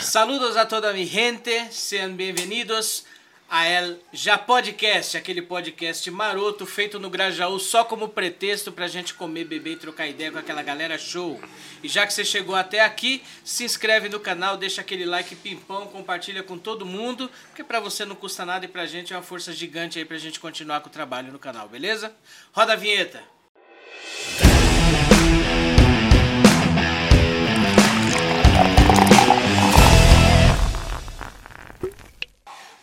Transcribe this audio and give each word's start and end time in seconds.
Saludos 0.00 0.56
a 0.56 0.64
toda 0.64 0.92
mi 0.92 1.04
gente, 1.04 1.72
sejam 1.72 2.14
bem-vindos 2.14 3.04
a 3.50 3.66
El 3.66 3.98
Já 4.12 4.38
Podcast, 4.38 5.16
aquele 5.16 5.42
podcast 5.42 6.08
maroto 6.10 6.64
feito 6.66 7.00
no 7.00 7.10
Grajaú 7.10 7.58
só 7.58 7.84
como 7.84 8.08
pretexto 8.08 8.70
pra 8.70 8.86
gente 8.86 9.14
comer, 9.14 9.44
beber 9.44 9.72
e 9.72 9.76
trocar 9.76 10.06
ideia 10.06 10.30
com 10.30 10.38
aquela 10.38 10.62
galera 10.62 10.96
show. 10.96 11.40
E 11.82 11.88
já 11.88 12.06
que 12.06 12.12
você 12.12 12.24
chegou 12.24 12.54
até 12.54 12.80
aqui, 12.80 13.22
se 13.44 13.64
inscreve 13.64 14.08
no 14.08 14.20
canal, 14.20 14.56
deixa 14.56 14.80
aquele 14.80 15.04
like 15.04 15.34
pimpão, 15.34 15.86
compartilha 15.88 16.42
com 16.42 16.56
todo 16.56 16.86
mundo, 16.86 17.30
porque 17.48 17.64
pra 17.64 17.80
você 17.80 18.04
não 18.04 18.14
custa 18.14 18.44
nada 18.44 18.66
e 18.66 18.68
pra 18.68 18.86
gente 18.86 19.12
é 19.12 19.16
uma 19.16 19.22
força 19.22 19.52
gigante 19.52 19.98
aí 19.98 20.04
pra 20.04 20.18
gente 20.18 20.38
continuar 20.38 20.80
com 20.80 20.88
o 20.88 20.92
trabalho 20.92 21.32
no 21.32 21.38
canal, 21.38 21.68
beleza? 21.68 22.14
Roda 22.52 22.74
a 22.74 22.76
vinheta! 22.76 23.22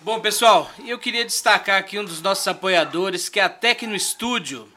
Bom, 0.05 0.20
pessoal, 0.20 0.70
eu 0.86 1.00
queria 1.00 1.26
destacar 1.26 1.80
aqui 1.80 1.98
um 1.98 2.05
dos 2.05 2.22
nossos 2.22 2.48
apoiadores, 2.48 3.27
que 3.27 3.40
é 3.40 3.44
a 3.44 3.50
Tecno 3.50 4.00
Studio. 4.00 4.72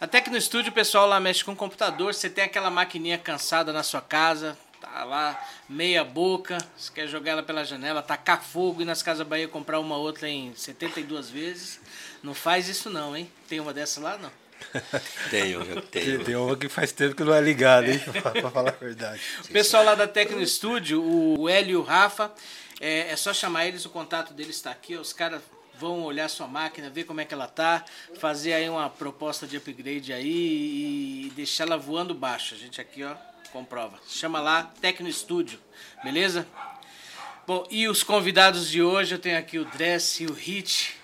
A 0.00 0.08
Tecno 0.08 0.40
Studio, 0.40 0.72
o 0.72 0.74
pessoal 0.74 1.06
lá 1.06 1.20
mexe 1.20 1.44
com 1.44 1.54
computador, 1.54 2.12
você 2.12 2.28
tem 2.28 2.42
aquela 2.42 2.68
maquininha 2.68 3.16
cansada 3.16 3.72
na 3.72 3.84
sua 3.84 4.00
casa, 4.00 4.58
tá 4.80 5.04
lá 5.04 5.40
meia 5.68 6.02
boca, 6.02 6.58
você 6.76 6.90
quer 6.92 7.06
jogar 7.06 7.30
ela 7.30 7.44
pela 7.44 7.64
janela, 7.64 8.02
tacar 8.02 8.42
fogo 8.42 8.82
e 8.82 8.84
nas 8.84 9.04
Casas 9.04 9.24
Bahia 9.24 9.46
comprar 9.46 9.78
uma 9.78 9.96
outra 9.96 10.28
em 10.28 10.52
72 10.56 11.30
vezes. 11.30 11.78
Não 12.20 12.34
faz 12.34 12.68
isso 12.68 12.90
não, 12.90 13.16
hein? 13.16 13.30
Tem 13.48 13.60
uma 13.60 13.72
dessa 13.72 14.00
lá, 14.00 14.18
não? 14.18 14.32
Tenho, 15.30 15.62
eu 15.62 15.82
tenho. 15.86 16.16
Tem, 16.16 16.24
tem 16.24 16.34
uma 16.34 16.56
que 16.56 16.68
faz 16.68 16.90
tempo 16.90 17.14
que 17.14 17.22
não 17.22 17.32
é 17.32 17.40
ligada, 17.40 17.88
hein? 17.88 18.00
pra 18.20 18.50
falar 18.50 18.70
a 18.70 18.84
verdade. 18.84 19.20
O 19.44 19.52
pessoal 19.52 19.84
lá 19.84 19.94
da 19.94 20.08
Tecno 20.08 20.44
Studio, 20.44 21.00
o 21.00 21.48
Hélio 21.48 21.70
e 21.70 21.76
o 21.76 21.82
Rafa, 21.82 22.32
é, 22.82 23.12
é 23.12 23.16
só 23.16 23.32
chamar 23.32 23.66
eles, 23.66 23.86
o 23.86 23.90
contato 23.90 24.34
deles 24.34 24.56
está 24.56 24.72
aqui. 24.72 24.96
Os 24.96 25.12
caras 25.12 25.40
vão 25.78 26.02
olhar 26.02 26.28
sua 26.28 26.48
máquina, 26.48 26.90
ver 26.90 27.04
como 27.04 27.20
é 27.20 27.24
que 27.24 27.32
ela 27.32 27.46
tá, 27.46 27.84
fazer 28.18 28.52
aí 28.54 28.68
uma 28.68 28.90
proposta 28.90 29.46
de 29.46 29.56
upgrade 29.56 30.12
aí 30.12 31.26
e 31.26 31.32
deixar 31.36 31.64
ela 31.64 31.78
voando 31.78 32.12
baixo. 32.12 32.56
A 32.56 32.58
gente 32.58 32.80
aqui, 32.80 33.04
ó, 33.04 33.14
comprova. 33.52 34.00
Chama 34.08 34.40
lá 34.40 34.64
Tecno 34.80 35.10
Studio, 35.12 35.60
beleza? 36.02 36.44
Bom, 37.46 37.66
e 37.70 37.86
os 37.86 38.02
convidados 38.02 38.68
de 38.68 38.82
hoje, 38.82 39.14
eu 39.14 39.18
tenho 39.18 39.38
aqui 39.38 39.60
o 39.60 39.64
Dress 39.64 40.24
e 40.24 40.26
o 40.26 40.32
Hit. 40.32 40.96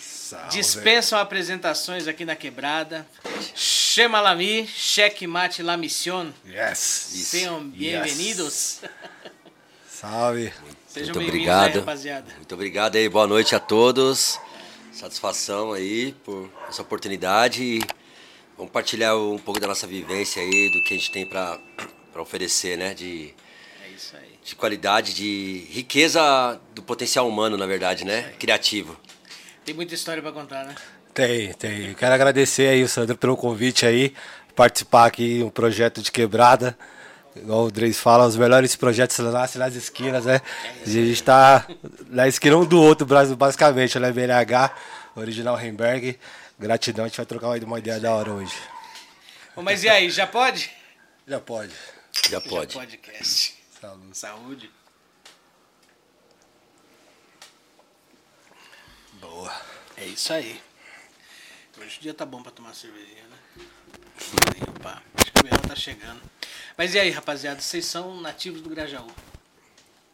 Salve. 0.00 0.48
Dispensam 0.48 1.18
apresentações 1.18 2.08
aqui 2.08 2.24
na 2.24 2.34
quebrada. 2.34 3.06
Chama 3.54 4.20
Lami, 4.20 4.66
checkmate 4.66 5.62
la 5.62 5.76
misión. 5.76 6.32
Yes. 6.46 6.78
Sejam 6.78 7.68
bem-vindos. 7.68 8.80
Salve. 9.86 10.52
Sejam 10.96 11.14
Muito 11.14 11.30
bem-vindos 11.30 11.50
aí, 11.50 11.58
obrigado. 11.58 11.80
rapaziada. 11.80 12.26
Muito 12.38 12.54
obrigado 12.54 12.96
aí, 12.96 13.06
boa 13.06 13.26
noite 13.26 13.54
a 13.54 13.60
todos. 13.60 14.40
Satisfação 14.90 15.74
aí 15.74 16.14
por 16.24 16.50
essa 16.70 16.80
oportunidade 16.80 17.62
e 17.62 17.80
vamos 18.56 18.72
partilhar 18.72 19.14
um 19.14 19.36
pouco 19.36 19.60
da 19.60 19.66
nossa 19.66 19.86
vivência 19.86 20.40
aí, 20.40 20.70
do 20.72 20.82
que 20.82 20.94
a 20.94 20.96
gente 20.96 21.12
tem 21.12 21.26
para 21.26 21.60
oferecer, 22.16 22.78
né? 22.78 22.94
De, 22.94 23.34
É 23.84 23.90
isso 23.94 24.16
aí. 24.16 24.38
de 24.42 24.56
qualidade, 24.56 25.12
de 25.12 25.66
riqueza 25.68 26.58
do 26.74 26.82
potencial 26.82 27.28
humano, 27.28 27.58
na 27.58 27.66
verdade, 27.66 28.02
né? 28.02 28.32
Criativo. 28.38 28.98
Tem 29.66 29.74
muita 29.74 29.94
história 29.94 30.22
pra 30.22 30.32
contar, 30.32 30.64
né? 30.64 30.74
Tem, 31.12 31.52
tem. 31.52 31.92
Quero 31.92 32.14
agradecer 32.14 32.68
aí 32.68 32.82
o 32.82 32.88
Sandro 32.88 33.18
pelo 33.18 33.36
convite 33.36 33.84
aí, 33.84 34.14
participar 34.54 35.04
aqui 35.04 35.42
um 35.42 35.50
projeto 35.50 36.00
de 36.00 36.10
quebrada. 36.10 36.74
Igual 37.36 37.64
o 37.64 37.70
Dreis 37.70 37.98
fala, 37.98 38.26
os 38.26 38.36
melhores 38.36 38.74
projetos 38.76 39.18
nascem 39.18 39.58
nas 39.58 39.74
esquinas, 39.74 40.24
né? 40.24 40.40
A 40.82 40.88
gente 40.88 41.10
está 41.12 41.66
na 42.08 42.26
esquina 42.26 42.56
um 42.56 42.64
do 42.64 42.80
outro, 42.80 43.06
Brasil, 43.06 43.36
basicamente, 43.36 43.98
né? 43.98 44.10
BNH, 44.10 44.74
original 45.14 45.58
Heimberg. 45.60 46.18
Gratidão, 46.58 47.04
a 47.04 47.08
gente 47.08 47.16
vai 47.18 47.26
trocar 47.26 47.48
uma 47.48 47.78
ideia 47.78 48.00
da 48.00 48.14
hora 48.14 48.32
hoje. 48.32 48.56
Mas 49.56 49.84
e 49.84 49.88
aí, 49.88 50.10
já 50.10 50.26
pode? 50.26 50.70
Já 51.26 51.40
pode. 51.40 51.74
Já 52.30 52.40
pode. 52.40 52.72
Já 52.72 52.80
podcast. 52.80 53.54
Saúde. 53.80 54.18
Saúde. 54.18 54.70
Boa. 59.20 59.52
É 59.96 60.04
isso 60.04 60.32
aí. 60.32 60.60
Hoje 61.78 61.98
o 61.98 62.02
dia 62.02 62.14
tá 62.14 62.24
bom 62.24 62.42
pra 62.42 62.50
tomar 62.50 62.74
cervejinha, 62.74 63.24
né? 63.24 63.36
Opa, 64.68 65.02
que 65.36 65.46
o 65.46 65.50
verão 65.50 65.62
tá 65.68 65.74
chegando. 65.76 66.20
Mas 66.76 66.94
e 66.94 66.98
aí, 66.98 67.10
rapaziada, 67.10 67.60
vocês 67.60 67.84
são 67.86 68.20
nativos 68.20 68.60
do 68.60 68.68
Grajaú. 68.68 69.06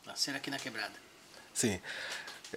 Nasceram 0.06 0.36
aqui 0.36 0.50
na 0.50 0.58
quebrada. 0.58 0.92
Sim. 1.54 1.80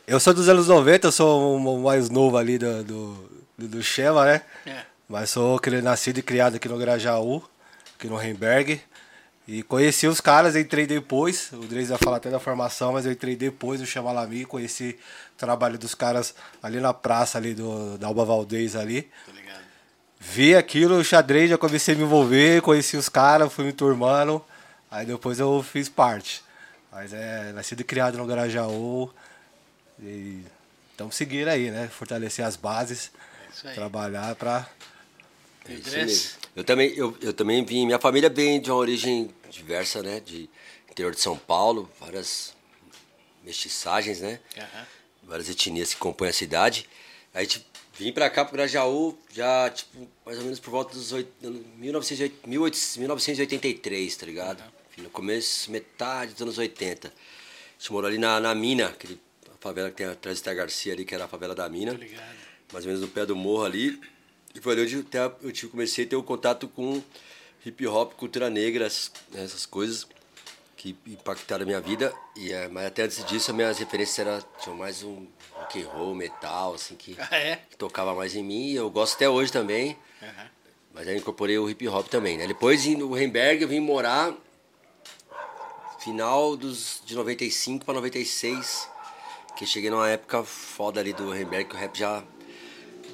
Eu 0.06 0.20
sou 0.20 0.34
dos 0.34 0.50
anos 0.50 0.68
90, 0.68 1.08
eu 1.08 1.12
sou 1.12 1.56
o 1.58 1.84
mais 1.84 2.10
novo 2.10 2.38
ali 2.38 2.58
do, 2.58 2.84
do, 2.84 3.30
do, 3.58 3.84
Chema, 3.84 4.26
né? 4.26 4.42
É. 4.66 4.84
Mas 5.08 5.30
sou 5.30 5.60
cri- 5.60 5.82
nascido 5.82 6.18
e 6.18 6.22
criado 6.22 6.56
aqui 6.56 6.68
no 6.68 6.78
Grajaú, 6.78 7.44
aqui 7.98 8.08
no 8.08 8.22
Heimberg. 8.22 8.82
E 9.48 9.62
conheci 9.64 10.08
os 10.08 10.20
caras, 10.20 10.56
entrei 10.56 10.88
depois. 10.88 11.52
O 11.54 11.60
Dreis 11.60 11.90
vai 11.90 12.00
falar 12.00 12.18
até 12.18 12.32
da 12.32 12.40
formação, 12.40 12.94
mas 12.94 13.06
eu 13.06 13.12
entrei 13.12 13.36
depois 13.36 13.80
do 13.80 13.86
Chamalami, 13.86 14.44
conheci 14.44 14.98
o 15.34 15.38
trabalho 15.38 15.78
dos 15.78 15.94
caras 15.94 16.34
ali 16.64 16.80
na 16.80 16.94
praça 16.94 17.38
ali 17.38 17.54
do, 17.54 17.98
da 17.98 18.08
Alba 18.08 18.26
Valdez 18.26 18.76
ali. 18.76 19.10
Vi 20.32 20.56
aquilo, 20.56 20.96
o 20.98 21.04
xadrez, 21.04 21.50
já 21.50 21.58
comecei 21.58 21.94
a 21.94 21.98
me 21.98 22.04
envolver, 22.04 22.62
conheci 22.62 22.98
os 22.98 23.08
caras, 23.08 23.54
fui 23.54 23.64
me 23.66 23.72
turmando. 23.72 24.44
Aí 24.90 25.06
depois 25.06 25.40
eu 25.40 25.64
fiz 25.64 25.88
parte. 25.88 26.44
Mas 26.92 27.14
é 27.14 27.52
nascido 27.54 27.82
e 27.82 27.84
criado 27.84 28.18
no 28.18 28.26
Grajaú. 28.26 29.10
E 30.02 30.42
estamos 30.92 31.16
seguindo 31.16 31.48
aí, 31.48 31.70
né? 31.70 31.88
Fortalecer 31.88 32.44
as 32.46 32.56
bases, 32.56 33.12
É 33.64 33.74
trabalhar 33.74 34.36
Dress? 35.80 35.96
mesmo. 36.06 36.30
Eu 36.56 36.64
também, 36.64 36.90
eu, 36.96 37.18
eu 37.22 37.34
também 37.34 37.64
vim, 37.64 37.86
minha 37.86 38.00
família 38.00 38.30
vem 38.30 38.60
de 38.60 38.70
uma 38.72 38.78
origem 38.78 39.30
diversa, 39.50 40.02
né? 40.02 40.20
De 40.20 40.50
interior 40.90 41.14
de 41.14 41.22
São 41.22 41.38
Paulo, 41.38 41.90
várias 42.00 42.54
mestiçagens, 43.44 44.20
né? 44.22 44.40
Aham. 44.58 44.86
várias 45.24 45.50
etnias 45.50 45.94
que 45.94 46.00
compõem 46.00 46.30
a 46.30 46.34
cidade. 46.34 46.90
A 47.34 47.42
gente 47.42 47.66
vim 47.98 48.12
pra 48.12 48.30
cá, 48.30 48.44
pro 48.46 48.56
Grajaú, 48.56 49.18
já, 49.34 49.70
tipo, 49.70 50.08
mais 50.26 50.38
ou 50.38 50.44
menos 50.44 50.60
por 50.60 50.70
volta 50.72 50.94
dos 50.94 51.12
oit- 51.14 51.30
1908 51.78 52.48
1800 52.48 52.98
1983, 52.98 54.16
tá 54.18 54.26
ligado? 54.26 54.64
Enfim, 54.92 55.02
No 55.04 55.10
começo, 55.10 55.72
metade 55.72 56.34
dos 56.34 56.42
anos 56.42 56.58
80. 56.58 57.08
A 57.08 57.12
gente 57.80 57.92
morou 57.92 58.08
ali 58.08 58.18
na, 58.18 58.40
na 58.40 58.54
Mina, 58.56 58.88
aquele, 58.88 59.20
a 59.54 59.58
favela 59.60 59.90
que 59.90 59.98
tem 59.98 60.06
atrás 60.08 60.40
Ita 60.40 60.54
Garcia 60.54 60.94
ali, 60.94 61.06
que 61.06 61.14
era 61.16 61.26
a 61.26 61.28
favela 61.28 61.54
da 61.56 61.68
Mina. 61.70 61.92
Tô 61.94 61.98
ligado. 61.98 62.36
Mais 62.74 62.86
ou 62.86 62.92
menos 62.92 63.02
no 63.02 63.08
pé 63.08 63.26
do 63.26 63.36
morro 63.36 63.64
ali. 63.66 64.00
E 64.54 64.62
foi 64.62 64.74
ali 64.74 64.84
onde 64.84 64.96
eu, 64.96 65.36
eu 65.44 65.52
tive, 65.52 65.72
comecei 65.72 66.06
a 66.06 66.08
ter 66.08 66.16
o 66.16 66.24
contato 66.24 66.68
com 66.68 67.02
hip 67.66 67.86
hop, 67.88 68.14
cultura 68.14 68.50
negra, 68.50 68.86
essas, 68.86 69.12
essas 69.34 69.66
coisas 69.66 70.08
que 70.94 71.12
impactaram 71.12 71.64
a 71.64 71.66
minha 71.66 71.82
vida. 71.82 72.14
E, 72.36 72.52
é, 72.52 72.68
mas 72.68 72.86
até 72.86 73.04
antes 73.04 73.24
disso, 73.26 73.50
as 73.50 73.58
minhas 73.58 73.80
referências 73.80 74.20
eram, 74.20 74.44
tinham 74.62 74.78
mais 74.78 75.02
um 75.02 75.26
rock 75.54 75.82
and 75.82 75.88
roll, 75.88 76.14
metal, 76.14 76.76
assim, 76.76 76.96
que, 76.96 77.16
Ah, 77.20 77.36
é? 77.36 77.56
que 77.70 77.78
tocava 77.78 78.14
mais 78.14 78.36
em 78.36 78.44
mim. 78.44 78.68
E 78.68 78.76
eu 78.76 78.90
gosto 78.90 79.16
até 79.16 79.28
hoje 79.28 79.52
também. 79.52 79.98
Aham. 80.22 80.50
Mas 80.94 81.08
aí 81.08 81.16
eu 81.16 81.20
incorporei 81.20 81.58
o 81.58 81.70
hip 81.70 81.88
hop 81.90 82.08
também, 82.08 82.38
né? 82.38 82.48
Depois, 82.48 82.86
no 82.86 83.18
Heimberg, 83.18 83.64
eu 83.64 83.68
vim 83.68 83.80
morar 83.80 84.34
final 86.00 86.56
dos, 86.56 87.02
de 87.06 87.16
95 87.16 87.84
para 87.84 87.96
96. 87.96 88.90
Que 89.58 89.66
cheguei 89.66 89.90
numa 89.90 90.08
época 90.10 90.44
foda 90.44 91.00
ali 91.00 91.14
do 91.14 91.34
Heimberg, 91.34 91.70
que 91.70 91.76
o 91.76 91.80
rap 91.80 91.98
já 91.98 92.24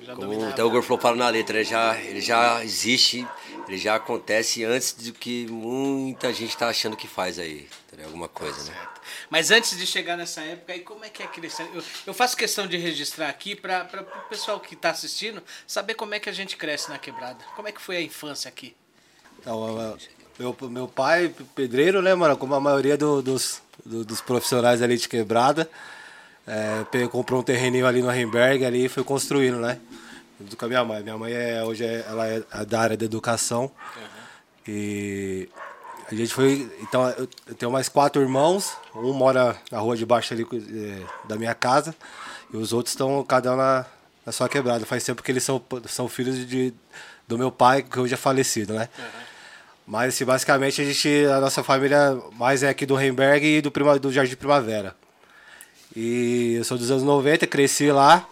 Já 0.01 0.15
como 0.15 0.45
até 0.45 0.63
o 0.63 0.69
Gorflow 0.69 0.99
fala 0.99 1.15
na 1.15 1.29
letra, 1.29 1.57
ele 1.57 1.69
já, 1.69 1.99
ele 2.01 2.21
já 2.21 2.63
existe, 2.63 3.27
ele 3.67 3.77
já 3.77 3.95
acontece 3.95 4.63
antes 4.63 4.93
do 4.93 5.13
que 5.13 5.47
muita 5.47 6.33
gente 6.33 6.55
tá 6.57 6.67
achando 6.69 6.95
que 6.97 7.07
faz 7.07 7.39
aí, 7.39 7.67
alguma 8.03 8.27
coisa, 8.27 8.57
né? 8.63 8.73
Certo. 8.77 9.01
Mas 9.29 9.51
antes 9.51 9.77
de 9.77 9.85
chegar 9.85 10.15
nessa 10.17 10.41
época, 10.41 10.73
aí 10.73 10.79
como 10.81 11.03
é 11.05 11.09
que 11.09 11.21
é 11.23 11.27
crescer? 11.27 11.67
Eu, 11.73 11.83
eu 12.07 12.13
faço 12.13 12.35
questão 12.35 12.67
de 12.67 12.77
registrar 12.77 13.29
aqui 13.29 13.55
para 13.55 13.87
o 14.25 14.29
pessoal 14.29 14.59
que 14.59 14.73
está 14.73 14.89
assistindo 14.91 15.41
saber 15.67 15.93
como 15.95 16.13
é 16.13 16.19
que 16.19 16.29
a 16.29 16.33
gente 16.33 16.55
cresce 16.57 16.89
na 16.89 16.97
quebrada. 16.97 17.43
Como 17.55 17.67
é 17.67 17.71
que 17.71 17.81
foi 17.81 17.97
a 17.97 18.01
infância 18.01 18.49
aqui? 18.49 18.75
Então, 19.39 19.97
meu, 20.37 20.55
meu 20.69 20.87
pai, 20.87 21.33
pedreiro, 21.55 22.01
né, 22.01 22.13
mano? 22.15 22.37
Como 22.37 22.53
a 22.55 22.59
maioria 22.59 22.97
do- 22.97 23.21
dos, 23.21 23.61
do- 23.85 24.03
dos 24.05 24.21
profissionais 24.21 24.81
ali 24.81 24.97
de 24.97 25.07
quebrada. 25.07 25.69
É, 26.47 27.07
comprou 27.07 27.39
um 27.39 27.43
terreninho 27.43 27.85
ali 27.85 28.01
no 28.01 28.11
Heimberg 28.11 28.65
ali 28.65 28.85
e 28.85 28.89
foi 28.89 29.03
construindo, 29.03 29.59
né? 29.59 29.79
Junto 30.41 30.57
com 30.57 30.65
a 30.65 30.67
minha 30.67 30.83
mãe. 30.83 31.03
Minha 31.03 31.17
mãe 31.17 31.33
é, 31.33 31.63
hoje 31.63 31.85
é, 31.85 32.05
ela 32.07 32.27
é 32.27 32.65
da 32.65 32.79
área 32.79 32.97
da 32.97 33.05
educação. 33.05 33.71
E 34.67 35.49
a 36.11 36.15
gente 36.15 36.33
foi. 36.33 36.69
Então, 36.81 37.09
eu 37.09 37.55
tenho 37.55 37.71
mais 37.71 37.87
quatro 37.87 38.21
irmãos. 38.21 38.73
Um 38.93 39.13
mora 39.13 39.55
na 39.71 39.79
rua 39.79 39.95
de 39.95 40.05
baixo 40.05 40.33
ali 40.33 40.45
eh, 40.53 41.03
da 41.27 41.37
minha 41.37 41.53
casa. 41.55 41.95
E 42.53 42.57
os 42.57 42.73
outros 42.73 42.93
estão 42.93 43.23
cada 43.23 43.53
um 43.53 43.55
na, 43.55 43.85
na 44.25 44.31
sua 44.31 44.49
quebrada. 44.49 44.85
Faz 44.85 45.03
tempo 45.03 45.23
que 45.23 45.31
eles 45.31 45.43
são, 45.43 45.61
são 45.87 46.07
filhos 46.09 46.45
de, 46.45 46.73
do 47.27 47.37
meu 47.37 47.51
pai, 47.51 47.81
que 47.81 47.99
hoje 47.99 48.13
é 48.13 48.17
falecido, 48.17 48.73
né? 48.73 48.89
Mas 49.87 50.13
assim, 50.13 50.25
basicamente 50.25 50.81
a 50.81 50.85
gente, 50.85 51.25
a 51.25 51.39
nossa 51.39 51.63
família 51.63 52.17
mais 52.33 52.61
é 52.61 52.69
aqui 52.69 52.85
do 52.85 52.95
Remberg 52.95 53.45
e 53.45 53.61
do, 53.61 53.71
prima, 53.71 53.97
do 53.97 54.11
Jardim 54.11 54.35
Primavera. 54.35 54.95
E 55.95 56.55
eu 56.57 56.63
sou 56.63 56.77
dos 56.77 56.91
anos 56.91 57.03
90, 57.03 57.47
cresci 57.47 57.91
lá. 57.91 58.27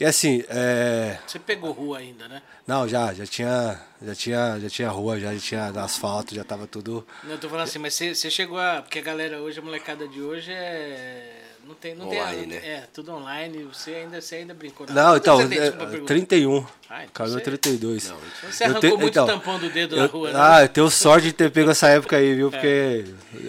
E 0.00 0.04
assim, 0.04 0.44
é... 0.48 1.18
Você 1.26 1.38
pegou 1.40 1.72
rua 1.72 1.98
ainda, 1.98 2.28
né? 2.28 2.40
Não, 2.66 2.86
já, 2.86 3.12
já 3.12 3.26
tinha, 3.26 3.80
já 4.00 4.14
tinha, 4.14 4.58
já 4.60 4.68
tinha 4.70 4.88
rua, 4.90 5.18
já, 5.18 5.34
já 5.34 5.40
tinha 5.40 5.66
asfalto, 5.82 6.34
já 6.34 6.44
tava 6.44 6.66
tudo. 6.68 7.04
Não, 7.24 7.32
eu 7.32 7.38
tô 7.38 7.48
falando 7.48 7.64
assim, 7.64 7.80
mas 7.80 7.94
você, 7.94 8.14
você 8.14 8.30
chegou 8.30 8.58
a. 8.60 8.80
Porque 8.82 9.00
a 9.00 9.02
galera 9.02 9.40
hoje, 9.40 9.58
a 9.58 9.62
molecada 9.62 10.06
de 10.06 10.20
hoje 10.22 10.52
é. 10.52 11.34
Não 11.66 11.74
tem. 11.74 11.94
Não 11.96 12.06
Online, 12.08 12.36
tem, 12.38 12.46
né? 12.46 12.56
É, 12.64 12.84
tudo 12.94 13.12
online. 13.12 13.64
Você 13.64 13.90
ainda, 13.90 14.20
você 14.20 14.36
ainda 14.36 14.54
brincou. 14.54 14.86
Não, 14.86 14.94
Quantos 14.94 15.18
então, 15.20 15.36
você 15.38 15.48
tem, 15.48 15.58
é, 15.58 15.70
pergunta? 15.72 16.04
31. 16.06 16.66
Ah, 16.88 17.02
então 17.04 17.10
Caminhou 17.12 17.38
você- 17.40 17.44
32. 17.44 18.08
Não, 18.08 18.16
Você 18.50 18.64
Eu 18.64 18.70
arrancou 18.70 18.90
te- 18.90 18.96
muito 18.96 19.08
então, 19.10 19.26
tampão 19.26 19.58
do 19.58 19.68
dedo 19.68 19.96
Eu- 19.96 20.02
na 20.02 20.06
rua, 20.06 20.32
né? 20.32 20.38
Ah, 20.40 20.62
eu 20.62 20.68
tenho 20.68 20.88
sorte 20.90 21.26
de 21.26 21.32
ter 21.32 21.50
pego 21.50 21.70
essa 21.70 21.88
época 21.88 22.16
aí, 22.16 22.34
viu? 22.36 22.50
Porque, 22.50 23.04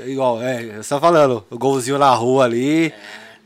igual, 0.08 0.42
é, 0.42 0.82
só 0.82 1.00
falando, 1.00 1.46
o 1.50 1.58
golzinho 1.60 1.98
na 2.00 2.10
rua 2.14 2.44
ali, 2.46 2.92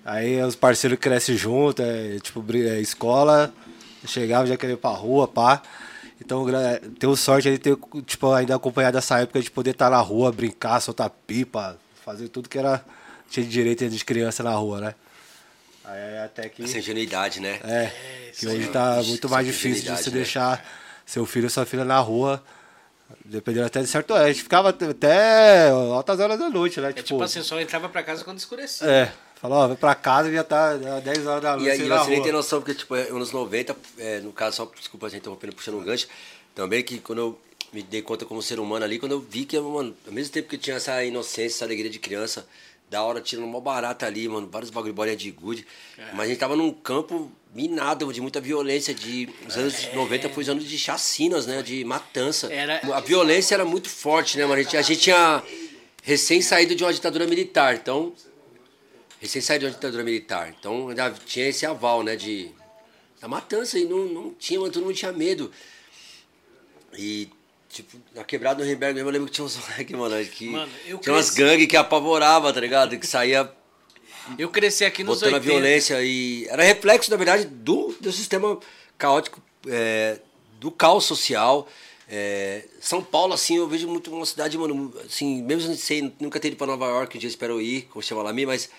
aí 0.06 0.42
os 0.42 0.56
parceiros 0.56 1.00
crescem 1.00 1.38
junto, 1.38 1.82
é, 1.82 2.20
tipo, 2.20 2.44
é, 2.56 2.80
escola, 2.80 3.54
chegava 4.06 4.48
já 4.48 4.58
queria 4.58 4.74
ir 4.74 4.78
pra 4.78 4.92
rua, 4.92 5.28
pá. 5.28 5.62
Então, 6.20 6.46
tenho 7.00 7.16
sorte 7.16 7.52
de 7.52 7.58
ter, 7.58 7.78
tipo, 8.06 8.32
ainda 8.32 8.56
acompanhado 8.56 8.98
essa 8.98 9.20
época 9.20 9.42
de 9.42 9.52
poder 9.52 9.72
estar 9.72 9.90
na 9.90 10.00
rua, 10.00 10.32
brincar, 10.32 10.80
soltar 10.80 11.10
pipa, 11.10 11.78
fazer 12.06 12.30
tudo 12.30 12.48
que 12.48 12.58
era, 12.58 12.84
tinha 13.30 13.46
de 13.46 13.52
direito 13.52 13.90
de 13.90 14.06
criança 14.06 14.42
na 14.42 14.54
rua, 14.54 14.80
né? 14.80 14.96
Aí 15.84 16.20
até 16.20 16.48
que... 16.48 16.64
Essa 16.64 16.78
ingenuidade, 16.78 17.42
né? 17.42 17.60
É, 17.64 17.92
que 18.38 18.48
hoje 18.48 18.70
tá 18.70 19.02
muito 19.04 19.30
mais 19.30 19.46
difícil 19.46 19.84
de 19.84 20.02
você 20.02 20.10
né? 20.10 20.16
deixar 20.16 20.66
seu 21.06 21.26
filho 21.26 21.46
ou 21.46 21.50
sua 21.50 21.66
filha 21.66 21.84
na 21.84 22.00
rua, 22.00 22.42
dependendo 23.26 23.66
até 23.66 23.82
de 23.82 23.88
certo 23.88 24.12
horário. 24.12 24.30
A 24.30 24.34
gente 24.34 24.44
ficava 24.44 24.70
até 24.70 25.70
altas 25.70 26.20
horas 26.20 26.40
da 26.40 26.50
noite, 26.50 26.80
né? 26.80 26.90
É 26.90 26.94
tipo 26.94 27.22
assim, 27.22 27.42
só 27.44 27.60
entrava 27.60 27.90
pra 27.90 28.02
casa 28.02 28.24
quando 28.24 28.38
escurecia. 28.38 28.88
É, 28.88 29.12
falou, 29.44 29.58
ó, 29.60 29.68
vai 29.68 29.76
pra 29.78 29.94
casa 29.94 30.30
e 30.30 30.34
já 30.34 30.44
tá 30.44 30.78
já 30.80 31.00
10 31.02 31.28
horas 31.28 31.42
da 31.44 31.56
noite 31.58 31.68
E 31.68 31.72
aí 31.72 31.88
você 31.90 32.10
nem 32.12 32.22
tem 32.24 32.32
noção, 32.32 32.60
porque, 32.62 32.74
tipo, 32.74 32.96
é, 32.96 33.10
anos 33.10 33.32
90, 33.32 33.76
é, 33.98 34.20
no 34.22 34.32
caso, 34.32 34.56
só, 34.58 34.72
desculpa 34.76 35.08
a 35.08 35.10
gente 35.10 35.20
interrompendo, 35.20 35.54
puxando 35.54 35.76
um 35.78 35.84
gancho, 35.84 36.08
também 36.56 36.82
que 36.82 37.00
quando 37.00 37.20
eu 37.20 37.40
me 37.74 37.84
dei 37.84 38.02
conta 38.02 38.26
como 38.26 38.42
ser 38.42 38.58
humano 38.60 38.86
ali, 38.86 38.98
quando 39.00 39.12
eu 39.12 39.20
vi 39.20 39.44
que, 39.46 39.60
mano, 39.60 39.94
ao 40.08 40.14
mesmo 40.14 40.32
tempo 40.32 40.48
que 40.48 40.56
eu 40.56 40.60
tinha 40.60 40.78
essa 40.78 41.04
inocência, 41.04 41.56
essa 41.58 41.66
alegria 41.66 41.90
de 41.90 42.00
criança, 42.00 42.48
da 42.90 43.04
hora 43.04 43.20
tirando 43.20 43.46
uma 43.46 43.60
barata 43.60 44.06
ali, 44.06 44.28
mano, 44.30 44.48
vários 44.50 44.70
bagulho, 44.72 44.94
bolinha 44.94 45.16
de 45.16 45.30
gude, 45.32 45.66
É. 45.98 46.04
mas 46.14 46.22
a 46.22 46.30
gente 46.30 46.38
tava 46.38 46.56
num 46.56 46.72
campo 46.72 47.32
minado, 47.54 48.14
de 48.14 48.22
muita 48.22 48.40
violência, 48.40 48.94
de, 48.94 49.28
os 49.48 49.58
anos 49.58 49.86
É. 49.86 49.96
90 49.96 50.30
foi 50.30 50.44
os 50.44 50.50
anos 50.50 50.64
de 50.64 50.78
chacinas, 50.78 51.46
né, 51.48 51.62
de 51.64 51.84
matança. 51.84 52.54
Era- 52.54 52.80
A 52.96 53.00
violência 53.02 53.56
era 53.56 53.66
muito 53.66 53.90
forte, 53.90 54.38
né, 54.38 54.46
mano, 54.46 54.60
a 54.60 54.64
gente, 54.64 54.78
a 54.78 54.82
gente 54.82 55.02
tinha 55.02 55.44
recém 56.04 56.42
saído 56.42 56.76
de 56.76 56.84
uma 56.84 56.94
ditadura 56.94 57.26
militar, 57.26 57.74
então 57.76 58.14
recém 59.24 59.42
saído 59.42 59.62
de 59.62 59.68
uma 59.68 59.76
ditadura 59.76 60.04
militar. 60.04 60.54
Então 60.60 60.90
ainda 60.90 61.10
tinha 61.26 61.48
esse 61.48 61.66
aval, 61.66 62.04
né, 62.04 62.14
de 62.14 62.52
da 63.22 63.28
matança 63.28 63.80
e 63.80 63.86
não, 63.86 64.06
não 64.06 64.34
tinha, 64.34 64.60
todo 64.60 64.82
mundo 64.82 64.94
tinha 64.94 65.14
medo. 65.14 65.50
E 66.98 67.30
tipo, 67.70 67.98
na 68.14 68.26
quebrada 68.26 68.62
do 68.62 68.70
Rimberg 68.70 68.94
mesmo, 68.94 69.08
eu 69.08 69.14
lembro 69.14 69.28
que 69.28 69.34
tinha 69.34 69.46
uns 69.46 69.56
moleques, 69.66 69.98
mano, 69.98 70.26
que 70.26 70.50
Mano, 70.50 70.72
tinha 71.02 71.14
umas 71.14 71.30
gangues 71.30 71.68
que 71.68 71.78
apavorava, 71.78 72.52
tá 72.52 72.60
ligado? 72.60 73.00
Que 73.00 73.08
saía 73.08 73.50
Eu 74.38 74.50
cresci 74.50 74.84
aqui 74.84 75.06
nos 75.06 75.20
botando 75.20 75.36
a 75.36 75.38
80. 75.38 75.54
violência 75.54 76.04
e 76.04 76.46
era 76.50 76.62
reflexo, 76.62 77.10
na 77.10 77.16
verdade, 77.16 77.46
do, 77.46 77.96
do 78.02 78.12
sistema 78.12 78.60
caótico, 78.98 79.42
é, 79.68 80.20
do 80.60 80.70
caos 80.70 81.06
social. 81.06 81.66
É, 82.10 82.66
São 82.82 83.02
Paulo, 83.02 83.34
assim, 83.34 83.56
eu 83.56 83.70
vejo 83.70 83.88
muito 83.88 84.14
uma 84.14 84.26
cidade, 84.26 84.58
mano, 84.58 84.94
assim, 85.06 85.42
mesmo 85.42 85.70
não 85.70 85.78
sei, 85.78 86.14
nunca 86.20 86.42
ter 86.42 86.50
ido 86.50 86.58
pra 86.58 86.68
Nova 86.68 86.88
York, 86.88 87.16
um 87.16 87.20
dia 87.22 87.30
espero 87.30 87.62
ir, 87.62 87.84
como 87.84 88.04
chama 88.04 88.22
lá, 88.22 88.34
mas 88.34 88.70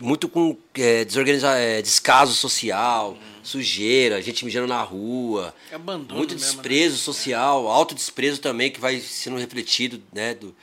muito 0.00 0.28
com 0.28 0.56
é, 0.74 1.04
desorganiza, 1.04 1.56
é, 1.56 1.82
descaso 1.82 2.32
social, 2.34 3.16
sujeira, 3.42 4.20
gente 4.22 4.44
mijando 4.44 4.66
na 4.66 4.82
rua, 4.82 5.54
Abandono 5.72 6.18
muito 6.18 6.34
mesmo, 6.34 6.46
né? 6.46 6.52
desprezo 6.62 6.96
social, 6.98 7.66
autodesprezo 7.68 8.40
também 8.40 8.70
que 8.70 8.80
vai 8.80 8.98
sendo 9.00 9.36
refletido, 9.38 10.02
né, 10.12 10.34
do, 10.34 10.54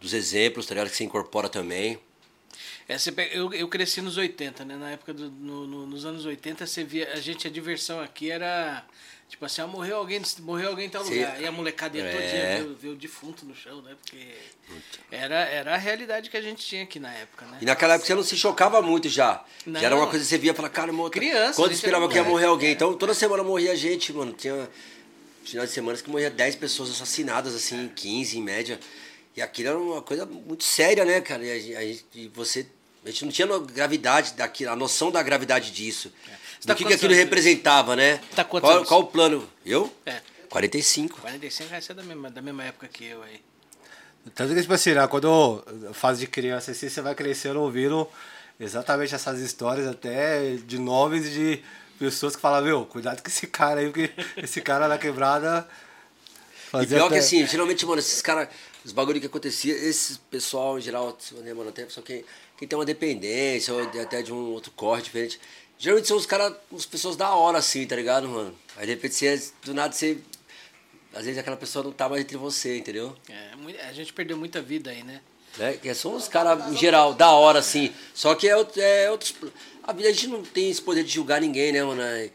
dos 0.00 0.12
exemplos, 0.12 0.66
tá 0.66 0.74
ligado, 0.74 0.90
que 0.90 0.96
você 0.96 1.04
incorpora 1.04 1.48
também. 1.48 1.98
É, 2.88 2.96
pega- 3.12 3.34
eu, 3.34 3.52
eu 3.52 3.68
cresci 3.68 4.00
nos 4.00 4.16
80, 4.16 4.64
né? 4.64 4.74
Na 4.76 4.90
época 4.92 5.12
do, 5.12 5.30
no- 5.30 5.66
no- 5.66 5.86
nos 5.86 6.06
anos 6.06 6.24
80, 6.24 6.66
você 6.66 6.82
via. 6.84 7.12
A 7.12 7.20
gente, 7.20 7.46
a 7.46 7.50
diversão 7.50 8.00
aqui 8.00 8.30
era. 8.30 8.82
Tipo 9.28 9.44
assim, 9.44 9.60
ah, 9.60 9.66
morreu 9.66 9.96
alguém, 9.98 10.20
morreu 10.40 10.70
alguém 10.70 10.86
em 10.86 10.88
tal 10.88 11.04
Sim. 11.04 11.16
lugar. 11.16 11.40
E 11.40 11.46
a 11.46 11.52
molecada 11.52 11.96
ia 11.98 12.04
É. 12.04 12.10
todinha 12.12 12.64
ver, 12.68 12.74
ver 12.74 12.88
o 12.88 12.96
defunto 12.96 13.44
no 13.44 13.54
chão, 13.54 13.82
né? 13.82 13.94
Porque 14.02 14.26
era, 15.10 15.34
era 15.44 15.74
a 15.74 15.76
realidade 15.76 16.30
que 16.30 16.36
a 16.36 16.40
gente 16.40 16.64
tinha 16.64 16.82
aqui 16.84 16.98
na 16.98 17.12
época, 17.12 17.44
né? 17.46 17.58
E 17.60 17.64
naquela 17.64 17.94
época 17.94 18.06
você 18.06 18.14
não 18.14 18.22
se 18.22 18.36
chocava 18.36 18.80
muito 18.80 19.08
já. 19.08 19.44
Não. 19.66 19.78
Já 19.80 19.86
era 19.86 19.96
uma 19.96 20.06
coisa 20.06 20.24
que 20.24 20.28
você 20.30 20.38
via 20.38 20.52
e 20.52 20.54
falava, 20.54 20.72
cara, 20.72 20.92
mano, 20.92 21.10
Criança, 21.10 21.56
quando 21.60 21.72
esperava 21.72 22.04
era 22.04 22.12
que 22.12 22.18
ia 22.18 22.24
morrer 22.24 22.46
alguém. 22.46 22.72
Então 22.72 22.94
toda 22.96 23.12
semana 23.14 23.42
morria 23.44 23.76
gente, 23.76 24.12
mano. 24.12 24.32
Tinha 24.32 24.68
finais 25.44 25.68
de 25.68 25.74
semana 25.74 25.98
que 25.98 26.10
morria 26.10 26.30
10 26.30 26.56
pessoas 26.56 26.90
assassinadas, 26.90 27.54
assim, 27.54 27.88
15 27.94 28.38
em 28.38 28.42
média. 28.42 28.80
E 29.36 29.42
aquilo 29.42 29.68
era 29.68 29.78
uma 29.78 30.02
coisa 30.02 30.24
muito 30.26 30.64
séria, 30.64 31.04
né, 31.04 31.20
cara? 31.20 31.44
E 31.44 31.50
a 31.52 31.58
gente, 31.58 31.76
a 31.76 31.82
gente- 31.82 32.04
e 32.14 32.28
você. 32.28 32.66
A 33.04 33.10
gente 33.10 33.24
não 33.26 33.32
tinha 33.32 33.46
gravidade 33.60 34.32
daquilo, 34.34 34.70
a 34.72 34.76
noção 34.76 35.10
da 35.10 35.22
gravidade 35.22 35.70
disso. 35.70 36.12
Você 36.24 36.30
Do 36.60 36.66
tá 36.66 36.74
que, 36.74 36.78
que 36.78 36.84
quantos 36.84 36.96
aquilo 36.96 37.12
anos? 37.12 37.24
representava, 37.24 37.96
né? 37.96 38.20
Tá 38.34 38.44
quantos 38.44 38.68
qual, 38.68 38.84
qual 38.84 39.00
o 39.00 39.06
plano? 39.06 39.48
Eu? 39.64 39.92
É. 40.04 40.20
45. 40.48 41.20
45 41.20 41.70
vai 41.70 41.80
ser 41.82 41.94
da 41.94 42.02
mesma, 42.02 42.30
da 42.30 42.40
mesma 42.42 42.64
época 42.64 42.88
que 42.88 43.04
eu 43.04 43.22
aí. 43.22 43.40
Tanto 44.34 44.54
que, 44.54 44.60
tipo 44.60 44.72
assim, 44.74 44.92
né, 44.94 45.06
quando 45.06 45.62
fase 45.92 46.20
de 46.20 46.26
criança 46.26 46.70
assim, 46.70 46.88
você 46.88 47.00
vai 47.00 47.14
crescendo 47.14 47.60
ouvindo 47.60 48.06
exatamente 48.58 49.14
essas 49.14 49.40
histórias, 49.40 49.86
até 49.86 50.56
de 50.56 50.78
nomes 50.78 51.30
de 51.30 51.62
pessoas 51.98 52.34
que 52.36 52.42
falam, 52.42 52.62
meu, 52.62 52.84
cuidado 52.86 53.22
com 53.22 53.28
esse 53.28 53.46
cara 53.46 53.80
aí, 53.80 53.86
porque 53.86 54.10
esse 54.36 54.60
cara 54.60 54.88
na 54.88 54.98
quebrada 54.98 55.66
E 56.74 56.86
pior 56.86 57.08
que 57.08 57.14
até- 57.14 57.18
assim, 57.18 57.46
geralmente, 57.46 57.84
mano, 57.86 58.00
esses 58.00 58.20
caras, 58.20 58.48
os 58.84 58.92
bagulho 58.92 59.20
que 59.20 59.26
acontecia, 59.26 59.74
esse 59.74 60.18
pessoal 60.30 60.78
em 60.78 60.82
geral, 60.82 61.16
né, 61.42 61.54
mano, 61.54 61.70
até 61.70 61.84
pessoal 61.84 62.04
que, 62.04 62.24
que 62.56 62.66
tem 62.66 62.78
uma 62.78 62.84
dependência, 62.84 63.72
ou 63.72 63.80
até 64.00 64.20
de 64.22 64.32
um 64.32 64.50
outro 64.50 64.70
corte 64.72 65.04
diferente, 65.04 65.40
geralmente 65.78 66.08
são 66.08 66.16
os 66.16 66.26
caras, 66.26 66.54
as 66.74 66.86
pessoas 66.86 67.16
da 67.16 67.30
hora, 67.34 67.58
assim, 67.58 67.86
tá 67.86 67.96
ligado, 67.96 68.28
mano? 68.28 68.54
Aí 68.76 68.86
de 68.86 68.92
repente 68.92 69.14
você, 69.14 69.50
do 69.62 69.72
nada 69.72 69.92
você. 69.92 70.18
Às 71.14 71.24
vezes 71.24 71.38
aquela 71.38 71.56
pessoa 71.56 71.84
não 71.84 71.92
tá 71.92 72.08
mais 72.08 72.20
entre 72.22 72.36
você, 72.36 72.76
entendeu? 72.76 73.16
É, 73.28 73.88
a 73.88 73.92
gente 73.92 74.12
perdeu 74.12 74.36
muita 74.36 74.60
vida 74.60 74.90
aí, 74.90 75.02
né? 75.02 75.20
Né? 75.56 75.72
Que 75.74 75.92
são 75.94 76.14
os 76.14 76.28
caras, 76.28 76.72
em 76.72 76.76
geral, 76.76 77.14
da 77.14 77.30
hora, 77.32 77.58
assim. 77.58 77.92
Só 78.14 78.34
que 78.34 78.48
é, 78.48 78.52
é 78.76 79.10
outros. 79.10 79.34
A 79.82 79.92
vida 79.92 80.08
a 80.08 80.12
gente 80.12 80.26
não 80.28 80.42
tem 80.42 80.70
esse 80.70 80.82
poder 80.82 81.02
de 81.02 81.12
julgar 81.12 81.40
ninguém, 81.40 81.72
né, 81.72 81.82
mano? 81.82 82.02
É, 82.02 82.30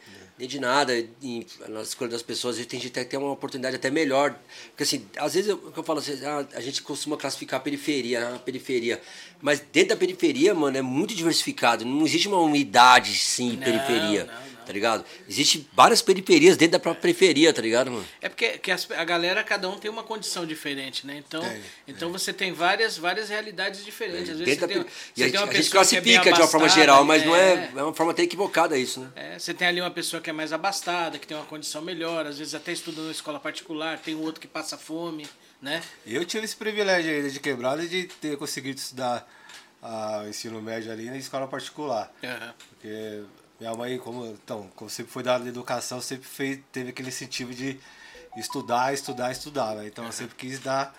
De 0.48 0.60
nada. 0.60 0.94
E 1.22 1.46
na 1.70 1.82
escolha 1.82 2.12
das 2.12 2.22
pessoas, 2.22 2.56
a 2.56 2.60
gente 2.60 2.90
tem 2.90 3.04
que 3.04 3.10
ter 3.10 3.18
uma 3.18 3.32
oportunidade 3.32 3.76
até 3.76 3.90
melhor. 3.90 4.36
Porque, 4.70 4.84
assim, 4.84 5.06
às 5.18 5.34
vezes 5.34 5.50
eu, 5.50 5.74
eu 5.76 5.84
falo 5.84 6.00
assim, 6.00 6.14
ah, 6.26 6.46
a 6.54 6.62
gente 6.62 6.82
costuma 6.82 7.18
classificar 7.18 7.60
a 7.60 7.64
periferia, 7.64 8.36
a 8.36 8.40
periferia. 8.40 9.02
Mas 9.42 9.62
dentro 9.72 9.90
da 9.90 9.96
periferia, 9.96 10.54
mano, 10.54 10.78
é 10.78 10.82
muito 10.82 11.14
diversificado. 11.14 11.86
Não 11.86 12.06
existe 12.06 12.28
uma 12.28 12.40
unidade, 12.40 13.14
sim, 13.18 13.54
Não, 13.54 13.64
periferia. 13.64 14.26
não. 14.26 14.53
Tá 14.66 14.74
ligado? 14.74 15.06
Existe 15.30 15.68
várias 15.74 16.02
periferias 16.02 16.58
dentro 16.58 16.74
da 16.74 16.80
própria 16.80 17.02
periferia, 17.02 17.54
tá 17.54 17.62
ligado, 17.62 17.92
mano? 17.92 18.06
É 18.22 18.30
porque 18.30 18.58
que 18.58 18.72
as- 18.72 18.90
a 18.92 19.04
galera, 19.04 19.44
cada 19.44 19.70
um 19.70 19.78
tem 19.78 19.90
uma 19.92 20.04
condição 20.04 20.46
diferente, 20.46 21.06
né? 21.06 21.18
Então, 21.18 21.42
Tem, 21.42 21.62
então 21.88 22.12
você 22.12 22.32
tem 22.34 22.54
várias, 22.54 22.98
várias 22.98 23.30
realidades 23.30 23.84
diferentes. 23.84 24.30
Às 24.30 24.40
vezes 24.40 24.60
você 24.60 24.68
tem, 24.68 24.78
você 24.78 24.84
e 25.16 25.24
a, 25.24 25.26
tem 25.26 25.26
gente, 25.28 25.38
uma 25.38 25.44
a 25.44 25.46
gente 25.54 25.56
pessoa 25.58 25.86
que 25.86 25.96
é 25.96 26.00
classifica 26.00 26.32
de 26.34 26.42
uma 26.42 26.48
forma 26.48 26.70
geral, 26.70 27.04
mas 27.06 27.26
não 27.26 27.36
é, 27.36 27.72
é 27.76 27.84
uma 27.84 27.94
forma 27.94 28.12
até 28.12 28.24
equivocada 28.24 28.78
isso, 28.78 29.00
né? 29.00 29.10
É, 29.16 29.40
você 29.40 29.54
tem 29.54 29.68
ali 29.68 29.82
uma 29.82 29.92
pessoa 29.92 30.22
que 30.22 30.30
é 30.30 30.34
mais 30.34 30.54
abastada, 30.54 31.20
que 31.20 31.28
tem 31.28 31.36
uma 31.38 31.46
condição 31.46 31.82
melhor, 31.82 32.26
às 32.26 32.38
vezes 32.38 32.56
até 32.56 32.72
estuda 32.72 33.02
numa 33.02 33.12
escola 33.12 33.40
particular, 33.40 33.98
tem 34.00 34.16
um 34.16 34.22
outro 34.22 34.40
que 34.40 34.48
passa 34.48 34.78
fome, 34.78 35.28
né? 35.62 35.82
Eu 36.06 36.26
tive 36.26 36.46
esse 36.46 36.56
privilégio 36.56 37.12
ainda 37.12 37.30
de 37.30 37.40
quebrada 37.40 37.86
de 37.88 38.04
ter 38.22 38.38
conseguido 38.38 38.78
estudar 38.80 39.28
ah, 39.82 40.22
o 40.26 40.30
ensino 40.30 40.62
médio 40.62 40.92
ali 40.92 41.06
na 41.10 41.18
escola 41.18 41.48
particular. 41.48 42.12
Aham. 42.24 42.54
Porque 42.70 43.22
minha 43.64 43.76
mãe, 43.76 43.98
como, 43.98 44.26
então, 44.26 44.70
como 44.76 44.90
sempre 44.90 45.12
foi 45.12 45.24
da 45.24 45.34
área 45.34 45.44
de 45.44 45.50
educação, 45.50 46.02
sempre 46.02 46.28
fez, 46.28 46.60
teve 46.72 46.90
aquele 46.90 47.08
incentivo 47.08 47.54
de 47.54 47.80
estudar, 48.36 48.94
estudar, 48.94 49.32
estudar. 49.32 49.76
Né? 49.76 49.88
Então 49.88 50.06
eu 50.06 50.12
sempre 50.12 50.36
quis 50.36 50.60
dar 50.60 50.94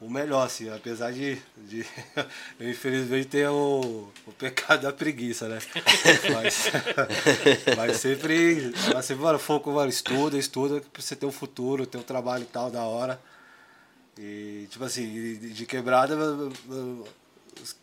o 0.00 0.10
melhor, 0.10 0.44
assim, 0.46 0.68
apesar 0.68 1.12
de, 1.12 1.40
de 1.56 1.86
eu 2.58 2.70
infelizmente 2.70 3.28
ter 3.28 3.48
o, 3.48 4.08
o 4.26 4.32
pecado 4.32 4.82
da 4.82 4.92
preguiça, 4.92 5.48
né? 5.48 5.58
Mas, 6.34 6.70
mas 7.76 7.96
sempre, 7.96 8.72
ela 8.90 9.02
sempre, 9.02 9.24
mano, 9.24 9.38
foco, 9.38 9.70
mano, 9.72 9.88
estuda, 9.88 10.36
estuda, 10.36 10.80
pra 10.80 11.02
você 11.02 11.16
ter 11.16 11.26
um 11.26 11.32
futuro, 11.32 11.86
ter 11.86 11.98
um 11.98 12.02
trabalho 12.02 12.42
e 12.42 12.46
tal, 12.46 12.70
da 12.70 12.82
hora. 12.82 13.20
E, 14.16 14.66
tipo 14.70 14.84
assim, 14.84 15.08
de, 15.08 15.52
de 15.52 15.66
quebrada, 15.66 16.16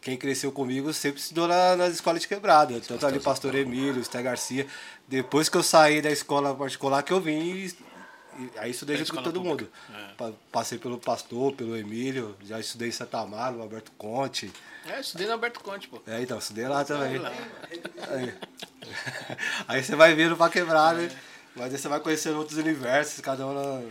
quem 0.02 0.18
cresceu 0.18 0.52
comigo 0.52 0.92
sempre 0.94 1.20
estudou 1.22 1.48
na, 1.48 1.76
nas 1.76 1.94
escolas 1.96 2.22
de 2.22 2.28
quebrada. 2.28 2.80
Tanto 2.82 3.06
ali 3.06 3.20
Pastor 3.20 3.56
Emílio, 3.56 4.04
Sté 4.04 4.22
Garcia. 4.22 4.68
Depois 5.08 5.50
que 5.50 5.58
eu 5.58 5.64
saí 5.64 6.02
da 6.02 6.10
escola 6.12 6.54
particular 6.56 7.02
que 7.04 7.14
eu 7.14 7.22
vim 7.22 7.40
e 8.38 8.50
aí 8.58 8.72
estudei 8.72 8.98
junto 8.98 9.14
com 9.16 9.24
todo 9.24 9.42
pública. 9.42 9.70
mundo. 9.90 10.16
Pa- 10.18 10.32
Passei 10.52 10.78
pelo 10.78 10.98
Pastor, 11.00 11.54
pelo 11.54 11.76
Emílio, 11.78 12.36
já 12.44 12.60
estudei 12.60 12.90
em 12.90 12.92
Santa 12.92 13.20
Amaro, 13.20 13.62
Alberto 13.62 13.92
Conte. 13.98 14.52
É, 14.86 15.00
estudei 15.00 15.26
no 15.28 15.34
Alberto 15.34 15.60
Conte, 15.62 15.88
pô. 15.88 16.02
É, 16.06 16.22
então, 16.22 16.38
estudei 16.38 16.68
lá 16.68 16.84
também. 16.84 17.22
Aí, 18.10 18.34
aí 19.68 19.84
você 19.84 19.96
vai 19.96 20.14
vindo 20.14 20.36
pra 20.36 20.50
quebrar, 20.50 20.96
né? 20.96 21.10
Mas 21.56 21.74
aí 21.74 21.80
você 21.80 21.88
vai 21.88 22.00
conhecendo 22.02 22.38
outros 22.38 22.58
universos, 22.58 23.22
cada 23.22 23.48
um 23.48 23.54
na, 23.54 23.82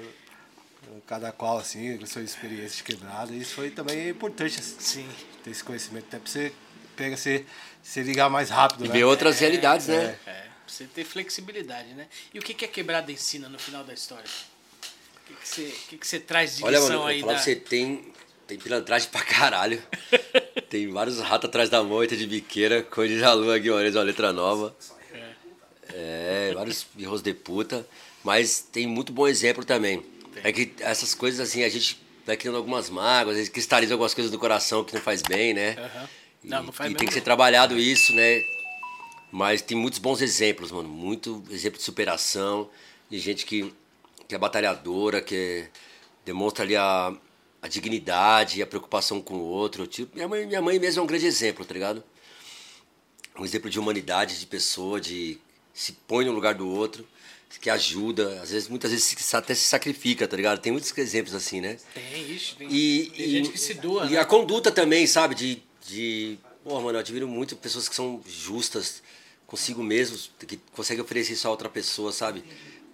cada 1.06 1.32
qual, 1.32 1.56
assim, 1.58 1.96
com 1.96 2.04
sua 2.06 2.22
experiência 2.22 2.76
de 2.76 2.82
quebrada. 2.84 3.32
E 3.32 3.40
isso 3.40 3.54
foi 3.54 3.70
também 3.70 4.10
importante, 4.10 4.58
assim, 4.60 4.76
Sim. 4.78 5.08
Ter 5.44 5.50
esse 5.50 5.62
conhecimento, 5.62 6.06
até 6.08 6.18
pra 6.18 6.28
você 6.28 6.52
pega, 6.96 7.16
você, 7.16 7.44
se 7.82 8.02
ligar 8.02 8.30
mais 8.30 8.48
rápido, 8.48 8.84
E 8.84 8.88
né? 8.88 8.94
ver 8.94 9.04
outras 9.04 9.38
realidades, 9.38 9.86
né? 9.88 10.18
É, 10.26 10.30
pra 10.32 10.50
você 10.66 10.84
ter 10.84 11.04
flexibilidade, 11.04 11.88
né? 11.90 12.06
E 12.32 12.38
o 12.38 12.42
que, 12.42 12.54
que 12.54 12.64
a 12.64 12.68
quebrada 12.68 13.12
ensina 13.12 13.48
no 13.48 13.58
final 13.58 13.84
da 13.84 13.92
história? 13.92 14.24
O 14.24 15.26
que, 15.26 15.34
que, 15.34 15.48
você, 15.48 15.62
o 15.62 15.88
que, 15.88 15.98
que 15.98 16.06
você 16.06 16.18
traz 16.18 16.56
de 16.56 16.64
Olha, 16.64 16.78
lição 16.78 16.88
mano, 16.88 17.02
eu 17.02 17.06
aí 17.06 17.20
falar 17.20 17.34
da... 17.34 17.38
você, 17.38 17.54
tem, 17.54 18.12
tem 18.46 18.58
pilantragem 18.58 19.08
pra 19.10 19.22
caralho. 19.22 19.82
tem 20.70 20.90
vários 20.90 21.20
ratos 21.20 21.48
atrás 21.48 21.68
da 21.68 21.82
moita 21.82 22.16
de 22.16 22.26
biqueira, 22.26 22.82
coisa 22.82 23.14
de 23.14 23.36
Lua 23.36 23.58
Guimarães, 23.58 23.94
uma 23.94 24.02
letra 24.02 24.32
nova. 24.32 24.74
É, 25.92 26.52
vários 26.54 26.86
birros 26.94 27.22
de 27.22 27.34
puta. 27.34 27.86
Mas 28.22 28.60
tem 28.60 28.86
muito 28.86 29.12
bom 29.12 29.28
exemplo 29.28 29.64
também. 29.64 30.04
É 30.42 30.50
que 30.50 30.74
essas 30.80 31.14
coisas 31.14 31.40
assim, 31.40 31.62
a 31.62 31.68
gente 31.68 32.03
vai 32.26 32.36
criando 32.36 32.56
algumas 32.56 32.88
mágoas, 32.90 33.36
a 33.36 33.40
gente 33.40 33.50
cristaliza 33.50 33.94
algumas 33.94 34.14
coisas 34.14 34.30
do 34.30 34.38
coração 34.38 34.82
que 34.84 34.94
não 34.94 35.00
faz 35.00 35.22
bem, 35.22 35.52
né? 35.54 35.76
Aham. 35.78 36.08
E, 36.42 36.48
Não, 36.48 36.62
não 36.64 36.72
faz 36.72 36.90
e 36.90 36.94
tem 36.94 37.06
que 37.06 37.14
ser 37.14 37.20
trabalhado 37.22 37.78
isso, 37.78 38.14
né? 38.14 38.42
Mas 39.30 39.60
tem 39.62 39.76
muitos 39.76 39.98
bons 39.98 40.20
exemplos, 40.22 40.70
mano. 40.70 40.88
Muito 40.88 41.42
exemplo 41.50 41.78
de 41.78 41.84
superação, 41.84 42.70
de 43.10 43.18
gente 43.18 43.44
que, 43.44 43.72
que 44.28 44.34
é 44.34 44.38
batalhadora, 44.38 45.20
que 45.20 45.34
é- 45.34 45.68
demonstra 46.24 46.64
ali 46.64 46.76
a, 46.76 47.12
a 47.60 47.68
dignidade 47.68 48.58
e 48.58 48.62
a 48.62 48.66
preocupação 48.66 49.20
com 49.20 49.34
o 49.34 49.40
outro. 49.42 49.86
Tipo, 49.86 50.14
minha 50.14 50.28
mãe, 50.28 50.46
minha 50.46 50.62
mãe 50.62 50.78
mesmo 50.78 51.00
é 51.00 51.02
um 51.02 51.06
grande 51.06 51.26
exemplo, 51.26 51.64
tá 51.64 51.74
ligado? 51.74 52.02
Um 53.36 53.44
exemplo 53.44 53.68
de 53.68 53.78
humanidade, 53.80 54.38
de 54.38 54.46
pessoa, 54.46 55.00
de 55.00 55.38
se 55.72 55.92
põe 56.06 56.24
no 56.24 56.30
lugar 56.32 56.54
do 56.54 56.68
outro, 56.68 57.04
que 57.60 57.70
ajuda, 57.70 58.40
às 58.42 58.50
vezes, 58.50 58.68
muitas 58.68 58.90
vezes 58.90 59.04
se- 59.18 59.36
até 59.36 59.54
se 59.54 59.62
sacrifica, 59.62 60.26
tá 60.28 60.36
ligado? 60.36 60.58
Tem 60.60 60.72
muitos 60.72 60.96
exemplos 60.98 61.34
assim, 61.34 61.60
né? 61.60 61.78
Tem, 61.94 62.30
ixi, 62.30 62.54
tem, 62.56 62.68
E, 62.70 63.10
tem 63.16 63.26
e- 63.26 63.30
gente 63.30 63.48
que 63.50 63.58
se 63.58 63.74
doa, 63.74 64.06
e 64.06 64.10
né? 64.10 64.18
a 64.20 64.24
conduta 64.24 64.70
também, 64.70 65.06
sabe? 65.06 65.34
De. 65.34 65.62
de 65.86 66.38
Pô, 66.62 66.80
mano, 66.80 66.96
eu 66.96 67.00
admiro 67.00 67.28
muito 67.28 67.54
pessoas 67.56 67.88
que 67.88 67.94
são 67.94 68.22
justas 68.26 69.02
consigo 69.46 69.82
mesmos, 69.82 70.30
que 70.46 70.56
conseguem 70.72 71.02
oferecer 71.04 71.34
isso 71.34 71.46
a 71.46 71.50
outra 71.50 71.68
pessoa, 71.68 72.10
sabe? 72.12 72.42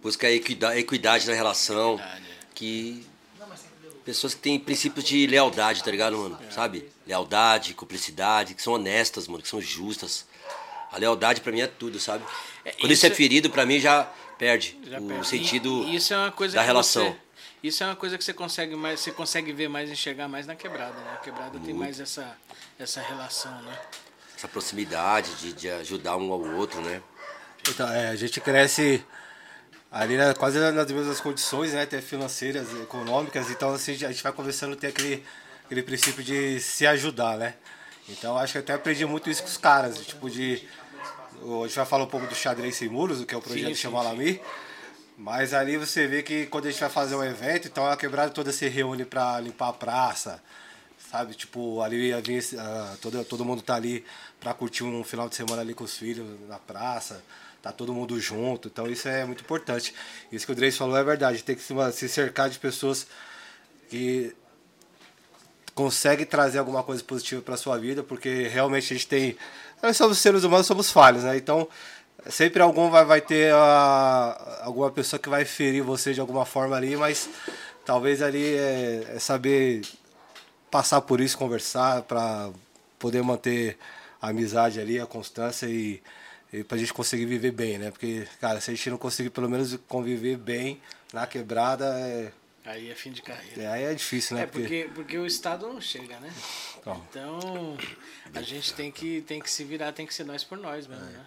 Busca 0.02 0.26
a 0.26 0.30
equidade, 0.32 0.78
equidade 0.80 1.26
na 1.28 1.34
relação. 1.34 1.94
Equidade, 1.94 2.22
é. 2.24 2.34
Que. 2.54 3.06
Pessoas 4.04 4.34
que 4.34 4.40
têm 4.40 4.58
princípios 4.58 5.04
de 5.04 5.26
lealdade, 5.26 5.84
tá 5.84 5.90
ligado, 5.90 6.16
mano? 6.16 6.38
Sabe? 6.50 6.88
Lealdade, 7.06 7.74
cumplicidade, 7.74 8.54
que 8.54 8.62
são 8.62 8.72
honestas, 8.72 9.28
mano, 9.28 9.42
que 9.42 9.48
são 9.48 9.60
justas. 9.60 10.26
A 10.90 10.98
lealdade 10.98 11.40
pra 11.42 11.52
mim 11.52 11.60
é 11.60 11.66
tudo, 11.66 12.00
sabe? 12.00 12.24
É, 12.64 12.72
Quando 12.72 12.90
isso 12.92 13.04
é 13.06 13.08
isso 13.08 13.14
é- 13.14 13.16
ferido, 13.16 13.50
pra 13.50 13.64
mim 13.66 13.78
já 13.78 14.10
perde 14.40 14.80
Já 14.84 14.98
o 14.98 15.02
perde. 15.06 15.26
sentido 15.28 15.84
E 15.84 15.96
isso 15.96 16.14
é 16.14 16.16
uma 16.16 16.32
coisa 16.32 16.54
da 16.56 16.62
relação. 16.62 17.04
você- 17.10 17.16
isso 17.62 17.84
é 17.84 17.86
uma 17.86 17.94
coisa 17.96 18.16
que 18.16 18.24
você 18.24 18.32
consegue 18.32 18.74
mais, 18.74 19.00
você 19.00 19.12
consegue 19.12 19.52
ver 19.52 19.68
mais, 19.68 19.90
enxergar 19.90 20.26
mais 20.28 20.46
na 20.46 20.56
quebrada, 20.56 20.94
né? 20.98 21.12
A 21.12 21.16
quebrada 21.18 21.58
tem 21.60 21.74
mais 21.74 22.00
essa, 22.00 22.34
essa 22.78 23.02
relação, 23.02 23.52
né? 23.62 23.78
Essa 24.34 24.48
proximidade 24.48 25.34
de, 25.34 25.52
de 25.52 25.68
ajudar 25.68 26.16
um 26.16 26.32
ao 26.32 26.40
outro, 26.56 26.80
né? 26.80 27.02
Então, 27.68 27.86
é, 27.92 28.08
a 28.08 28.16
gente 28.16 28.40
cresce 28.40 29.04
ali 29.92 30.16
né, 30.16 30.32
quase 30.32 30.58
nas 30.58 30.90
mesmas 30.90 31.20
condições, 31.20 31.74
né? 31.74 31.82
Até 31.82 32.00
financeiras, 32.00 32.66
econômicas, 32.80 33.50
então 33.50 33.74
assim, 33.74 33.92
a 33.92 34.08
gente 34.10 34.22
vai 34.22 34.32
conversando 34.32 34.74
ter 34.74 34.86
aquele, 34.86 35.22
aquele 35.66 35.82
princípio 35.82 36.24
de 36.24 36.58
se 36.60 36.86
ajudar, 36.86 37.36
né? 37.36 37.56
Então 38.08 38.38
acho 38.38 38.52
que 38.52 38.58
eu 38.58 38.62
até 38.62 38.72
aprendi 38.72 39.04
muito 39.04 39.28
isso 39.28 39.42
com 39.42 39.48
os 39.50 39.58
caras, 39.58 39.98
tipo 40.06 40.30
de. 40.30 40.66
A 41.42 41.66
gente 41.66 41.76
vai 41.76 41.86
falar 41.86 42.04
um 42.04 42.08
pouco 42.08 42.26
do 42.26 42.34
xadrez 42.34 42.76
sem 42.76 42.88
muros, 42.88 43.24
que 43.24 43.34
é 43.34 43.38
o 43.38 43.40
projeto 43.40 43.68
Sim, 43.68 43.74
sim. 43.74 44.40
Mas 45.16 45.52
ali 45.52 45.76
você 45.76 46.06
vê 46.06 46.22
que 46.22 46.46
quando 46.46 46.66
a 46.66 46.70
gente 46.70 46.80
vai 46.80 46.88
fazer 46.88 47.14
um 47.14 47.22
evento, 47.22 47.68
então 47.68 47.86
a 47.86 47.96
quebrada 47.96 48.30
toda 48.30 48.52
se 48.52 48.66
reúne 48.68 49.04
pra 49.04 49.38
limpar 49.40 49.68
a 49.68 49.72
praça, 49.72 50.42
sabe? 51.10 51.34
Tipo, 51.34 51.82
ali 51.82 52.12
a 52.12 52.20
gente, 52.22 52.56
ah, 52.58 52.96
todo, 53.02 53.22
todo 53.24 53.44
mundo 53.44 53.60
tá 53.60 53.74
ali 53.74 54.04
pra 54.38 54.54
curtir 54.54 54.82
um 54.84 55.04
final 55.04 55.28
de 55.28 55.34
semana 55.34 55.60
ali 55.60 55.74
com 55.74 55.84
os 55.84 55.96
filhos 55.96 56.26
na 56.48 56.58
praça, 56.58 57.22
tá 57.62 57.70
todo 57.70 57.92
mundo 57.92 58.18
junto, 58.18 58.68
então 58.68 58.86
isso 58.86 59.08
é 59.08 59.24
muito 59.26 59.42
importante. 59.42 59.94
Isso 60.32 60.46
que 60.46 60.52
o 60.52 60.54
Dreis 60.54 60.76
falou 60.76 60.96
é 60.96 61.04
verdade, 61.04 61.44
tem 61.44 61.54
que 61.54 61.62
se, 61.62 61.74
se 61.92 62.08
cercar 62.08 62.48
de 62.48 62.58
pessoas 62.58 63.06
que 63.90 64.34
conseguem 65.74 66.26
trazer 66.26 66.58
alguma 66.58 66.82
coisa 66.82 67.02
positiva 67.02 67.42
pra 67.42 67.56
sua 67.56 67.78
vida, 67.78 68.02
porque 68.02 68.48
realmente 68.48 68.92
a 68.92 68.96
gente 68.96 69.06
tem. 69.06 69.36
Nós 69.82 69.96
somos 69.96 70.18
seres 70.18 70.44
humanos, 70.44 70.66
somos 70.66 70.90
falhos, 70.90 71.24
né? 71.24 71.36
Então 71.36 71.68
sempre 72.28 72.62
algum 72.62 72.90
vai, 72.90 73.04
vai 73.04 73.20
ter 73.20 73.52
ah, 73.54 74.60
alguma 74.62 74.90
pessoa 74.90 75.18
que 75.18 75.28
vai 75.28 75.44
ferir 75.44 75.82
você 75.82 76.12
de 76.12 76.20
alguma 76.20 76.44
forma 76.44 76.76
ali, 76.76 76.96
mas 76.96 77.28
talvez 77.84 78.20
ali 78.20 78.54
é, 78.54 79.14
é 79.14 79.18
saber 79.18 79.82
passar 80.70 81.00
por 81.00 81.20
isso, 81.20 81.36
conversar, 81.36 82.02
para 82.02 82.50
poder 82.98 83.22
manter 83.22 83.78
a 84.20 84.28
amizade 84.28 84.78
ali, 84.78 85.00
a 85.00 85.06
constância 85.06 85.66
e, 85.66 86.02
e 86.52 86.62
pra 86.62 86.76
gente 86.76 86.92
conseguir 86.92 87.24
viver 87.24 87.50
bem, 87.50 87.78
né? 87.78 87.90
Porque, 87.90 88.26
cara, 88.40 88.60
se 88.60 88.70
a 88.70 88.74
gente 88.74 88.90
não 88.90 88.98
conseguir 88.98 89.30
pelo 89.30 89.48
menos 89.48 89.76
conviver 89.88 90.36
bem 90.36 90.80
na 91.12 91.26
quebrada, 91.26 91.86
é, 91.98 92.30
Aí 92.70 92.90
é 92.90 92.94
fim 92.94 93.10
de 93.10 93.20
carreira. 93.22 93.62
é- 93.62 93.66
aí 93.66 93.82
é 93.84 93.94
difícil, 93.94 94.36
né? 94.36 94.42
É, 94.42 94.46
porque, 94.46 94.90
porque 94.94 95.18
o 95.18 95.26
Estado 95.26 95.66
não 95.66 95.80
chega, 95.80 96.18
né? 96.20 96.32
Então. 96.78 97.06
Então, 97.10 97.76
a 98.34 98.42
gente 98.42 98.72
tem 98.74 98.90
que, 98.90 99.22
tem 99.22 99.40
que 99.40 99.50
se 99.50 99.64
virar, 99.64 99.92
tem 99.92 100.06
que 100.06 100.14
ser 100.14 100.24
nós 100.24 100.44
por 100.44 100.56
nós 100.58 100.86
mesmo, 100.86 101.04
né? 101.04 101.26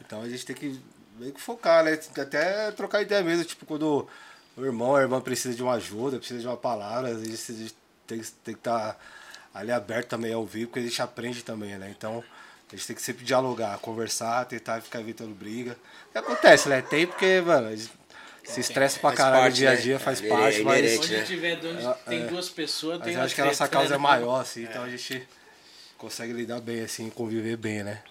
Então 0.00 0.22
a 0.22 0.28
gente 0.28 0.44
tem 0.44 0.54
que 0.56 0.80
meio 1.18 1.32
que 1.32 1.40
focar, 1.40 1.84
né? 1.84 1.98
Até 2.18 2.70
trocar 2.72 3.02
ideia 3.02 3.22
mesmo, 3.22 3.44
tipo, 3.44 3.64
quando 3.64 4.08
o 4.56 4.64
irmão, 4.64 4.96
a 4.96 5.00
irmã 5.02 5.20
precisa 5.20 5.54
de 5.54 5.62
uma 5.62 5.74
ajuda, 5.74 6.18
precisa 6.18 6.40
de 6.40 6.46
uma 6.46 6.56
palavra, 6.56 7.08
a 7.10 7.24
gente 7.24 7.74
tem, 8.06 8.18
que- 8.20 8.32
tem 8.44 8.54
que 8.54 8.60
estar 8.60 8.98
ali 9.54 9.70
aberto 9.70 10.08
também 10.08 10.32
ao 10.34 10.44
vivo, 10.44 10.66
porque 10.68 10.80
a 10.80 10.82
gente 10.82 11.00
aprende 11.00 11.42
também, 11.44 11.78
né? 11.78 11.94
Então 11.96 12.22
a 12.72 12.74
gente 12.76 12.86
tem 12.88 12.96
que 12.96 13.02
sempre 13.02 13.24
dialogar, 13.24 13.78
conversar, 13.78 14.44
tentar 14.46 14.80
ficar 14.80 15.00
evitando 15.00 15.32
briga. 15.34 15.78
E 16.14 16.18
acontece, 16.18 16.68
né? 16.68 16.82
Tem 16.82 17.06
porque, 17.06 17.40
mano, 17.40 17.68
a 17.68 17.76
gente 17.76 17.90
se 18.44 18.60
estressa 18.60 18.98
pra 19.00 19.12
caralho 19.12 19.42
parte, 19.44 19.56
dia 19.56 19.70
a 19.70 19.74
né? 19.74 19.80
dia, 19.80 19.98
faz 19.98 20.22
É 20.22 20.28
parte, 20.28 20.62
mas, 20.62 20.78
inerente, 20.78 21.04
Onde 21.04 21.16
né? 21.16 21.22
tiver, 21.24 21.56
de 21.60 21.66
onde 21.66 21.94
tem 22.04 22.26
duas 22.26 22.48
pessoas, 22.50 23.02
tem 23.02 23.16
acho 23.16 23.34
que 23.34 23.40
a 23.40 23.44
nossa 23.46 23.68
causa 23.68 23.90
né? 23.90 23.94
é 23.94 23.98
maior, 23.98 24.40
assim, 24.40 24.64
então 24.64 24.82
a 24.82 24.88
gente 24.88 25.26
consegue 25.98 26.32
lidar 26.32 26.60
bem, 26.60 26.80
assim, 26.80 27.08
conviver 27.10 27.56
bem, 27.56 27.82
né? 27.82 28.02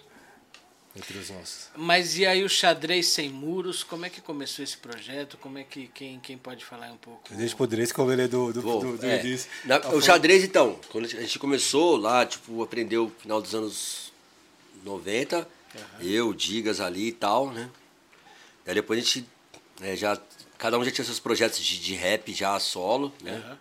Entre 0.96 1.18
os 1.18 1.28
nossos. 1.28 1.70
Mas 1.74 2.16
e 2.18 2.24
aí 2.24 2.44
o 2.44 2.48
xadrez 2.48 3.06
sem 3.08 3.28
muros, 3.28 3.82
como 3.82 4.06
é 4.06 4.10
que 4.10 4.20
começou 4.20 4.62
esse 4.62 4.76
projeto? 4.76 5.36
Como 5.38 5.58
é 5.58 5.64
que 5.64 5.88
quem, 5.88 6.20
quem 6.20 6.38
pode 6.38 6.64
falar 6.64 6.92
um 6.92 6.96
pouco? 6.96 7.22
Dres, 7.66 7.90
como 7.90 8.12
ele 8.12 8.22
é 8.22 8.28
do, 8.28 8.52
do, 8.52 8.62
Bom, 8.62 8.78
do, 8.78 8.96
do 8.98 9.04
é. 9.06 9.18
início. 9.20 9.50
Na- 9.64 9.80
Tá 9.80 9.88
o 9.90 10.00
xadrez, 10.00 10.44
então, 10.44 10.78
quando 10.92 11.06
a 11.06 11.08
gente 11.08 11.36
começou 11.40 11.96
lá, 11.96 12.24
tipo, 12.24 12.62
aprendeu 12.62 13.06
no 13.06 13.10
final 13.10 13.42
dos 13.42 13.52
anos 13.56 14.12
90, 14.84 15.48
eu, 16.00 16.32
Digas 16.32 16.80
ali 16.80 17.08
e 17.08 17.12
tal, 17.12 17.50
né? 17.50 17.68
Daí 18.64 18.76
depois 18.76 18.98
a 19.00 19.02
gente 19.02 19.26
né, 19.80 19.96
já. 19.96 20.18
Cada 20.58 20.78
um 20.78 20.84
já 20.84 20.90
tinha 20.90 21.04
seus 21.04 21.18
projetos 21.20 21.58
de, 21.58 21.78
de 21.80 21.94
rap 21.94 22.32
já 22.32 22.58
solo, 22.60 23.12
né? 23.20 23.58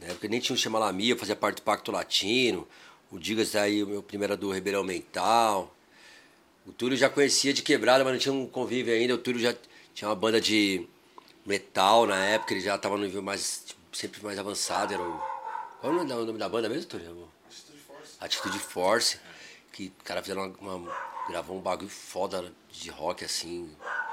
Na 0.00 0.06
época 0.08 0.28
nem 0.28 0.40
tinha 0.40 0.54
o 0.54 0.58
Chamalami, 0.58 1.10
eu 1.10 1.18
fazia 1.18 1.36
parte 1.36 1.56
do 1.56 1.62
Pacto 1.62 1.92
Latino. 1.92 2.66
O 3.10 3.18
Digas 3.18 3.54
aí, 3.56 3.82
o 3.82 3.86
meu 3.86 4.02
primeiro 4.02 4.32
era 4.32 4.40
do 4.40 4.50
Ribeirão 4.52 4.84
Mental. 4.84 5.74
O 6.64 6.72
Túlio 6.72 6.96
já 6.96 7.10
conhecia 7.10 7.52
de 7.52 7.62
quebrada, 7.62 8.04
mas 8.04 8.12
não 8.12 8.20
tinha 8.20 8.32
um 8.32 8.46
convívio 8.46 8.94
ainda. 8.94 9.14
O 9.14 9.18
Túlio 9.18 9.40
já 9.40 9.54
tinha 9.92 10.08
uma 10.08 10.14
banda 10.14 10.40
de 10.40 10.86
metal 11.44 12.06
na 12.06 12.24
época, 12.24 12.54
ele 12.54 12.60
já 12.60 12.78
tava 12.78 12.96
no 12.96 13.04
nível 13.04 13.20
mais, 13.22 13.64
tipo, 13.66 13.80
sempre 13.96 14.22
mais 14.22 14.38
avançado. 14.38 14.94
Era 14.94 15.02
o... 15.02 15.20
Qual 15.80 15.92
é 15.92 15.96
o 15.96 16.04
nome 16.04 16.38
da, 16.38 16.48
banda 16.48 16.68
mesmo, 16.68 16.88
Túlio? 16.88 17.28
Atitude 18.20 18.58
Force. 18.58 19.18
Que 19.72 19.86
o 20.00 20.04
cara 20.04 20.22
fizeram 20.22 20.54
uma, 20.60 20.74
uma- 20.76 20.96
gravou 21.28 21.56
um 21.58 21.60
bagulho 21.60 21.88
foda 21.90 22.52
de 22.70 22.90
rock 22.90 23.24
assim, 23.24 23.64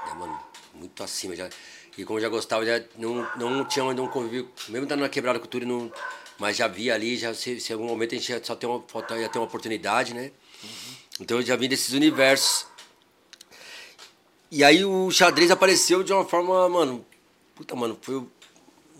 né, 0.06 0.14
mano? 0.14 0.40
Muito 0.78 1.02
acima 1.02 1.34
já. 1.34 1.48
E 1.96 2.04
como 2.04 2.18
eu 2.18 2.22
já 2.22 2.28
gostava, 2.28 2.64
já 2.64 2.80
não, 2.96 3.26
não 3.36 3.64
tinha 3.64 3.84
ainda 3.84 4.00
um 4.00 4.08
convívio, 4.08 4.48
mesmo 4.68 4.84
estando 4.84 5.00
na 5.00 5.08
quebrada 5.08 5.40
cultura, 5.40 5.66
não, 5.66 5.92
mas 6.38 6.56
já 6.56 6.68
via 6.68 6.94
ali, 6.94 7.16
já 7.16 7.34
se, 7.34 7.58
se 7.58 7.72
algum 7.72 7.86
momento 7.86 8.14
a 8.14 8.18
gente 8.18 8.30
ia 8.30 8.42
só 8.42 8.54
ter 8.54 8.66
uma, 8.66 8.84
ia 9.18 9.28
ter 9.28 9.38
uma 9.38 9.46
oportunidade, 9.46 10.14
né? 10.14 10.30
Então 11.20 11.38
eu 11.38 11.42
já 11.44 11.56
vim 11.56 11.68
desses 11.68 11.92
universos. 11.92 12.66
E 14.50 14.62
aí 14.62 14.84
o 14.84 15.10
xadrez 15.10 15.50
apareceu 15.50 16.04
de 16.04 16.12
uma 16.12 16.24
forma, 16.24 16.68
mano. 16.68 17.04
Puta, 17.56 17.74
mano, 17.74 17.98
foi 18.00 18.24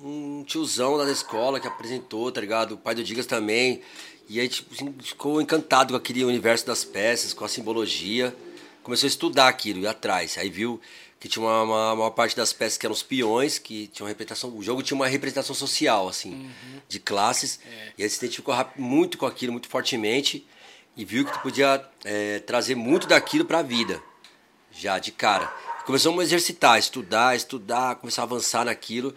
um 0.03 0.43
tiozão 0.45 0.97
lá 0.97 1.05
da 1.05 1.13
escola 1.13 1.61
que 1.61 1.69
apresentou, 1.69 2.31
tá 2.33 2.41
ligado? 2.41 2.73
O 2.73 2.77
pai 2.77 2.95
do 2.97 3.05
Digas 3.05 3.27
também. 3.27 3.81
E 4.29 4.41
aí, 4.41 4.49
tipo, 4.49 4.75
assim, 4.75 4.95
ficou 5.01 5.41
encantado 5.41 5.93
com 5.93 5.97
aquele 5.97 6.25
universo 6.25 6.67
das 6.67 6.85
peças, 6.85 7.33
com 7.33 7.45
a 7.45 7.49
simbologia. 7.49 8.37
Começou 8.83 9.07
a 9.07 9.09
estudar 9.09 9.49
aquilo, 9.49 9.81
ir 9.81 9.87
atrás. 9.87 10.37
Aí 10.37 10.51
viu 10.51 10.81
que 11.21 11.29
tinha 11.29 11.45
uma, 11.45 11.63
uma, 11.63 11.93
uma 11.93 12.11
parte 12.11 12.37
das 12.37 12.53
peças 12.53 12.79
que 12.79 12.87
eram 12.87 12.95
os 12.95 13.03
peões, 13.03 13.59
que 13.59 13.89
tinha 13.89 14.05
uma 14.05 14.09
representação. 14.09 14.57
O 14.57 14.63
jogo 14.63 14.83
tinha 14.83 14.95
uma 14.95 15.09
representação 15.09 15.55
social, 15.55 16.09
assim, 16.09 16.33
uhum. 16.33 16.81
de 16.89 17.01
classes. 17.01 17.59
É. 17.67 17.93
E 17.99 18.03
aí 18.03 18.11
se 18.11 18.19
identificou 18.19 18.55
muito 18.77 19.19
com 19.19 19.27
aquilo, 19.27 19.53
muito 19.53 19.69
fortemente, 19.69 20.47
e 20.97 21.05
viu 21.05 21.25
que 21.25 21.33
tu 21.33 21.41
podia 21.41 21.85
é, 22.05 22.39
trazer 22.41 22.75
muito 22.75 23.07
daquilo 23.07 23.45
para 23.45 23.59
a 23.59 23.63
vida, 23.63 24.01
já 24.73 24.99
de 24.99 25.11
cara. 25.11 25.53
Começamos 25.85 26.21
a 26.21 26.23
exercitar, 26.23 26.79
estudar, 26.79 27.35
estudar, 27.35 27.97
começar 27.97 28.23
a 28.23 28.25
avançar 28.25 28.65
naquilo. 28.65 29.15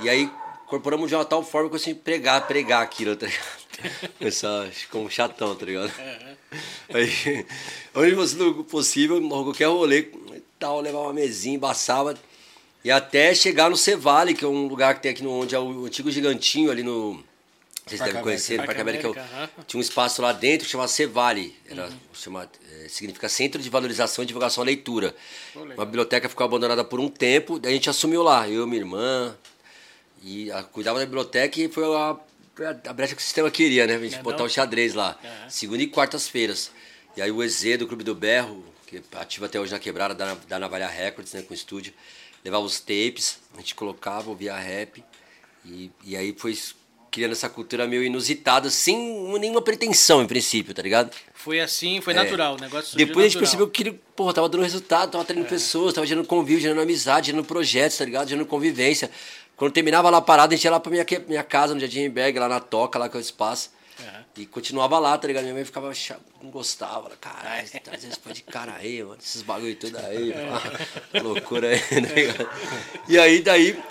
E 0.00 0.08
aí 0.08 0.30
incorporamos 0.64 1.08
de 1.08 1.14
uma 1.14 1.24
tal 1.24 1.44
forma 1.44 1.68
que 1.68 1.76
eu 1.76 1.80
assim, 1.80 1.94
pregar, 1.94 2.46
pregar 2.46 2.82
aquilo, 2.82 3.14
tá 3.14 3.26
ligado? 3.26 3.66
Começar 4.18 4.68
como 4.90 5.10
chatão, 5.10 5.54
tá 5.54 5.66
ligado? 5.66 5.92
Uhum. 5.98 6.36
Aí, 6.94 7.46
onde 7.94 8.14
fosse 8.14 8.36
possível, 8.64 9.20
qualquer 9.28 9.66
rolê, 9.66 10.10
tal, 10.58 10.80
levava 10.80 11.04
uma 11.04 11.12
mesinha, 11.12 11.56
embaçava. 11.56 12.14
E 12.84 12.90
até 12.90 13.34
chegar 13.34 13.68
no 13.68 13.76
Cevale, 13.76 14.34
que 14.34 14.44
é 14.44 14.48
um 14.48 14.66
lugar 14.66 14.94
que 14.94 15.02
tem 15.02 15.10
aqui 15.10 15.22
no, 15.22 15.32
onde 15.32 15.54
é 15.54 15.58
o 15.58 15.86
antigo 15.86 16.10
gigantinho 16.10 16.70
ali 16.70 16.82
no. 16.82 17.22
Vocês 17.84 18.00
devem 18.00 18.20
conhecer, 18.20 18.56
Parque 18.64 18.80
América. 18.80 19.08
América 19.08 19.50
tinha 19.66 19.78
um 19.78 19.80
espaço 19.80 20.20
lá 20.20 20.32
dentro 20.32 20.66
que 20.66 20.72
chamava 20.72 20.88
Cevale. 20.88 21.54
Era, 21.68 21.86
uhum. 21.86 21.92
chama, 22.12 22.50
é, 22.84 22.88
significa 22.88 23.28
Centro 23.28 23.62
de 23.62 23.70
Valorização 23.70 24.24
e 24.24 24.26
Divulgação 24.26 24.62
à 24.62 24.66
Leitura. 24.66 25.14
uma 25.54 25.84
biblioteca 25.84 26.28
ficou 26.28 26.44
abandonada 26.44 26.84
por 26.84 26.98
um 26.98 27.08
tempo, 27.08 27.60
daí 27.60 27.72
a 27.72 27.74
gente 27.74 27.88
assumiu 27.88 28.24
lá, 28.24 28.48
eu, 28.48 28.66
minha 28.66 28.80
irmã, 28.80 29.36
e 30.22 30.50
a, 30.50 30.64
cuidava 30.64 30.98
da 30.98 31.04
biblioteca 31.04 31.60
e 31.60 31.68
foi 31.68 31.84
a, 31.94 32.16
a 32.88 32.92
brecha 32.92 33.14
que 33.14 33.22
o 33.22 33.24
sistema 33.24 33.50
queria, 33.50 33.86
né? 33.86 33.94
A 33.94 33.98
gente 34.00 34.16
é 34.16 34.22
botar 34.22 34.38
não? 34.38 34.46
o 34.46 34.50
xadrez 34.50 34.94
lá. 34.94 35.16
Uhum. 35.22 35.50
Segunda 35.50 35.82
e 35.82 35.86
quartas-feiras. 35.86 36.72
E 37.16 37.22
aí 37.22 37.30
o 37.30 37.42
EZ 37.42 37.78
do 37.78 37.86
Clube 37.86 38.02
do 38.02 38.14
Berro, 38.14 38.64
que 38.86 38.98
é 38.98 39.02
ativa 39.18 39.46
até 39.46 39.60
hoje 39.60 39.72
na 39.72 39.78
quebrada, 39.78 40.14
da, 40.14 40.34
da 40.34 40.58
Navalha 40.58 40.86
Records, 40.86 41.32
né, 41.32 41.42
com 41.42 41.52
o 41.52 41.56
estúdio, 41.56 41.92
levava 42.44 42.64
os 42.64 42.78
tapes, 42.78 43.40
a 43.54 43.58
gente 43.58 43.74
colocava, 43.74 44.30
ouvia 44.30 44.56
rap, 44.56 45.02
e, 45.64 45.90
e 46.04 46.16
aí 46.16 46.34
foi 46.38 46.56
criando 47.10 47.32
essa 47.32 47.48
cultura 47.48 47.86
meio 47.86 48.02
inusitada, 48.04 48.68
sem 48.68 48.96
nenhuma 49.38 49.62
pretensão, 49.62 50.22
em 50.22 50.26
princípio, 50.26 50.74
tá 50.74 50.82
ligado? 50.82 51.10
Foi 51.32 51.60
assim, 51.60 52.00
foi 52.00 52.12
é. 52.12 52.16
natural, 52.16 52.56
o 52.56 52.60
negócio 52.60 52.96
Depois 52.96 53.24
a 53.24 53.28
gente 53.28 53.38
percebeu 53.38 53.68
que, 53.68 53.90
porra, 53.90 54.34
tava 54.34 54.48
dando 54.48 54.62
resultado, 54.62 55.12
tava 55.12 55.24
treinando 55.24 55.48
é. 55.48 55.50
pessoas, 55.50 55.94
tava 55.94 56.06
gerando 56.06 56.26
convívio, 56.26 56.60
gerando 56.60 56.80
amizade, 56.80 57.28
gerando 57.28 57.44
projetos, 57.44 57.96
tá 57.96 58.04
ligado? 58.04 58.28
Gerando 58.28 58.46
convivência. 58.46 59.10
Quando 59.56 59.72
terminava 59.72 60.10
lá 60.10 60.20
parado, 60.20 60.52
a 60.52 60.56
gente 60.56 60.64
ia 60.64 60.70
lá 60.70 60.78
pra 60.78 60.92
minha, 60.92 61.06
minha 61.26 61.42
casa, 61.42 61.74
no 61.74 61.80
Jardim 61.80 62.08
Berg, 62.10 62.38
lá 62.38 62.48
na 62.48 62.60
Toca, 62.60 62.98
lá 62.98 63.08
que 63.08 63.16
é 63.16 63.18
o 63.18 63.20
espaço. 63.20 63.70
E 64.36 64.44
continuava 64.44 64.98
lá, 64.98 65.16
tá 65.16 65.26
ligado? 65.26 65.44
Minha 65.44 65.54
mãe 65.54 65.64
ficava 65.64 65.90
não 66.42 66.50
gostava, 66.50 67.08
caralho, 67.16 67.66
traz 67.82 68.04
esse 68.04 68.18
pô 68.18 68.30
de 68.30 68.42
cara 68.42 68.74
aí, 68.74 69.02
mano, 69.02 69.18
esses 69.22 69.40
bagulho 69.40 69.74
tudo 69.76 69.96
aí, 69.98 70.32
é. 70.32 71.20
loucura 71.20 71.68
aí, 71.68 71.80
né? 72.02 72.10
E 73.08 73.18
aí, 73.18 73.40
daí, 73.40 73.82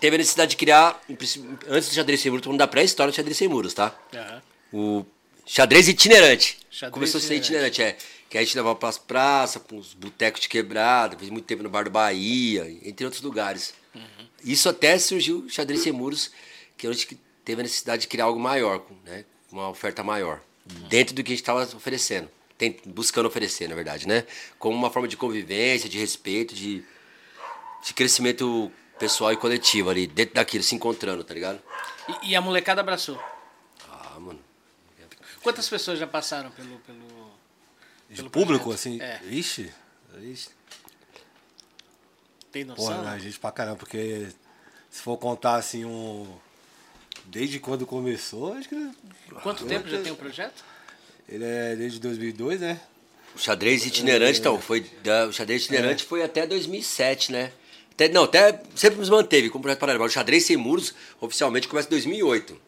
teve 0.00 0.16
a 0.16 0.18
necessidade 0.18 0.52
de 0.52 0.56
criar, 0.56 0.98
antes 1.68 1.88
do 1.88 1.94
xadrez 1.94 2.20
sem 2.20 2.30
muros, 2.30 2.42
tô 2.42 2.48
falando 2.48 2.58
da 2.58 2.66
pré-história 2.66 3.12
do 3.12 3.14
xadrez 3.14 3.36
sem 3.36 3.48
muros, 3.48 3.74
tá? 3.74 3.94
Uhum. 4.72 5.00
O 5.00 5.06
xadrez 5.44 5.88
itinerante. 5.88 6.58
Xadrez 6.70 6.92
Começou 6.94 7.18
a 7.18 7.22
ser 7.22 7.36
itinerante, 7.36 7.82
é. 7.82 7.96
Que 8.30 8.38
a 8.38 8.42
gente 8.42 8.56
levava 8.56 8.74
pras 8.74 8.98
praças, 8.98 9.62
pros 9.62 9.92
botecos 9.92 10.40
de 10.40 10.48
quebrada, 10.48 11.16
fez 11.16 11.30
muito 11.30 11.44
tempo 11.44 11.62
no 11.62 11.68
Bar 11.68 11.84
do 11.84 11.90
Bahia, 11.90 12.66
entre 12.82 13.04
outros 13.04 13.22
lugares. 13.22 13.74
Uhum. 13.94 14.26
Isso 14.42 14.68
até 14.68 14.98
surgiu 14.98 15.40
o 15.40 15.50
xadrez 15.50 15.82
sem 15.82 15.92
muros, 15.92 16.30
que 16.76 16.86
a 16.86 16.92
gente 16.92 17.18
teve 17.46 17.60
a 17.60 17.62
necessidade 17.62 18.02
de 18.02 18.08
criar 18.08 18.24
algo 18.24 18.40
maior, 18.40 18.84
né? 19.04 19.24
uma 19.52 19.68
oferta 19.68 20.02
maior, 20.02 20.42
dentro 20.88 21.14
do 21.14 21.22
que 21.22 21.30
a 21.30 21.34
gente 21.34 21.42
estava 21.42 21.62
oferecendo. 21.62 22.28
Tem, 22.58 22.76
buscando 22.84 23.26
oferecer, 23.26 23.68
na 23.68 23.74
verdade, 23.74 24.08
né? 24.08 24.26
Como 24.58 24.76
uma 24.76 24.90
forma 24.90 25.06
de 25.06 25.16
convivência, 25.16 25.88
de 25.88 25.98
respeito, 25.98 26.54
de, 26.54 26.84
de 27.84 27.94
crescimento 27.94 28.72
pessoal 28.98 29.32
e 29.32 29.36
coletivo 29.36 29.90
ali, 29.90 30.06
dentro 30.06 30.34
daquilo, 30.34 30.64
se 30.64 30.74
encontrando, 30.74 31.22
tá 31.22 31.34
ligado? 31.34 31.62
E, 32.22 32.30
e 32.30 32.36
a 32.36 32.40
molecada 32.40 32.80
abraçou? 32.80 33.22
Ah, 33.88 34.18
mano. 34.18 34.40
Quantas 35.42 35.68
pessoas 35.68 35.98
já 35.98 36.06
passaram 36.06 36.50
pelo. 36.50 36.78
pelo, 36.80 37.30
de 38.08 38.16
pelo 38.16 38.30
público, 38.30 38.64
projeto? 38.64 38.80
assim? 38.80 39.00
É. 39.00 39.20
Ixi, 39.26 39.72
ixi. 40.22 40.48
Tem 42.50 42.64
noção? 42.64 42.96
Porra, 42.96 43.10
a 43.12 43.18
gente 43.18 43.38
pra 43.38 43.52
caramba, 43.52 43.76
porque 43.76 44.28
se 44.90 45.02
for 45.02 45.16
contar 45.18 45.56
assim 45.56 45.84
um 45.84 46.26
Desde 47.24 47.58
quando 47.58 47.86
começou, 47.86 48.52
acho 48.52 48.68
que. 48.68 48.90
Quanto 49.42 49.64
tempo 49.66 49.88
já 49.88 50.00
tem 50.00 50.12
o 50.12 50.16
projeto? 50.16 50.64
Ele 51.28 51.44
é 51.44 51.74
desde 51.74 51.98
2002, 51.98 52.60
né? 52.60 52.80
O 53.34 53.38
xadrez 53.38 53.84
itinerante, 53.84 54.36
é... 54.36 54.40
então, 54.40 54.60
foi. 54.60 54.86
Da, 55.02 55.26
o 55.26 55.32
xadrez 55.32 55.64
itinerante 55.64 56.04
é. 56.04 56.06
foi 56.06 56.22
até 56.22 56.46
2007, 56.46 57.32
né? 57.32 57.52
Até, 57.92 58.08
não, 58.08 58.24
até 58.24 58.62
sempre 58.74 58.98
nos 58.98 59.08
manteve 59.08 59.48
como 59.48 59.62
projeto 59.62 59.80
paralelo. 59.80 60.04
O 60.04 60.08
xadrez 60.08 60.44
sem 60.44 60.56
muros 60.56 60.94
oficialmente 61.20 61.66
começa 61.66 61.88
em 61.88 61.90
2008. 61.90 62.60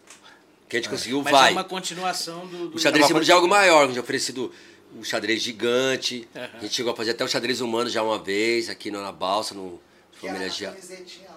Que 0.68 0.76
a 0.76 0.78
gente 0.78 0.88
é. 0.88 0.90
conseguiu, 0.90 1.22
Mas 1.22 1.32
vai. 1.32 1.50
é 1.50 1.52
uma 1.52 1.64
continuação 1.64 2.46
do. 2.46 2.68
do... 2.68 2.76
O 2.76 2.78
xadrez 2.78 3.06
sem 3.06 3.14
muros 3.14 3.26
já 3.26 3.34
é 3.34 3.36
algo 3.36 3.48
maior, 3.48 3.84
a 3.84 3.86
gente 3.86 4.00
oferecido 4.00 4.52
o 4.98 5.04
xadrez 5.04 5.42
gigante. 5.42 6.28
Uhum. 6.34 6.42
A 6.54 6.60
gente 6.60 6.74
chegou 6.74 6.92
a 6.92 6.96
fazer 6.96 7.12
até 7.12 7.24
o 7.24 7.28
xadrez 7.28 7.60
humano 7.60 7.88
já 7.88 8.02
uma 8.02 8.18
vez, 8.18 8.68
aqui 8.68 8.90
na 8.90 9.12
Balsa, 9.12 9.54
no 9.54 9.80
Família 10.20 10.48
Gia. 10.48 10.68
É, 10.68 11.27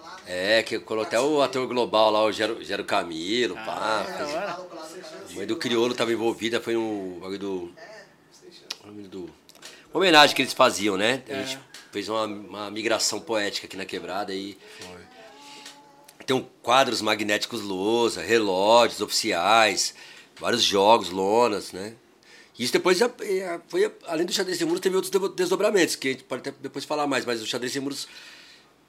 que 0.62 0.78
colocou 0.78 1.06
até 1.06 1.20
o 1.20 1.42
ator 1.42 1.66
global 1.66 2.10
lá, 2.10 2.24
o 2.24 2.32
Gero, 2.32 2.62
Gero 2.62 2.84
Camilo, 2.84 3.56
ah, 3.58 3.64
pá. 3.64 4.06
É, 4.08 5.32
a 5.32 5.34
mãe 5.34 5.46
do 5.46 5.56
Criolo 5.56 5.92
estava 5.92 6.12
envolvida, 6.12 6.60
foi 6.60 6.74
no 6.74 7.18
bagulho 7.20 7.38
do. 7.38 7.72
do. 9.08 9.30
Uma 9.92 10.00
homenagem 10.00 10.34
que 10.34 10.42
eles 10.42 10.52
faziam, 10.52 10.96
né? 10.96 11.22
A 11.28 11.34
gente 11.34 11.56
é. 11.56 11.60
fez 11.90 12.08
uma, 12.08 12.24
uma 12.24 12.70
migração 12.70 13.20
poética 13.20 13.66
aqui 13.66 13.76
na 13.76 13.84
quebrada 13.84 14.32
e. 14.32 14.56
Foi. 14.80 15.12
Tem 16.24 16.36
um 16.36 16.46
quadros 16.62 17.02
magnéticos 17.02 17.60
lousa, 17.60 18.22
relógios 18.22 19.00
oficiais, 19.00 19.92
vários 20.38 20.62
jogos, 20.62 21.10
lonas, 21.10 21.72
né? 21.72 21.94
Isso 22.58 22.72
depois 22.72 22.98
já, 22.98 23.10
foi, 23.66 23.92
além 24.06 24.26
do 24.26 24.32
xadrez 24.32 24.58
de 24.58 24.64
muros, 24.64 24.80
teve 24.80 24.94
outros 24.94 25.34
desdobramentos, 25.34 25.96
que 25.96 26.08
a 26.08 26.10
gente 26.12 26.24
pode 26.24 26.48
até 26.48 26.52
depois 26.60 26.84
falar 26.84 27.06
mais, 27.06 27.24
mas 27.24 27.42
o 27.42 27.46
xadrez 27.46 27.72
de 27.72 27.80
muros 27.80 28.06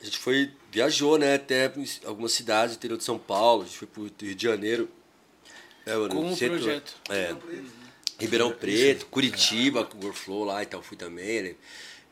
a 0.04 0.06
gente 0.06 0.18
foi, 0.18 0.52
viajou, 0.70 1.18
né, 1.18 1.36
até 1.36 1.72
algumas 2.04 2.34
cidades, 2.34 2.76
interior 2.76 2.98
de 2.98 3.06
São 3.06 3.18
Paulo, 3.18 3.64
a 3.64 3.66
gente 3.66 3.78
foi 3.78 3.88
pro 3.88 4.04
Rio 4.04 4.36
de 4.36 4.44
Janeiro. 4.44 4.90
É, 5.86 5.96
mano, 5.96 6.10
Com 6.10 6.32
o 6.32 6.36
centro, 6.36 6.58
projeto. 6.58 6.96
É, 7.10 7.34
Ribeirão 8.20 8.52
Preto, 8.52 9.06
Curitiba, 9.06 9.86
com 9.86 9.98
o 9.98 10.04
Workflow 10.04 10.44
lá 10.44 10.62
e 10.62 10.66
tal, 10.66 10.82
fui 10.82 10.98
também, 10.98 11.42
né? 11.42 11.56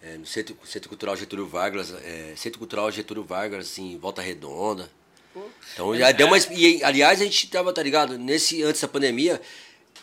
É, 0.01 0.17
no 0.17 0.25
Centro, 0.25 0.57
Centro 0.65 0.87
Cultural 0.87 1.17
Getúlio 1.17 1.45
Vargas, 1.45 1.93
é, 1.93 2.33
Centro 2.37 2.59
Cultural 2.59 2.89
Getúlio 2.91 3.25
Vargas, 3.25 3.67
assim, 3.67 3.97
Volta 3.97 4.21
Redonda. 4.21 4.89
Então 5.73 5.95
já 5.95 6.11
deu 6.11 6.29
mais. 6.29 6.49
E, 6.49 6.83
aliás, 6.83 7.21
a 7.21 7.25
gente 7.25 7.49
tava, 7.49 7.71
tá 7.71 7.83
ligado? 7.83 8.17
Nesse, 8.17 8.63
antes 8.63 8.81
da 8.81 8.87
pandemia, 8.87 9.39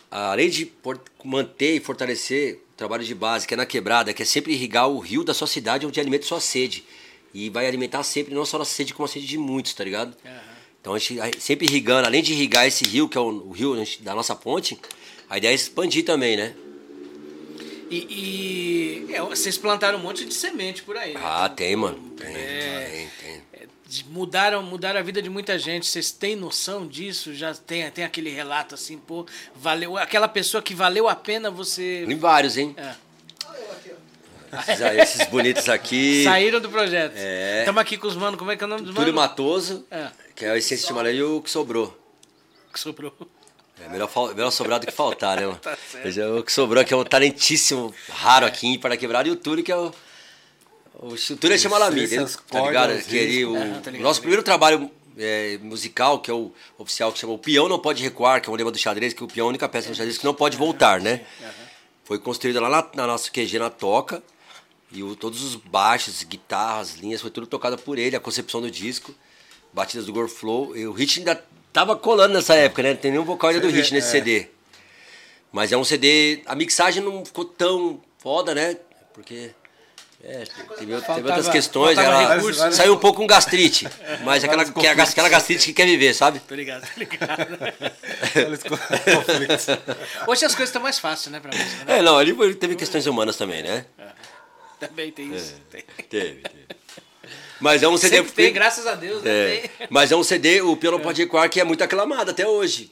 além 0.09 0.49
de 0.49 0.71
manter 1.23 1.75
e 1.75 1.79
fortalecer 1.79 2.55
o 2.73 2.77
trabalho 2.77 3.03
de 3.03 3.13
base, 3.13 3.47
que 3.47 3.53
é 3.53 3.57
na 3.57 3.65
quebrada, 3.65 4.13
que 4.13 4.23
é 4.23 4.25
sempre 4.25 4.53
irrigar 4.53 4.87
o 4.87 4.99
rio 4.99 5.23
da 5.23 5.33
sua 5.33 5.47
cidade 5.47 5.85
onde 5.85 5.99
alimenta 5.99 6.25
sua 6.25 6.39
sede. 6.39 6.85
E 7.33 7.49
vai 7.49 7.67
alimentar 7.67 8.03
sempre, 8.03 8.33
não 8.33 8.45
só 8.45 8.61
a 8.61 8.65
sede, 8.65 8.93
como 8.93 9.05
a 9.05 9.07
sede 9.09 9.27
de 9.27 9.37
muitos, 9.37 9.73
tá 9.73 9.83
ligado? 9.83 10.15
Uhum. 10.25 10.31
Então 10.81 10.93
a 10.93 10.99
gente 10.99 11.39
sempre 11.39 11.67
irrigando, 11.67 12.07
além 12.07 12.23
de 12.23 12.33
irrigar 12.33 12.65
esse 12.65 12.85
rio, 12.85 13.09
que 13.09 13.17
é 13.17 13.21
o, 13.21 13.51
rio 13.51 13.75
da 13.99 14.15
nossa 14.15 14.35
ponte, 14.35 14.79
a 15.29 15.37
ideia 15.37 15.51
é 15.51 15.55
expandir 15.55 16.05
também, 16.05 16.37
né? 16.37 16.55
E, 17.91 19.07
e 19.09 19.13
é, 19.13 19.21
vocês 19.21 19.57
plantaram 19.57 19.97
um 19.97 20.01
monte 20.01 20.23
de 20.23 20.33
semente 20.33 20.83
por 20.83 20.95
aí. 20.95 21.13
Né? 21.13 21.19
Ah, 21.23 21.49
tem, 21.49 21.75
mano. 21.75 21.97
Tem, 22.11 22.35
é, 22.35 22.89
tem, 22.91 23.09
tem. 23.19 23.43
É, 23.53 23.67
mudaram, 24.07 24.61
mudaram 24.61 24.99
a 24.99 25.03
vida 25.03 25.21
de 25.21 25.29
muita 25.29 25.57
gente. 25.57 25.87
Vocês 25.87 26.11
têm 26.11 26.35
noção 26.35 26.87
disso? 26.87 27.33
Já 27.33 27.53
tem, 27.55 27.89
tem 27.89 28.03
aquele 28.03 28.29
relato 28.29 28.75
assim, 28.75 28.97
pô, 28.97 29.25
valeu. 29.55 29.97
Aquela 29.97 30.27
pessoa 30.27 30.61
que 30.61 30.75
valeu 30.75 31.09
a 31.09 31.15
pena 31.15 31.49
você. 31.49 32.05
Tem 32.07 32.17
vários, 32.17 32.57
hein? 32.57 32.75
É. 32.77 32.93
Esses, 34.51 34.81
esses 34.81 35.27
bonitos 35.27 35.69
aqui. 35.69 36.23
Saíram 36.23 36.59
do 36.59 36.69
projeto. 36.69 37.13
É. 37.15 37.59
Estamos 37.59 37.81
aqui 37.81 37.97
com 37.97 38.07
os 38.07 38.15
manos. 38.15 38.37
Como 38.37 38.51
é 38.51 38.55
que 38.55 38.63
é 38.63 38.67
o 38.67 38.69
nome 38.69 38.81
dos 38.81 38.91
manos? 38.91 39.05
Túlio 39.05 39.13
Matoso, 39.13 39.85
é. 39.91 40.07
que 40.35 40.45
é 40.45 40.51
a 40.51 40.57
essência 40.57 40.87
de 40.87 40.93
Malé, 40.93 41.13
e 41.13 41.23
o 41.23 41.41
que 41.41 41.49
sobrou. 41.49 41.97
O 42.69 42.73
que 42.73 42.79
sobrou. 42.79 43.13
É 43.83 43.87
melhor, 43.87 44.09
melhor 44.35 44.51
sobrar 44.51 44.79
do 44.79 44.85
que 44.85 44.91
faltar, 44.91 45.39
né, 45.39 45.45
mano? 45.47 45.59
tá 45.59 45.77
o 46.37 46.43
que 46.43 46.51
sobrou 46.51 46.81
aqui 46.81 46.93
é 46.93 46.97
um 46.97 47.03
talentíssimo, 47.03 47.93
raro 48.09 48.45
é. 48.45 48.49
aqui 48.49 48.67
em 48.67 48.77
Paraquebrada, 48.77 49.29
e 49.29 49.31
o 49.31 49.35
Túlio 49.35 49.63
que 49.63 49.71
é 49.71 49.77
o. 49.77 49.91
O, 51.01 51.13
o 51.13 51.37
Túlio 51.37 51.55
é 51.55 51.57
chama 51.57 51.77
Lami, 51.77 52.07
tá 52.07 52.61
ligado? 52.61 53.01
Que 53.03 53.15
ele, 53.15 53.45
o, 53.45 53.55
é, 53.55 53.79
tá 53.79 53.89
ligado, 53.89 54.03
nosso 54.03 54.19
primeiro 54.19 54.43
trabalho 54.43 54.91
é, 55.17 55.57
musical, 55.61 56.19
que 56.19 56.29
é 56.29 56.33
o 56.33 56.51
oficial, 56.77 57.11
que 57.13 57.19
chama 57.19 57.33
O 57.33 57.37
Peão 57.37 57.69
Não 57.69 57.79
Pode 57.79 58.03
Recuar, 58.03 58.41
que 58.41 58.49
é 58.49 58.51
um 58.51 58.55
lema 58.55 58.71
do 58.71 58.77
xadrez, 58.77 59.13
que 59.13 59.23
o 59.23 59.27
peão 59.27 59.45
é 59.45 59.47
a 59.47 59.49
única 59.49 59.69
peça 59.69 59.89
do 59.89 59.95
xadrez 59.95 60.17
que 60.17 60.25
não 60.25 60.33
pode 60.33 60.57
voltar, 60.57 60.99
né? 60.99 61.21
Foi 62.03 62.17
construída 62.19 62.59
lá 62.59 62.69
na, 62.69 62.87
na 62.95 63.07
nossa 63.07 63.29
QG, 63.31 63.59
na 63.59 63.69
Toca. 63.69 64.23
E 64.91 65.03
o, 65.03 65.15
todos 65.15 65.43
os 65.43 65.55
baixos, 65.55 66.23
guitarras, 66.23 66.95
linhas, 66.95 67.21
foi 67.21 67.29
tudo 67.29 67.45
tocado 67.45 67.77
por 67.77 67.97
ele, 67.99 68.15
a 68.15 68.19
concepção 68.19 68.59
do 68.61 68.71
disco, 68.71 69.13
batidas 69.71 70.05
do 70.05 70.13
Gorflow. 70.13 70.75
E 70.75 70.87
o 70.87 70.91
Hit 70.91 71.19
ainda 71.19 71.43
tava 71.71 71.95
colando 71.95 72.33
nessa 72.33 72.55
época, 72.55 72.81
né? 72.81 72.89
Não 72.93 72.97
tem 72.97 73.11
nenhum 73.11 73.23
vocal 73.23 73.51
ainda 73.51 73.61
do 73.61 73.69
Hit 73.71 73.93
nesse 73.93 74.07
é. 74.07 74.11
CD. 74.11 74.47
Mas 75.51 75.71
é 75.71 75.77
um 75.77 75.83
CD. 75.83 76.41
A 76.45 76.55
mixagem 76.55 77.03
não 77.03 77.23
ficou 77.25 77.45
tão 77.45 78.01
foda, 78.17 78.53
né? 78.55 78.77
Porque 79.13 79.51
É, 80.23 80.43
teve, 80.43 80.73
teve 80.79 80.91
Faltava- 81.01 81.27
outras 81.27 81.47
questões, 81.49 81.97
ela 81.97 82.35
recurso, 82.35 82.71
saiu 82.73 82.93
um 82.93 82.97
pouco 82.97 83.19
com 83.21 83.27
gastrite, 83.27 83.87
mas 84.25 84.43
aquela, 84.43 84.65
que 84.69 84.85
é 84.85 84.91
aquela 84.91 85.29
gastrite 85.29 85.65
que 85.67 85.73
quer 85.73 85.85
viver, 85.85 86.13
sabe? 86.13 86.39
Tô 86.41 86.55
ligado, 86.55 86.85
tô 86.93 86.99
ligado. 86.99 87.47
Hoje 90.27 90.45
as 90.45 90.53
coisas 90.53 90.69
estão 90.69 90.81
mais 90.81 90.99
fáceis, 90.99 91.31
né, 91.31 91.39
pra 91.39 91.51
música, 91.57 91.85
né? 91.85 91.99
É, 91.99 92.01
não, 92.01 92.17
ali 92.17 92.33
teve 92.55 92.75
questões 92.75 93.05
humanas 93.07 93.35
também, 93.37 93.63
né? 93.63 93.85
Também 94.87 95.11
tem 95.11 95.33
isso. 95.35 95.55
Tem. 95.69 95.83
Teve, 96.09 96.41
teve. 96.41 96.67
Mas 97.59 97.83
é 97.83 97.87
um 97.87 97.97
CD. 97.97 98.17
Sempre 98.17 98.31
tem, 98.31 98.53
graças 98.53 98.87
a 98.87 98.95
Deus, 98.95 99.21
né? 99.21 99.31
É, 99.31 99.67
Tem. 99.67 99.87
mas 99.89 100.11
é 100.11 100.15
um 100.15 100.23
CD, 100.23 100.61
o 100.61 100.77
Pelo 100.77 100.99
Pode 100.99 101.21
Recuar, 101.21 101.49
que 101.49 101.59
é 101.59 101.63
muito 101.63 101.83
aclamado 101.83 102.31
até 102.31 102.47
hoje. 102.47 102.91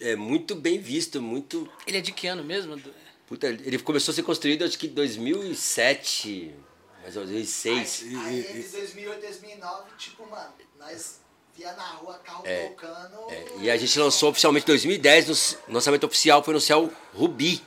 É 0.00 0.16
muito 0.16 0.54
bem 0.54 0.78
visto, 0.78 1.22
muito. 1.22 1.70
Ele 1.86 1.98
é 1.98 2.00
de 2.00 2.12
que 2.12 2.26
ano 2.26 2.44
mesmo? 2.44 2.80
Puta, 3.26 3.46
ele 3.46 3.78
começou 3.78 4.12
a 4.12 4.14
ser 4.14 4.22
construído 4.22 4.64
acho 4.64 4.78
que 4.78 4.86
em 4.86 4.90
2007, 4.90 6.54
mais 7.02 7.16
ou 7.16 7.26
menos 7.26 7.62
2006. 7.62 8.04
Aí 8.24 8.40
entre 8.40 8.62
2008 8.62 9.18
e 9.18 9.26
2009, 9.26 9.90
tipo, 9.98 10.26
mano, 10.28 10.52
nós 10.78 11.20
via 11.56 11.72
na 11.72 11.88
rua 11.90 12.18
carro 12.24 12.44
tocando. 12.44 13.30
É, 13.30 13.44
e 13.60 13.70
a 13.70 13.76
gente 13.76 13.98
lançou 13.98 14.30
oficialmente 14.30 14.64
em 14.64 14.68
2010, 14.68 15.56
no 15.66 15.74
lançamento 15.74 16.04
oficial 16.04 16.42
foi 16.42 16.54
no 16.54 16.60
Céu 16.60 16.90
Rubi. 17.12 17.62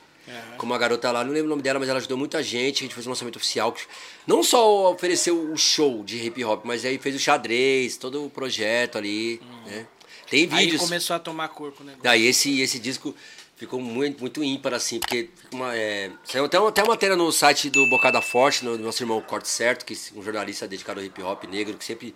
Com 0.56 0.66
uma 0.66 0.78
garota 0.78 1.10
lá, 1.10 1.24
não 1.24 1.32
lembro 1.32 1.46
o 1.46 1.50
nome 1.50 1.62
dela, 1.62 1.78
mas 1.78 1.88
ela 1.88 1.98
ajudou 1.98 2.16
muita 2.16 2.42
gente. 2.42 2.78
A 2.78 2.82
gente 2.82 2.94
fez 2.94 3.06
um 3.06 3.10
lançamento 3.10 3.36
oficial. 3.36 3.72
que 3.72 3.82
Não 4.26 4.42
só 4.42 4.92
ofereceu 4.92 5.50
o 5.52 5.56
show 5.56 6.04
de 6.04 6.18
hip 6.24 6.44
hop, 6.44 6.64
mas 6.64 6.84
aí 6.84 6.98
fez 6.98 7.16
o 7.16 7.18
xadrez, 7.18 7.96
todo 7.96 8.24
o 8.26 8.30
projeto 8.30 8.98
ali. 8.98 9.40
Né? 9.66 9.86
Tem 10.30 10.48
Aí 10.50 10.64
vídeos. 10.64 10.80
começou 10.80 11.14
a 11.14 11.18
tomar 11.18 11.48
corpo 11.48 11.82
o 11.82 11.86
negócio. 11.86 12.02
Daí 12.02 12.26
esse, 12.26 12.60
esse 12.60 12.78
disco 12.78 13.14
ficou 13.56 13.80
muito, 13.80 14.20
muito 14.20 14.42
ímpar, 14.42 14.74
assim, 14.74 14.98
porque 14.98 15.28
uma, 15.52 15.76
é, 15.76 16.10
saiu 16.24 16.46
até 16.46 16.58
uma, 16.58 16.70
até 16.70 16.82
uma 16.82 16.90
matéria 16.90 17.14
no 17.14 17.30
site 17.30 17.68
do 17.68 17.86
Bocada 17.86 18.22
Forte, 18.22 18.64
no, 18.64 18.78
do 18.78 18.82
nosso 18.82 19.02
irmão 19.02 19.20
Corte 19.20 19.48
Certo, 19.48 19.84
que 19.84 19.92
é 19.92 20.18
um 20.18 20.22
jornalista 20.22 20.66
dedicado 20.66 21.00
ao 21.00 21.06
hip 21.06 21.22
hop 21.22 21.44
negro, 21.44 21.76
que 21.76 21.84
sempre 21.84 22.14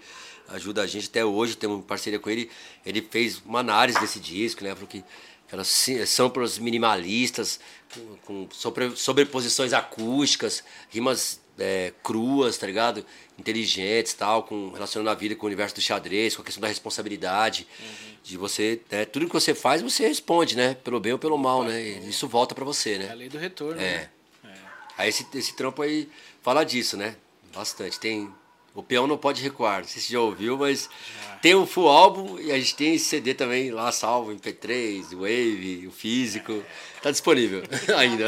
ajuda 0.48 0.82
a 0.82 0.86
gente 0.86 1.08
até 1.08 1.24
hoje, 1.24 1.56
temos 1.56 1.84
parceria 1.84 2.18
com 2.18 2.30
ele. 2.30 2.50
Ele 2.84 3.02
fez 3.02 3.42
uma 3.44 3.60
análise 3.60 4.00
desse 4.00 4.18
disco, 4.18 4.64
né? 4.64 4.74
Falou 4.74 4.88
que 4.88 5.04
aquelas 5.46 5.68
si- 5.68 6.04
samples 6.06 6.58
minimalistas, 6.58 7.60
com, 7.94 8.16
com 8.24 8.48
sobre, 8.50 8.96
sobreposições 8.96 9.72
acústicas, 9.72 10.62
rimas 10.90 11.40
é, 11.58 11.92
cruas, 12.02 12.58
tá 12.58 12.66
ligado? 12.66 13.04
Inteligentes 13.38 14.12
tal, 14.12 14.42
com, 14.42 14.70
relacionando 14.72 15.08
a 15.10 15.14
vida 15.14 15.34
com 15.34 15.44
o 15.44 15.48
universo 15.48 15.74
do 15.74 15.80
xadrez, 15.80 16.34
com 16.36 16.42
a 16.42 16.44
questão 16.44 16.60
da 16.60 16.68
responsabilidade, 16.68 17.66
de 18.22 18.36
você, 18.36 18.80
né, 18.90 19.04
tudo 19.04 19.26
que 19.26 19.32
você 19.32 19.54
faz, 19.54 19.80
você 19.82 20.06
responde, 20.08 20.56
né? 20.56 20.74
Pelo 20.82 20.98
bem 21.00 21.12
ou 21.12 21.18
pelo 21.18 21.38
mal, 21.38 21.62
né? 21.62 21.80
Isso 21.80 22.26
volta 22.26 22.54
pra 22.54 22.64
você, 22.64 22.92
É 22.92 22.96
a 22.96 22.98
né? 22.98 23.14
lei 23.14 23.28
do 23.28 23.38
retorno, 23.38 23.80
É. 23.80 24.10
né? 24.44 24.50
Aí 24.98 25.08
esse, 25.10 25.26
esse 25.34 25.54
trampo 25.54 25.82
aí 25.82 26.08
fala 26.42 26.64
disso, 26.64 26.96
né? 26.96 27.16
Bastante. 27.54 28.00
Tem. 28.00 28.30
O 28.76 28.82
peão 28.82 29.06
não 29.06 29.16
pode 29.16 29.42
recuar. 29.42 29.78
Não 29.80 29.88
sei 29.88 30.02
se 30.02 30.08
você 30.08 30.12
já 30.12 30.20
ouviu, 30.20 30.58
mas 30.58 30.90
tem 31.40 31.54
o 31.54 31.66
full 31.66 31.88
álbum 31.88 32.38
e 32.38 32.52
a 32.52 32.58
gente 32.58 32.76
tem 32.76 32.94
esse 32.94 33.06
CD 33.06 33.32
também 33.32 33.70
lá 33.70 33.90
salvo 33.90 34.32
em 34.32 34.38
P3, 34.38 35.14
o 35.14 35.20
Wave, 35.20 35.86
o 35.86 35.90
físico. 35.90 36.62
Tá 37.02 37.10
disponível 37.10 37.62
ainda. 37.96 38.26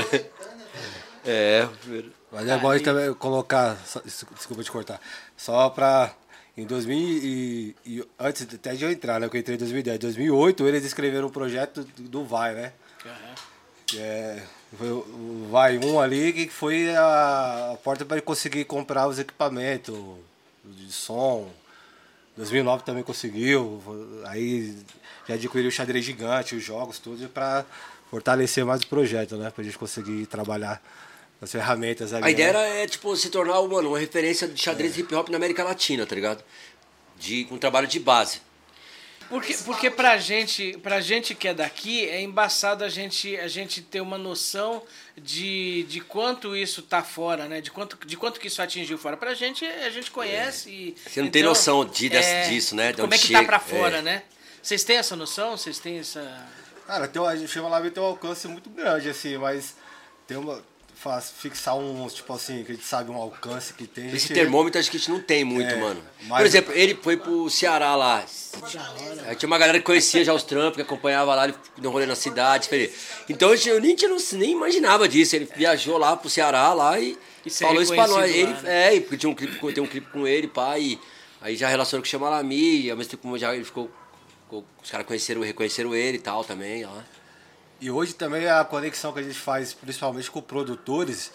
É, 1.25 1.69
Mas 2.33 2.49
é 2.49 2.57
bom 2.57 2.71
a 2.71 2.77
gente 2.77 2.85
também 2.85 3.13
colocar, 3.15 3.77
desculpa 4.35 4.63
te 4.63 4.71
cortar, 4.71 5.01
só 5.37 5.69
pra. 5.69 6.15
Em 6.57 6.67
2000 6.67 6.99
e, 6.99 7.77
e 7.87 8.05
antes 8.19 8.43
até 8.53 8.75
de 8.75 8.83
eu 8.83 8.91
entrar, 8.91 9.21
né? 9.21 9.29
Que 9.29 9.37
eu 9.37 9.41
entrei 9.41 9.55
em 9.55 9.59
2010, 9.61 9.99
2008 10.01 10.67
eles 10.67 10.85
escreveram 10.85 11.29
um 11.29 11.31
projeto 11.31 11.85
do, 11.97 12.25
Vai, 12.25 12.53
né? 12.53 12.73
Que 13.87 14.01
é, 14.01 14.43
foi 14.77 14.91
o 14.91 15.47
Vai 15.53 15.79
1 15.79 16.01
ali, 16.01 16.33
que 16.33 16.49
foi 16.49 16.97
a, 16.97 17.75
a 17.75 17.77
porta 17.77 18.05
para 18.05 18.17
ele 18.17 18.27
conseguir 18.27 18.65
comprar 18.65 19.07
os 19.07 19.21
equipamentos 19.21 19.95
de 20.77 20.93
som. 20.93 21.49
2009 22.37 22.85
também 22.85 23.03
conseguiu, 23.03 23.83
aí 24.27 24.77
já 25.27 25.35
adquiriu 25.35 25.69
o 25.69 25.73
xadrez 25.73 26.05
gigante, 26.05 26.55
os 26.55 26.63
jogos, 26.63 26.99
tudo, 26.99 27.29
para 27.29 27.67
fortalecer 28.11 28.65
mais 28.65 28.83
o 28.83 28.87
projeto, 28.87 29.37
né? 29.37 29.51
Pra 29.51 29.65
gente 29.65 29.77
conseguir 29.77 30.25
trabalhar 30.27 30.81
as 31.43 31.51
ferramentas 31.51 32.13
ali. 32.13 32.25
A 32.25 32.31
ideia 32.31 32.53
né? 32.53 32.59
era, 32.59 32.69
é, 32.83 32.87
tipo, 32.87 33.15
se 33.17 33.29
tornar 33.29 33.61
mano, 33.63 33.89
uma 33.89 33.99
referência 33.99 34.47
de 34.47 34.61
xadrez 34.61 34.97
hip 34.97 35.13
hop 35.15 35.29
na 35.29 35.37
América 35.37 35.65
Latina, 35.65 36.07
tá 36.07 36.15
ligado? 36.15 36.43
De, 37.19 37.45
com 37.45 37.57
um 37.57 37.59
trabalho 37.59 37.87
de 37.87 37.99
base. 37.99 38.41
Porque, 39.29 39.55
porque 39.59 39.91
pra 39.91 40.17
gente, 40.17 40.79
pra 40.83 41.01
gente 41.01 41.35
que 41.35 41.49
é 41.49 41.53
daqui, 41.55 42.09
é 42.09 42.21
embaçado 42.23 42.83
a 42.83 42.89
gente, 42.89 43.37
a 43.37 43.47
gente 43.47 43.83
ter 43.83 44.01
uma 44.01 44.17
noção 44.17 44.83
de, 45.17 45.83
de 45.85 46.01
quanto 46.01 46.57
isso 46.57 46.81
tá 46.83 47.03
fora, 47.03 47.47
né? 47.47 47.61
De 47.61 47.71
quanto, 47.71 47.99
de 48.07 48.17
quanto 48.17 48.41
que 48.41 48.47
isso 48.47 48.63
atingiu 48.63 48.97
fora. 48.97 49.17
Pra 49.17 49.35
gente, 49.35 49.65
a 49.67 49.91
gente 49.91 50.11
conhece 50.11 50.71
e... 50.71 50.97
É. 51.07 51.11
Você 51.11 51.21
não 51.23 51.31
tem 51.31 51.43
noção 51.43 51.85
de- 51.85 52.09
desse- 52.09 52.49
disso, 52.49 52.75
né? 52.75 52.93
De 52.93 53.01
Como 53.03 53.13
é 53.13 53.19
que 53.19 53.29
tá 53.31 53.39
chega, 53.41 53.45
pra 53.47 53.59
fora, 53.61 53.99
é. 53.99 54.03
né? 54.03 54.23
Vocês 54.63 54.83
têm 54.83 54.97
essa 54.97 55.15
noção? 55.15 55.57
Vocês 55.57 55.79
têm 55.79 55.99
essa... 55.99 56.47
Cara, 56.87 57.07
tem, 57.07 57.21
um- 57.21 57.27
a 57.27 57.37
gente 57.37 57.53
chama 57.53 57.69
lá 57.69 57.83
tem 57.91 58.03
um 58.03 58.07
alcance 58.07 58.49
muito 58.49 58.71
grande, 58.71 59.11
assim, 59.11 59.37
mas 59.37 59.77
tem 60.27 60.39
uma. 60.39 60.65
Faz, 61.01 61.33
fixar 61.39 61.77
um, 61.77 62.09
tipo 62.09 62.33
assim, 62.33 62.65
que 62.65 62.73
a 62.73 62.75
gente 62.75 62.85
sabe 62.85 63.09
um 63.09 63.15
alcance 63.15 63.73
que 63.73 63.87
tem. 63.87 64.09
Esse 64.09 64.19
gente- 64.27 64.35
termômetro 64.35 64.81
acho 64.81 64.91
que 64.91 64.97
a 64.97 65.01
gente 65.01 65.11
não 65.13 65.21
tem 65.21 65.45
muito, 65.45 65.71
É, 65.73 65.77
mano. 65.77 66.03
mas- 66.23 66.39
Por 66.39 66.47
exemplo, 66.47 66.73
ele 66.75 66.99
foi 67.01 67.17
pro 67.17 67.49
Ceará 67.49 67.95
lá. 67.95 68.25
Aí 69.27 69.37
tinha 69.37 69.47
uma 69.47 69.59
galera 69.59 69.79
que 69.79 69.85
conhecia 69.85 70.25
já 70.25 70.35
os 70.35 70.43
trampos, 70.43 70.75
que 70.75 70.83
acompanhava 70.83 71.37
lá, 71.37 71.45
ele 71.45 71.55
deu 71.77 71.89
um 71.91 71.93
rolê 71.93 72.05
na 72.05 72.17
cidade. 72.17 72.69
Então 73.29 73.55
eu 73.55 73.81
nem, 73.81 73.95
tinha, 73.95 74.11
nem 74.33 74.51
imaginava 74.51 75.09
disso. 75.09 75.37
Ele 75.37 75.49
viajou 75.57 75.99
lá 75.99 76.17
pro 76.17 76.29
Ceará 76.29 76.73
lá 76.75 76.99
e, 76.99 77.17
E 77.47 77.51
falou 77.51 77.81
isso 77.81 77.95
pra 77.95 78.09
nós. 78.09 78.27
reconhecido 78.27 78.49
Ele, 78.49 78.53
lá, 78.55 78.63
né? 78.63 78.97
É, 78.97 79.01
porque 79.01 79.17
tinha 79.19 79.31
um 79.31 79.35
clipe, 79.37 79.57
com- 79.57 79.73
tem 79.73 79.83
um 79.83 79.87
clipe 79.87 80.11
com 80.11 80.27
ele, 80.27 80.49
pai. 80.49 80.99
Aí 81.41 81.55
já 81.55 81.69
relacionou 81.69 82.03
com 82.03 82.07
o 82.09 82.11
Chama 82.11 82.29
Lami, 82.29 82.87
e 82.87 82.91
ao 82.91 82.97
mesmo 82.97 83.11
tempo 83.13 83.39
já 83.39 83.55
ele 83.55 83.65
ficou. 83.65 83.89
ficou- 84.45 84.65
os 84.83 84.91
caras 84.91 85.07
conheceram, 85.07 85.43
reconheceram 85.43 85.95
ele 85.95 86.17
e 86.17 86.21
tal 86.21 86.43
também, 86.43 86.85
ó. 86.85 86.91
E 87.81 87.91
hoje 87.91 88.15
também 88.15 88.47
a 88.49 88.65
conexão 88.65 89.13
que 89.13 89.21
a 89.21 89.23
gente 89.23 89.39
faz, 89.39 89.73
principalmente 89.73 90.31
com 90.31 90.41
produtores 90.41 91.31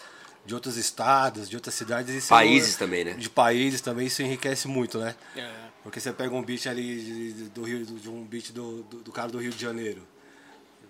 de 0.45 0.53
outros 0.53 0.75
estados, 0.75 1.49
de 1.49 1.55
outras 1.55 1.73
cidades. 1.73 2.13
Isso 2.13 2.27
Países 2.29 2.75
também, 2.75 3.05
né? 3.05 3.13
De 3.13 3.29
países 3.29 3.79
também, 3.81 4.07
isso 4.07 4.21
enriquece 4.21 4.67
muito, 4.67 4.97
né? 4.99 5.15
É. 5.37 5.49
Porque 5.83 5.99
você 5.99 6.11
pega 6.11 6.33
um 6.35 6.41
beat 6.43 6.67
ali 6.67 7.01
de- 7.01 7.33
de- 7.33 7.49
do 7.49 7.63
Rio, 7.63 7.85
de 7.85 8.09
um 8.09 8.23
beat 8.23 8.51
do, 8.51 8.83
do, 8.83 8.97
do 8.99 9.11
cara 9.11 9.31
do 9.31 9.37
Rio 9.37 9.51
de 9.51 9.61
Janeiro. 9.61 10.01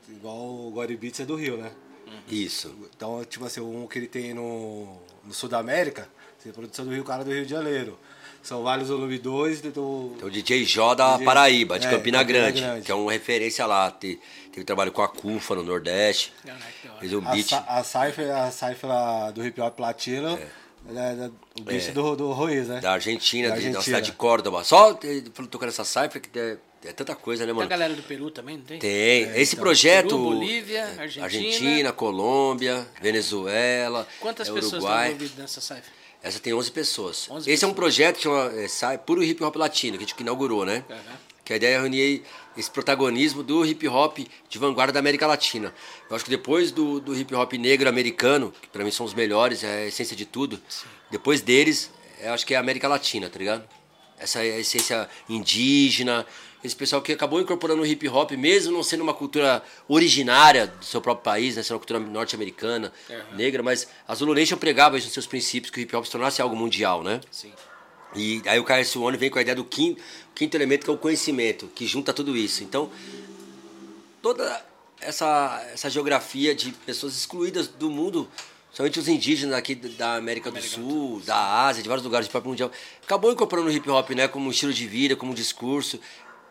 Igual 0.09 0.37
o 0.37 0.71
Gory 0.71 0.97
Beats 0.97 1.19
é 1.21 1.25
do 1.25 1.35
Rio, 1.35 1.57
né? 1.57 1.71
Isso. 2.27 2.75
Então, 2.95 3.23
tipo 3.25 3.45
assim, 3.45 3.61
um 3.61 3.87
que 3.87 3.97
ele 3.97 4.07
tem 4.07 4.33
no, 4.33 4.97
no 5.23 5.33
Sul 5.33 5.49
da 5.49 5.57
América, 5.59 6.07
tem 6.43 6.51
produção 6.51 6.85
do 6.85 6.91
Rio, 6.91 7.03
cara 7.03 7.23
do 7.23 7.31
Rio 7.31 7.43
de 7.45 7.51
Janeiro. 7.51 7.97
São 8.43 8.61
vários 8.61 8.89
volume 8.89 9.17
2 9.17 9.61
do, 9.61 10.15
Tem 10.19 10.27
o 10.27 10.29
DJ 10.29 10.65
Jó 10.65 10.93
da 10.93 11.13
DJ 11.13 11.25
Paraíba, 11.25 11.79
de 11.79 11.87
é, 11.87 11.89
Campina, 11.89 12.19
Campina 12.19 12.23
Grande, 12.41 12.61
Grande. 12.61 12.85
que 12.85 12.91
é 12.91 12.95
uma 12.95 13.11
referência 13.11 13.65
lá. 13.65 13.89
Te- 13.89 14.19
Teve 14.51 14.65
trabalho 14.65 14.91
com 14.91 15.01
a 15.01 15.07
CUFA 15.07 15.55
no 15.55 15.63
Nordeste. 15.63 16.31
Caraca, 16.45 16.65
da 16.83 16.89
hora. 16.91 16.99
Fez 16.99 17.13
um 17.13 17.27
A, 17.27 17.31
beat. 17.31 17.53
A 17.53 17.83
Cypher, 17.83 18.31
a 18.35 18.51
Cypher 18.51 18.89
do 19.33 19.43
Hip 19.47 19.59
Hop 19.61 19.79
Latino, 19.79 20.37
ela 20.87 21.01
é 21.01 21.15
da- 21.15 21.31
o 21.59 21.63
beat 21.63 21.87
É. 21.87 21.91
do, 21.91 22.15
do 22.17 22.31
Ruiz, 22.33 22.67
né? 22.67 22.79
Da 22.81 22.91
Argentina, 22.91 23.47
Da 23.47 23.55
de- 23.55 23.59
Argentina. 23.61 23.81
cidade 23.83 24.05
de 24.07 24.11
Córdoba. 24.11 24.63
Só 24.63 24.91
eh, 25.03 25.23
falando- 25.33 25.49
tocando 25.49 25.69
essa 25.69 25.83
cifra 25.85 26.19
que 26.19 26.37
é, 26.37 26.57
é 26.85 26.91
tanta 26.91 27.15
coisa, 27.15 27.43
né, 27.43 27.47
Tem 27.47 27.51
a 27.53 27.55
mano? 27.55 27.69
galera 27.69 27.93
do 27.95 28.03
Peru 28.03 28.29
também, 28.29 28.57
não 28.57 28.65
tem? 28.65 28.77
Tem. 28.77 29.21
Esse 29.41 29.53
então, 29.55 29.63
projeto. 29.63 30.09
Peru, 30.09 30.17
Bolívia, 30.19 30.79
é, 30.79 30.99
Argentina. 31.01 31.23
Argentina, 31.25 31.91
Colômbia, 31.93 32.85
Venezuela. 33.01 34.05
Quantas 34.19 34.49
é, 34.49 34.51
pessoas 34.51 34.83
estão 34.83 35.05
envolvidas 35.05 35.37
nessa 35.37 35.61
cipher? 35.61 35.83
Essa 36.23 36.39
tem 36.39 36.53
11 36.53 36.71
pessoas. 36.71 37.27
11 37.29 37.51
Esse 37.51 37.65
é 37.65 37.67
um 37.67 37.71
pessoas. 37.71 37.75
projeto 37.75 38.15
que 38.15 38.23
chama 38.23 38.51
é, 38.53 38.67
Sai 38.67 38.97
Puro 38.97 39.21
Hip 39.21 39.43
Hop 39.43 39.55
Latino, 39.57 39.97
que 39.97 40.05
a 40.05 40.07
gente 40.07 40.17
inaugurou, 40.19 40.65
né? 40.65 40.83
Aham. 40.89 41.17
Que 41.43 41.51
a 41.51 41.55
ideia 41.57 41.75
é 41.75 41.79
reunir 41.79 42.23
esse 42.55 42.71
protagonismo 42.71 43.43
do 43.43 43.65
hip 43.65 43.85
hop 43.89 44.19
de 44.47 44.57
vanguarda 44.57 44.93
da 44.93 44.99
América 44.99 45.27
Latina. 45.27 45.75
Eu 46.09 46.15
acho 46.15 46.23
que 46.23 46.31
depois 46.31 46.71
do, 46.71 47.01
do 47.01 47.13
hip 47.13 47.35
hop 47.35 47.51
negro 47.53 47.89
americano, 47.89 48.53
que 48.61 48.69
pra 48.69 48.81
mim 48.81 48.91
são 48.91 49.05
os 49.05 49.13
melhores, 49.13 49.61
é 49.61 49.83
a 49.83 49.85
essência 49.87 50.15
de 50.15 50.25
tudo, 50.25 50.57
depois 51.11 51.41
deles, 51.41 51.91
eu 52.21 52.31
acho 52.31 52.45
que 52.45 52.53
é 52.53 52.57
a 52.57 52.61
América 52.61 52.87
Latina, 52.87 53.29
tá 53.29 53.37
ligado? 53.37 53.67
Essa 54.17 54.39
é 54.39 54.53
a 54.53 54.59
essência 54.59 55.09
indígena, 55.27 56.25
esse 56.63 56.75
pessoal 56.75 57.01
que 57.01 57.11
acabou 57.11 57.41
incorporando 57.41 57.81
o 57.81 57.85
hip 57.85 58.07
hop, 58.07 58.31
mesmo 58.31 58.71
não 58.71 58.83
sendo 58.83 59.01
uma 59.01 59.13
cultura 59.13 59.61
originária 59.87 60.67
do 60.67 60.85
seu 60.85 61.01
próprio 61.01 61.23
país, 61.23 61.55
né? 61.55 61.63
sendo 61.63 61.75
uma 61.75 61.79
cultura 61.79 61.99
norte-americana, 61.99 62.91
negra, 63.33 63.61
mas 63.61 63.87
a 64.07 64.15
Zulu 64.15 64.33
Nation 64.33 64.57
pregava 64.57 64.97
isso 64.97 65.07
nos 65.07 65.13
seus 65.13 65.27
princípios, 65.27 65.71
que 65.71 65.79
o 65.79 65.81
hip 65.81 65.95
hop 65.95 66.05
se 66.05 66.11
tornasse 66.11 66.41
algo 66.41 66.55
mundial, 66.55 67.03
né? 67.03 67.19
Sim. 67.29 67.51
E 68.15 68.41
aí 68.45 68.59
o 68.59 68.63
KS 68.63 68.95
One 68.95 69.17
vem 69.17 69.29
com 69.29 69.39
a 69.39 69.41
ideia 69.41 69.55
do 69.55 69.63
quinto, 69.65 70.01
quinto 70.35 70.55
elemento, 70.55 70.83
que 70.83 70.89
é 70.89 70.93
o 70.93 70.97
conhecimento, 70.97 71.67
que 71.73 71.85
junta 71.85 72.13
tudo 72.13 72.37
isso. 72.37 72.63
Então, 72.63 72.91
toda 74.21 74.63
essa, 75.01 75.65
essa 75.73 75.89
geografia 75.89 76.53
de 76.55 76.71
pessoas 76.71 77.15
excluídas 77.15 77.67
do 77.67 77.89
mundo, 77.89 78.29
somente 78.71 78.99
os 78.99 79.07
indígenas 79.07 79.55
aqui 79.55 79.75
da 79.75 80.15
América 80.15 80.51
do 80.51 80.61
Sul, 80.61 81.21
da 81.25 81.65
Ásia, 81.65 81.81
de 81.81 81.89
vários 81.89 82.05
lugares 82.05 82.27
do 82.27 82.31
próprio 82.31 82.49
mundial, 82.49 82.71
acabou 83.03 83.31
incorporando 83.31 83.69
o 83.69 83.71
hip 83.71 83.89
hop, 83.89 84.11
né, 84.11 84.27
como 84.27 84.47
um 84.47 84.51
estilo 84.51 84.73
de 84.73 84.87
vida, 84.87 85.15
como 85.15 85.31
um 85.31 85.35
discurso 85.35 85.99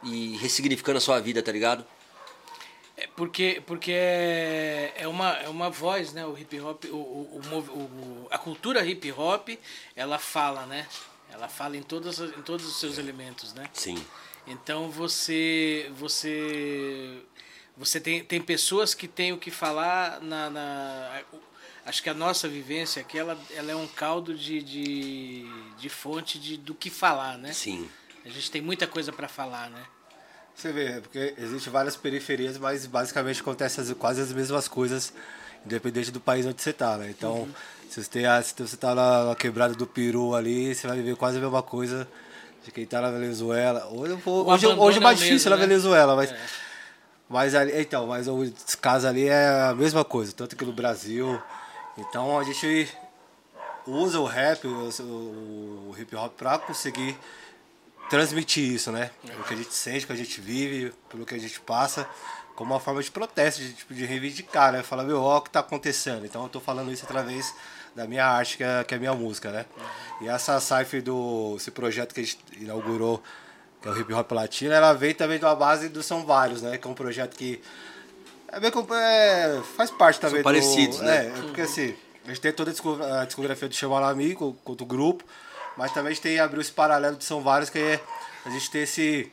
e 0.03 0.37
ressignificando 0.39 0.99
a 0.99 1.01
sua 1.01 1.21
vida, 1.21 1.43
tá 1.43 1.53
ligado? 1.53 1.85
É 2.97 3.07
porque 3.17 3.63
porque 3.67 3.91
é, 3.93 4.93
é, 4.97 5.09
uma, 5.09 5.31
é 5.39 5.49
uma 5.49 5.71
voz, 5.71 6.13
né? 6.13 6.25
O 6.27 6.37
hip 6.37 6.61
hop, 6.61 6.85
o, 6.87 6.97
o, 6.97 7.41
o, 7.59 8.29
a 8.31 8.39
cultura 8.39 8.85
hip 8.85 9.11
hop, 9.13 9.49
ela 9.97 10.19
fala, 10.19 10.67
né? 10.67 10.87
Ela 11.31 11.49
fala 11.49 11.77
em 11.77 11.83
todos, 11.83 12.21
em 12.21 12.43
todos 12.43 12.67
os 12.67 12.79
seus 12.79 12.99
elementos, 12.99 13.55
né? 13.55 13.69
Sim. 13.73 14.05
Então 14.47 14.91
você 14.91 15.91
você 15.97 17.23
você 17.77 17.99
tem, 17.99 18.23
tem 18.23 18.41
pessoas 18.41 18.95
que 18.95 19.09
têm 19.09 19.33
o 19.33 19.39
que 19.39 19.51
falar 19.51 20.21
na, 20.21 20.51
na- 20.51 21.23
acho 21.87 22.03
que 22.03 22.11
a 22.11 22.15
nossa 22.15 22.47
vivência 22.47 23.01
aqui 23.01 23.19
ela, 23.19 23.39
ela 23.51 23.73
é 23.73 23.77
um 23.77 23.89
caldo 23.89 24.35
de, 24.35 24.63
de, 24.63 25.47
de 25.79 25.89
fonte 25.89 26.39
de, 26.39 26.59
do 26.59 26.75
que 26.75 26.91
falar, 26.91 27.39
né? 27.39 27.53
Sim. 27.53 27.89
A 28.25 28.29
gente 28.29 28.51
tem 28.51 28.63
muita 28.63 28.87
coisa 28.87 29.13
para 29.13 29.29
falar, 29.29 29.69
né? 29.71 29.83
Você 30.55 30.71
vê, 30.73 30.85
é 30.85 31.01
porque 31.01 31.35
existem 31.39 31.73
várias 31.73 31.97
periferias, 31.97 32.59
mas 32.59 32.87
basicamente 32.87 33.41
acontecem 33.41 33.83
as- 33.83 33.93
quase 33.95 34.21
as 34.21 34.33
mesmas 34.33 34.69
coisas, 34.69 35.13
independente 35.65 36.11
do 36.11 36.21
país 36.21 36.45
onde 36.47 36.61
você 36.61 36.73
tá, 36.73 36.99
né? 36.99 37.09
Então, 37.11 37.33
Uhum. 37.43 37.55
se, 37.91 38.03
você 38.03 38.11
tem 38.11 38.27
a- 38.27 38.43
se 38.43 38.55
você 38.57 38.77
tá 38.77 38.95
na, 38.95 39.25
na 39.25 39.35
quebrada 39.35 39.75
do 39.75 39.87
Peru 39.87 40.35
ali, 40.35 40.75
você 40.75 40.87
vai 40.87 40.97
viver 40.99 41.17
quase 41.17 41.39
a 41.39 41.41
mesma 41.41 41.63
coisa 41.63 42.07
de 42.65 42.71
quem 42.71 42.87
tá 42.87 43.01
na 43.01 43.11
Venezuela. 43.11 43.87
Hoje, 43.89 44.13
O 44.25 44.31
hoje, 44.31 44.67
abandono 44.67 44.83
hoje 44.83 44.99
é 44.99 45.01
mais 45.01 45.19
é 45.19 45.23
difícil 45.25 45.51
mesmo, 45.51 45.51
na 45.51 45.57
né? 45.57 45.67
Venezuela, 45.67 46.15
mas, 46.17 46.31
É. 46.31 46.41
mas 47.29 47.55
ali, 47.55 47.81
então, 47.81 48.07
mas 48.07 48.29
o 48.29 48.53
caso 48.81 49.09
ali 49.09 49.27
é 49.29 49.63
a 49.71 49.75
mesma 49.75 50.05
coisa, 50.05 50.33
tanto 50.33 50.55
que 50.55 50.65
no 50.65 50.73
Brasil. 50.73 51.43
Então 51.97 52.39
a 52.39 52.45
gente 52.45 52.89
usa 53.87 54.21
o 54.21 54.27
rap, 54.27 54.67
o, 54.67 54.91
o 55.91 55.95
hip 55.99 56.15
hop 56.15 56.35
pra 56.37 56.59
conseguir 56.59 57.17
transmitir 58.13 58.71
isso, 58.75 58.93
né? 58.93 59.11
O 59.41 59.45
que 59.45 59.55
a 59.55 59.57
gente 59.57 59.73
sente, 59.73 60.05
o 60.05 60.07
que 60.07 60.13
a 60.13 60.17
gente 60.17 60.39
vive, 60.39 60.93
pelo 61.09 61.25
que 61.25 61.35
a 61.35 61.39
gente 61.39 61.59
passa, 61.61 62.07
como 62.55 62.75
uma 62.75 62.79
forma 62.79 63.03
de 63.03 63.11
protesto, 63.11 63.63
de, 63.63 63.73
tipo, 63.73 63.95
de 63.95 64.05
reivindicar, 64.05 64.71
né? 64.71 64.83
Falar, 64.83 65.03
meu, 65.05 65.23
ó, 65.23 65.39
o 65.39 65.41
que 65.41 65.49
tá 65.49 65.61
acontecendo. 65.61 66.27
Então 66.27 66.43
eu 66.43 66.49
tô 66.51 66.61
falando 66.61 66.93
isso 66.93 67.05
através 67.07 67.55
da 67.97 68.07
minha 68.07 68.27
arte, 68.27 68.59
que 68.59 68.65
é, 68.65 68.85
que 68.85 68.93
é 68.93 68.99
a 68.99 69.01
minha 69.01 69.15
música, 69.15 69.51
né? 69.51 69.65
E 70.21 70.29
essa 70.29 70.61
cipher 70.61 71.03
do 71.03 71.55
esse 71.57 71.71
projeto 71.71 72.15
que 72.15 72.21
a 72.21 72.23
gente 72.23 72.39
inaugurou, 72.61 73.23
que 73.81 73.89
é 73.89 73.91
o 73.91 73.99
Hip 73.99 74.13
Hop 74.13 74.31
Latino, 74.33 74.75
ela 74.75 74.93
veio 74.93 75.15
também 75.15 75.39
de 75.39 75.45
uma 75.47 75.55
base 75.57 75.89
do 75.89 76.03
São 76.03 76.27
Vários, 76.27 76.61
né? 76.61 76.77
Que 76.77 76.87
é 76.87 76.91
um 76.91 76.95
projeto 76.95 77.35
que 77.35 77.63
é 78.49 78.61
bem, 78.61 78.71
é, 78.93 79.63
faz 79.75 79.91
parte 79.91 80.21
também 80.21 80.43
do... 80.43 80.45
parecidos, 80.45 81.01
né? 81.01 81.29
É, 81.29 81.31
porque 81.41 81.63
assim, 81.63 81.97
a 82.27 82.29
gente 82.29 82.43
tem 82.43 82.53
toda 82.53 82.71
a 82.71 82.73
disco- 82.75 83.03
a 83.03 83.25
discografia 83.25 83.69
do 83.71 83.75
Chamalami 83.75 84.35
com, 84.35 84.53
com 84.53 84.73
o 84.73 84.77
grupo, 84.85 85.25
mas 85.77 85.93
também 85.93 86.11
a 86.11 86.15
gente 86.15 86.23
tem 86.23 86.39
abriu 86.39 86.61
esse 86.61 86.73
paralelo 86.73 87.17
de 87.17 87.25
São 87.25 87.41
Vários, 87.41 87.71
que 87.71 87.79
é 87.79 88.01
a 88.45 88.51
gente 88.51 88.71
ter 88.71 88.81
esse. 88.81 89.31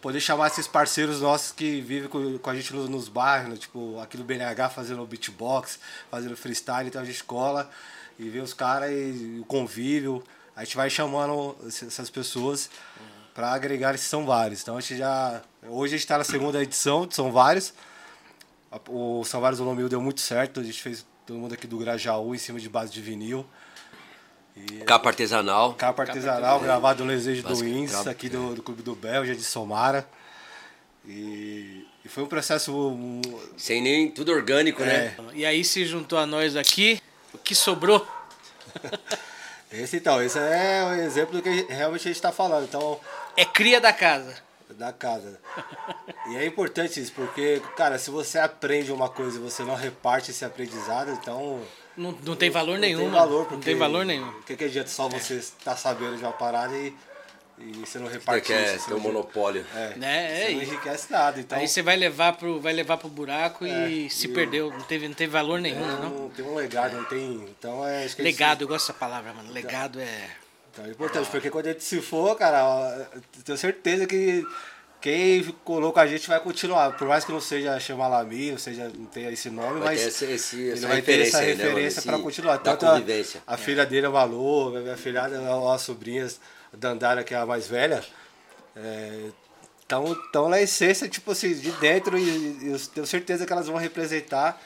Poder 0.00 0.18
chamar 0.18 0.48
esses 0.48 0.66
parceiros 0.66 1.20
nossos 1.20 1.52
que 1.52 1.80
vivem 1.80 2.08
com, 2.08 2.36
com 2.36 2.50
a 2.50 2.56
gente 2.56 2.74
nos, 2.74 3.08
bairros, 3.08 3.50
né? 3.50 3.56
tipo 3.56 4.00
aqui 4.00 4.16
no 4.16 4.24
BNH 4.24 4.70
fazendo 4.70 5.06
beatbox, 5.06 5.78
fazendo 6.10 6.36
freestyle, 6.36 6.88
então 6.88 7.00
a 7.00 7.04
gente 7.04 7.22
cola 7.22 7.70
e 8.18 8.28
vê 8.28 8.40
os 8.40 8.52
caras 8.52 8.90
e 8.90 9.38
o 9.40 9.44
convívio. 9.44 10.22
A 10.56 10.64
gente 10.64 10.76
vai 10.76 10.90
chamando 10.90 11.56
essas 11.64 12.10
pessoas 12.10 12.68
para 13.32 13.52
agregar 13.52 13.94
esses 13.94 14.08
São 14.08 14.26
Vários. 14.26 14.62
Então 14.62 14.76
a 14.76 14.80
gente 14.80 14.96
já. 14.96 15.40
Hoje 15.68 15.94
a 15.94 15.96
gente 15.96 16.04
está 16.04 16.18
na 16.18 16.24
segunda 16.24 16.60
edição 16.62 17.06
de 17.06 17.14
São 17.14 17.30
Vários. 17.30 17.72
O 18.88 19.24
São 19.24 19.40
Vários 19.40 19.60
Olomil 19.60 19.88
deu 19.88 20.00
muito 20.00 20.20
certo, 20.20 20.60
a 20.60 20.62
gente 20.62 20.82
fez 20.82 21.06
todo 21.26 21.38
mundo 21.38 21.54
aqui 21.54 21.66
do 21.66 21.78
Grajaú 21.78 22.34
em 22.34 22.38
cima 22.38 22.58
de 22.58 22.68
base 22.68 22.92
de 22.92 23.00
vinil. 23.00 23.46
Capa 24.86 25.08
artesanal. 25.08 25.74
Capa 25.74 26.02
artesanal, 26.02 26.60
gravado 26.60 27.04
no 27.04 27.10
Desejo 27.10 27.42
do 27.42 27.88
capa, 27.90 28.10
aqui 28.10 28.28
do, 28.28 28.54
do 28.54 28.62
Clube 28.62 28.82
do 28.82 28.94
Belja, 28.94 29.34
de 29.34 29.42
Somara. 29.42 30.06
E, 31.06 31.86
e 32.04 32.08
foi 32.08 32.22
um 32.22 32.26
processo. 32.26 32.72
um, 32.72 33.20
Sem 33.56 33.80
nem. 33.80 34.10
Tudo 34.10 34.32
orgânico, 34.32 34.82
né? 34.82 35.16
E 35.32 35.44
aí 35.46 35.64
se 35.64 35.84
juntou 35.86 36.18
a 36.18 36.26
nós 36.26 36.54
aqui, 36.56 37.00
o 37.32 37.38
que 37.38 37.54
sobrou? 37.54 38.06
Esse 39.72 39.96
então, 39.96 40.22
esse 40.22 40.38
é 40.38 40.84
o 40.84 40.92
exemplo 40.92 41.32
do 41.36 41.42
que 41.42 41.66
realmente 41.72 42.02
a 42.02 42.04
gente 42.04 42.16
está 42.16 42.30
falando. 42.30 42.64
Então, 42.64 43.00
É 43.38 43.44
cria 43.44 43.80
da 43.80 43.90
casa. 43.90 44.36
da 44.68 44.92
casa. 44.92 45.40
E 46.28 46.36
é 46.36 46.44
importante 46.44 47.00
isso, 47.00 47.12
porque, 47.12 47.62
cara, 47.74 47.98
se 47.98 48.10
você 48.10 48.38
aprende 48.38 48.92
uma 48.92 49.08
coisa 49.08 49.38
e 49.38 49.40
você 49.40 49.62
não 49.62 49.74
reparte 49.74 50.30
esse 50.30 50.44
aprendizado, 50.44 51.10
então. 51.12 51.62
Não, 51.96 52.12
não 52.24 52.36
tem 52.36 52.48
valor 52.50 52.78
nenhum, 52.78 53.00
Não 53.00 53.10
tem 53.10 53.14
valor, 53.20 53.38
não 53.40 53.44
porque 53.46 53.64
tem 53.64 53.74
valor 53.76 54.04
nenhum. 54.04 54.28
O 54.28 54.42
que, 54.42 54.56
que 54.56 54.64
adianta 54.64 54.88
só 54.88 55.08
você 55.08 55.34
estar 55.34 55.76
sabendo 55.76 56.16
de 56.16 56.22
uma 56.22 56.32
parada 56.32 56.74
e, 56.76 56.94
e 57.58 57.72
você 57.84 57.98
não 57.98 58.06
Você 58.06 58.14
reparte 58.14 58.46
quer 58.46 58.76
isso? 58.76 58.88
ter 58.88 58.94
um 58.94 58.98
monopólio. 59.00 59.64
É, 59.74 59.94
Né? 59.96 60.32
É 60.32 60.46
você 60.46 60.52
não 60.54 60.62
isso. 60.62 60.72
enriquece 60.72 61.12
nada. 61.12 61.38
Então, 61.40 61.58
Aí 61.58 61.68
você 61.68 61.82
vai 61.82 61.96
levar 61.96 62.32
pro, 62.34 62.60
vai 62.60 62.72
levar 62.72 62.96
pro 62.96 63.08
buraco 63.08 63.66
e 63.66 64.06
É, 64.06 64.08
se 64.08 64.26
e 64.26 64.32
perdeu. 64.32 64.70
Não 64.70 64.80
teve, 64.82 65.06
não 65.06 65.14
teve 65.14 65.30
valor 65.32 65.60
nenhum, 65.60 65.80
né, 65.86 65.98
não, 66.02 66.10
não? 66.10 66.28
tem 66.30 66.44
um 66.44 66.54
legado, 66.54 66.96
não 66.96 67.04
tem. 67.04 67.46
Então 67.58 67.86
é. 67.86 68.06
Legado, 68.18 68.62
eu 68.62 68.68
gosto 68.68 68.86
dessa 68.86 68.98
palavra, 68.98 69.32
mano. 69.34 69.52
Legado 69.52 70.00
é. 70.00 70.30
Então 70.72 70.86
é 70.86 70.88
importante, 70.88 71.28
porque 71.30 71.50
quando 71.50 71.66
a 71.66 71.72
gente 71.72 71.84
se 71.84 72.00
for, 72.00 72.34
cara, 72.34 73.06
eu 73.14 73.42
tenho 73.44 73.58
certeza 73.58 74.06
que 74.06 74.42
quem 75.02 75.42
colou 75.64 75.92
com 75.92 75.98
a 76.00 76.06
gente 76.06 76.26
vai 76.28 76.38
continuar. 76.40 76.96
Por 76.96 77.06
mais 77.08 77.24
que 77.24 77.32
não 77.32 77.40
seja 77.40 77.78
Chamalami, 77.80 78.52
ou 78.52 78.58
seja, 78.58 78.84
não 78.96 79.04
tenha 79.06 79.30
esse 79.30 79.50
nome, 79.50 79.80
Vai 79.80 79.96
mas 79.96 80.06
esse- 80.06 80.24
esse- 80.24 80.56
ele 80.60 80.80
vai 80.86 81.02
ter 81.02 81.20
essa 81.20 81.40
referência 81.40 81.56
né, 81.56 81.64
referência 81.70 82.02
para 82.02 82.18
continuar. 82.20 82.56
da 82.58 82.62
Tanto 82.76 82.86
a, 82.86 82.94
a 83.46 83.56
filha 83.56 83.84
dele 83.84 84.06
é 84.06 84.08
uma 84.08 84.24
Lu, 84.24 84.76
a 84.76 84.80
minha 84.80 84.96
filhada, 84.96 85.38
as 85.74 85.82
sobrinhas, 85.82 86.40
a 86.72 86.76
Dandara, 86.76 87.22
que 87.24 87.34
é 87.34 87.36
a 87.36 87.44
mais 87.44 87.66
velha, 87.66 88.02
estão 89.80 90.16
tão 90.32 90.48
na 90.48 90.60
essência, 90.60 91.08
tipo 91.08 91.32
assim, 91.32 91.52
de 91.54 91.70
dentro, 91.72 92.18
e, 92.18 92.22
e 92.62 92.68
eu 92.72 92.78
tenho 92.78 93.06
certeza 93.06 93.44
que 93.44 93.52
elas 93.52 93.66
vão 93.66 93.76
representar 93.76 94.60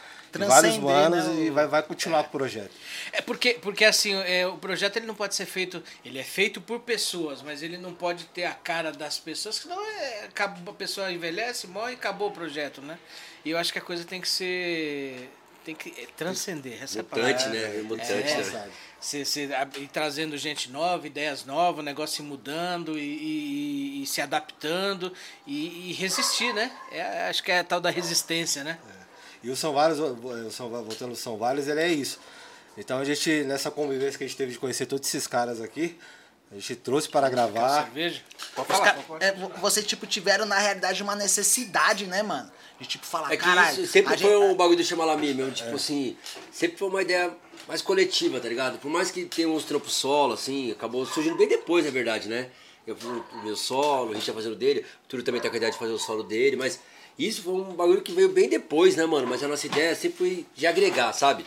vários 0.45 0.77
manos 0.79 1.25
né, 1.27 1.45
e 1.45 1.51
o- 1.51 1.55
vai, 1.55 1.67
vai 1.67 1.83
continuar 1.83 2.23
com 2.25 2.29
o 2.29 2.33
projeto. 2.33 2.71
É 3.13 3.23
porque, 3.23 3.55
porque 3.55 3.85
assim, 3.85 4.15
é, 4.15 4.47
o 4.47 4.57
projeto 4.59 4.97
ele 4.97 5.07
não 5.07 5.15
pode 5.15 5.35
ser 5.35 5.47
feito. 5.47 5.83
Ele 6.05 6.19
é 6.19 6.25
feito 6.25 6.61
por 6.61 6.81
pessoas, 6.81 7.43
mas 7.43 7.63
ele 7.63 7.79
não 7.79 7.95
pode 7.95 8.25
ter 8.27 8.45
a 8.45 8.53
cara 8.55 8.93
das 8.93 9.19
pessoas, 9.19 9.57
senão 9.57 9.81
é, 9.87 10.25
acaba, 10.25 10.71
a 10.71 10.75
pessoa 10.75 11.11
envelhece, 11.11 11.67
morre 11.67 11.93
e 11.93 11.95
acabou 11.95 12.29
o 12.29 12.33
projeto, 12.33 12.83
né? 12.83 12.99
E 13.45 13.51
eu 13.51 13.59
acho 13.59 13.73
que 13.73 13.79
a 13.79 13.83
coisa 13.83 14.05
tem 14.05 14.21
que 14.21 14.29
ser. 14.29 15.31
Tem 15.65 15.75
que 15.75 15.91
é, 16.01 16.07
transcender. 16.17 16.81
Essa 16.83 16.99
é 16.99 17.01
a 17.01 17.03
Mutante, 17.03 17.43
palavra. 17.45 17.69
né? 17.69 17.83
Mutante, 17.83 18.13
É, 18.13 18.37
né? 18.53 18.71
Cê, 19.01 19.49
a- 19.55 19.69
e 19.81 19.87
trazendo 19.89 20.37
gente 20.39 20.71
nova, 20.71 21.07
ideias 21.07 21.45
novas, 21.45 21.81
o 21.81 21.83
negócio 21.83 22.17
se 22.17 22.23
mudando 22.23 22.97
e, 22.99 23.03
e- 23.03 24.03
e 24.03 24.07
se 24.07 24.21
adaptando 24.21 25.13
e, 25.47 25.91
e 25.91 25.93
resistir, 25.93 26.53
né? 26.55 26.71
É, 26.91 27.29
acho 27.29 27.43
que 27.43 27.51
é 27.53 27.59
a 27.59 27.65
tal 27.65 27.81
da 27.81 27.91
resistência, 27.91 28.63
né? 28.65 28.79
E 29.47 29.51
o 29.51 29.57
São 29.57 29.73
Vários, 29.73 30.01
o 30.01 30.51
São, 30.51 30.69
voltando 30.69 31.11
ao 31.11 31.17
São 31.17 31.37
Vários, 31.37 31.69
ele 31.69 31.81
é 31.81 31.89
isso. 31.89 32.19
Então 32.77 32.99
a 32.99 33.05
gente, 33.05 33.45
nessa 33.45 33.71
convivência 33.71 34.19
que 34.19 34.25
a 34.25 34.27
gente 34.27 34.37
teve 34.37 34.53
de 34.53 34.59
conhecer 34.59 34.87
todos 34.87 35.07
esses 35.09 35.27
caras 35.27 35.61
aqui, 35.61 35.97
a 36.51 36.55
gente 36.57 36.75
trouxe 36.77 37.09
para 37.09 37.29
gravar. 37.31 37.85
Cerveja? 37.85 38.23
Pode 38.55 38.69
falar. 38.69 38.85
ca- 38.85 38.93
pode 38.95 39.07
falar. 39.07 39.23
é, 39.25 39.33
vo- 39.33 39.49
vocês, 39.61 39.87
tipo, 39.87 40.05
tiveram, 40.07 40.47
na 40.47 40.59
realidade, 40.59 41.03
uma 41.03 41.15
necessidade, 41.15 42.07
né, 42.07 42.23
mano? 42.23 42.51
De, 42.81 42.87
tipo, 42.87 43.07
falar, 43.07 43.33
É 43.33 43.37
caralho... 43.37 43.87
sempre 43.87 44.19
foi 44.19 44.31
gente- 44.31 44.37
um 44.45 44.55
bagulho 44.55 44.77
do 44.79 44.85
Chamalami 44.85 45.33
mesmo, 45.33 45.53
tipo 45.53 45.77
assim, 45.77 46.17
sempre 46.53 46.77
foi 46.77 46.89
uma 46.89 47.01
ideia 47.03 47.33
mais 47.69 47.81
coletiva, 47.83 48.39
tá 48.41 48.49
ligado? 48.49 48.79
Por 48.79 48.91
mais 48.91 49.11
que 49.13 49.25
tenha 49.27 49.49
uns 49.49 49.65
trampos 49.65 49.95
solo, 49.95 50.35
assim, 50.35 50.73
acabou 50.73 51.07
surgindo 51.07 51.37
bem 51.37 51.49
depois, 51.49 51.85
na 51.85 51.91
verdade, 51.93 52.29
né? 52.29 52.51
Eu 52.87 52.95
fiz 52.95 53.07
o 53.07 53.25
meu 53.43 53.57
solo, 53.57 54.11
a 54.13 54.15
gente 54.15 54.27
ia 54.29 54.35
fazendo 54.35 54.53
o 54.53 54.57
dele, 54.57 54.81
o 55.05 55.09
Túlio 55.09 55.25
também 55.25 55.41
tá 55.41 55.49
com 55.49 55.55
a 55.55 55.57
ideia 55.57 55.73
de 55.73 55.79
fazer 55.79 55.93
o 55.93 55.99
solo 55.99 56.23
dele, 56.23 56.55
mas 56.57 56.79
isso 57.19 57.43
foi 57.43 57.55
um 57.55 57.75
bagulho 57.75 58.03
que 58.03 58.13
veio 58.13 58.29
bem 58.29 58.49
depois, 58.49 58.95
né, 58.95 59.07
mano? 59.07 59.27
Mas 59.27 59.43
a 59.43 59.49
nossa 59.49 59.67
ideia 59.67 59.95
sempre 59.95 60.19
foi 60.19 60.47
de 60.55 60.67
agregar, 60.67 61.13
sabe? 61.15 61.47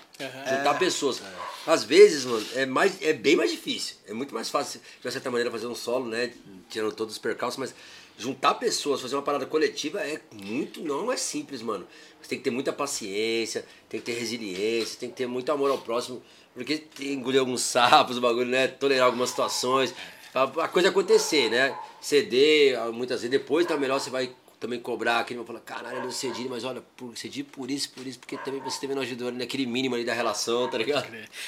Juntar 0.50 0.80
pessoas. 0.80 1.22
Às 1.68 1.84
vezes, 1.84 2.26
mano, 2.26 2.46
é, 2.56 2.66
mais, 2.66 3.00
é 3.02 3.14
bem 3.14 3.36
mais 3.36 3.52
difícil. 3.52 3.96
É 4.08 4.14
muito 4.14 4.34
mais 4.34 4.50
fácil, 4.50 4.82
de 5.04 5.12
certa 5.12 5.30
maneira, 5.30 5.52
fazer 5.52 5.68
um 5.68 5.76
solo, 5.76 6.08
né? 6.08 6.32
Tirando 6.70 6.94
todos 6.94 7.14
os 7.14 7.20
percalços, 7.20 7.60
mas 7.60 7.76
juntar 8.18 8.56
pessoas, 8.56 9.00
fazer 9.00 9.16
uma 9.16 9.22
parada 9.22 9.46
coletiva 9.46 10.02
é 10.02 10.20
muito, 10.34 10.82
não 10.82 11.12
é 11.12 11.18
simples, 11.18 11.62
mano. 11.62 11.88
Você 12.20 12.30
tem 12.30 12.38
que 12.40 12.44
ter 12.44 12.50
muita 12.50 12.74
paciência, 12.74 13.64
tem 13.88 14.00
que 14.00 14.08
ter 14.08 14.20
resiliência, 14.20 15.00
tem 15.00 15.10
que 15.10 15.16
ter 15.16 15.28
muito 15.28 15.52
amor 15.52 15.70
ao 15.70 15.78
próximo, 15.78 16.22
porque 16.56 16.78
tem 16.78 16.88
que 16.90 17.14
engolir 17.14 17.40
alguns 17.40 17.62
sapos, 17.64 18.18
o 18.18 18.22
bagulho, 18.22 18.48
né? 18.48 18.68
Tolerar 18.68 19.06
algumas 19.06 19.30
situações, 19.30 19.94
a, 20.34 20.68
coisa 20.68 20.90
acontecer, 20.90 21.50
né? 21.52 21.78
Ceder, 22.02 22.80
muitas 22.92 23.22
vezes 23.22 23.32
depois, 23.32 23.68
tá 23.68 23.78
melhor 23.78 24.00
você 24.00 24.10
vai 24.10 24.34
também 24.60 24.80
cobrar 24.80 25.20
aquele, 25.20 25.44
falar, 25.46 25.62
caralho, 25.62 25.98
eu 25.98 26.04
não 26.04 26.12
cedi, 26.12 26.48
mas 26.50 26.64
olha, 26.64 26.82
por, 26.98 27.18
cedi 27.18 27.44
por 27.44 27.72
isso, 27.72 27.90
por 27.92 28.06
isso, 28.06 28.20
porque 28.20 28.38
também 28.40 28.60
você 28.60 28.82
também 28.82 28.96
não 28.96 29.04
ajudou 29.04 29.32
naquele 29.32 29.66
mínimo 29.66 29.96
ali 29.96 30.04
da 30.04 30.14
relação, 30.14 30.70
tá 30.70 30.78
ligado? 30.78 31.08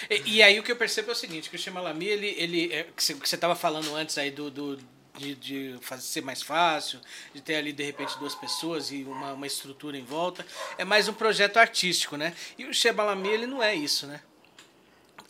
E, 0.10 0.38
e 0.38 0.44
aí 0.44 0.60
o 0.60 0.64
que 0.64 0.72
eu 0.72 0.76
percebo 0.76 1.10
é 1.10 1.14
o 1.14 1.16
seguinte, 1.16 1.50
que 1.50 1.56
o 1.56 1.60
Chamalami, 1.60 2.06
ele, 2.06 2.36
ele 2.38 2.74
é, 2.74 2.84
que 2.96 3.04
você 3.04 3.36
estava 3.36 3.56
falando 3.56 3.94
antes 3.96 4.18
aí 4.18 4.32
do, 4.32 4.50
do 4.50 4.80
de, 5.18 5.36
de 5.36 5.76
fazer 5.82 6.04
ser 6.04 6.22
mais 6.22 6.42
fácil, 6.42 7.00
de 7.34 7.42
ter 7.42 7.56
ali 7.56 7.74
de 7.74 7.84
repente 7.84 8.18
duas 8.18 8.34
pessoas 8.34 8.92
e 8.92 9.04
uma, 9.04 9.34
uma 9.34 9.48
estrutura 9.48 9.98
em 9.98 10.04
volta, 10.04 10.46
é 10.78 10.86
mais 10.86 11.08
um 11.08 11.14
projeto 11.14 11.58
artístico, 11.58 12.16
né? 12.16 12.34
E 12.58 12.66
o 12.66 12.74
Chamalami, 12.74 13.28
ele 13.28 13.46
não 13.46 13.62
é 13.62 13.76
isso, 13.76 14.08
né? 14.08 14.22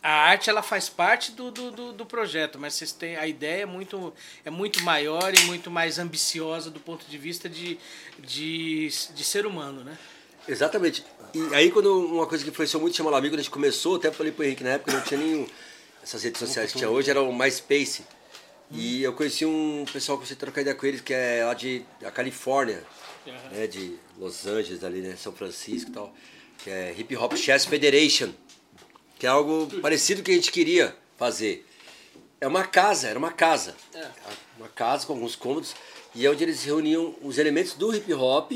A 0.02 0.10
arte 0.10 0.50
ela 0.50 0.62
faz 0.62 0.88
parte 0.88 1.32
do, 1.32 1.50
do, 1.50 1.70
do, 1.70 1.92
do 1.92 2.06
projeto, 2.06 2.58
mas 2.58 2.74
vocês 2.74 2.92
têm 2.92 3.16
a 3.16 3.26
ideia 3.26 3.62
é 3.62 3.66
muito 3.66 4.12
é 4.44 4.50
muito 4.50 4.82
maior 4.82 5.32
e 5.32 5.40
muito 5.44 5.70
mais 5.70 5.98
ambiciosa 5.98 6.70
do 6.70 6.80
ponto 6.80 7.06
de 7.06 7.16
vista 7.16 7.48
de, 7.48 7.78
de, 8.18 8.88
de 9.14 9.24
ser 9.24 9.46
humano, 9.46 9.84
né? 9.84 9.96
Exatamente. 10.48 11.04
E 11.32 11.54
aí 11.54 11.70
quando 11.70 12.04
uma 12.06 12.26
coisa 12.26 12.42
que 12.42 12.50
influenciou 12.50 12.80
muito 12.82 12.96
chamar 12.96 13.16
amigo, 13.16 13.32
quando 13.32 13.40
a 13.40 13.42
gente 13.42 13.52
começou, 13.52 13.96
até 13.96 14.10
falei 14.10 14.32
pro 14.32 14.44
Henrique 14.44 14.64
na 14.64 14.70
época, 14.70 14.92
não 14.92 15.00
tinha 15.02 15.20
nenhum 15.20 15.46
essas 16.02 16.24
redes 16.24 16.40
sociais 16.40 16.72
que 16.72 16.78
tinha 16.78 16.90
hoje, 16.90 17.08
era 17.08 17.22
o 17.22 17.32
MySpace. 17.32 18.02
E 18.74 19.02
eu 19.02 19.12
conheci 19.12 19.44
um 19.44 19.84
pessoal 19.92 20.18
que 20.18 20.26
você 20.26 20.34
trocar 20.34 20.62
ideia 20.62 20.74
com 20.74 20.86
eles, 20.86 21.00
que 21.00 21.12
é 21.12 21.44
lá 21.44 21.54
de 21.54 21.84
da 22.00 22.10
Califórnia, 22.10 22.82
né, 23.52 23.66
de 23.66 23.96
Los 24.18 24.46
Angeles 24.46 24.82
ali, 24.82 25.00
né, 25.00 25.14
São 25.16 25.32
Francisco 25.32 25.90
e 25.90 25.92
tal, 25.92 26.14
que 26.58 26.70
é 26.70 26.94
Hip 26.96 27.14
Hop 27.16 27.36
Chess 27.36 27.66
Federation, 27.66 28.30
que 29.22 29.26
é 29.26 29.28
algo 29.28 29.68
parecido 29.80 30.20
que 30.20 30.32
a 30.32 30.34
gente 30.34 30.50
queria 30.50 30.96
fazer. 31.16 31.64
É 32.40 32.46
uma 32.48 32.64
casa, 32.64 33.06
era 33.06 33.16
uma 33.16 33.30
casa. 33.30 33.76
Uma 34.58 34.68
casa 34.68 35.06
com 35.06 35.12
alguns 35.12 35.36
cômodos, 35.36 35.76
e 36.12 36.26
é 36.26 36.28
onde 36.28 36.42
eles 36.42 36.64
reuniam 36.64 37.14
os 37.22 37.38
elementos 37.38 37.74
do 37.74 37.94
hip 37.94 38.12
hop, 38.14 38.50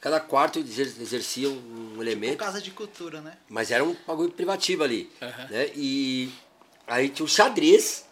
cada 0.00 0.18
quarto 0.18 0.58
exer- 0.58 0.92
exercia 1.00 1.48
um 1.48 1.98
elemento. 2.00 2.32
Por 2.38 2.42
causa 2.42 2.60
de 2.60 2.72
cultura, 2.72 3.20
né? 3.20 3.38
Mas 3.48 3.70
era 3.70 3.84
um 3.84 3.94
bagulho 4.04 4.32
privativo 4.32 4.82
ali. 4.82 5.08
Aham. 5.22 5.46
Né? 5.48 5.70
E 5.76 6.28
aí 6.88 7.08
tinha 7.08 7.24
o 7.24 7.28
xadrez, 7.28 8.04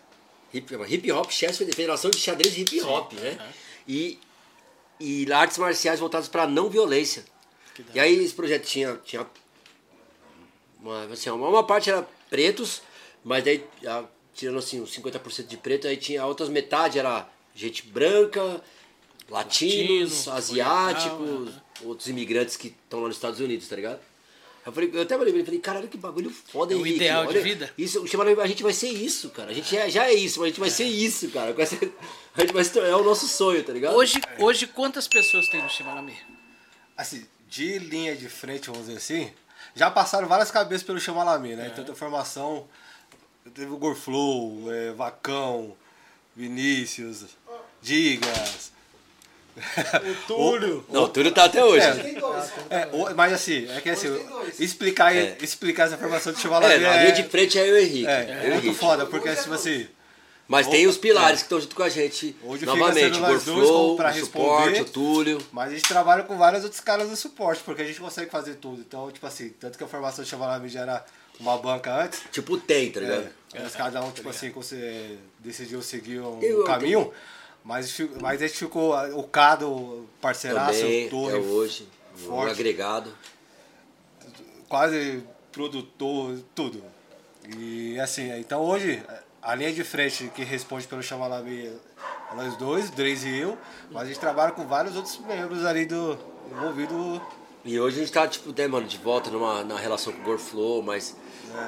hip, 0.54 0.72
hip 0.88 1.10
hop, 1.10 1.32
chess, 1.32 1.58
Federação 1.58 2.12
de 2.12 2.18
Xadrez 2.18 2.56
e 2.56 2.60
Hip 2.60 2.80
Hop, 2.82 3.12
né? 3.14 3.52
E, 3.88 4.20
e 5.00 5.32
artes 5.32 5.58
marciais 5.58 5.98
voltadas 5.98 6.28
para 6.28 6.46
não 6.46 6.70
violência. 6.70 7.24
E 7.92 7.98
aí 7.98 8.22
esse 8.22 8.34
projeto 8.34 8.66
tinha, 8.66 9.00
tinha 9.04 9.26
uma, 10.82 11.04
assim, 11.04 11.30
uma, 11.30 11.48
uma 11.48 11.64
parte 11.64 11.88
era 11.90 12.06
pretos, 12.28 12.82
mas 13.24 13.44
daí 13.44 13.64
tirando 14.34 14.58
assim 14.58 14.80
uns 14.80 14.94
50% 14.96 15.46
de 15.46 15.56
preto, 15.56 15.86
aí 15.86 15.96
tinha 15.96 16.22
a 16.22 16.26
outras 16.26 16.48
metade 16.48 16.98
era 16.98 17.28
gente 17.54 17.86
branca, 17.86 18.60
latinos, 19.28 20.26
Latino, 20.26 20.36
asiáticos, 20.36 21.20
oriental, 21.20 21.62
outros 21.84 22.08
imigrantes 22.08 22.56
que 22.56 22.68
estão 22.68 23.00
lá 23.00 23.08
nos 23.08 23.16
Estados 23.16 23.40
Unidos, 23.40 23.68
tá 23.68 23.76
ligado? 23.76 24.00
Eu, 24.64 24.72
falei, 24.72 24.90
eu 24.92 25.02
até 25.02 25.16
falei, 25.18 25.32
pra 25.32 25.38
ele, 25.40 25.44
falei, 25.44 25.60
caralho, 25.60 25.88
que 25.88 25.96
bagulho 25.98 26.30
foda, 26.30 26.72
É 26.72 26.76
o 26.76 26.80
Henrique. 26.80 26.96
ideal 26.96 27.24
de 27.24 27.30
olha, 27.30 27.42
vida. 27.42 27.74
Isso, 27.76 27.98
a 28.00 28.46
gente 28.46 28.62
vai 28.62 28.72
ser 28.72 28.88
isso, 28.90 29.30
cara. 29.30 29.50
A 29.50 29.54
gente 29.54 29.76
é- 29.76 29.90
já 29.90 30.06
é 30.06 30.14
isso, 30.14 30.38
mas 30.38 30.46
a 30.46 30.48
gente 30.50 30.60
vai 30.60 30.70
ser 30.70 30.84
isso, 30.84 31.28
cara. 31.30 31.52
A 32.34 32.40
gente 32.40 32.52
vai 32.52 32.62
se 32.62 32.72
tornar, 32.72 32.88
é 32.90 32.94
o 32.94 33.02
nosso 33.02 33.26
sonho, 33.26 33.64
tá 33.64 33.72
ligado? 33.72 33.96
Hoje, 33.96 34.20
hoje 34.38 34.68
quantas 34.68 35.08
pessoas 35.08 35.48
tem 35.48 35.60
no 35.60 35.68
Chimalami? 35.68 36.16
Assim, 36.96 37.26
de 37.48 37.78
linha 37.80 38.14
de 38.14 38.28
frente, 38.28 38.66
vamos 38.70 38.86
dizer 38.86 38.98
assim, 38.98 39.32
já 39.74 39.90
passaram 39.90 40.28
várias 40.28 40.50
cabeças 40.50 40.82
pelo 40.86 41.00
Chamalami, 41.00 41.54
né? 41.56 41.70
Tanta 41.74 41.94
formação. 41.94 42.66
Teve 43.54 43.72
o 43.72 43.76
Gorflow, 43.76 44.72
é, 44.72 44.92
Vacão, 44.92 45.74
Vinícius, 46.36 47.26
Digas. 47.80 48.70
o 49.56 50.14
Túlio. 50.26 50.84
Não, 50.88 51.04
o 51.04 51.08
Túlio 51.08 51.32
tá 51.32 51.44
até 51.44 51.62
hoje. 51.64 51.84
É. 51.86 51.92
Tem 51.92 52.14
dois. 52.14 52.50
É, 52.70 52.88
o- 52.92 53.14
mas 53.14 53.32
assim, 53.32 53.68
é 53.70 53.80
que 53.80 53.90
assim, 53.90 54.08
Hoje 54.08 54.54
explicar, 54.60 55.14
É. 55.14 55.36
explicar 55.42 55.88
essa 55.88 55.98
formação 55.98 56.32
do 56.32 56.38
É, 56.38 56.40
Chamalami 56.42 56.78
na 56.78 56.96
linha 56.96 57.12
de 57.12 57.24
frente 57.24 57.58
é 57.58 57.68
eu 57.68 57.74
o 57.74 57.76
Henrique. 57.78 58.06
é, 58.06 58.12
é 58.12 58.48
o 58.48 58.50
muito 58.52 58.66
Henrique. 58.66 58.74
foda, 58.80 59.04
porque 59.06 59.34
tipo 59.34 59.52
assim, 59.52 59.86
Mas 60.48 60.66
tem 60.66 60.86
os 60.86 60.98
pilares 60.98 61.38
que 61.40 61.44
estão 61.46 61.60
junto 61.60 61.74
com 61.74 61.82
a 61.82 61.88
gente. 61.88 62.36
Hoje 62.42 62.60
fica 62.60 62.74
novamente, 62.74 63.14
sendo 63.14 63.24
o 63.24 63.28
Gorflow, 63.28 63.72
como 63.84 63.96
pra 63.96 64.10
o 64.10 64.14
suporte, 64.14 64.68
responder. 64.68 64.80
o 64.80 64.92
Túlio. 64.92 65.46
Mas 65.52 65.68
a 65.72 65.74
gente 65.74 65.88
trabalha 65.88 66.22
com 66.24 66.36
vários 66.36 66.62
outros 66.64 66.80
caras 66.80 67.08
do 67.08 67.16
suporte, 67.16 67.62
porque 67.64 67.80
a 67.82 67.84
gente 67.86 67.98
consegue 68.00 68.30
fazer 68.30 68.56
tudo. 68.56 68.80
Então, 68.80 69.10
tipo 69.10 69.26
assim, 69.26 69.48
tanto 69.50 69.78
que 69.78 69.84
a 69.84 69.86
formação 69.86 70.22
do 70.24 70.28
Chamalami 70.28 70.68
já 70.68 70.80
era 70.80 71.04
uma 71.40 71.56
banca 71.56 72.04
antes, 72.04 72.20
Tipo, 72.30 72.58
tem, 72.58 72.90
tá 72.92 73.00
ligado? 73.00 73.28
É, 73.54 73.62
mas 73.62 73.74
cada 73.74 74.02
um, 74.04 74.10
tipo 74.10 74.28
assim, 74.28 74.50
você 74.50 75.16
decidiu 75.38 75.80
seguir 75.80 76.20
um, 76.20 76.40
Eu- 76.42 76.64
caminho, 76.64 77.10
mas, 77.64 77.90
fi- 77.90 78.10
mas 78.20 78.42
a 78.42 78.46
gente 78.46 78.58
ficou, 78.58 78.94
o 79.18 79.22
Cado, 79.24 80.06
parceiraço, 80.20 80.80
Também, 80.80 81.06
o 81.06 81.10
Torre, 81.10 81.36
é 81.36 81.40
hoje. 81.40 81.88
Um 82.14 82.18
forte. 82.26 82.50
agregado. 82.52 83.12
quase 84.68 85.22
produtor, 85.50 86.38
tudo. 86.54 86.82
E 87.58 87.98
assim, 88.00 88.30
então 88.38 88.60
hoje, 88.62 89.02
a 89.42 89.54
linha 89.54 89.72
de 89.72 89.82
frente 89.82 90.30
que 90.34 90.44
responde 90.44 90.86
pelo 90.86 91.02
Chamalami 91.02 91.66
é 91.66 92.34
nós 92.34 92.56
dois, 92.56 92.90
Dreis 92.90 93.24
e 93.24 93.40
eu, 93.40 93.58
mas 93.90 94.04
a 94.04 94.06
gente 94.06 94.20
trabalha 94.20 94.52
com 94.52 94.66
vários 94.66 94.96
outros 94.96 95.18
membros 95.18 95.64
ali 95.66 95.84
do 95.84 96.16
envolvido. 96.50 97.20
E 97.64 97.78
hoje 97.78 97.96
a 97.96 98.00
gente 98.00 98.12
tá, 98.12 98.26
tipo, 98.26 98.52
né, 98.56 98.66
mano, 98.66 98.86
de 98.86 98.96
volta 98.98 99.30
numa, 99.30 99.62
na 99.64 99.76
relação 99.76 100.12
com 100.12 100.20
o 100.20 100.24
Gorflow, 100.24 100.82
mas 100.82 101.16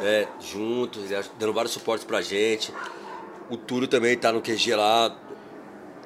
é, 0.03 0.27
juntos, 0.41 1.11
ele 1.11 1.23
dando 1.39 1.53
vários 1.53 1.73
suportes 1.73 2.05
pra 2.07 2.23
gente. 2.23 2.73
O 3.51 3.57
Túlio 3.57 3.87
também 3.87 4.17
tá 4.17 4.33
no 4.33 4.41
QG 4.41 4.75
lá, 4.75 5.15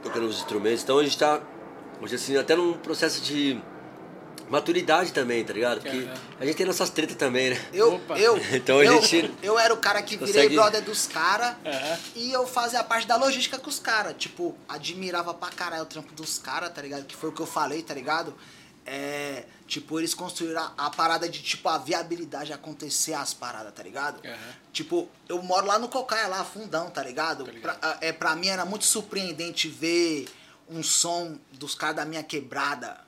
tocando 0.02 0.26
os 0.26 0.38
instrumentos. 0.38 0.82
Então 0.82 0.98
a 0.98 1.04
gente 1.04 1.16
tá, 1.16 1.40
hoje 2.02 2.16
assim, 2.16 2.36
até 2.36 2.56
num 2.56 2.74
processo 2.74 3.22
de 3.22 3.60
maturidade 4.50 5.12
também, 5.12 5.44
tá 5.44 5.52
ligado? 5.52 5.80
Porque 5.80 6.08
a 6.40 6.44
gente 6.46 6.56
tem 6.56 6.66
nossas 6.66 6.90
tretas 6.90 7.16
também, 7.16 7.50
né? 7.50 7.68
Eu, 7.72 7.94
Opa. 7.94 8.18
eu, 8.18 8.36
Então 8.54 8.78
a 8.80 8.84
eu, 8.84 9.00
gente 9.02 9.32
eu 9.42 9.58
era 9.58 9.72
o 9.72 9.76
cara 9.78 10.02
que 10.02 10.16
virei 10.16 10.32
consegue- 10.34 10.54
brother 10.54 10.82
dos 10.82 11.06
caras 11.06 11.54
Aham. 11.64 11.98
e 12.16 12.32
eu 12.32 12.46
fazia 12.46 12.80
a 12.80 12.84
parte 12.84 13.06
da 13.06 13.16
logística 13.16 13.58
com 13.58 13.68
os 13.68 13.78
caras. 13.78 14.14
Tipo, 14.18 14.56
admirava 14.68 15.32
pra 15.34 15.48
caralho 15.50 15.82
o 15.82 15.86
trampo 15.86 16.12
dos 16.14 16.38
caras, 16.38 16.70
tá 16.72 16.82
ligado? 16.82 17.04
Que 17.04 17.14
foi 17.16 17.30
o 17.30 17.32
que 17.32 17.40
eu 17.42 17.46
falei, 17.46 17.82
tá 17.82 17.94
ligado? 17.94 18.34
É, 18.90 19.44
tipo, 19.66 19.98
eles 20.00 20.14
construíram 20.14 20.62
a, 20.62 20.86
a 20.86 20.90
parada 20.90 21.28
de, 21.28 21.42
tipo, 21.42 21.68
a 21.68 21.76
viabilidade 21.76 22.46
de 22.46 22.52
acontecer 22.54 23.12
as 23.12 23.34
paradas, 23.34 23.72
tá 23.74 23.82
ligado? 23.82 24.18
Aham. 24.26 24.36
Tipo, 24.72 25.08
eu 25.28 25.42
moro 25.42 25.66
lá 25.66 25.78
no 25.78 25.88
Cocaia, 25.88 26.26
lá, 26.26 26.42
fundão, 26.42 26.88
tá 26.88 27.02
ligado? 27.02 27.44
Pra, 27.60 27.98
é, 28.00 28.12
pra 28.12 28.34
mim 28.34 28.48
era 28.48 28.64
muito 28.64 28.86
surpreendente 28.86 29.68
ver 29.68 30.26
um 30.70 30.82
som 30.82 31.36
dos 31.52 31.74
caras 31.74 31.96
da 31.96 32.04
minha 32.06 32.22
quebrada 32.22 32.98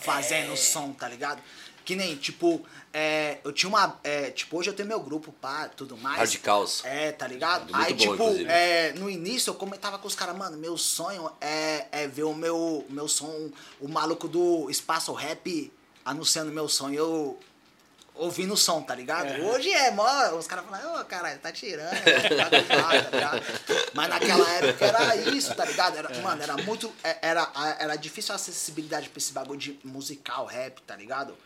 fazendo 0.00 0.56
som, 0.56 0.92
tá 0.92 1.08
ligado? 1.08 1.42
Que 1.84 1.94
nem, 1.94 2.16
tipo, 2.16 2.64
é, 2.92 3.38
eu 3.44 3.52
tinha 3.52 3.68
uma. 3.68 4.00
é, 4.02 4.30
tipo, 4.30 4.56
hoje 4.56 4.70
eu 4.70 4.74
tenho 4.74 4.88
meu 4.88 5.00
grupo, 5.00 5.32
pá, 5.32 5.68
tudo 5.68 5.96
mais. 5.98 6.34
Caos. 6.36 6.82
É, 6.84 7.12
tá 7.12 7.26
ligado? 7.26 7.70
Muito 7.72 7.76
Aí, 7.76 7.92
bom, 7.92 7.98
tipo, 7.98 8.14
inclusive. 8.14 8.50
é, 8.50 8.92
no 8.94 9.10
início 9.10 9.50
eu 9.50 9.54
comentava 9.54 9.98
com 9.98 10.08
os 10.08 10.14
caras, 10.14 10.36
mano, 10.36 10.56
meu 10.56 10.78
sonho 10.78 11.30
é, 11.40 11.86
é 11.92 12.06
ver 12.06 12.22
o 12.22 12.32
meu, 12.32 12.86
meu 12.88 13.06
som, 13.06 13.50
o 13.80 13.88
maluco 13.88 14.26
do 14.26 14.70
Espaço 14.70 15.12
Rap 15.12 15.70
anunciando 16.04 16.50
meu 16.52 16.68
sonho, 16.68 16.94
eu 16.94 17.38
ouvindo 18.14 18.54
o 18.54 18.56
som, 18.56 18.80
tá 18.82 18.94
ligado? 18.94 19.42
Hoje 19.42 19.70
é, 19.70 19.90
mó, 19.90 20.06
os 20.36 20.46
caras 20.46 20.64
falam, 20.64 21.00
ô, 21.00 21.04
caralho, 21.04 21.38
tá 21.40 21.50
tirando, 21.50 21.90
tá 21.90 22.50
tá 22.50 23.10
ligado? 23.10 23.42
Mas 23.92 24.08
naquela 24.08 24.50
época 24.52 24.84
era 24.84 25.16
isso, 25.16 25.54
tá 25.54 25.64
ligado? 25.64 25.96
Era, 25.96 26.20
mano, 26.20 26.42
era 26.42 26.56
muito, 26.58 26.92
é, 27.02 27.18
era, 27.20 27.50
era 27.78 27.96
difícil 27.96 28.32
a 28.32 28.36
acessibilidade 28.36 29.08
pra 29.08 29.18
esse 29.18 29.32
bagulho 29.32 29.58
de 29.58 29.78
musical, 29.84 30.46
rap, 30.46 30.80
tá 30.82 30.96
ligado? 30.96 31.36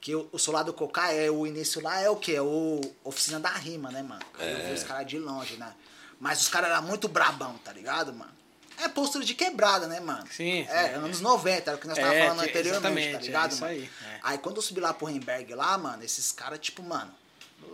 Que 0.00 0.14
o, 0.14 0.28
o 0.30 0.38
Solar 0.38 0.64
do 0.64 0.72
Cocá 0.72 1.12
é 1.12 1.30
o 1.30 1.46
início 1.46 1.82
lá, 1.82 2.00
é 2.00 2.08
o 2.08 2.16
quê? 2.16 2.34
É 2.34 2.42
o 2.42 2.80
Oficina 3.02 3.40
da 3.40 3.50
Rima, 3.50 3.90
né, 3.90 4.02
mano? 4.02 4.22
Eu 4.38 4.68
vi 4.68 4.72
os 4.74 4.84
caras 4.84 5.06
de 5.06 5.18
longe, 5.18 5.56
né? 5.56 5.72
Mas 6.20 6.40
os 6.40 6.48
caras 6.48 6.70
eram 6.70 6.82
muito 6.82 7.08
brabão, 7.08 7.56
tá 7.64 7.72
ligado, 7.72 8.12
mano? 8.12 8.32
É 8.80 8.88
postura 8.88 9.24
de 9.24 9.34
quebrada, 9.34 9.86
né, 9.86 10.00
mano? 10.00 10.26
Sim, 10.30 10.66
É, 10.68 10.88
sim. 10.88 10.94
anos 10.94 11.20
90, 11.20 11.70
era 11.70 11.76
o 11.76 11.80
que 11.80 11.86
nós 11.88 11.98
É, 11.98 12.00
tava 12.02 12.14
falando 12.14 12.40
anteriormente, 12.48 13.12
tá 13.12 13.18
é 13.18 13.22
ligado, 13.22 13.52
isso 13.52 13.60
mano? 13.60 13.72
aí, 13.72 13.90
é. 14.06 14.18
Aí 14.22 14.38
quando 14.38 14.56
eu 14.56 14.62
subi 14.62 14.80
lá 14.80 14.94
pro 14.94 15.06
Remberg 15.06 15.54
lá, 15.54 15.76
mano, 15.78 16.02
esses 16.04 16.30
caras, 16.32 16.58
tipo, 16.60 16.82
mano, 16.82 17.12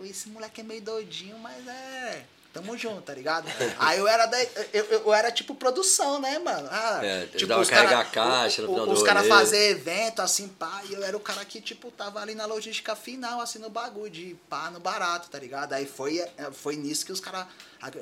esse 0.03 0.29
moleque 0.29 0.61
é 0.61 0.63
meio 0.63 0.81
doidinho, 0.81 1.37
mas 1.39 1.67
é. 1.67 2.23
Tamo 2.55 2.77
junto, 2.77 3.01
tá 3.01 3.13
ligado? 3.13 3.47
Aí 3.77 3.99
eu 3.99 4.07
era 4.07 4.25
da. 4.27 4.41
Eu, 4.71 4.85
eu, 4.85 5.13
era 5.13 5.29
tipo 5.29 5.53
produção, 5.55 6.21
né, 6.21 6.39
mano? 6.39 6.69
Ah, 6.71 7.01
É, 7.03 7.25
tipo, 7.25 7.47
dava 7.47 7.61
os 7.61 7.69
carregar 7.69 8.09
cara- 8.09 8.31
a 8.31 8.41
caixa 8.43 8.61
o- 8.63 8.71
o- 8.73 8.91
Os 8.93 9.03
caras 9.03 9.27
fazer 9.27 9.71
evento, 9.71 10.21
assim, 10.21 10.47
pá, 10.47 10.81
e 10.89 10.93
eu 10.93 11.03
era 11.03 11.17
o 11.17 11.19
cara 11.19 11.43
que, 11.43 11.59
tipo, 11.59 11.91
tava 11.91 12.21
ali 12.21 12.33
na 12.33 12.45
logística 12.45 12.95
final, 12.95 13.41
assim, 13.41 13.59
no 13.59 13.69
bagulho, 13.69 14.09
de 14.09 14.37
pá 14.49 14.69
no 14.71 14.79
barato, 14.79 15.29
tá 15.29 15.37
ligado? 15.37 15.73
Aí 15.73 15.85
foi, 15.85 16.19
é, 16.19 16.49
foi 16.53 16.77
nisso 16.77 17.05
que 17.05 17.11
os 17.11 17.19
caras. 17.19 17.45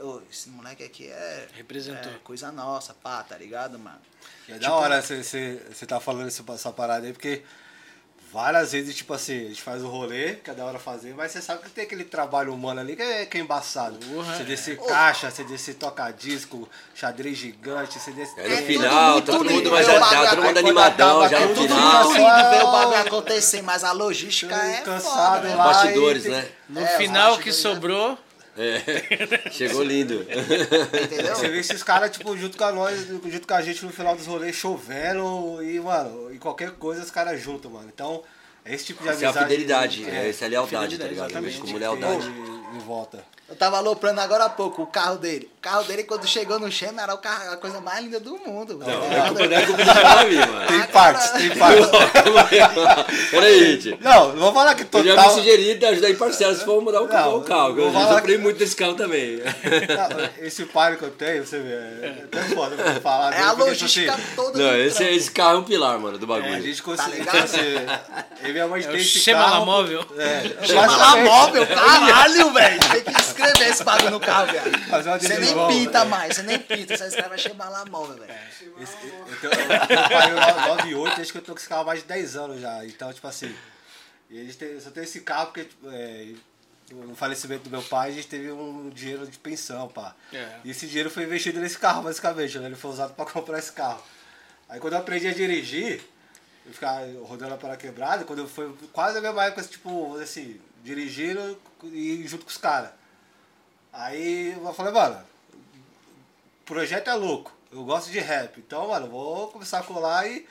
"Ô, 0.04 0.22
esse 0.32 0.50
moleque 0.50 0.84
aqui 0.84 1.08
é. 1.08 1.48
Representou. 1.56 2.12
é 2.12 2.16
coisa 2.24 2.52
nossa, 2.52 2.94
pá, 2.94 3.24
tá 3.24 3.36
ligado, 3.36 3.80
mano? 3.80 3.98
É 4.48 4.54
Tipo, 4.54 4.60
da 4.60 4.74
hora 4.76 5.02
você 5.02 5.86
tá 5.88 6.00
falando 6.00 6.28
essa, 6.28 6.44
essa 6.54 6.72
parada 6.72 7.08
aí, 7.08 7.12
porque 7.12 7.42
várias 8.34 8.72
vezes, 8.72 8.96
tipo 8.96 9.14
assim, 9.14 9.46
a 9.46 9.50
gente 9.50 9.62
faz 9.62 9.84
o 9.84 9.88
rolê, 9.88 10.34
que 10.44 10.50
é 10.50 10.54
da 10.56 10.66
hora 10.66 10.80
fazer, 10.80 11.14
mas 11.16 11.32
você 11.32 11.40
sabe 11.42 11.62
que 11.64 11.70
tem 11.70 11.84
aquele 11.84 12.04
trabalho 12.04 12.52
humano 12.52 12.80
ali 12.82 12.96
que 12.96 13.02
é, 13.04 13.26
que 13.28 13.38
é 13.38 13.42
embaçado. 13.42 13.98
Porra, 14.08 14.36
você 14.36 14.42
é. 14.42 14.46
descer 14.46 14.78
caixa, 14.78 15.30
você 15.30 15.44
descer 15.44 15.76
toca-disco, 15.76 16.68
xadrez 16.96 17.38
gigante, 17.38 18.00
você 18.00 18.12
descer. 18.12 18.40
Aí 18.42 18.50
no 18.50 18.56
É 18.56 18.62
final, 18.64 19.22
tudo 19.22 19.26
tá 19.32 19.38
todo 19.38 19.50
mundo 19.52 19.72
mais 19.72 19.88
bagulho. 19.88 20.30
todo 20.32 20.44
mundo 20.44 20.58
animadão 20.58 21.30
já 21.30 21.40
no 21.40 21.48
tudo, 21.50 21.56
Tudo 21.68 21.76
final. 21.76 22.04
Só- 22.04 22.14
lindo 22.14 22.50
ver 22.50 22.64
o 22.64 22.72
bagulho 22.72 22.98
acontecer, 23.02 23.62
mas 23.62 23.84
a 23.84 23.92
logística 23.92 24.56
é 24.56 24.82
Cansado 24.82 25.36
foda, 25.36 25.48
né? 25.50 25.56
lá. 25.56 25.64
Bastidores, 25.66 26.26
e 26.26 26.30
né? 26.30 26.48
No 26.68 26.82
É, 26.82 26.98
final, 26.98 27.36
o 27.36 27.38
que 27.40 27.52
sobrou. 27.52 28.18
É. 28.58 29.50
Chegou 29.52 29.84
lindo. 29.84 30.26
Entendeu? 31.04 31.36
Você 31.36 31.50
vê 31.50 31.60
esses 31.60 31.82
caras, 31.84 32.12
tipo, 32.12 32.38
junto 32.38 32.58
com 32.58 32.72
nós, 32.72 33.08
junto 33.08 33.48
com 33.48 33.54
a 33.54 33.62
gente 33.62 33.84
no 33.84 33.92
final 33.92 34.16
dos 34.16 34.26
rolês, 34.28 34.56
chovendo 34.56 35.64
e, 35.64 35.80
mano, 35.80 36.34
e 36.34 36.38
qualquer 36.38 36.72
coisa 36.72 37.02
os 37.02 37.12
caras 37.12 37.42
juntam, 37.42 37.72
mano. 37.72 37.90
Então, 37.94 38.24
é 38.66 38.74
esse 38.74 38.86
tipo 38.86 39.04
de 39.04 39.10
Essa 39.10 39.24
é 39.24 39.26
a 39.26 39.30
amizade. 39.30 39.50
fidelidade, 39.52 40.10
é, 40.10 40.30
essa 40.30 40.46
é 40.46 40.48
a 40.48 40.50
lealdade, 40.52 40.98
tá 40.98 41.08
ligado? 41.08 41.32
Eu 41.32 41.42
vejo 41.42 41.62
como 41.62 41.78
lealdade. 41.78 42.32
Em 42.76 42.80
volta. 42.80 43.24
Eu 43.50 43.56
tava 43.58 43.78
aloprando 43.78 44.20
agora 44.22 44.46
há 44.46 44.50
pouco 44.50 44.84
o 44.84 44.88
carro 44.88 45.18
dele. 45.18 45.50
O 45.58 45.62
carro 45.62 45.84
dele, 45.84 46.04
quando 46.06 46.26
chegou 46.26 46.60
no 46.60 46.72
Chema, 46.72 47.02
era 47.04 47.14
o 47.14 47.18
carro, 47.18 47.52
a 47.52 47.58
coisa 47.58 47.80
mais 47.82 48.04
linda 48.04 48.20
do 48.20 48.38
mundo. 48.38 48.80
velho. 48.80 49.00
Não 49.00 49.14
é 49.14 49.28
culpa, 49.28 49.48
não 49.48 49.58
é 49.58 49.66
culpa 49.66 49.84
do 49.84 49.94
Xiaomi, 49.94 50.36
mano. 50.38 50.68
Tem 50.68 50.84
partes, 50.88 51.30
tem 51.32 51.50
partes. 51.58 51.88
Peraí, 53.32 53.80
gente. 53.82 53.98
Não, 54.02 54.30
não 54.34 54.40
vou 54.44 54.54
falar 54.54 54.76
que 54.76 54.84
Eu 54.84 55.04
já 55.04 55.12
me 55.12 55.16
total. 55.18 55.32
sugeri 55.36 55.76
de 55.76 55.86
ajudar 55.86 56.10
em 56.10 56.16
parcela 56.16 56.56
se 56.56 56.66
for 56.66 56.82
mudar 56.82 57.02
o 57.02 57.08
carro. 57.08 57.32
Não, 57.32 57.38
o 57.40 57.44
carro. 57.44 57.80
Eu 57.80 57.92
já 57.92 58.08
que- 58.08 58.16
comprei 58.16 58.38
muito 58.38 58.58
desse 58.58 58.76
carro 58.76 58.94
também. 58.96 59.38
Não, 59.38 60.30
Esse 60.46 60.66
palio 60.66 60.98
que 60.98 61.04
eu 61.04 61.12
tenho, 61.12 61.46
você 61.46 61.60
vê, 61.60 61.74
é 61.74 62.24
até 62.24 62.42
foda 62.56 62.76
pra 62.76 62.96
falar. 63.02 63.34
É 63.34 63.42
a 63.42 63.50
porque, 63.54 63.70
logística 63.70 64.14
assim, 64.14 64.24
toda 64.36 64.58
Não, 64.60 64.78
esse, 64.78 64.98
trampo. 64.98 65.14
esse 65.14 65.32
carro 65.32 65.56
é 65.56 65.60
um 65.60 65.64
pilar, 65.64 66.00
mano, 66.00 66.18
do 66.18 66.26
A 66.26 66.28
bagulho. 66.40 66.62
gente 66.62 66.78
Tá 66.78 66.84
conseguiu. 66.84 67.20
ligado? 67.20 67.44
assim, 67.44 67.60
eu 68.44 68.50
e 68.50 68.54
minha 68.54 68.68
mãe 68.68 68.82
É 68.82 68.88
tem 68.88 68.96
esse 69.02 69.32
carro. 69.32 69.60
La 69.60 69.66
Móvel. 69.66 70.06
É, 70.18 70.66
Chama 70.66 70.98
lá 70.98 71.18
móvel, 71.18 71.68
caralho, 71.68 72.52
velho. 72.54 72.63
Tem 72.92 73.04
que 73.14 73.22
escrever 73.22 73.70
esse 73.70 73.84
bagulho 73.84 74.12
no 74.12 74.20
carro, 74.20 74.48
velho. 74.52 74.72
Você 74.90 75.28
nem 75.30 75.40
divisão, 75.40 75.68
pinta 75.68 76.00
velho. 76.00 76.10
mais, 76.10 76.36
você 76.36 76.44
nem 76.44 76.60
pinta. 76.60 76.98
Você 76.98 77.08
escreve 77.08 77.38
chama 77.38 77.70
lá 77.70 77.86
móvel, 77.86 78.18
velho. 78.18 78.34
Esse- 78.82 78.96
eu 79.08 79.40
tenho- 79.40 79.54
eu 79.62 80.40
pago 80.40 80.70
98, 80.70 81.16
desde 81.16 81.32
que 81.34 81.40
eu 81.40 81.44
tô 81.44 81.52
com 81.54 81.60
esse 81.60 81.68
carro 81.70 81.82
há 81.82 81.86
mais 81.86 82.00
de 82.02 82.06
10 82.06 82.36
anos 82.36 82.62
já. 82.62 82.86
Então, 82.86 83.12
tipo 83.14 83.28
assim, 83.28 83.56
e 84.30 84.38
eles 84.38 84.56
têm, 84.56 84.70
eu 84.70 84.82
só 84.82 84.90
tenho 84.92 85.04
esse 85.04 85.22
carro 85.22 85.48
porque 85.48 85.66
tipo, 85.66 85.88
é, 85.92 86.28
no 86.92 87.16
falecimento 87.16 87.64
do 87.64 87.70
meu 87.70 87.82
pai 87.82 88.10
a 88.10 88.14
gente 88.14 88.28
teve 88.28 88.52
um 88.52 88.90
dinheiro 88.90 89.26
de 89.28 89.38
pensão, 89.38 89.88
pá. 89.88 90.16
É. 90.32 90.58
E 90.64 90.72
esse 90.72 90.86
dinheiro 90.88 91.10
foi 91.10 91.24
investido 91.24 91.60
nesse 91.60 91.78
carro, 91.78 92.04
basicamente. 92.04 92.58
Né? 92.60 92.66
Ele 92.68 92.76
foi 92.76 92.92
usado 92.92 93.14
pra 93.14 93.26
comprar 93.26 93.58
esse 93.60 93.72
carro. 93.72 94.04
Aí 94.70 94.80
quando 94.80 94.94
eu 94.94 95.00
aprendi 95.00 95.28
a 95.28 95.34
dirigir, 95.34 96.02
eu 96.66 96.72
ficava 96.74 97.00
rodando 97.24 97.58
para 97.58 97.76
quebrada, 97.76 98.24
quando 98.24 98.40
eu 98.40 98.48
foi 98.48 98.74
quase 98.92 99.18
a 99.18 99.22
mesma 99.22 99.44
época, 99.46 99.62
tipo, 99.64 100.18
assim, 100.18 100.60
dirigindo 100.84 101.60
e 101.88 102.28
junto 102.28 102.46
com 102.46 102.52
os 102.52 102.58
caras. 102.58 102.92
Aí 103.92 104.54
eu 104.54 104.74
falei, 104.74 104.94
mano, 104.94 105.24
o 106.62 106.66
projeto 106.66 107.10
é 107.10 107.14
louco. 107.14 107.52
Eu 107.72 107.84
gosto 107.84 108.12
de 108.12 108.20
rap. 108.20 108.58
Então, 108.60 108.88
mano, 108.88 109.08
vou 109.08 109.48
começar 109.50 109.80
a 109.80 109.84
colar 109.84 110.28
e 110.28 110.48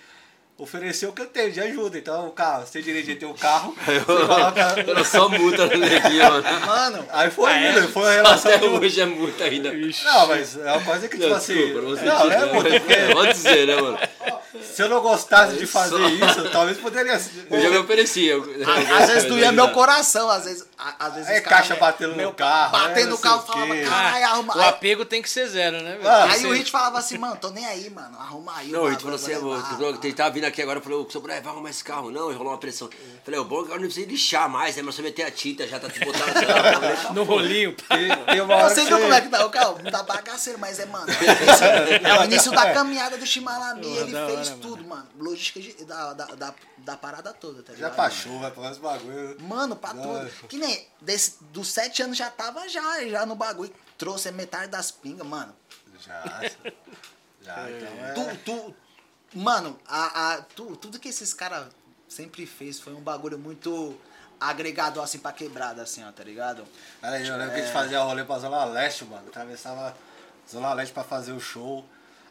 oferecer 0.62 1.06
o 1.06 1.12
que 1.12 1.22
eu 1.22 1.26
tenho 1.26 1.50
de 1.52 1.60
ajuda. 1.60 1.98
Então, 1.98 2.26
o 2.28 2.30
carro, 2.30 2.66
você 2.66 2.80
dirige 2.82 3.14
tem 3.16 3.28
um 3.28 3.34
carro, 3.34 3.74
você 3.84 4.00
coloca. 4.04 4.60
Era 4.86 5.04
só 5.04 5.28
multa 5.28 5.66
no 5.66 5.76
neguinho, 5.76 6.24
mano. 6.28 6.66
Mano, 6.66 7.06
Aí 7.12 7.30
foi 7.30 7.50
Ah, 7.50 7.60
é? 7.60 7.82
foi 7.88 8.08
a 8.08 8.12
relação 8.22 8.52
Até 8.52 8.58
de. 8.60 8.66
hoje 8.74 9.00
é 9.00 9.06
multa 9.06 9.44
ainda. 9.44 9.72
Não, 9.72 10.26
mas 10.28 10.56
é 10.56 10.72
uma 10.72 10.80
coisa 10.82 11.08
que, 11.08 11.16
tipo 11.16 11.28
Não, 11.28 11.36
assim. 11.36 11.54
desculpa, 11.54 11.80
não 11.80 11.96
vou 11.96 12.04
Não, 12.04 12.24
não 12.26 12.32
é 12.32 12.52
muito, 12.52 12.80
porque 12.80 13.12
Pode 13.12 13.32
dizer, 13.32 13.66
né, 13.66 13.76
mano? 13.80 13.98
se 14.62 14.82
eu 14.82 14.88
não 14.88 15.00
gostasse 15.00 15.56
de 15.56 15.66
fazer 15.66 15.96
Só- 15.96 16.08
isso, 16.08 16.50
talvez 16.50 16.78
poderia. 16.78 17.20
Eu 17.50 17.60
já 17.60 17.70
me 17.70 17.78
ofereci. 17.78 18.26
eu- 18.26 18.42
às 18.98 19.08
vezes 19.08 19.24
doía 19.28 19.50
meu 19.52 19.70
coração, 19.70 20.28
às 20.30 20.44
vezes. 20.44 20.66
Às 20.98 21.14
vezes 21.14 21.30
É 21.30 21.40
caixa 21.40 21.74
me- 21.74 21.80
batendo 21.80 22.16
no 22.16 22.32
carro, 22.32 22.72
Batendo 22.72 23.06
é, 23.06 23.10
no 23.10 23.18
carro, 23.18 23.38
o 23.38 23.42
falava, 23.52 23.76
caralho, 23.76 24.24
arruma. 24.26 24.56
O 24.56 24.62
apego 24.62 25.04
tem 25.04 25.22
que 25.22 25.30
ser 25.30 25.46
zero, 25.46 25.80
né? 25.80 25.92
velho? 25.96 26.08
Ah, 26.08 26.24
Aí 26.32 26.40
Você- 26.40 26.46
o 26.46 26.52
Hit 26.52 26.70
falava 26.70 26.98
assim, 26.98 27.18
mano, 27.18 27.36
tô 27.36 27.50
nem 27.50 27.64
aí, 27.64 27.88
mano, 27.90 28.16
arruma 28.18 28.52
aí. 28.56 28.68
o 28.68 28.72
Não, 28.72 28.90
gente 28.90 28.98
bagulho, 28.98 29.00
falou 29.00 29.14
assim, 29.16 29.34
vou 29.44 29.52
amor, 29.54 29.56
levar. 29.56 29.70
Aqui 30.53 30.62
agora, 30.62 30.80
falou, 30.80 31.09
sobre 31.11 31.40
vai 31.40 31.53
arrumar 31.53 31.70
esse 31.70 31.82
carro. 31.82 32.11
Não, 32.11 32.32
rolou 32.32 32.53
uma 32.53 32.59
pressão. 32.59 32.88
Falei, 33.24 33.40
o 33.40 33.44
bom 33.44 33.57
é 33.57 33.59
que 33.61 33.64
agora 33.66 33.80
não 33.80 33.86
precisa 33.86 34.07
lixar 34.07 34.48
mais, 34.48 34.76
né? 34.76 34.82
Mas 34.82 34.94
só 34.94 35.03
meter 35.03 35.24
a 35.24 35.30
tinta, 35.30 35.66
já 35.66 35.80
tá 35.80 35.88
tudo 35.88 36.05
botado. 36.05 36.32
tá 37.07 37.12
No 37.12 37.24
rolinho. 37.24 37.74
Tem, 37.74 38.24
tem 38.26 38.40
uma 38.40 38.55
hora 38.55 38.68
Você 38.68 38.84
viu 38.84 38.98
como 39.00 39.12
é 39.14 39.20
que 39.20 39.28
tá 39.28 39.46
o 39.46 39.50
carro? 39.50 39.82
Não 39.82 39.90
tá 39.90 40.03
bagaceiro, 40.03 40.59
mas 40.59 40.78
é, 40.78 40.86
mano. 40.86 41.07
É 42.03 42.20
o 42.20 42.24
início, 42.24 42.53
da 42.53 42.72
caminhada 42.72 43.16
do 43.16 43.26
Shimalami. 43.26 43.82
Porra, 43.82 44.00
Ele 44.00 44.12
fez 44.12 44.48
hora, 44.48 44.59
tudo, 44.61 44.84
mano. 44.84 45.09
Logística 45.18 45.61
de- 45.61 45.84
da, 45.84 46.12
da, 46.12 46.24
da, 46.26 46.55
da 46.78 46.96
parada 46.96 47.32
toda, 47.32 47.62
tá 47.62 47.72
Já 47.72 47.76
ligado? 47.76 47.94
pra 47.94 48.11
chuva, 48.11 48.50
pra 48.50 48.70
esse 48.70 48.80
bagulho. 48.80 49.36
Mano, 49.40 49.74
pra 49.76 49.90
tudo. 49.90 50.30
Que 50.48 50.57
nem 50.59 50.86
desse, 51.00 51.36
dos 51.40 51.68
sete 51.68 52.03
anos 52.03 52.16
já 52.16 52.30
tava 52.30 52.68
já, 52.68 53.05
já 53.09 53.24
no 53.26 53.34
bagulho. 53.34 53.72
Trouxe 53.96 54.28
a 54.28 54.32
metade 54.32 54.68
das 54.70 54.90
pingas, 54.90 55.26
mano. 55.26 55.55
Já. 56.05 56.42
Já, 57.42 57.68
então 57.70 58.05
é. 58.05 58.12
Tu, 58.12 58.36
tu, 58.44 58.74
mano, 59.35 59.78
a, 59.87 60.35
a, 60.35 60.43
tu, 60.43 60.76
tudo 60.76 60.99
que 60.99 61.09
esses 61.09 61.33
caras 61.35 61.66
sempre 62.09 62.47
fez 62.47 62.78
foi 62.78 62.93
um 62.93 63.01
bagulho 63.01 63.39
muito 63.39 63.99
agregado 64.39 65.01
assim 65.01 65.18
pra 65.18 65.33
quebrada, 65.33 65.83
assim, 65.83 66.05
ó, 66.05 66.11
tá 66.12 66.24
ligado? 66.24 66.64
Cara, 67.01 67.20
eu 67.20 67.37
lembro 67.37 67.55
que 67.55 67.61
a 67.61 67.62
gente 67.62 67.72
fazia 67.72 68.01
rolê 68.01 68.24
pra 68.24 68.39
Zona 68.39 68.64
Leste, 68.64 69.05
mano. 69.05 69.28
Atravessava 69.28 69.97
Zona 70.51 70.72
Leste 70.74 70.93
pra 70.93 71.05
fazer 71.05 71.33
o 71.33 71.41
show. 71.41 71.85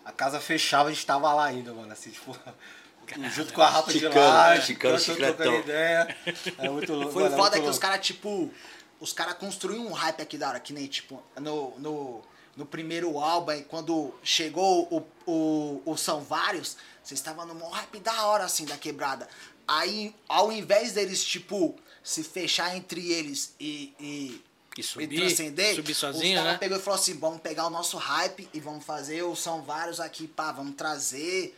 A 0.04 0.12
casa 0.12 0.39
fechava, 0.39 0.89
a 0.89 0.91
gente 0.91 1.06
tava 1.06 1.32
lá 1.34 1.45
ainda, 1.45 1.74
mano. 1.74 1.91
Assim, 1.91 2.12
tipo, 2.12 2.38
junto 3.34 3.54
com 3.54 3.62
a 3.62 3.70
rapa 3.70 3.91
de 3.91 3.99
Chicano, 3.99 4.16
lá, 4.16 4.60
chicano, 4.60 4.97
trocando 4.97 4.99
chicletão. 4.99 5.60
ideia. 5.60 6.18
É 6.58 6.70
muito 6.70 6.93
louco. 6.93 7.12
Foi 7.14 7.24
mano, 7.24 7.36
é 7.36 7.38
foda 7.38 7.52
muito 7.52 7.64
que 7.64 7.70
os 7.70 7.76
louco. 7.76 7.80
caras, 7.80 8.06
tipo, 8.06 8.52
os 8.99 9.14
caras 9.14 9.34
construíram 9.36 9.88
um 9.88 9.93
hype 9.93 10.22
aqui 10.22 10.38
da 10.38 10.49
hora, 10.49 10.60
que 10.60 10.74
nem, 10.74 10.88
tipo, 10.88 11.22
no, 11.39 11.80
no, 11.80 12.22
no 12.56 12.66
primeiro 12.66 13.18
álbum, 13.20 13.62
quando 13.64 14.14
chegou 14.24 14.88
o, 14.91 15.32
o, 15.32 15.82
o 15.86 15.97
São 15.97 16.22
Vários, 16.22 16.78
vocês 17.04 17.20
estavam 17.20 17.45
no 17.45 17.56
maior 17.56 17.72
hype 17.72 17.99
da 17.99 18.26
hora, 18.28 18.43
assim, 18.43 18.66
da 18.66 18.78
quebrada. 18.78 19.28
Aí, 19.68 20.14
ao 20.28 20.52
invés 20.52 20.93
deles, 20.93 21.24
tipo, 21.24 21.76
se 22.04 22.24
fechar 22.24 22.76
entre 22.76 23.12
eles 23.12 23.56
e. 23.60 23.93
e 23.99 24.41
E 24.78 24.84
subir, 24.84 25.18
transcender, 25.18 25.76
subir 25.76 25.93
sozinho, 25.93 26.38
cara 26.38 26.54
né? 26.54 26.58
pegou 26.58 26.78
e 26.78 26.82
falou 26.82 26.99
assim, 26.99 27.18
vamos 27.18 27.41
pegar 27.41 27.68
o 27.68 27.70
nosso 27.70 27.97
hype 27.97 28.47
e 28.54 28.60
vamos 28.60 28.86
fazer 28.86 29.22
o 29.24 29.36
São 29.36 29.62
Vários 29.62 29.99
aqui, 29.99 30.28
pá, 30.28 30.52
vamos 30.52 30.76
trazer 30.76 31.58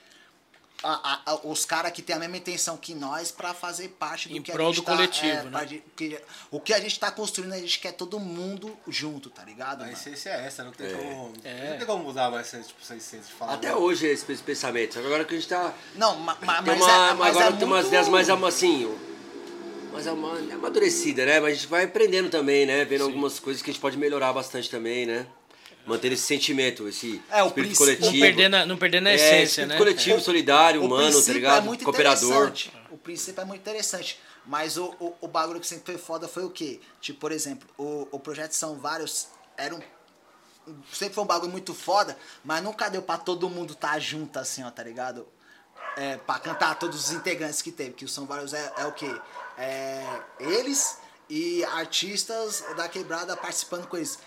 a- 0.83 1.21
a- 1.25 1.39
os 1.47 1.65
caras 1.65 1.91
que 1.91 2.01
tem 2.01 2.15
a 2.15 2.19
mesma 2.19 2.37
intenção 2.37 2.75
que 2.77 2.93
nós 2.93 3.31
pra 3.31 3.53
fazer 3.53 3.89
parte 3.97 4.27
do 4.29 4.35
Em 4.37 4.41
que 4.41 4.51
prol 4.51 4.67
a 4.67 4.71
gente 4.71 4.81
do 4.81 4.85
tá, 4.85 4.91
coletivo, 4.91 5.27
é, 5.27 5.43
né? 5.43 5.81
que- 5.95 6.19
o 6.51 6.59
que 6.59 6.73
a 6.73 6.79
gente 6.79 6.99
tá 6.99 7.09
construindo, 7.11 7.53
a 7.53 7.57
gente 7.59 7.79
quer 7.79 7.93
todo 7.93 8.19
mundo 8.19 8.77
junto, 8.87 9.29
tá 9.29 9.43
ligado? 9.43 9.81
A 9.81 9.85
mano? 9.85 9.93
essência 9.93 10.29
é 10.29 10.45
essa, 10.45 10.63
não 10.63 10.71
tem, 10.71 10.93
como, 10.93 11.33
É. 11.43 11.69
não 11.71 11.77
tem 11.77 11.87
como 11.87 12.03
mudar 12.03 12.29
mais 12.29 12.47
essa, 12.53 12.59
tipo, 12.67 12.79
essa 12.81 12.95
essência 12.95 13.27
de 13.27 13.33
falar. 13.33 13.53
Até 13.53 13.71
não. 13.71 13.79
hoje 13.79 14.07
é 14.07 14.11
esse, 14.11 14.29
esse 14.31 14.43
pensamento. 14.43 14.93
Só 14.95 14.99
que 14.99 15.05
agora 15.07 15.23
que 15.25 15.33
a 15.33 15.37
gente 15.37 15.49
tá. 15.49 15.73
Não, 15.95 16.15
ma, 16.19 16.37
ma, 16.41 16.61
Tem 16.61 16.65
mas 16.75 16.81
uma, 16.81 16.91
é, 17.09 17.13
mas 17.13 17.29
agora 17.37 17.53
é 17.53 17.57
tem 17.57 17.67
umas 17.67 17.77
muito- 17.81 17.87
ideias 17.87 18.07
mais 18.09 18.29
assim. 18.29 18.97
Mais 19.91 20.07
ama- 20.07 20.39
amadurecida, 20.53 21.23
né? 21.25 21.39
Mas 21.39 21.51
a 21.51 21.55
gente 21.55 21.67
vai 21.67 21.83
aprendendo 21.83 22.29
também, 22.29 22.65
né? 22.65 22.83
Vendo 22.83 23.03
algumas 23.03 23.39
coisas 23.39 23.61
que 23.61 23.69
a 23.69 23.73
gente 23.73 23.79
pode 23.81 23.95
melhorar 23.95 24.33
bastante 24.33 24.69
também, 24.69 25.05
né? 25.05 25.27
Manter 25.85 26.11
esse 26.13 26.23
sentimento, 26.23 26.87
esse 26.87 27.21
É, 27.29 27.43
o 27.43 27.47
espírito 27.47 27.75
coletivo. 27.77 28.05
Não 28.11 28.19
perdendo 28.19 28.55
a, 28.55 28.65
não 28.65 28.77
perdendo 28.77 29.07
a 29.07 29.11
É, 29.11 29.15
essência, 29.15 29.43
espírito 29.45 29.69
né? 29.69 29.77
coletivo, 29.77 30.19
solidário, 30.21 30.81
O 30.81 30.85
humano, 30.85 31.03
tá 31.03 31.11
princípio 31.11 31.33
ligado? 31.33 31.57
É 31.57 31.61
muito 31.61 31.83
Cooperador. 31.83 32.29
interessante. 32.29 32.73
O 32.89 32.97
princípio 32.97 33.41
é 33.41 33.45
muito 33.45 33.61
interessante. 33.61 34.19
Mas 34.45 34.77
o, 34.77 34.85
o, 34.99 35.13
o 35.21 35.27
bagulho 35.27 35.59
que 35.59 35.67
sempre 35.67 35.85
foi 35.93 35.97
foda 35.97 36.27
foi 36.27 36.43
o 36.43 36.49
quê? 36.49 36.79
Tipo, 37.01 37.19
por 37.19 37.31
exemplo, 37.31 37.67
o, 37.77 38.07
o 38.11 38.19
projeto 38.19 38.53
São 38.53 38.77
Vários 38.77 39.27
era 39.57 39.75
um. 39.75 39.81
Sempre 40.91 41.15
foi 41.15 41.23
um 41.23 41.27
bagulho 41.27 41.51
muito 41.51 41.73
foda, 41.73 42.17
mas 42.43 42.63
nunca 42.63 42.89
deu 42.89 43.01
pra 43.01 43.17
todo 43.17 43.49
mundo 43.49 43.75
tá 43.75 43.99
junto 43.99 44.39
assim, 44.39 44.63
ó, 44.63 44.71
tá 44.71 44.83
ligado? 44.83 45.27
É, 45.97 46.17
pra 46.17 46.39
cantar 46.39 46.75
todos 46.79 47.07
os 47.07 47.11
integrantes 47.11 47.61
que 47.61 47.71
teve, 47.71 47.91
que 47.91 48.05
o 48.05 48.07
São 48.07 48.25
Vários 48.25 48.53
é, 48.53 48.73
é 48.77 48.85
o 48.85 48.91
quê? 48.93 49.13
É, 49.57 50.03
eles 50.39 50.97
e 51.29 51.63
artistas 51.65 52.63
da 52.77 52.87
quebrada 52.87 53.35
participando 53.35 53.87
com 53.87 53.97
eles. 53.97 54.17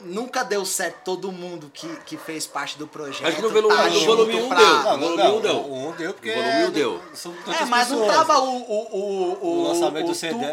Nunca 0.00 0.42
deu 0.42 0.64
certo 0.64 1.02
todo 1.04 1.30
mundo 1.32 1.70
que, 1.72 1.86
que 2.04 2.16
fez 2.16 2.46
parte 2.46 2.76
do 2.76 2.86
projeto. 2.86 3.26
Acho 3.26 3.36
que 3.36 3.42
no 3.42 3.50
volume- 3.50 3.74
tá 3.76 3.88
no 3.88 4.00
volume 4.00 4.34
um 4.42 4.48
pra- 4.48 4.56
deu. 4.58 4.66
Não, 4.66 4.82
não, 4.82 4.98
volume 4.98 5.22
não, 5.22 5.36
um 5.36 5.40
deu. 5.40 5.56
o 5.56 5.88
um 5.88 5.92
deu 5.92 6.14
porque. 6.14 6.30
O 6.30 6.34
volume 6.34 6.64
um 6.64 6.70
deu. 6.70 7.02
São 7.14 7.34
É, 7.60 7.64
mas 7.64 7.90
não 7.90 8.06
tava 8.06 8.38
o. 8.40 8.56
O, 8.56 8.96
o, 8.96 9.38
o, 9.40 9.60
O 9.60 9.68
lançamento 9.68 10.04
o 10.06 10.08
do 10.08 10.14
CD. 10.14 10.44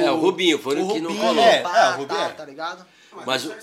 É, 0.00 0.10
o 0.10 0.16
Rubinho, 0.16 0.58
foi 0.58 0.80
o 0.80 0.88
que 0.88 1.00
não 1.00 1.16
colou. 1.16 1.42
É, 1.42 1.60
pá, 1.62 1.78
é, 1.78 1.88
o 1.88 1.90
Rubinho 1.98 2.08
tá, 2.20 2.24
é. 2.26 2.28
tá 2.30 2.44
ligado? 2.44 2.86
Mas 3.26 3.44
o- 3.46 3.54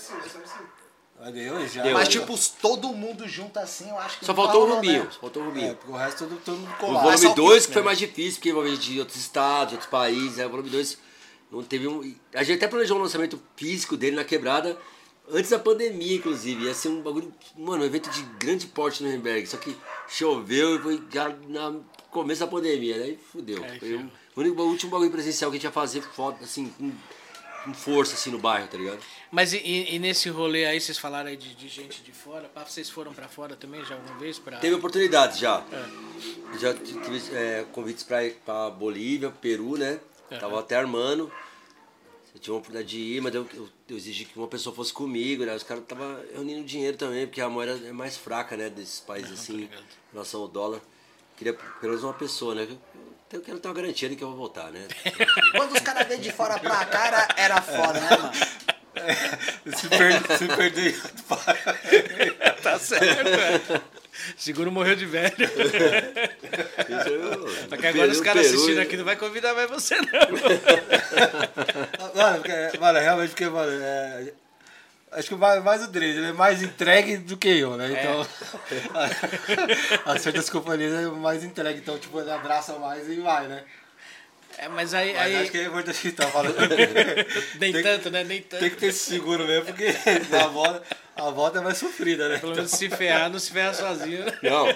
Mas 1.20 1.32
deu 1.34 1.66
já. 1.66 1.82
Deu. 1.82 1.94
Mas, 1.94 2.08
tipo, 2.08 2.34
todo 2.60 2.88
mundo 2.88 3.26
junto 3.26 3.58
assim, 3.58 3.88
eu 3.88 3.98
acho 3.98 4.18
que 4.18 4.24
só 4.26 4.32
não 4.32 4.42
faltou 4.42 4.68
o 4.68 4.74
Rubinho. 4.74 5.04
né? 5.04 5.10
Só 5.10 5.20
faltou 5.20 5.42
o 5.42 5.46
É, 5.46 5.48
Rubinho. 5.48 5.74
porque 5.76 5.92
o 5.92 5.96
resto 5.96 6.18
todo, 6.26 6.40
todo 6.44 6.56
mundo 6.58 6.70
O 6.72 6.76
colado. 6.76 7.04
Mas 7.06 7.20
volume 7.22 7.28
só 7.28 7.34
2 7.34 7.66
que- 7.66 7.72
foi 7.72 7.82
mais 7.82 7.98
difícil, 7.98 8.34
porque 8.34 8.50
envolvia 8.50 8.76
de 8.76 8.98
outros 9.00 9.16
estados, 9.18 9.68
de 9.70 9.74
outros 9.76 9.90
países. 9.90 10.38
Aí 10.38 10.46
o 10.46 10.50
volume 10.50 10.70
2 10.70 10.98
não 11.50 11.62
teve 11.62 11.88
um. 11.88 12.14
A 12.34 12.42
gente 12.44 12.56
até 12.58 12.68
planejou 12.68 12.98
um 12.98 13.02
lançamento 13.02 13.40
físico 13.56 13.96
dele 13.96 14.14
na 14.16 14.24
quebrada 14.24 14.76
antes 15.32 15.50
da 15.50 15.58
pandemia, 15.58 16.16
inclusive. 16.16 16.64
Ia 16.64 16.74
ser 16.74 16.88
um 16.88 17.00
bagulho. 17.02 17.32
Mano, 17.56 17.82
um 17.82 17.86
evento 17.86 18.10
de 18.10 18.22
grande 18.38 18.66
porte 18.66 19.02
no 19.02 19.08
Nuremberg. 19.08 19.46
Só 19.46 19.56
que 19.56 19.76
choveu 20.08 20.76
e 20.76 20.78
foi 20.80 21.02
já 21.12 21.28
no 21.28 21.84
começo 22.10 22.40
da 22.40 22.46
pandemia. 22.46 22.96
Aí 22.96 23.16
fudeu. 23.32 23.62
Aí 23.64 23.78
Foi 23.78 23.88
ferrou. 23.88 24.06
o 24.36 24.40
único, 24.40 24.62
o 24.62 24.66
último 24.68 24.90
bagulho 24.92 25.10
presencial 25.10 25.50
que 25.50 25.56
a 25.56 25.58
gente 25.58 25.64
ia 25.64 25.72
fazer 25.72 26.00
foto, 26.02 26.42
assim, 26.44 26.68
com, 26.78 26.92
com 27.64 27.74
força 27.74 28.14
assim 28.14 28.30
no 28.30 28.38
bairro, 28.38 28.68
tá 28.68 28.76
ligado? 28.78 28.98
Mas 29.30 29.52
e, 29.52 29.58
e- 29.58 29.94
e 29.96 29.98
nesse 29.98 30.28
rolê 30.30 30.64
aí, 30.66 30.80
vocês 30.80 30.96
falaram 30.96 31.28
aí 31.28 31.36
de, 31.36 31.54
de 31.54 31.68
gente 31.68 32.02
de 32.02 32.12
fora, 32.12 32.48
pá, 32.48 32.64
vocês 32.64 32.88
foram 32.88 33.12
pra 33.12 33.28
fora 33.28 33.54
também 33.56 33.84
já 33.84 33.94
alguma 33.96 34.18
vez? 34.18 34.38
Pra... 34.38 34.58
Teve 34.58 34.74
oportunidades 34.76 35.38
já. 35.38 35.62
É. 35.70 36.58
Já 36.58 36.72
tive 36.72 37.36
é, 37.36 37.66
convites 37.72 38.04
pra, 38.04 38.24
ir 38.24 38.34
pra 38.44 38.70
Bolívia, 38.70 39.30
Peru, 39.30 39.76
né? 39.76 40.00
Aham. 40.30 40.40
Tava 40.40 40.60
até 40.60 40.76
armando. 40.76 41.30
Eu 42.34 42.40
tinha 42.40 42.54
uma 42.54 42.60
oportunidade 42.60 42.88
de 42.88 42.98
ir, 43.16 43.20
mas 43.20 43.34
eu, 43.34 43.46
eu, 43.54 43.68
eu 43.88 43.96
exigi 43.96 44.24
que 44.26 44.38
uma 44.38 44.48
pessoa 44.48 44.74
fosse 44.74 44.92
comigo, 44.92 45.44
né? 45.44 45.54
Os 45.54 45.62
caras 45.62 45.82
estavam 45.82 46.18
reunindo 46.32 46.62
dinheiro 46.64 46.96
também, 46.96 47.26
porque 47.26 47.40
a 47.40 47.48
moeda 47.48 47.80
é 47.86 47.92
mais 47.92 48.16
fraca, 48.16 48.56
né? 48.56 48.68
Desses 48.68 49.00
países 49.00 49.32
assim, 49.32 49.56
ligado. 49.56 49.80
em 49.80 50.12
relação 50.12 50.42
ao 50.42 50.48
dólar. 50.48 50.80
Queria 51.36 51.54
pelo 51.54 51.92
menos 51.92 52.04
uma 52.04 52.12
pessoa, 52.12 52.54
né? 52.54 52.68
Eu, 53.32 53.40
quero 53.40 53.58
ter 53.58 53.68
uma 53.68 53.74
garantia 53.74 54.08
de 54.08 54.16
que 54.16 54.24
eu 54.24 54.28
vou 54.28 54.36
voltar, 54.36 54.70
né? 54.70 54.86
Quando 55.56 55.72
os 55.72 55.80
caras 55.80 56.06
veio 56.06 56.20
de 56.20 56.32
fora 56.32 56.58
pra 56.58 56.84
cá, 56.84 57.06
era, 57.06 57.28
era 57.36 57.62
foda, 57.62 58.00
né, 58.00 58.08
mano? 58.10 58.32
Se, 59.76 59.88
per, 59.88 60.38
se 60.38 60.48
perder. 60.48 61.00
Tá 62.62 62.78
certo. 62.78 63.80
Seguro 64.36 64.72
morreu 64.72 64.96
de 64.96 65.06
velho. 65.06 65.34
Só 67.68 67.76
que 67.76 67.86
agora 67.86 68.10
os 68.10 68.20
caras 68.20 68.46
assistindo 68.46 68.76
né? 68.76 68.82
aqui 68.82 68.96
não 68.96 69.04
vai 69.04 69.16
convidar 69.16 69.54
mais 69.54 69.70
você, 69.70 69.94
não. 69.96 70.08
Mano, 72.30 72.42
porque, 72.42 72.78
mano, 72.78 72.98
realmente 72.98 73.30
porque, 73.30 73.46
mano, 73.48 73.70
é, 73.82 74.32
acho 75.12 75.28
que 75.28 75.34
mais, 75.34 75.62
mais 75.62 75.82
o 75.82 75.88
Dres, 75.88 76.16
ele 76.16 76.28
é 76.28 76.32
mais 76.32 76.62
entregue 76.62 77.16
do 77.18 77.36
que 77.36 77.48
eu, 77.48 77.76
né? 77.76 77.90
Então, 77.92 78.26
as 80.06 80.22
certas 80.22 80.48
companhias 80.50 80.92
é 80.92 81.06
mais 81.06 81.44
entregue, 81.44 81.80
então, 81.80 81.98
tipo, 81.98 82.20
ele 82.20 82.30
abraça 82.30 82.78
mais 82.78 83.08
e 83.08 83.16
vai, 83.20 83.46
né? 83.48 83.62
É, 84.58 84.66
mas 84.68 84.92
aí. 84.92 85.12
Mas 85.12 85.22
aí 85.22 85.36
acho 85.36 85.50
que 85.52 85.58
é 85.58 85.64
importante 85.66 86.00
que 86.00 86.12
tá 86.12 86.26
falando. 86.26 86.56
nem 87.60 87.72
tem- 87.72 87.82
tanto, 87.82 88.10
né? 88.10 88.24
Nem 88.24 88.42
tanto. 88.42 88.60
Tem 88.60 88.70
que 88.70 88.76
ter 88.76 88.86
esse 88.86 89.10
seguro 89.10 89.46
mesmo, 89.46 89.66
porque 89.66 89.86
a 90.34 90.46
volta, 90.48 90.82
a 91.14 91.30
volta 91.30 91.58
é 91.58 91.60
mais 91.60 91.78
sofrida, 91.78 92.28
né? 92.28 92.38
Pelo 92.38 92.56
menos 92.56 92.72
se 92.72 92.90
ferrar, 92.90 93.30
não 93.30 93.38
se 93.38 93.52
ferra 93.52 93.72
sozinho. 93.72 94.24
né? 94.24 94.36
Não, 94.42 94.66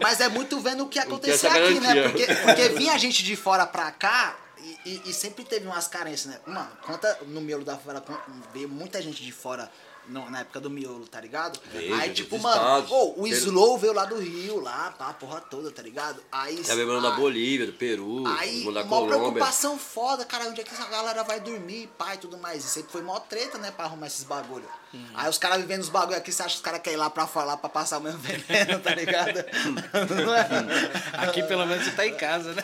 Mas 0.00 0.20
é 0.20 0.28
muito 0.30 0.58
vendo 0.60 0.84
o 0.84 0.88
que 0.88 0.98
aconteceu 0.98 1.50
essa 1.50 1.58
aqui, 1.58 1.78
né? 1.80 2.02
Porque, 2.04 2.26
porque 2.34 2.68
vinha 2.70 2.98
gente 2.98 3.22
de 3.22 3.36
fora 3.36 3.66
pra 3.66 3.90
cá 3.90 4.36
e, 4.84 4.90
e- 4.90 5.02
e 5.06 5.12
sempre 5.14 5.44
teve 5.44 5.66
umas 5.66 5.86
carências, 5.88 6.34
né? 6.34 6.40
Mano, 6.46 6.70
conta 6.82 7.18
no 7.26 7.40
miolo 7.40 7.64
da 7.64 7.76
favela, 7.76 8.04
veio 8.52 8.68
muita 8.68 9.00
gente 9.00 9.22
de 9.22 9.30
fora 9.32 9.70
no- 10.08 10.28
na 10.30 10.40
época 10.40 10.60
do 10.60 10.70
miolo, 10.70 11.06
tá 11.08 11.20
ligado? 11.20 11.58
Veio, 11.72 11.94
Aí, 11.96 12.12
tipo, 12.12 12.38
mano, 12.38 12.56
estados. 12.56 12.90
ô, 12.90 13.14
o 13.20 13.26
Slow 13.26 13.76
veio 13.78 13.92
lá 13.92 14.04
do 14.04 14.16
Rio, 14.20 14.60
lá, 14.60 14.92
pá, 14.96 15.08
a 15.08 15.14
porra 15.14 15.40
toda, 15.40 15.70
tá 15.72 15.82
ligado? 15.82 16.22
Aí. 16.30 16.62
já 16.62 16.74
veio 16.74 17.00
da 17.00 17.10
Bolívia, 17.12 17.66
do 17.66 17.72
Peru, 17.72 18.24
Aí, 18.38 18.62
da 18.64 18.70
uma 18.70 18.84
Colômbia. 18.84 19.16
preocupação 19.18 19.76
foda, 19.78 20.24
cara, 20.24 20.46
onde 20.48 20.60
é 20.60 20.64
que 20.64 20.72
essa 20.72 20.86
galera 20.86 21.22
vai 21.24 21.40
dormir, 21.40 21.88
pai 21.98 22.14
e 22.14 22.18
tudo 22.18 22.38
mais. 22.38 22.64
E 22.64 22.68
sempre 22.68 22.92
foi 22.92 23.02
mó 23.02 23.18
treta, 23.20 23.58
né, 23.58 23.70
pra 23.72 23.84
arrumar 23.86 24.06
esses 24.06 24.22
bagulho. 24.24 24.68
Uhum. 24.96 25.06
Aí 25.14 25.28
os 25.28 25.38
caras 25.38 25.58
vivendo 25.58 25.82
os 25.82 25.88
bagulho 25.88 26.16
aqui, 26.16 26.32
você 26.32 26.42
acha 26.42 26.52
que 26.52 26.56
os 26.56 26.62
caras 26.62 26.80
querem 26.80 26.96
ir 26.96 27.00
lá 27.00 27.10
pra 27.10 27.26
falar 27.26 27.56
pra 27.58 27.68
passar 27.68 27.98
o 27.98 28.00
mesmo 28.00 28.18
veneno, 28.18 28.80
tá 28.80 28.94
ligado? 28.94 29.38
É? 29.38 31.26
Aqui 31.26 31.42
pelo 31.42 31.66
menos 31.66 31.84
você 31.84 31.90
tá 31.92 32.06
em 32.06 32.14
casa, 32.14 32.54
né? 32.54 32.62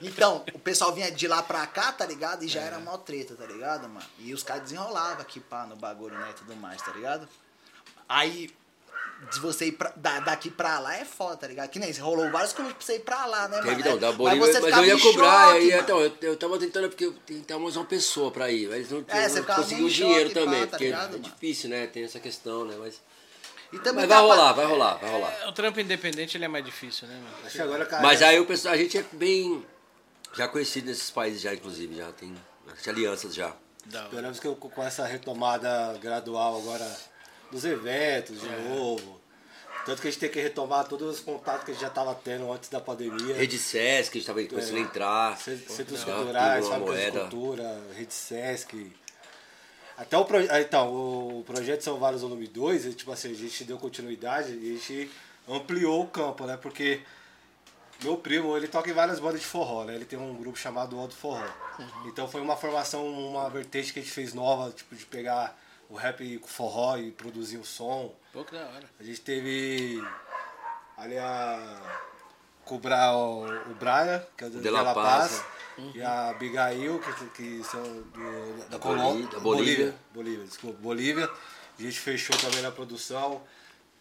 Então, 0.00 0.44
o 0.54 0.58
pessoal 0.58 0.92
vinha 0.92 1.10
de 1.10 1.28
lá 1.28 1.42
pra 1.42 1.66
cá, 1.66 1.92
tá 1.92 2.06
ligado? 2.06 2.44
E 2.44 2.48
já 2.48 2.60
era 2.60 2.78
mó 2.78 2.96
treta, 2.96 3.34
tá 3.34 3.44
ligado, 3.46 3.88
mano? 3.88 4.06
E 4.18 4.32
os 4.32 4.42
caras 4.42 4.62
desenrolavam 4.62 5.20
aqui, 5.20 5.40
pá, 5.40 5.66
no 5.66 5.76
bagulho, 5.76 6.18
né, 6.18 6.28
e 6.30 6.34
tudo 6.34 6.56
mais, 6.56 6.80
tá 6.80 6.92
ligado? 6.92 7.28
Aí, 8.08 8.50
de 9.32 9.38
você 9.40 9.66
ir 9.66 9.72
pra- 9.72 9.92
da- 9.96 10.20
daqui 10.20 10.50
pra 10.50 10.78
lá 10.78 10.96
é 10.96 11.04
foda, 11.04 11.36
tá 11.36 11.46
ligado? 11.46 11.68
Que 11.68 11.78
nem 11.78 11.92
rolou 11.92 12.30
vários 12.30 12.52
convites 12.54 12.76
pra 12.78 12.86
você 12.86 12.96
ir 12.96 13.00
pra 13.04 13.26
lá, 13.26 13.48
né, 13.48 13.58
mano? 13.60 13.68
Teve, 13.76 13.88
não, 13.88 13.98
da 13.98 14.06
Mas 14.08 14.16
Bolívia, 14.16 14.46
você 14.46 14.52
mas, 14.60 14.64
ficava 14.64 14.86
eu 14.86 14.96
ia 14.96 15.02
cobrar, 15.02 15.44
choque, 15.48 15.56
aí, 15.58 15.70
mano. 15.70 15.82
então, 15.82 16.00
eu, 16.00 16.12
eu 16.22 16.36
tava 16.36 16.58
tentando, 16.58 16.88
porque 16.88 17.04
eu 17.04 17.12
tentava 17.12 17.60
mais 17.60 17.76
uma 17.76 17.84
pessoa 17.84 18.30
pra 18.30 18.50
ir, 18.50 18.68
mas 18.68 18.90
não, 18.90 19.04
É, 19.08 19.28
você 19.28 19.34
não 19.36 19.42
ficava 19.42 19.62
conseguiu 19.62 19.86
o 19.86 19.90
dinheiro 19.90 20.30
choque, 20.30 20.34
pá, 20.34 20.40
também, 20.46 20.60
tá 20.62 20.66
porque 20.70 20.84
ligado, 20.84 21.08
é 21.08 21.10
mano? 21.18 21.22
difícil, 21.22 21.68
né, 21.70 21.86
tem 21.86 22.04
essa 22.04 22.18
questão, 22.18 22.64
né, 22.64 22.76
mas... 22.78 23.00
E 23.72 23.78
também 23.78 24.04
Mas 24.04 24.08
vai 24.08 24.08
pra- 24.08 24.20
rolar, 24.20 24.52
vai 24.52 24.66
rolar, 24.66 24.94
vai 24.94 25.10
rolar. 25.10 25.48
O 25.48 25.52
trampo 25.52 25.78
independente 25.78 26.36
ele 26.36 26.44
é 26.44 26.48
mais 26.48 26.64
difícil, 26.64 27.06
né, 27.06 27.14
mano? 27.22 27.36
Acho 27.44 27.54
que 27.56 27.62
agora, 27.62 27.86
cara. 27.86 28.02
Mas 28.02 28.20
aí 28.20 28.40
o 28.40 28.44
pessoal, 28.46 28.74
a 28.74 28.76
gente 28.76 28.98
é 28.98 29.04
bem 29.12 29.64
já 30.34 30.48
conhecido 30.48 30.86
nesses 30.88 31.08
países 31.10 31.40
já, 31.40 31.54
inclusive, 31.54 31.94
já 31.94 32.10
tem 32.10 32.34
alianças 32.88 33.32
já. 33.32 33.52
Esperamos 33.86 34.40
que 34.40 34.46
eu, 34.48 34.56
com 34.56 34.82
essa 34.82 35.04
retomada 35.06 35.96
gradual 36.02 36.58
agora 36.58 36.84
dos 37.50 37.64
eventos 37.64 38.40
de 38.40 38.48
novo. 38.68 39.20
Tanto 39.86 40.02
que 40.02 40.08
a 40.08 40.10
gente 40.10 40.20
tem 40.20 40.30
que 40.30 40.40
retomar 40.40 40.86
todos 40.86 41.08
os 41.16 41.20
contatos 41.20 41.64
que 41.64 41.70
a 41.70 41.74
gente 41.74 41.80
já 41.80 41.88
estava 41.88 42.14
tendo 42.14 42.52
antes 42.52 42.68
da 42.68 42.80
pandemia. 42.80 43.34
Rede 43.34 43.58
Sesc, 43.58 44.16
a 44.16 44.20
gente 44.20 44.26
tava 44.26 44.44
começando 44.44 44.76
a 44.76 44.80
entrar. 44.80 45.38
Ce- 45.38 45.56
Centros 45.68 46.04
culturais, 46.04 46.68
fábricas 46.68 46.94
de 46.96 47.00
cultura, 47.30 47.80
rede 47.96 48.12
Sesc. 48.14 48.92
Até 49.96 50.16
o, 50.16 50.26
ah, 50.50 50.60
então, 50.60 50.88
o 50.92 51.44
projeto 51.46 51.82
São 51.82 51.98
Vários 51.98 52.22
Volume 52.22 52.46
2, 52.46 52.86
e, 52.86 52.92
tipo 52.94 53.10
assim, 53.12 53.30
a 53.30 53.34
gente 53.34 53.64
deu 53.64 53.78
continuidade 53.78 54.52
e 54.52 54.70
a 54.70 54.78
gente 54.78 55.10
ampliou 55.48 56.02
o 56.04 56.06
campo, 56.08 56.44
né? 56.46 56.56
Porque 56.56 57.00
meu 58.02 58.16
primo, 58.16 58.56
ele 58.56 58.66
toca 58.68 58.88
em 58.88 58.94
várias 58.94 59.18
bandas 59.18 59.40
de 59.40 59.46
forró, 59.46 59.84
né? 59.84 59.94
Ele 59.94 60.04
tem 60.06 60.18
um 60.18 60.34
grupo 60.34 60.58
chamado 60.58 60.98
Alto 60.98 61.14
Forró. 61.14 61.44
Então 62.06 62.26
foi 62.28 62.40
uma 62.40 62.56
formação, 62.56 63.06
uma 63.06 63.48
vertente 63.50 63.92
que 63.92 63.98
a 63.98 64.02
gente 64.02 64.12
fez 64.12 64.32
nova, 64.32 64.70
tipo, 64.72 64.94
de 64.94 65.04
pegar 65.04 65.54
o 65.90 65.94
rap 65.96 66.38
com 66.38 66.48
forró 66.48 66.96
e 66.96 67.10
produzir 67.10 67.58
o 67.58 67.64
som. 67.64 68.14
Pô, 68.32 68.44
que 68.44 68.52
da 68.52 68.60
hora. 68.60 68.84
A 68.98 69.02
gente 69.02 69.20
teve 69.20 70.02
ali 70.96 71.18
a. 71.18 71.80
Com 72.64 72.76
o, 72.76 72.78
o, 72.78 73.44
o 73.72 73.74
Brian, 73.74 74.22
que 74.36 74.44
é 74.44 74.48
do 74.48 74.56
De 74.58 74.62
De 74.62 74.70
La 74.70 74.82
La 74.82 74.94
Paz, 74.94 75.40
Paz, 75.40 75.44
e 75.94 76.00
a 76.02 76.28
Abigail, 76.30 77.00
que, 77.00 77.24
que 77.30 77.64
são 77.64 77.82
do, 77.82 78.58
da, 78.60 78.66
Da 78.68 78.78
Colômbia. 78.78 79.26
Da 79.26 79.40
Bolívia. 79.40 79.94
Bolívia, 80.14 80.44
desculpa, 80.44 80.78
Bolívia. 80.80 81.28
A 81.78 81.82
gente 81.82 81.98
fechou 81.98 82.36
também 82.36 82.62
na 82.62 82.70
produção. 82.70 83.40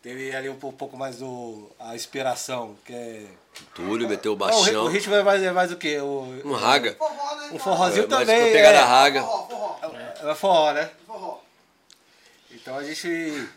Teve 0.04 0.34
ali 0.36 0.48
um 0.50 0.56
pou- 0.60 0.72
pouco 0.72 0.96
mais 0.96 1.18
do. 1.18 1.70
A 1.80 1.96
inspiração, 1.96 2.78
que 2.86 2.94
é. 2.94 3.26
Túlio 3.74 4.08
meteu 4.08 4.34
o 4.34 4.36
o, 4.36 4.38
ri- 4.38 4.52
baixão. 4.52 4.84
o 4.86 4.88
ritmo 4.88 5.16
é 5.16 5.24
mais, 5.24 5.42
é 5.44 5.52
mais 5.52 5.72
o 5.72 5.78
quê? 5.78 6.00
O, 6.00 6.42
Um 6.46 6.54
raga. 6.54 6.94
Forró, 6.96 7.36
né? 7.36 7.50
um 7.52 7.60
forrozinho 7.60 8.06
É, 8.06 8.08
também. 8.08 8.40
com 8.46 8.52
pegada 8.52 8.78
é, 8.78 8.82
raga. 8.84 9.22
Forró, 9.24 9.48
forró. 9.48 10.30
é 10.32 10.36
forró, 10.36 10.74
né? 10.74 10.92
Forró. 11.08 11.40
Então 12.62 12.78
a 12.78 12.84
gente 12.84 13.48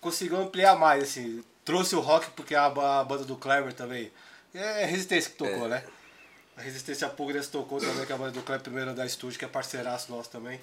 conseguiu 0.00 0.38
ampliar 0.38 0.76
mais, 0.76 1.02
assim. 1.04 1.42
Trouxe 1.64 1.94
o 1.94 2.00
rock 2.00 2.30
porque 2.32 2.54
a, 2.54 2.66
a 2.66 3.04
banda 3.04 3.24
do 3.24 3.36
Kleber 3.36 3.72
também. 3.72 4.10
É 4.54 4.84
Resistência 4.84 5.30
que 5.30 5.36
tocou, 5.36 5.68
né? 5.68 5.84
A 6.56 6.60
Resistência 6.60 7.08
Pugras 7.08 7.48
tocou 7.48 7.80
também, 7.80 8.04
que 8.04 8.12
é 8.12 8.14
a 8.14 8.18
banda 8.18 8.32
do 8.32 8.42
Kleber 8.42 8.62
primeiro 8.62 8.94
da 8.94 9.06
estúdio, 9.06 9.38
que 9.38 9.44
é 9.44 9.48
parceiraço 9.48 10.12
nosso 10.12 10.28
também. 10.28 10.60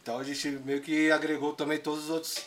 Então 0.00 0.18
a 0.18 0.24
gente 0.24 0.48
meio 0.64 0.80
que 0.80 1.10
agregou 1.10 1.52
também 1.52 1.78
todos 1.78 2.04
os 2.04 2.10
outros 2.10 2.46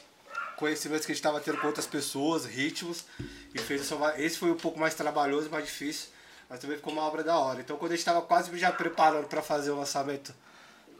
conhecimentos 0.55 1.05
que 1.05 1.11
a 1.11 1.15
gente 1.15 1.19
estava 1.19 1.39
tendo 1.39 1.57
com 1.57 1.67
outras 1.67 1.85
pessoas, 1.87 2.45
ritmos, 2.45 3.03
e 3.53 3.59
fez 3.59 3.81
essa, 3.81 3.95
esse 4.17 4.37
foi 4.37 4.51
um 4.51 4.57
pouco 4.57 4.79
mais 4.79 4.93
trabalhoso, 4.93 5.49
mais 5.49 5.65
difícil, 5.65 6.09
mas 6.49 6.59
também 6.59 6.77
ficou 6.77 6.93
uma 6.93 7.01
obra 7.01 7.23
da 7.23 7.37
hora. 7.37 7.59
Então 7.59 7.77
quando 7.77 7.91
a 7.91 7.95
gente 7.95 8.01
estava 8.01 8.21
quase 8.21 8.57
já 8.57 8.71
preparando 8.71 9.27
para 9.27 9.41
fazer 9.41 9.71
o 9.71 9.75
lançamento 9.75 10.33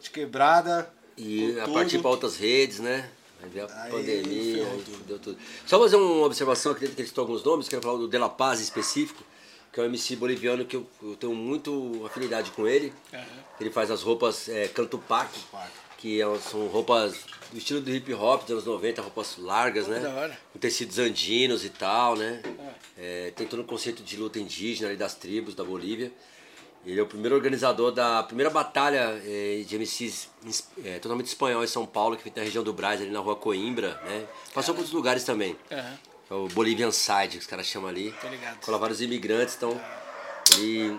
de 0.02 0.10
quebrada, 0.10 0.90
E 1.18 1.60
a 1.60 1.66
tudo, 1.66 1.74
partir 1.74 2.00
para 2.00 2.10
outras 2.10 2.38
redes, 2.38 2.80
né? 2.80 3.10
Veio 3.52 3.66
a 3.68 3.84
Aí 3.84 3.92
pandemia, 3.92 4.66
aí 4.68 4.82
tudo. 4.84 4.98
fudeu 4.98 5.20
tudo. 5.20 5.38
Só 5.66 5.80
fazer 5.80 5.96
uma 5.96 6.26
observação 6.26 6.72
aqui 6.72 6.82
dentro 6.82 6.96
que 6.96 7.02
eles 7.02 7.12
tocam 7.12 7.34
alguns 7.34 7.46
nomes, 7.46 7.68
quero 7.70 7.82
falar 7.82 7.98
do 7.98 8.08
De 8.08 8.18
La 8.18 8.30
Paz 8.30 8.60
específico, 8.60 9.24
que 9.72 9.80
é 9.80 9.84
um 9.84 9.86
MC 9.88 10.16
boliviano 10.16 10.66
que 10.66 10.76
eu, 10.76 10.86
eu 11.02 11.16
tenho 11.16 11.34
muito 11.36 12.02
afinidade 12.06 12.52
com 12.52 12.68
ele. 12.68 12.94
Ele 13.60 13.70
faz 13.70 13.92
as 13.92 14.02
roupas 14.02 14.48
é, 14.50 14.68
Cantupac, 14.68 15.30
que 15.98 16.22
é- 16.22 16.40
são 16.40 16.68
roupas 16.68 17.14
do 17.52 17.58
estilo 17.58 17.82
do 17.82 17.90
hip 17.92 18.14
hop 18.14 18.42
dos 18.44 18.52
anos 18.52 18.66
90, 18.66 19.02
roupas 19.02 19.38
largas, 19.38 19.88
né? 19.88 20.00
da 20.00 20.14
hora. 20.14 20.40
Com 20.54 20.60
tecidos 20.60 20.98
andinos 21.00 21.66
e 21.66 21.70
tal, 21.70 22.16
né? 22.16 22.42
É, 22.98 23.32
tem 23.36 23.46
todo 23.48 23.62
o 23.62 23.66
conceito 23.66 24.02
de 24.04 24.16
luta 24.18 24.40
indígena 24.40 24.88
ali 24.90 24.98
das 24.98 25.16
tribos 25.16 25.56
da 25.56 25.64
Bolívia. 25.64 26.12
Ele 26.86 27.00
é 27.00 27.04
o 27.04 27.06
primeiro 27.06 27.36
organizador 27.36 27.92
da 27.92 28.24
primeira 28.24 28.50
batalha 28.50 29.22
eh, 29.26 29.64
de 29.68 29.78
MCs 29.78 30.30
eh, 30.84 30.98
totalmente 31.00 31.28
espanhol 31.28 31.64
em 31.64 31.68
São 31.68 31.86
Paulo, 31.86 32.16
que 32.16 32.24
feita 32.24 32.40
na 32.40 32.46
região 32.46 32.64
do 32.64 32.72
Brás, 32.72 33.02
ali 33.02 33.12
na 33.12 33.20
rua 33.20 33.36
Coimbra, 33.36 34.02
né? 34.06 34.26
Passou 34.54 34.74
por 34.74 34.80
outros 34.80 34.94
lugares 34.94 35.24
também. 35.24 35.58
É 35.70 36.34
o 36.34 36.48
Bolivian 36.48 36.92
Side, 36.92 37.30
que 37.30 37.38
os 37.40 37.48
caras 37.48 37.66
chamam 37.66 37.90
ali. 37.90 38.14
Tô 38.22 38.28
ligado. 38.28 38.60
Cola 38.62 38.78
vários 38.78 39.02
imigrantes, 39.02 39.56
então. 39.56 39.80
E 40.58 40.98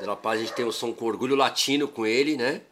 de 0.00 0.06
La 0.06 0.16
Paz 0.16 0.40
a 0.40 0.42
gente 0.42 0.54
tem 0.54 0.64
o 0.64 0.72
som 0.72 0.92
com 0.92 1.04
orgulho 1.04 1.36
latino 1.36 1.86
com 1.86 2.06
ele, 2.06 2.36
né? 2.36 2.62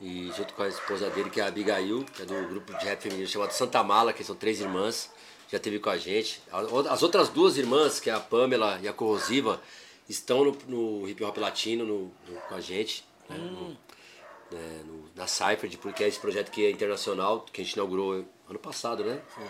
E 0.00 0.30
junto 0.36 0.54
com 0.54 0.62
a 0.62 0.68
esposa 0.68 1.10
dele, 1.10 1.30
que 1.30 1.40
é 1.40 1.44
a 1.44 1.48
Abigail, 1.48 2.04
que 2.04 2.22
é 2.22 2.24
do 2.24 2.48
grupo 2.48 2.76
de 2.78 2.84
rap 2.84 3.00
feminino 3.00 3.26
chamado 3.26 3.52
Santa 3.52 3.82
Mala, 3.82 4.12
que 4.12 4.22
são 4.22 4.34
três 4.34 4.60
irmãs, 4.60 5.10
já 5.50 5.58
teve 5.58 5.78
com 5.78 5.90
a 5.90 5.96
gente. 5.96 6.40
As 6.90 7.02
outras 7.02 7.28
duas 7.28 7.56
irmãs, 7.56 7.98
que 7.98 8.10
é 8.10 8.12
a 8.12 8.20
Pamela 8.20 8.78
e 8.82 8.88
a 8.88 8.92
Corrosiva, 8.92 9.60
estão 10.08 10.44
no, 10.44 10.56
no 10.66 11.08
hip 11.08 11.22
hop 11.22 11.36
latino 11.38 11.84
no, 11.84 11.98
no- 12.28 12.40
com 12.48 12.54
a 12.54 12.60
gente. 12.60 13.04
né? 13.28 13.36
No- 13.36 13.76
né, 14.50 14.82
no- 14.86 15.10
na 15.14 15.26
Cypher, 15.26 15.70
porque 15.78 16.02
é 16.04 16.08
esse 16.08 16.18
projeto 16.18 16.50
que 16.50 16.64
é 16.64 16.70
internacional, 16.70 17.44
que 17.52 17.60
a 17.60 17.64
gente 17.64 17.74
inaugurou 17.74 18.24
ano 18.48 18.58
passado, 18.58 19.04
né? 19.04 19.20
Foi. 19.34 19.44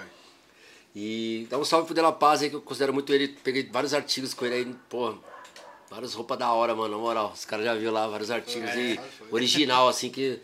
E 0.94 1.46
dá 1.50 1.58
um 1.58 1.64
salve 1.64 1.86
pro 1.86 1.94
De 1.94 2.00
La 2.00 2.10
Paz 2.12 2.42
aí, 2.42 2.50
que 2.50 2.56
eu 2.56 2.60
considero 2.62 2.92
muito 2.92 3.12
ele. 3.12 3.28
Peguei 3.28 3.62
vários 3.70 3.94
artigos 3.94 4.34
com 4.34 4.44
ele 4.46 4.54
aí, 4.54 4.74
pô. 4.88 5.14
Várias 5.90 6.14
roupas 6.14 6.38
da 6.38 6.52
hora, 6.52 6.74
mano, 6.74 6.96
na 6.96 7.00
moral. 7.00 7.32
Os 7.34 7.44
caras 7.44 7.64
já 7.64 7.74
viram 7.74 7.92
lá 7.92 8.06
vários 8.08 8.30
artigos 8.30 8.70
e 8.74 8.98
original, 9.30 9.88
assim, 9.88 10.10
que 10.10 10.40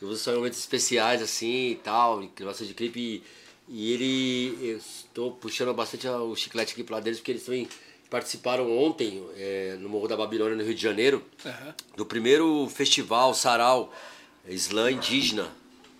eu 0.00 0.08
uso 0.08 0.22
só 0.22 0.32
em 0.32 0.36
momentos 0.36 0.58
especiais, 0.58 1.20
assim 1.22 1.70
e 1.72 1.74
tal, 1.76 2.22
em 2.22 2.30
gravação 2.34 2.66
de 2.66 2.74
clipe. 2.74 2.98
E, 2.98 3.22
e 3.68 3.92
ele. 3.92 4.70
Eu 4.72 4.78
estou 4.78 5.32
puxando 5.32 5.74
bastante 5.74 6.08
o 6.08 6.34
chiclete 6.34 6.72
aqui 6.72 6.82
pro 6.82 6.94
lado 6.94 7.04
deles, 7.04 7.18
porque 7.20 7.32
eles 7.32 7.44
também 7.44 7.68
participaram 8.10 8.76
ontem 8.78 9.22
é, 9.36 9.76
no 9.80 9.88
Morro 9.88 10.08
da 10.08 10.16
Babilônia, 10.16 10.56
no 10.56 10.62
Rio 10.64 10.74
de 10.74 10.82
Janeiro, 10.82 11.22
Aham. 11.44 11.74
do 11.96 12.06
primeiro 12.06 12.68
festival 12.68 13.34
Sarau 13.34 13.92
Islã 14.46 14.90
Indígena 14.90 15.48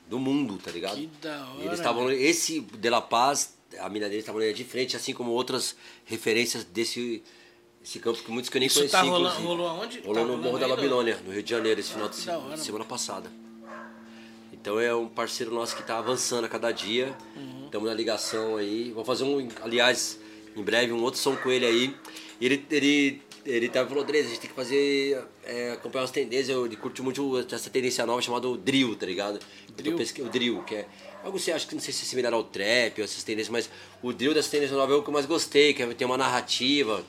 do 0.09 0.19
mundo, 0.19 0.59
tá 0.63 0.71
ligado? 0.71 0.97
Que 0.97 1.07
da 1.21 1.37
E 1.37 1.57
hora, 1.59 1.65
eles 1.67 1.79
estavam, 1.79 2.11
esse 2.11 2.61
De 2.61 2.89
La 2.89 3.03
Paz, 3.03 3.55
a 3.79 3.89
mina 3.91 4.07
dele 4.09 4.21
estava 4.21 4.53
de 4.53 4.65
frente, 4.65 4.97
assim 4.97 5.13
como 5.13 5.31
outras 5.33 5.77
referências 6.07 6.65
desse 6.65 7.23
esse 7.85 8.01
campo 8.01 8.23
que 8.23 8.31
muitos 8.31 8.51
que 8.51 8.57
eu 8.57 8.61
nem 8.61 8.67
Isso 8.67 8.79
conheci, 8.81 8.93
tá 8.93 9.01
rolando- 9.03 9.27
inclusive. 9.29 9.47
rolou 9.47 9.69
aonde? 9.69 10.01
Rolou 10.01 10.15
Tá 10.27 10.33
no 10.33 10.37
Morro 10.39 10.59
da? 10.59 10.69
Babilônia, 10.69 11.21
no 11.25 11.33
Rio 11.33 11.43
de 11.43 11.51
Janeiro, 11.51 11.79
esse 11.81 11.93
final 11.93 12.09
de 12.09 12.61
semana 12.61 12.85
passada. 12.85 13.31
Então 14.53 14.81
é 14.81 14.95
um 14.95 15.07
parceiro 15.09 15.55
nosso 15.55 15.77
que 15.77 15.83
tá 15.83 15.99
avançando 15.99 16.45
a 16.45 16.49
cada 16.49 16.73
dia. 16.73 17.15
Estamos 17.65 17.89
na 17.89 17.95
ligação 17.95 18.57
aí. 18.57 18.91
Vou 18.93 19.05
fazer 19.05 19.25
um, 19.25 19.47
aliás, 19.63 20.19
em 20.61 20.65
breve, 20.65 20.93
um 20.93 21.03
outro 21.03 21.21
som 21.21 21.37
com 21.37 21.51
ele 21.51 21.67
aí. 21.67 21.95
Ele, 22.41 22.65
ele, 22.71 23.23
ele 23.45 23.69
tava 23.69 23.89
falou, 23.89 24.05
Dres, 24.05 24.27
a 24.27 24.29
gente 24.29 24.41
tem 24.41 24.51
que 24.51 24.57
fazer, 24.57 25.23
é, 25.45 25.73
acompanhar 25.73 26.03
umas 26.03 26.11
tendências. 26.11 26.49
Eu- 26.51 26.67
Ele 26.67 26.77
curte 26.77 27.03
muito 27.03 27.39
essa 27.53 27.69
tendência 27.71 28.05
nova 28.07 28.21
chamada 28.23 28.49
drill, 28.57 28.95
tá 28.97 29.07
ligado? 29.07 29.39
Drill? 29.77 29.97
O 29.97 30.29
drill, 30.29 30.63
que 30.65 30.75
é 30.77 30.87
algo 31.25 31.37
que 31.39 31.45
você 31.45 31.53
acha 31.53 31.67
que 31.67 31.75
não 31.75 31.83
sei 31.83 31.93
se 31.93 32.03
é 32.03 32.07
similar 32.07 32.33
ao 32.33 32.45
trap 32.45 32.99
ou 32.99 33.05
essas 33.05 33.23
tendências, 33.25 33.51
mas 33.51 33.69
o 34.03 34.13
drill 34.13 34.35
dessa 34.35 34.51
tendência 34.51 34.77
nova 34.77 34.93
é 34.93 34.97
o 34.97 35.03
que 35.03 35.09
eu 35.09 35.13
mais 35.15 35.27
gostei, 35.27 35.73
que 35.75 35.83
é- 35.83 35.87
tem 35.95 36.07
uma 36.07 36.17
narrativa. 36.19 37.05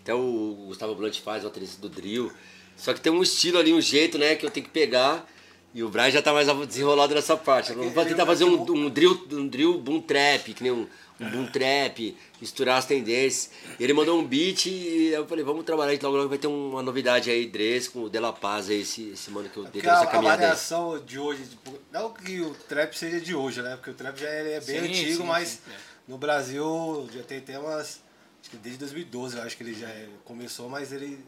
Até 0.00 0.14
o 0.14 0.64
Gustavo 0.68 0.94
Blunt 0.94 1.18
faz 1.20 1.44
o 1.44 1.48
baterista 1.48 1.80
do 1.80 1.88
drill. 1.88 2.30
Só 2.76 2.92
que 2.92 3.00
tem 3.00 3.12
um 3.12 3.22
estilo 3.22 3.58
ali, 3.58 3.72
um 3.72 3.80
jeito, 3.80 4.18
né, 4.18 4.34
que 4.34 4.44
eu 4.44 4.50
tenho 4.50 4.64
que 4.66 4.72
pegar. 4.72 5.30
E 5.74 5.82
o 5.82 5.88
Brian 5.88 6.10
já 6.10 6.22
tá 6.22 6.32
mais 6.32 6.46
desenrolado 6.68 7.14
nessa 7.14 7.36
parte. 7.36 7.72
Eu 7.72 7.90
vou 7.90 8.04
tentar 8.04 8.24
fazer 8.24 8.44
um, 8.44 8.62
um 8.70 8.88
drill, 8.88 9.26
um 9.32 9.48
drill 9.48 9.76
boom 9.78 10.00
trap, 10.00 10.54
que 10.54 10.62
nem 10.62 10.70
um, 10.70 10.86
um 11.20 11.28
boom 11.30 11.46
trap, 11.46 12.16
misturar 12.40 12.78
as 12.78 12.86
tendências. 12.86 13.50
E 13.78 13.82
ele 13.82 13.92
mandou 13.92 14.16
um 14.16 14.24
beat 14.24 14.66
e 14.66 15.08
eu 15.08 15.26
falei, 15.26 15.42
vamos 15.44 15.64
trabalhar, 15.64 15.92
então 15.92 16.08
logo 16.10 16.18
logo 16.18 16.28
vai 16.28 16.38
ter 16.38 16.46
uma 16.46 16.80
novidade 16.80 17.28
aí, 17.28 17.46
Dres, 17.48 17.88
com 17.88 18.04
o 18.04 18.08
De 18.08 18.20
La 18.20 18.32
Paz, 18.32 18.70
aí, 18.70 18.82
esse, 18.82 19.08
esse 19.10 19.32
mano 19.32 19.48
que 19.48 19.56
eu 19.56 19.64
dei 19.64 19.82
a, 19.82 19.94
essa 19.94 20.02
a 20.04 20.06
caminhada 20.06 20.42
aí. 20.42 20.46
variação 20.46 21.02
de 21.04 21.18
hoje, 21.18 21.42
tipo, 21.44 21.76
não 21.90 22.12
que 22.12 22.40
o 22.40 22.54
trap 22.54 22.94
seja 22.96 23.20
de 23.20 23.34
hoje, 23.34 23.60
né? 23.60 23.74
Porque 23.74 23.90
o 23.90 23.94
trap 23.94 24.16
já 24.16 24.28
é, 24.28 24.52
é 24.52 24.60
bem 24.60 24.80
Sim, 24.80 24.86
antigo, 24.88 25.22
sim, 25.22 25.26
mas 25.26 25.48
sim, 25.48 25.58
é. 25.72 25.76
no 26.06 26.16
Brasil 26.18 27.08
já 27.12 27.22
tem 27.24 27.38
até 27.38 27.58
umas. 27.58 28.00
Acho 28.40 28.50
que 28.50 28.56
desde 28.58 28.78
2012 28.78 29.36
eu 29.38 29.42
acho 29.42 29.56
que 29.56 29.62
ele 29.64 29.74
já 29.74 29.88
é- 29.88 30.06
começou, 30.24 30.68
mas 30.68 30.92
ele 30.92 31.18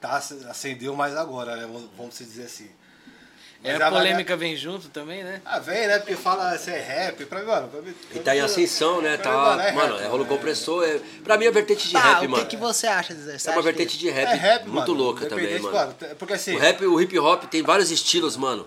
tá, 0.00 0.16
acendeu 0.48 0.94
mais 0.96 1.14
agora, 1.16 1.54
né? 1.56 1.62
Vamos- 1.66 1.90
Vamos 1.98 2.16
dizer 2.18 2.44
assim. 2.44 2.70
É, 3.62 3.74
a 3.74 3.90
polêmica 3.90 4.36
vem 4.38 4.56
junto 4.56 4.88
também, 4.88 5.22
né? 5.22 5.42
Ah, 5.44 5.58
vem, 5.58 5.86
né? 5.86 5.98
Porque 5.98 6.16
fala 6.16 6.56
se 6.56 6.70
é 6.70 6.78
rap, 6.78 7.26
pra 7.26 7.40
mim, 7.40 7.46
mano. 7.46 7.68
Pra 7.68 7.82
mim, 7.82 7.94
E 8.14 8.18
tá 8.18 8.34
em 8.34 8.40
ascensão, 8.40 9.02
né? 9.02 9.18
Tá, 9.18 9.56
mim, 9.56 9.62
é 9.64 9.72
mano, 9.72 9.96
rap, 9.96 10.04
é 10.04 10.08
rolo 10.08 10.22
né? 10.22 10.28
compressor. 10.30 10.82
É, 10.84 10.98
pra 11.22 11.36
mim 11.36 11.44
é 11.44 11.50
vertente 11.50 11.86
de 11.86 11.92
Tá, 11.92 12.00
rap, 12.00 12.16
o 12.16 12.20
que, 12.20 12.28
mano. 12.28 12.46
que 12.46 12.56
você 12.56 12.86
acha, 12.86 13.14
Zé? 13.14 13.36
Você 13.38 13.48
É 13.48 13.52
uma 13.52 13.58
que- 13.60 13.64
vertente 13.68 13.98
de 13.98 14.08
rap, 14.08 14.28
É 14.28 14.34
rap, 14.34 14.62
muito 14.66 14.92
mano. 14.92 14.94
louca 15.04 15.26
também, 15.26 15.58
mano. 15.60 15.94
Porque 16.18 16.32
assim. 16.34 16.56
O 16.56 16.58
rap, 16.58 16.84
o 16.86 17.00
hip 17.00 17.18
hop 17.18 17.44
tem 17.44 17.62
vários 17.62 17.90
estilos, 17.90 18.36
mano. 18.36 18.66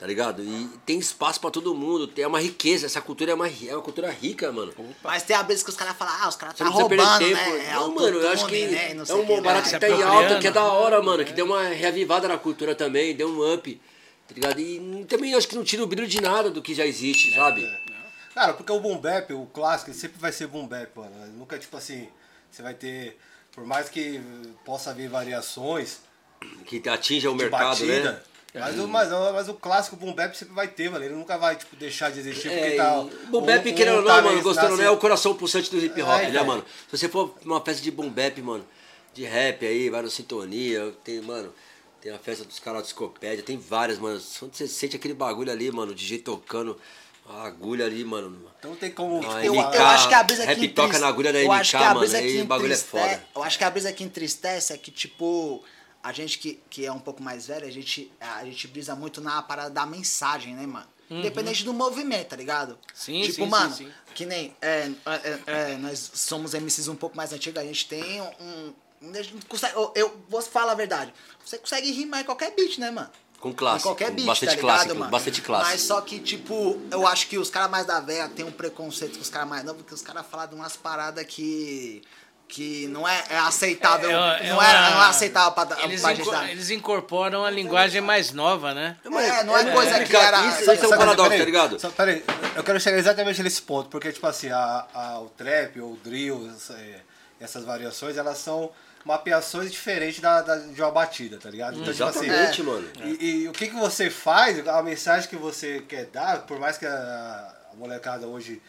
Tá 0.00 0.08
ligado? 0.08 0.42
E 0.42 0.68
tem 0.84 0.98
espaço 0.98 1.40
pra 1.40 1.48
todo 1.48 1.72
mundo. 1.76 2.08
Tem 2.08 2.26
uma 2.26 2.40
riqueza. 2.40 2.86
Essa 2.86 3.00
cultura 3.00 3.30
é 3.30 3.34
uma, 3.34 3.46
é 3.46 3.52
uma 3.72 3.80
cultura 3.82 4.10
rica, 4.10 4.50
mano. 4.50 4.74
Mas 5.04 5.22
tem 5.22 5.36
a 5.36 5.42
vez 5.42 5.62
que 5.62 5.70
os 5.70 5.76
caras 5.76 5.96
falam, 5.96 6.12
ah, 6.20 6.28
os 6.28 6.34
caras 6.34 6.56
tá 6.56 6.64
roubando, 6.64 6.88
perder 6.88 7.36
tempo. 7.36 7.50
né? 7.56 7.66
É 7.70 7.74
não, 7.74 7.94
mano, 7.94 8.18
eu 8.18 8.28
acho 8.30 8.46
que 8.46 8.66
né? 8.66 8.94
não 8.94 9.04
é 9.04 9.06
sei 9.06 9.14
o 9.14 9.18
um 9.22 9.26
que 9.26 9.40
barato 9.40 9.70
que 9.70 9.78
tá 9.78 9.88
em 9.88 10.02
alta, 10.02 10.40
que 10.40 10.48
é 10.48 10.50
da 10.50 10.64
hora, 10.64 11.00
mano. 11.00 11.24
Que 11.24 11.32
deu 11.32 11.44
uma 11.46 11.62
reavivada 11.68 12.26
na 12.26 12.36
cultura 12.36 12.74
também, 12.74 13.14
deu 13.14 13.28
um 13.28 13.54
up. 13.54 13.80
Tá 14.28 14.34
ligado? 14.34 14.60
E 14.60 15.04
também 15.08 15.34
acho 15.34 15.48
que 15.48 15.54
não 15.56 15.64
tira 15.64 15.82
o 15.82 15.86
brilho 15.86 16.06
de 16.08 16.20
nada 16.20 16.50
do 16.50 16.62
que 16.62 16.74
já 16.74 16.86
existe, 16.86 17.34
sabe? 17.34 17.62
Cara, 18.34 18.54
porque 18.54 18.72
o 18.72 18.80
boom 18.80 18.96
bap, 18.98 19.30
o 19.34 19.46
clássico, 19.46 19.90
ele 19.90 19.98
sempre 19.98 20.18
vai 20.18 20.32
ser 20.32 20.46
boom 20.46 20.66
bap, 20.66 20.88
mano. 20.96 21.10
Nunca, 21.36 21.58
tipo 21.58 21.76
assim, 21.76 22.08
você 22.50 22.62
vai 22.62 22.74
ter... 22.74 23.18
Por 23.54 23.66
mais 23.66 23.90
que 23.90 24.18
possa 24.64 24.90
haver 24.90 25.10
variações 25.10 25.98
Que 26.64 26.82
atinja 26.88 27.30
o 27.30 27.34
mercado, 27.34 27.64
batida, 27.68 28.12
né? 28.12 28.20
mas, 28.54 28.78
o, 28.78 28.88
mas, 28.88 29.10
mas 29.10 29.48
o 29.50 29.54
clássico 29.54 29.96
boom 29.96 30.14
bap 30.14 30.34
sempre 30.34 30.54
vai 30.54 30.66
ter, 30.68 30.90
mano. 30.90 31.04
Ele 31.04 31.14
nunca 31.14 31.36
vai, 31.36 31.56
tipo, 31.56 31.76
deixar 31.76 32.10
de 32.10 32.20
existir 32.20 32.48
porque 32.48 32.64
É, 32.64 32.76
tá... 32.76 33.04
boom 33.28 33.42
bap, 33.42 33.68
um- 33.70 33.74
querendo 33.74 33.96
um 33.96 33.98
ou 33.98 34.04
tá 34.04 34.16
não, 34.16 34.22
mano, 34.22 34.30
nesse- 34.36 34.42
gostando 34.44 34.70
ou 34.72 34.78
não, 34.78 34.84
é 34.84 34.90
o 34.90 34.96
coração 34.96 35.34
pulsante 35.34 35.70
do 35.70 35.76
hip 35.78 36.00
hop, 36.00 36.08
É, 36.20 36.22
né, 36.22 36.28
então. 36.30 36.46
mano? 36.46 36.64
Se 36.90 36.96
você 36.96 37.08
for 37.10 37.36
numa 37.44 37.60
festa 37.60 37.82
de 37.82 37.90
boom 37.90 38.08
bap, 38.08 38.40
mano, 38.40 38.64
de 39.12 39.24
rap 39.24 39.66
aí, 39.66 39.90
vai 39.90 40.00
no 40.00 40.08
Sintonia, 40.10 40.94
tem, 41.04 41.20
mano, 41.20 41.52
tem 42.02 42.12
a 42.12 42.18
festa 42.18 42.44
dos 42.44 42.58
caras 42.58 42.82
de 42.82 42.88
Discopédia, 42.88 43.44
tem 43.44 43.56
várias, 43.56 43.98
mano. 43.98 44.20
Quando 44.38 44.54
você 44.54 44.66
sente 44.66 44.96
aquele 44.96 45.14
bagulho 45.14 45.50
ali, 45.52 45.70
mano, 45.70 45.94
de 45.94 46.04
jeito 46.04 46.24
tocando 46.24 46.78
a 47.28 47.44
agulha 47.44 47.86
ali, 47.86 48.04
mano. 48.04 48.50
Então 48.58 48.74
tem 48.74 48.90
como... 48.90 49.20
Ah, 49.30 49.44
Eu, 49.44 49.54
MK, 49.54 49.76
eu 49.76 49.86
acho 49.86 50.08
que 50.08 50.14
a 50.14 50.22
brisa 50.24 50.44
rap 50.44 50.58
que 50.58 50.68
toca 50.68 50.88
entriste- 50.88 51.00
na 51.00 51.08
agulha 51.08 51.32
da 51.32 51.38
eu 51.38 51.46
MK, 51.46 51.60
acho 51.60 51.70
que 51.70 51.76
a 51.76 51.94
mano, 51.94 52.16
aí 52.16 52.42
o 52.42 52.44
bagulho 52.44 52.72
é 52.72 52.76
foda. 52.76 53.24
Eu 53.36 53.42
acho 53.44 53.56
que 53.56 53.64
a 53.64 53.70
brisa 53.70 53.92
que 53.92 54.02
entristece 54.02 54.72
é 54.72 54.76
que, 54.76 54.90
tipo, 54.90 55.62
a 56.02 56.12
gente 56.12 56.38
que, 56.40 56.60
que 56.68 56.84
é 56.84 56.90
um 56.90 56.98
pouco 56.98 57.22
mais 57.22 57.46
velho, 57.46 57.64
a 57.66 57.70
gente, 57.70 58.10
a 58.20 58.44
gente 58.44 58.66
brisa 58.66 58.96
muito 58.96 59.20
na 59.20 59.40
parada 59.40 59.70
da 59.70 59.86
mensagem, 59.86 60.54
né, 60.56 60.66
mano? 60.66 60.86
Independente 61.08 61.62
do 61.62 61.74
movimento, 61.74 62.28
tá 62.28 62.36
ligado? 62.36 62.70
Uhum. 62.70 62.78
Sim, 62.94 63.20
tipo, 63.22 63.34
sim, 63.44 63.46
mano, 63.46 63.70
sim, 63.74 63.84
sim. 63.84 63.92
que 64.14 64.24
nem. 64.24 64.56
é, 64.62 64.90
é, 65.06 65.40
é, 65.72 65.76
nós 65.76 66.10
somos 66.14 66.54
MCs 66.54 66.88
um 66.88 66.96
pouco 66.96 67.14
mais 67.16 67.32
antigos, 67.34 67.60
a 67.62 67.64
gente 67.66 67.86
tem 67.86 68.20
um. 68.40 68.72
Consegue- 69.48 69.74
eu, 69.74 69.92
eu 69.94 70.16
vou 70.28 70.40
falar 70.42 70.72
a 70.72 70.74
verdade. 70.76 71.12
Você 71.44 71.58
consegue 71.58 71.90
rimar 71.92 72.20
em 72.20 72.24
qualquer 72.24 72.52
beat, 72.54 72.78
né, 72.78 72.90
mano? 72.90 73.10
Com 73.40 73.52
clássico, 73.52 73.88
Em 73.88 73.90
qualquer 73.90 74.10
beat, 74.12 74.26
bastante 74.26 74.50
tá 74.50 74.54
ligado, 74.56 74.68
clássico, 74.76 74.98
mano? 74.98 75.10
bastante 75.10 75.42
clássico. 75.42 75.70
Mas 75.72 75.80
só 75.82 76.00
que, 76.00 76.20
tipo, 76.20 76.80
eu 76.90 77.06
acho 77.06 77.26
que 77.26 77.36
os 77.38 77.50
caras 77.50 77.68
mais 77.70 77.84
da 77.84 77.98
velha 77.98 78.28
tem 78.28 78.44
um 78.44 78.52
preconceito 78.52 79.16
com 79.16 79.22
os 79.22 79.28
caras 79.30 79.48
mais 79.48 79.64
novos, 79.64 79.82
porque 79.82 79.94
os 79.94 80.02
caras 80.02 80.24
falam 80.30 80.46
de 80.48 80.54
umas 80.54 80.76
paradas 80.76 81.24
que. 81.26 82.02
que 82.46 82.86
não 82.88 83.08
é, 83.08 83.24
é 83.30 83.38
aceitável. 83.38 84.10
É, 84.10 84.12
é 84.12 84.50
não, 84.52 84.62
é, 84.62 84.68
uma- 84.78 84.90
não 84.90 85.02
é 85.04 85.06
aceitável 85.08 85.52
pra, 85.52 85.82
Eles, 85.84 86.02
pra 86.02 86.12
inco- 86.12 86.22
gente 86.24 86.32
dar. 86.32 86.50
eles 86.50 86.68
incorporam 86.70 87.44
a 87.46 87.50
linguagem 87.50 88.00
mais 88.02 88.30
nova, 88.30 88.74
né? 88.74 88.96
É, 89.04 89.08
não 89.42 89.56
é, 89.56 89.62
É, 89.68 89.72
coisa 89.72 89.96
é, 89.96 90.04
que 90.04 90.14
era. 90.14 90.46
isso- 90.48 90.70
isso 90.70 90.84
é 90.84 90.88
um 90.88 90.98
paradoxo, 90.98 91.30
tá 91.38 91.44
ligado? 91.44 91.80
Só, 91.80 91.88
peraí, 91.90 92.22
eu 92.54 92.62
quero 92.62 92.78
chegar 92.78 92.98
exatamente 92.98 93.42
nesse 93.42 93.62
ponto, 93.62 93.88
porque, 93.88 94.12
tipo 94.12 94.26
assim, 94.26 94.50
a, 94.50 94.86
a- 94.94 95.20
o 95.20 95.30
trap, 95.30 95.80
ou 95.80 95.94
o 95.94 95.96
drill, 95.96 96.48
essa- 96.54 96.74
é, 96.74 97.00
essas 97.40 97.64
variações, 97.64 98.18
elas 98.18 98.36
são 98.36 98.70
mapeações 99.04 99.70
diferentes 99.70 100.20
da, 100.20 100.40
da- 100.42 100.56
de 100.58 100.80
uma 100.80 100.90
batida, 100.90 101.38
tá 101.38 101.50
ligado? 101.50 101.78
Então, 101.80 101.92
tipo 101.92 102.04
assim, 102.04 102.26
Exatamente, 102.26 102.60
é. 102.60 102.64
mano. 102.64 102.88
E, 103.04 103.24
e 103.42 103.48
o 103.48 103.52
que, 103.52 103.68
que 103.68 103.74
você 103.74 104.08
faz, 104.10 104.66
a 104.66 104.82
mensagem 104.82 105.28
que 105.28 105.36
você 105.36 105.80
quer 105.88 106.06
dar, 106.06 106.42
por 106.46 106.58
mais 106.58 106.78
que 106.78 106.86
a, 106.86 107.54
a 107.72 107.76
molecada 107.76 108.26
hoje 108.26 108.60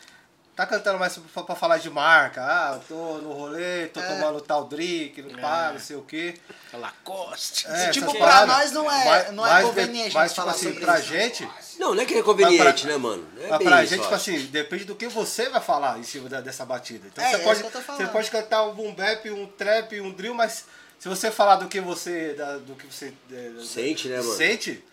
tá 0.56 0.66
cantando 0.68 1.00
mais 1.00 1.18
pra, 1.18 1.44
pra 1.44 1.56
falar 1.56 1.78
de 1.78 1.90
marca, 1.90 2.42
ah, 2.44 2.74
eu 2.76 2.80
tô 2.88 3.18
no 3.20 3.32
rolê, 3.34 3.88
tô 3.88 4.00
tomando 4.02 4.40
tal 4.42 4.66
drink, 4.66 5.22
não 5.22 5.40
pá, 5.42 5.72
não 5.74 5.80
sei 5.80 5.96
o 5.96 6.02
quê. 6.04 6.36
Lacoste. 6.74 7.66
É, 7.68 7.90
tipo, 7.90 8.12
pra 8.12 8.20
paradas. 8.20 8.48
nós 8.56 8.72
não 8.72 8.92
é- 8.92 9.06
Mas- 9.06 9.32
não 9.34 9.46
é 9.48 9.50
mas, 9.50 9.66
conveniente 9.66 10.14
Mas, 10.14 10.32
tipo 10.32 10.42
falar 10.42 10.52
assim, 10.56 10.66
sobre 10.68 10.80
pra 10.82 11.00
isso. 11.00 11.08
gente, 11.08 11.50
Não, 11.80 11.96
não 11.96 12.04
é 12.04 12.06
que 12.06 12.14
é 12.14 12.22
conveniente, 12.24 12.82
pra- 12.84 12.92
né, 12.92 12.98
mano? 12.98 13.28
É 13.40 13.48
mas 13.50 13.58
bem 13.60 13.68
pra 13.68 13.84
isso, 13.84 13.90
gente, 13.96 14.04
tipo 14.04 14.16
assim, 14.16 14.46
depende 14.46 14.86
do 14.86 14.96
que 14.96 15.08
você 15.08 15.50
vai 15.50 15.62
falar 15.62 15.98
em 16.00 16.04
cima 16.04 16.30
da- 16.30 16.42
dessa 16.42 16.66
batida. 16.66 17.08
Então 17.08 17.24
É, 17.24 17.30
você, 17.32 17.36
é 17.36 17.40
pode, 17.40 17.60
isso 17.62 17.70
que 17.72 17.78
eu 17.78 17.82
tô 17.84 17.94
você 17.98 18.06
pode 18.08 18.32
cantar 18.32 18.64
um 18.64 18.74
boom 18.76 18.94
bap, 18.94 19.30
um 19.32 19.48
trap, 19.48 20.00
um 20.02 20.12
drill, 20.12 20.34
mas 20.36 20.66
se 21.00 21.10
você 21.10 21.32
falar 21.32 21.56
do 21.58 21.68
que 21.68 21.80
você. 21.82 22.34
da- 22.34 22.58
do 22.58 22.76
que 22.76 22.86
você. 22.86 23.12
é, 23.32 23.52
Sente, 23.64 24.08
né, 24.08 24.18
mano? 24.18 24.34
Sente. 24.36 24.84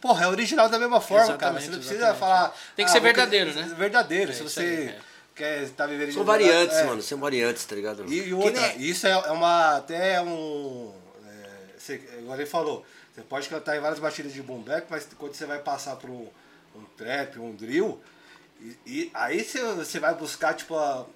Porra, 0.00 0.24
é 0.24 0.28
original 0.28 0.68
da 0.68 0.78
mesma 0.78 1.00
forma, 1.00 1.36
cara. 1.36 1.58
Exatamente, 1.58 1.64
Você 1.64 1.70
não 1.70 1.78
precisa 1.78 1.94
exatamente. 1.96 2.20
falar. 2.20 2.56
Tem 2.76 2.84
que 2.84 2.90
ah, 2.90 2.94
ser 2.94 3.00
verdadeiro, 3.00 3.52
querer- 3.52 3.66
né? 3.66 3.74
Verdadeiro. 3.76 4.30
É 4.30 4.34
se 4.34 4.42
você 4.42 4.60
aí, 4.60 4.88
é. 4.88 4.98
quer 5.34 5.62
estar 5.62 5.86
vivendo 5.86 6.12
São 6.12 6.24
variantes, 6.24 6.76
é. 6.76 6.84
mano. 6.84 7.02
São 7.02 7.18
variantes, 7.18 7.64
tá 7.64 7.74
ligado? 7.74 8.04
E, 8.12 8.28
e 8.28 8.34
outra, 8.34 8.60
nem- 8.60 8.80
isso 8.82 9.06
é, 9.06 9.10
é 9.10 9.30
uma. 9.30 9.76
Até 9.76 10.20
um. 10.22 10.92
É, 11.26 11.78
você, 11.78 11.94
igual 12.18 12.36
ele 12.36 12.46
falou, 12.46 12.84
você 13.14 13.22
pode 13.22 13.48
cantar 13.48 13.76
em 13.76 13.80
várias 13.80 13.98
batidas 13.98 14.32
de 14.32 14.42
boom 14.42 14.64
mas 14.90 15.06
quando 15.18 15.34
você 15.34 15.46
vai 15.46 15.58
passar 15.58 15.96
para 15.96 16.10
um, 16.10 16.28
um 16.76 16.84
trap, 16.96 17.38
um 17.38 17.54
drill, 17.54 18.00
e, 18.60 18.76
e 18.86 19.10
aí 19.14 19.42
você, 19.44 19.62
você 19.74 19.98
vai 20.00 20.14
buscar, 20.14 20.54
tipo, 20.54 20.76
a- 20.76 21.06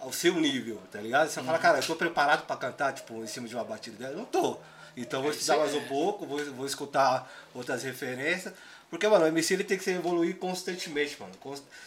ao 0.00 0.12
seu 0.12 0.34
nível, 0.34 0.80
tá 0.92 1.00
ligado? 1.00 1.28
Você 1.28 1.42
fala, 1.42 1.58
cara, 1.58 1.78
eu 1.78 1.82
tô 1.86 1.96
preparado 1.96 2.46
para 2.46 2.56
cantar, 2.56 2.92
tipo, 2.92 3.14
em 3.22 3.26
cima 3.26 3.48
de 3.48 3.54
uma 3.56 3.64
batida 3.64 3.96
dela? 3.96 4.14
Não 4.16 4.24
tô. 4.24 4.56
Então 5.00 5.22
vou 5.22 5.30
estudar 5.30 5.58
mais 5.58 5.74
um 5.74 5.84
pouco, 5.86 6.26
vou, 6.26 6.44
vou 6.54 6.66
escutar 6.66 7.30
outras 7.54 7.82
referências. 7.82 8.52
Porque, 8.90 9.06
mano, 9.06 9.24
o 9.26 9.28
MC 9.28 9.52
ele 9.54 9.64
tem 9.64 9.76
que 9.76 9.84
se 9.84 9.90
evoluir 9.90 10.36
constantemente, 10.36 11.16
mano. 11.20 11.32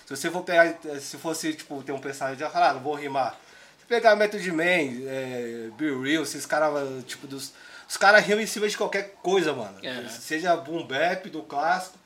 Se 0.06 0.16
você 0.16 0.30
for 0.30 0.44
pegar, 0.44 0.78
se 1.00 1.18
fosse, 1.18 1.54
tipo, 1.54 1.82
ter 1.82 1.92
um 1.92 2.00
pensamento 2.00 2.38
de, 2.38 2.44
ah, 2.44 2.74
não 2.74 2.80
vou 2.82 2.94
rimar. 2.94 3.38
Se 3.80 3.86
pegar 3.88 4.16
Method 4.16 4.52
Man, 4.52 4.64
é, 5.08 5.70
Be 5.78 5.90
Real, 6.00 6.24
esses 6.24 6.46
caras, 6.46 7.04
tipo, 7.06 7.26
dos... 7.28 7.54
Os 7.90 7.98
caras 7.98 8.24
rimam 8.24 8.42
em 8.44 8.48
cima 8.48 8.70
de 8.70 8.78
qualquer 8.78 9.16
coisa, 9.22 9.52
mano. 9.52 9.78
É. 9.84 10.08
Seja 10.10 10.56
boom 10.56 10.86
bap, 10.86 11.28
do 11.30 11.42
clássico, 11.42 11.98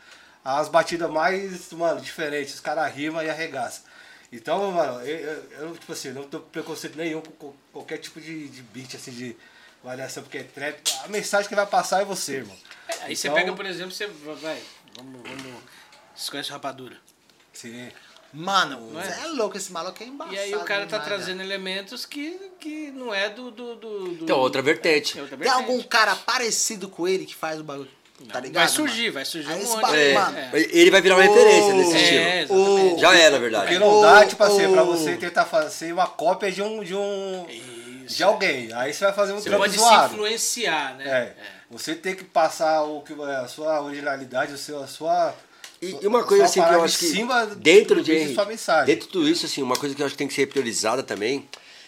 as 0.43 0.70
batidas 0.70 1.12
mais, 1.12 1.72
mano, 1.74 1.99
diferentes. 2.01 2.56
Os 2.56 2.60
caras 2.62 2.91
rimam 2.93 3.22
e 3.22 3.30
arregaçam. 3.30 3.84
Então, 4.32 4.72
mano, 4.72 5.01
eu, 5.06 5.18
eu- 5.18 5.43
eu, 5.60 5.78
tipo 5.78 5.91
assim, 5.91 6.12
não 6.12 6.24
tô 6.24 6.39
preconceito 6.39 6.97
nenhum 6.97 7.22
com 7.22 7.32
co- 7.34 7.56
qualquer 7.72 7.97
tipo 7.99 8.20
de, 8.20 8.47
de 8.49 8.62
beat, 8.64 8.95
assim, 8.95 9.12
de 9.12 9.36
variação, 9.86 10.23
porque 10.23 10.39
é 10.39 10.43
trap. 10.43 10.77
A 11.03 11.07
mensagem 11.07 11.47
que 11.47 11.55
vai 11.55 11.65
passar 11.67 12.01
é 12.01 12.05
você, 12.05 12.38
irmão. 12.38 12.55
Aí 13.01 13.15
você 13.15 13.27
Então- 13.27 13.38
pega, 13.39 13.53
por 13.53 13.65
exemplo, 13.65 13.91
você 13.91 14.07
vai. 14.07 14.59
Vamos, 14.97 15.21
vamos. 15.21 15.61
Vocês 16.15 16.29
conhecem 16.29 16.51
rapadura? 16.51 16.95
Sim. 17.53 17.89
Mano, 18.33 18.91
Não 18.91 18.99
é? 18.99 19.03
você 19.05 19.21
é 19.21 19.27
louco, 19.27 19.55
esse 19.55 19.71
maluco 19.71 20.01
é 20.03 20.05
embaçado. 20.07 20.36
E 20.36 20.39
aí 20.39 20.53
o 20.55 20.59
cara 20.65 20.86
tá 20.86 20.99
trazendo 20.99 21.41
elementos 21.41 22.05
que, 22.05 22.51
que 22.59 22.91
não 22.91 23.13
é 23.13 23.29
do. 23.29 23.49
do, 23.51 23.75
do, 23.75 23.99
do- 24.15 24.23
Então, 24.23 24.38
outra 24.39 24.61
vertente. 24.61 25.17
É 25.17 25.21
outra 25.21 25.38
velho. 25.38 25.49
Tem 25.49 25.57
vertente. 25.59 25.71
algum 25.77 25.88
cara 25.88 26.15
parecido 26.15 26.89
com 26.89 27.07
ele 27.07 27.25
que 27.25 27.36
faz 27.36 27.59
o 27.61 27.63
bagulho? 27.63 27.89
Tá 28.31 28.39
ligado? 28.39 28.63
Vai 28.63 28.67
surgir, 28.69 29.01
mano? 29.03 29.13
vai 29.13 29.25
surgir 29.25 29.51
Aí 29.51 29.63
um 29.63 29.67
monte. 29.67 29.81
bagulho, 29.81 29.99
É, 29.99 30.13
mano. 30.13 30.38
Ele 30.53 30.91
vai 30.91 31.01
virar 31.01 31.15
uma 31.15 31.23
referência 31.23 31.73
nesse 31.73 31.95
É, 31.95 32.43
estilo. 32.43 32.59
exatamente. 32.71 33.01
Já 33.01 33.15
é, 33.15 33.23
na 33.29 33.29
Porque 33.39 33.39
verdade. 33.39 33.79
não 33.79 33.88
O- 33.99 34.01
dá, 34.01 34.25
tipo 34.25 34.43
assim, 34.43 34.71
pra 34.71 34.83
o- 34.83 34.86
você 34.86 35.17
tentar 35.17 35.45
fazer 35.45 35.93
uma 35.93 36.07
cópia 36.07 36.51
de 36.51 36.61
um. 36.61 36.83
De, 36.83 36.95
um, 36.95 37.45
Isso. 38.06 38.16
de 38.18 38.24
alguém. 38.24 38.72
Aí 38.74 38.93
você 38.93 39.06
vai 39.06 39.14
fazer 39.14 39.34
um 39.34 39.38
Você 39.38 39.49
trampo 39.49 39.64
pode 39.64 39.74
se 39.74 39.80
zoado. 39.80 40.14
influenciar, 40.14 40.95
né? 40.95 41.06
É. 41.08 41.36
Você 41.70 41.95
tem 41.95 42.16
que 42.16 42.24
passar 42.24 42.84
o 42.84 43.01
que 43.01 43.14
a 43.14 43.47
sua 43.47 43.82
originalidade, 43.82 44.53
o 44.53 44.58
seu, 44.58 44.82
a 44.84 44.88
sua, 44.88 45.34
E, 45.82 45.97
e 46.01 46.08
uma 46.08 46.24
coisa 46.24 46.45
assim 46.45 46.62
que 46.64 46.70
eu 46.74 46.84
acho 46.84 46.97
que 46.97 47.06
cima 47.08 47.45
dentro 47.47 47.95
do 47.95 48.03
de 48.03 48.14
vídeo 48.14 48.36
sua 48.36 48.45
mensagem. 48.45 48.86
dentro 48.86 49.08
de 49.08 49.12
tudo 49.12 49.28
isso 49.28 49.45
assim, 49.45 49.62
uma 49.62 49.76
coisa 49.76 49.93
que 49.95 50.01
eu 50.01 50.06
acho 50.06 50.14
que 50.14 50.20
tem 50.20 50.28
que 50.28 50.34
ser 50.34 50.47
priorizada 50.47 51.03
também 51.03 51.47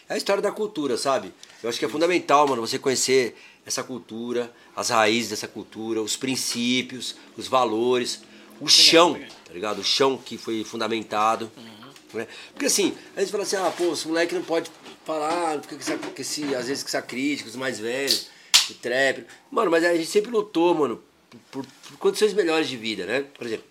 é 0.09 0.13
a 0.13 0.17
história 0.17 0.41
da 0.41 0.51
cultura, 0.51 0.97
sabe? 0.97 1.33
Eu 1.61 1.69
acho 1.69 1.77
que 1.79 1.85
é 1.85 1.89
fundamental, 1.89 2.47
mano, 2.47 2.61
você 2.65 2.77
conhecer 2.79 3.35
essa 3.65 3.83
cultura, 3.83 4.51
as 4.75 4.89
raízes 4.89 5.29
dessa 5.31 5.47
cultura, 5.47 6.01
os 6.01 6.15
princípios, 6.15 7.15
os 7.35 7.47
valores, 7.47 8.21
o 8.61 8.67
chão, 8.67 9.13
tá 9.45 9.53
ligado? 9.53 9.79
O 9.79 9.83
chão 9.83 10.17
que 10.17 10.37
foi 10.37 10.63
fundamentado. 10.63 11.51
né? 12.13 12.25
Porque 12.53 12.65
assim, 12.67 12.95
a 13.15 13.19
gente 13.19 13.31
fala 13.31 13.43
assim, 13.43 13.57
ah, 13.57 13.71
pô, 13.77 13.91
esse 13.93 14.07
moleque 14.07 14.33
não 14.33 14.41
pode 14.41 14.71
falar, 15.07 15.61
essa, 15.79 15.97
com 15.97 16.21
esse, 16.21 16.53
às 16.53 16.67
vezes 16.67 16.83
com 16.83 16.89
essa 16.89 17.01
crítica, 17.01 17.49
os 17.49 17.55
mais 17.55 17.79
velhos, 17.79 18.27
o 18.69 18.73
trap. 18.73 19.25
Mano, 19.49 19.71
mas 19.71 19.85
a 19.85 19.95
gente 19.95 20.05
sempre 20.05 20.29
lutou, 20.29 20.75
mano, 20.75 21.01
por, 21.49 21.65
por 21.65 21.97
condições 21.97 22.33
melhores 22.33 22.67
de 22.67 22.75
vida, 22.75 23.05
né? 23.05 23.23
Por 23.37 23.47
exemplo, 23.47 23.65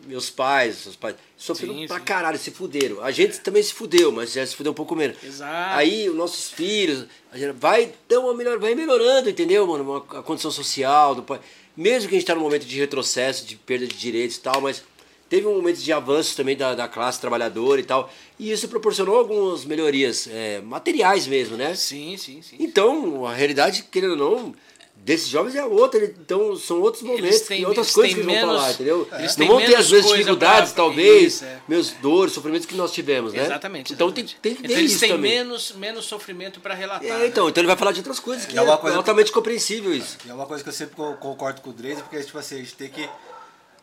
meus 0.00 0.28
pais, 0.28 0.76
seus 0.76 0.94
pais, 0.94 1.16
sofreram 1.34 1.74
Sim, 1.74 1.86
pra 1.86 1.98
sim. 1.98 2.04
caralho, 2.04 2.38
se 2.38 2.50
fuderam. 2.50 3.02
A 3.02 3.10
gente 3.10 3.40
também 3.40 3.62
se 3.62 3.72
fudeu, 3.72 4.12
mas 4.12 4.32
já 4.34 4.46
se 4.46 4.54
fudeu 4.54 4.72
um 4.72 4.74
pouco 4.74 4.94
menos. 4.94 5.16
Exato. 5.24 5.78
Aí 5.78 6.10
os 6.10 6.14
nossos 6.14 6.50
filhos, 6.50 7.06
a 7.32 7.38
gente 7.38 7.52
vai, 7.52 7.92
uma 8.12 8.34
melhor, 8.34 8.58
vai 8.58 8.74
melhorando, 8.74 9.30
entendeu, 9.30 9.66
mano? 9.66 10.04
A 10.10 10.22
condição 10.22 10.50
social 10.50 11.14
do 11.14 11.22
pai. 11.22 11.40
Mesmo 11.74 12.08
que 12.08 12.14
a 12.14 12.18
gente 12.18 12.26
tá 12.26 12.34
num 12.34 12.42
momento 12.42 12.66
de 12.66 12.78
retrocesso, 12.78 13.46
de 13.46 13.56
perda 13.56 13.86
de 13.86 13.96
direitos 13.96 14.36
e 14.36 14.40
tal, 14.40 14.60
mas 14.60 14.82
teve 15.28 15.46
um 15.46 15.54
momento 15.56 15.78
de 15.78 15.92
avanço 15.92 16.36
também 16.36 16.56
da, 16.56 16.74
da 16.74 16.86
classe 16.88 17.20
trabalhadora 17.20 17.80
e 17.80 17.84
tal. 17.84 18.10
E 18.38 18.50
isso 18.52 18.68
proporcionou 18.68 19.16
algumas 19.18 19.64
melhorias 19.64 20.28
é, 20.30 20.60
materiais 20.60 21.26
mesmo, 21.26 21.56
né? 21.56 21.74
Sim, 21.74 22.16
sim, 22.16 22.42
sim. 22.42 22.56
Então, 22.60 23.24
a 23.26 23.32
realidade, 23.34 23.84
querendo 23.90 24.10
ou 24.12 24.16
não, 24.16 24.54
desses 24.96 25.28
jovens 25.28 25.54
é 25.54 25.64
outra. 25.64 26.04
Então, 26.04 26.54
são 26.56 26.80
outros 26.80 27.02
momentos 27.02 27.40
têm- 27.42 27.60
e 27.62 27.66
outras 27.66 27.92
coisas 27.92 28.14
que 28.14 28.20
eles 28.20 28.26
vão 28.26 28.34
menos- 28.34 28.56
falar, 28.60 28.72
entendeu? 28.72 29.08
eles 29.18 29.36
Não 29.36 29.46
vão 29.46 29.56
ter 29.58 29.74
as 29.76 29.90
mesmas 29.90 30.12
dificuldades, 30.12 30.72
pra- 30.72 30.84
talvez, 30.84 31.34
Isso, 31.34 31.44
é. 31.44 31.60
meus 31.68 31.90
dores, 31.92 32.32
sofrimentos 32.32 32.66
que 32.66 32.74
nós 32.74 32.92
tivemos, 32.92 33.32
né? 33.32 33.44
Exatamente. 33.44 33.92
Então, 33.92 34.08
exatamente. 34.08 34.36
tem, 34.42 34.52
tem 34.52 34.54
que 34.60 34.66
então 34.66 34.74
ver 34.76 34.80
eles 34.82 34.92
isso 34.92 35.00
têm 35.00 35.10
também. 35.10 35.30
menos, 35.38 35.72
menos 35.76 36.04
sofrimento 36.06 36.60
para 36.60 36.74
relatar. 36.74 37.04
É, 37.04 37.18
né? 37.18 37.26
então, 37.26 37.48
então 37.48 37.60
ele 37.62 37.68
vai 37.68 37.76
falar 37.76 37.92
de 37.92 38.00
outras 38.00 38.18
coisas 38.20 38.46
que 38.46 38.56
é 38.56 38.58
é, 38.58 38.62
uma 38.62 38.76
coisa- 38.78 38.96
altamente 38.96 39.32
compreensível 39.32 39.94
isso. 39.94 40.18
E 40.26 40.30
é 40.30 40.34
uma 40.34 40.46
coisa 40.46 40.62
que 40.62 40.68
eu 40.68 40.72
sempre 40.74 40.94
co- 40.96 41.14
concordo 41.14 41.60
com 41.62 41.70
o 41.70 41.72
Dreise, 41.72 42.02
porque 42.02 42.22
tipo 42.22 42.38
assim, 42.38 42.56
a 42.56 42.58
gente 42.58 42.74
tem 42.74 42.88
que. 42.90 43.08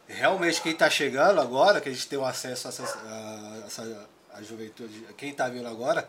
Realmente, 0.08 0.62
quem 0.62 0.74
tá 0.76 0.90
chegando 0.90 1.40
agora, 1.40 1.80
que 1.82 1.90
a 1.90 1.92
gente 1.92 2.08
tem 2.08 2.20
o 2.20 2.26
acesso 2.26 2.68
a 2.68 2.70
essa, 2.70 2.84
a, 2.84 3.64
essa, 3.66 4.08
a 4.34 4.42
juventude, 4.44 5.06
quem 5.18 5.34
tá 5.34 5.48
vindo 5.48 5.68
agora, 5.68 6.08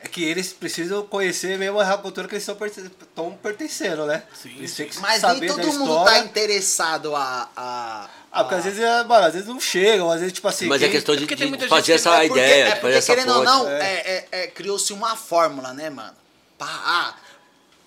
é 0.00 0.08
que 0.08 0.22
eles 0.24 0.52
precisam 0.52 1.06
conhecer 1.06 1.56
mesmo 1.58 1.80
a 1.80 1.96
cultura 1.98 2.26
que 2.28 2.34
eles 2.34 2.46
estão 2.46 3.32
pertencendo, 3.42 4.06
né? 4.06 4.22
Sim, 4.34 4.56
eles 4.58 4.74
têm 4.74 4.88
que 4.88 4.98
Mas 4.98 5.20
saber 5.20 5.40
nem 5.40 5.48
todo 5.48 5.72
mundo 5.78 5.90
história. 5.92 6.12
tá 6.12 6.18
interessado 6.26 7.14
a. 7.16 7.48
a 7.56 8.10
Ah, 8.30 8.42
porque 8.44 8.56
às 8.56 8.64
vezes, 8.64 8.80
é, 8.80 9.04
mano, 9.04 9.26
às 9.26 9.32
vezes 9.32 9.48
não 9.48 9.60
chegam, 9.60 10.10
às 10.10 10.18
vezes, 10.20 10.34
tipo 10.34 10.48
assim. 10.48 10.66
Mas 10.66 10.82
é 10.82 10.86
quem- 10.86 10.92
questão 10.96 11.16
de, 11.16 11.26
tem 11.26 11.56
de 11.56 11.68
fazer 11.68 11.92
essa 11.94 12.10
É 12.22 12.26
porque, 12.26 12.40
ideia, 12.40 12.62
é 12.64 12.66
porque, 12.72 12.80
fazer 12.82 12.94
essa 12.98 13.14
querendo 13.14 13.32
ou 13.34 13.44
não, 13.44 13.68
É. 13.68 13.80
é, 13.80 13.94
é- 14.10 14.28
é, 14.42 14.46
criou-se 14.48 14.92
uma 14.92 15.16
fórmula, 15.16 15.72
né, 15.72 15.88
mano? 15.88 16.14
Pá, 16.58 16.66
ah, 16.68 17.14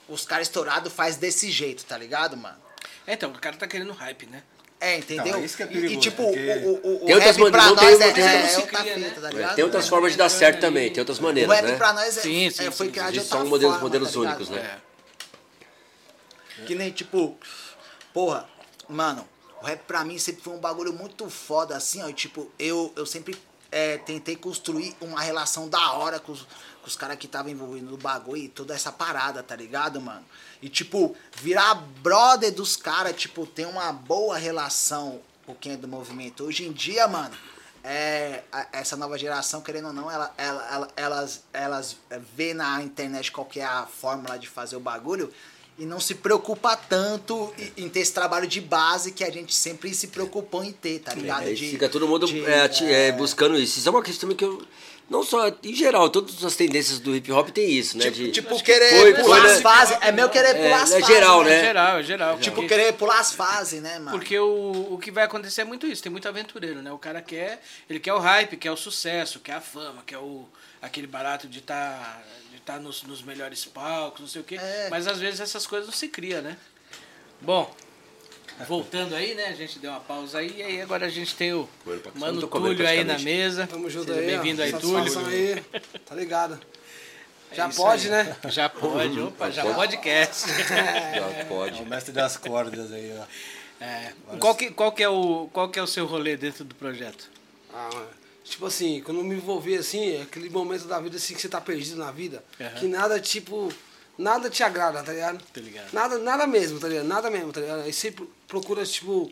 os 0.08 0.26
caras 0.26 0.48
estourados 0.48 0.92
faz 0.92 1.18
desse 1.18 1.52
jeito, 1.52 1.84
tá 1.86 1.98
ligado, 1.98 2.36
mano? 2.36 2.58
É, 3.06 3.14
então, 3.14 3.30
o 3.30 3.38
cara 3.38 3.56
tá 3.58 3.68
querendo 3.68 3.92
hype, 3.94 4.26
né? 4.26 4.42
É, 4.82 4.98
entendeu? 4.98 5.34
Não, 5.34 5.44
isso 5.44 5.58
que 5.58 5.64
é 5.64 5.66
E- 5.66 5.70
e, 5.70 5.74
perigoso, 5.74 6.00
tipo, 6.00 6.24
porque- 6.24 6.40
o, 6.64 6.70
o, 6.70 7.04
o 7.04 7.06
Tem 7.06 7.16
outras 7.16 7.36
rap 7.38 7.52
pra 7.52 7.62
maneiras, 7.64 7.66
não 7.66 7.76
nós 7.76 7.98
tem- 7.98 8.08
é, 8.10 8.14
tem 8.14 8.24
é, 8.24 8.28
outras- 8.34 8.54
é 8.54 8.58
outra 8.60 8.80
cria, 8.80 8.94
fita, 8.96 9.00
né? 9.00 9.10
tá 9.22 9.28
É, 9.28 9.32
ligado? 9.32 9.56
tem 9.56 9.64
outras 9.66 9.86
É. 9.86 9.90
formas 9.90 10.12
de 10.14 10.18
dar 10.18 10.30
certo 10.30 10.60
também, 10.62 10.90
tem 10.94 11.02
outras 11.02 11.20
O 11.20 11.24
maneiras, 11.24 11.54
rap 11.56 11.66
né? 11.66 11.76
pra 11.78 11.94
nós 11.94 12.18
é, 12.18 12.22
Sim, 12.22 12.48
é, 12.48 12.50
sim, 12.50 12.72
foi 12.72 12.86
sim, 12.88 12.92
criado 12.94 13.12
de 13.12 13.20
outra 13.20 13.38
só 13.38 13.46
modelos, 13.46 13.74
forma, 13.76 13.80
modelos 13.90 14.14
tá 14.14 14.20
únicos, 14.20 14.50
né? 14.50 14.78
Que 16.66 16.76
nem, 16.76 16.92
tipo, 16.92 17.38
porra, 18.14 18.48
mano, 18.88 19.28
o 19.62 19.66
rap 19.66 19.82
pra 19.86 20.04
mim 20.04 20.18
sempre 20.18 20.44
foi 20.44 20.54
um 20.54 20.60
bagulho 20.60 20.94
muito 20.94 21.30
foda, 21.30 21.76
assim, 21.76 22.02
ó. 22.04 22.10
E, 22.10 22.14
tipo, 22.14 22.50
eu, 22.60 22.92
eu 22.96 23.06
sempre 23.06 23.36
é, 23.72 23.98
tentei 23.98 24.36
construir 24.36 24.96
uma 25.00 25.22
relação 25.22 25.70
da 25.70 25.92
hora 25.94 26.20
com 26.20 26.32
os, 26.32 26.42
com 26.42 26.48
os 26.90 26.96
caras 26.96 27.18
que 27.18 27.26
estavam 27.26 27.52
envolvidos 27.52 27.90
no 27.90 27.98
bagulho 27.98 28.42
e 28.44 28.50
toda 28.50 28.74
essa 28.74 28.92
parada, 28.92 29.42
tá 29.42 29.56
ligado, 29.56 30.02
mano? 30.02 30.26
E, 30.62 30.68
tipo, 30.68 31.16
virar 31.38 31.76
brother 31.76 32.52
dos 32.54 32.76
caras, 32.76 33.16
tipo, 33.16 33.46
ter 33.46 33.66
uma 33.66 33.92
boa 33.94 34.38
relação 34.38 35.22
com 35.46 35.56
quem 35.56 35.74
é 35.74 35.78
do 35.78 35.88
movimento. 35.88 36.44
Hoje 36.44 36.66
em 36.66 36.72
dia, 36.72 37.08
mano, 37.08 37.34
é, 37.84 38.44
a- 38.52 38.68
essa 38.74 38.98
nova 38.98 39.18
geração, 39.18 39.62
querendo 39.62 39.88
ou 39.88 39.94
não, 39.94 40.12
ela, 40.12 40.34
ela, 40.38 40.68
ela- 40.70 40.88
elas, 40.98 41.44
elas 41.54 41.96
vê 42.36 42.54
na 42.54 42.84
internet 42.84 43.32
qual 43.32 43.46
que 43.46 43.60
é 43.60 43.66
a 43.66 43.86
fórmula 43.86 44.38
de 44.38 44.48
fazer 44.50 44.76
o 44.76 44.80
bagulho 44.82 45.32
e 45.78 45.86
não 45.86 45.98
se 46.00 46.14
preocupa 46.16 46.76
tanto 46.76 47.54
em, 47.78 47.88
ter 47.88 48.02
esse 48.02 48.12
trabalho 48.14 48.46
de 48.48 48.60
base 48.60 49.14
que 49.14 49.24
a 49.24 49.30
gente 49.32 49.56
sempre 49.56 49.96
se 49.96 50.08
preocupou 50.08 50.62
em 50.62 50.74
ter, 50.74 51.00
tá 51.00 51.14
ligado? 51.14 51.44
Aí 51.44 51.56
De- 51.56 51.70
fica 51.72 51.88
todo 51.88 52.06
mundo 52.06 52.28
de- 52.28 52.44
é, 52.44 52.64
ati- 52.64 52.84
é, 52.86 53.14
buscando 53.14 53.58
isso. 53.58 53.80
Isso 53.80 53.88
é 53.88 53.92
uma 53.92 54.04
questão 54.04 54.30
que 54.36 54.44
eu. 54.44 54.62
Não 55.10 55.24
só, 55.24 55.48
em 55.64 55.74
geral, 55.74 56.08
todas 56.10 56.44
as 56.44 56.56
tendências 56.56 57.00
do 57.00 57.16
hip 57.16 57.32
hop 57.32 57.50
tem 57.50 57.68
isso, 57.72 57.98
né? 57.98 58.04
Tipo, 58.06 58.16
de, 58.16 58.32
tipo, 58.32 58.64
querer 58.64 58.90
foi- 59.02 59.14
pular 59.16 59.42
foi, 59.42 59.50
as 59.50 59.56
né? 59.58 59.62
fases. 59.64 59.98
É 60.02 60.12
meu 60.12 60.30
querer 60.30 60.56
É, 60.56 60.64
pular 60.64 60.84
as 60.84 60.92
é 60.92 61.00
fases. 61.00 61.08
geral, 61.16 61.42
É 61.42 61.46
né? 61.46 61.62
geral, 61.62 61.98
é 61.98 62.04
geral. 62.04 62.38
Tipo, 62.40 62.56
Porque- 62.58 62.68
querer 62.70 62.94
pular 62.94 63.20
as 63.20 63.34
fases, 63.34 63.82
né, 63.82 63.98
mano? 63.98 64.12
Porque 64.12 64.38
o, 64.38 64.88
o 64.94 65.00
que 65.02 65.10
vai 65.10 65.24
acontecer 65.24 65.62
é 65.62 65.64
muito 65.66 65.88
isso, 65.88 66.04
tem 66.04 66.12
muito 66.12 66.28
aventureiro, 66.28 66.82
né? 66.84 66.92
O 66.92 66.98
cara 67.00 67.22
quer, 67.24 67.60
ele 67.90 68.00
quer 68.00 68.14
o 68.14 68.20
hype, 68.20 68.56
quer 68.56 68.72
o 68.72 68.78
sucesso, 68.78 69.40
quer 69.40 69.54
a 69.54 69.62
fama, 69.62 70.04
quer 70.06 70.20
o, 70.20 70.48
aquele 70.82 71.08
barato 71.08 71.48
de 71.48 71.58
estar 71.60 72.24
de 72.54 72.60
tá 72.62 72.78
nos, 72.78 73.02
nos 73.04 73.24
melhores 73.24 73.66
palcos, 73.66 74.22
não 74.22 74.28
sei 74.28 74.42
o 74.42 74.44
quê. 74.44 74.56
É. 74.62 74.90
Mas 74.92 75.08
às 75.08 75.18
vezes 75.18 75.40
essas 75.40 75.66
coisas 75.66 75.88
não 75.88 75.96
se 75.96 76.08
cria, 76.08 76.40
né? 76.42 76.56
Bom, 77.42 77.74
voltando 78.68 79.16
aí, 79.16 79.36
né? 79.36 79.46
A 79.48 79.54
gente 79.54 79.80
deu 79.80 79.92
uma 79.92 80.00
pausa 80.00 80.40
aí, 80.40 80.56
e 80.58 80.62
aí 80.64 80.82
agora 80.82 81.06
a 81.06 81.10
gente 81.10 81.36
tem 81.36 81.54
o 81.54 81.68
Mano 82.16 82.46
Túlio 82.48 82.88
aí 82.88 83.04
na 83.04 83.18
mesa. 83.20 83.68
Tamo 83.68 83.90
junto 83.90 84.08
Seja 84.14 84.20
aí, 84.20 84.28
bem-vindo 84.28 84.62
aí, 84.62 84.74
Túlio. 84.74 85.28
aí, 85.28 85.64
tá 86.06 86.16
ligado? 86.16 86.60
Já 87.52 87.68
É 87.68 87.72
pode, 87.72 88.06
aí. 88.06 88.12
né? 88.12 88.36
Já 88.50 88.70
pode, 88.70 89.20
opa, 89.20 89.50
já 89.50 89.74
podcast. 89.74 90.48
Já 90.68 90.76
É 90.78 91.46
pode. 91.48 91.82
o 91.82 91.86
mestre 91.86 92.12
das 92.14 92.38
cordas 92.38 92.92
aí, 92.92 93.12
ó. 93.18 93.84
É. 93.84 94.12
Qual, 94.40 94.54
que, 94.56 94.70
qual, 94.72 94.92
que 94.92 95.02
é 95.02 95.10
o, 95.10 95.50
qual 95.54 95.70
que 95.70 95.80
é 95.80 95.82
o 95.82 95.88
seu 95.88 96.06
rolê 96.06 96.36
dentro 96.36 96.64
do 96.66 96.76
projeto? 96.76 97.30
Ah, 97.74 97.90
tipo 98.44 98.66
assim, 98.66 99.02
quando 99.02 99.20
eu 99.20 99.24
me 99.24 99.36
envolvi 99.36 99.76
assim, 99.78 100.18
é 100.18 100.22
aquele 100.24 100.50
momento 100.50 100.86
da 100.86 101.00
vida 101.00 101.16
assim 101.18 101.34
que 101.34 101.42
você 101.42 101.48
tá 101.48 101.62
perdido 101.62 101.96
na 101.98 102.12
vida, 102.12 102.44
Aham. 102.60 102.70
que 102.72 102.88
nada, 102.88 103.20
tipo, 103.20 103.72
nada 104.20 104.50
te 104.50 104.62
agrada, 104.64 105.02
tá 105.02 105.14
ligado? 105.14 105.44
Tá 105.54 105.62
ligado. 105.62 105.94
Nada, 105.94 106.18
nada 106.20 106.46
mesmo, 106.46 106.80
tá 106.80 106.88
ligado? 106.88 107.06
Nada 107.08 107.30
mesmo, 107.32 107.52
tá 107.54 107.62
ligado? 107.62 107.82
Aí 107.82 107.94
você 107.94 108.12
pro- 108.12 108.30
procura, 108.48 108.86
tipo, 108.86 109.32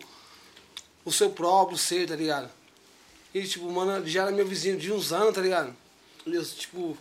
o 1.04 1.12
seu 1.12 1.30
próprio 1.30 1.78
ser, 1.78 2.08
tá 2.08 2.16
ligado? 2.16 2.50
E, 3.34 3.44
tipo, 3.46 3.70
mano, 3.70 3.98
ele 3.98 4.10
já 4.10 4.24
era 4.24 4.32
meu 4.32 4.48
vizinho 4.48 4.78
de 4.78 4.92
uns 4.92 5.12
anos, 5.12 5.36
tá 5.36 5.42
ligado? 5.42 5.76
E 6.26 6.34
eu, 6.34 6.44
tipo, 6.46 6.98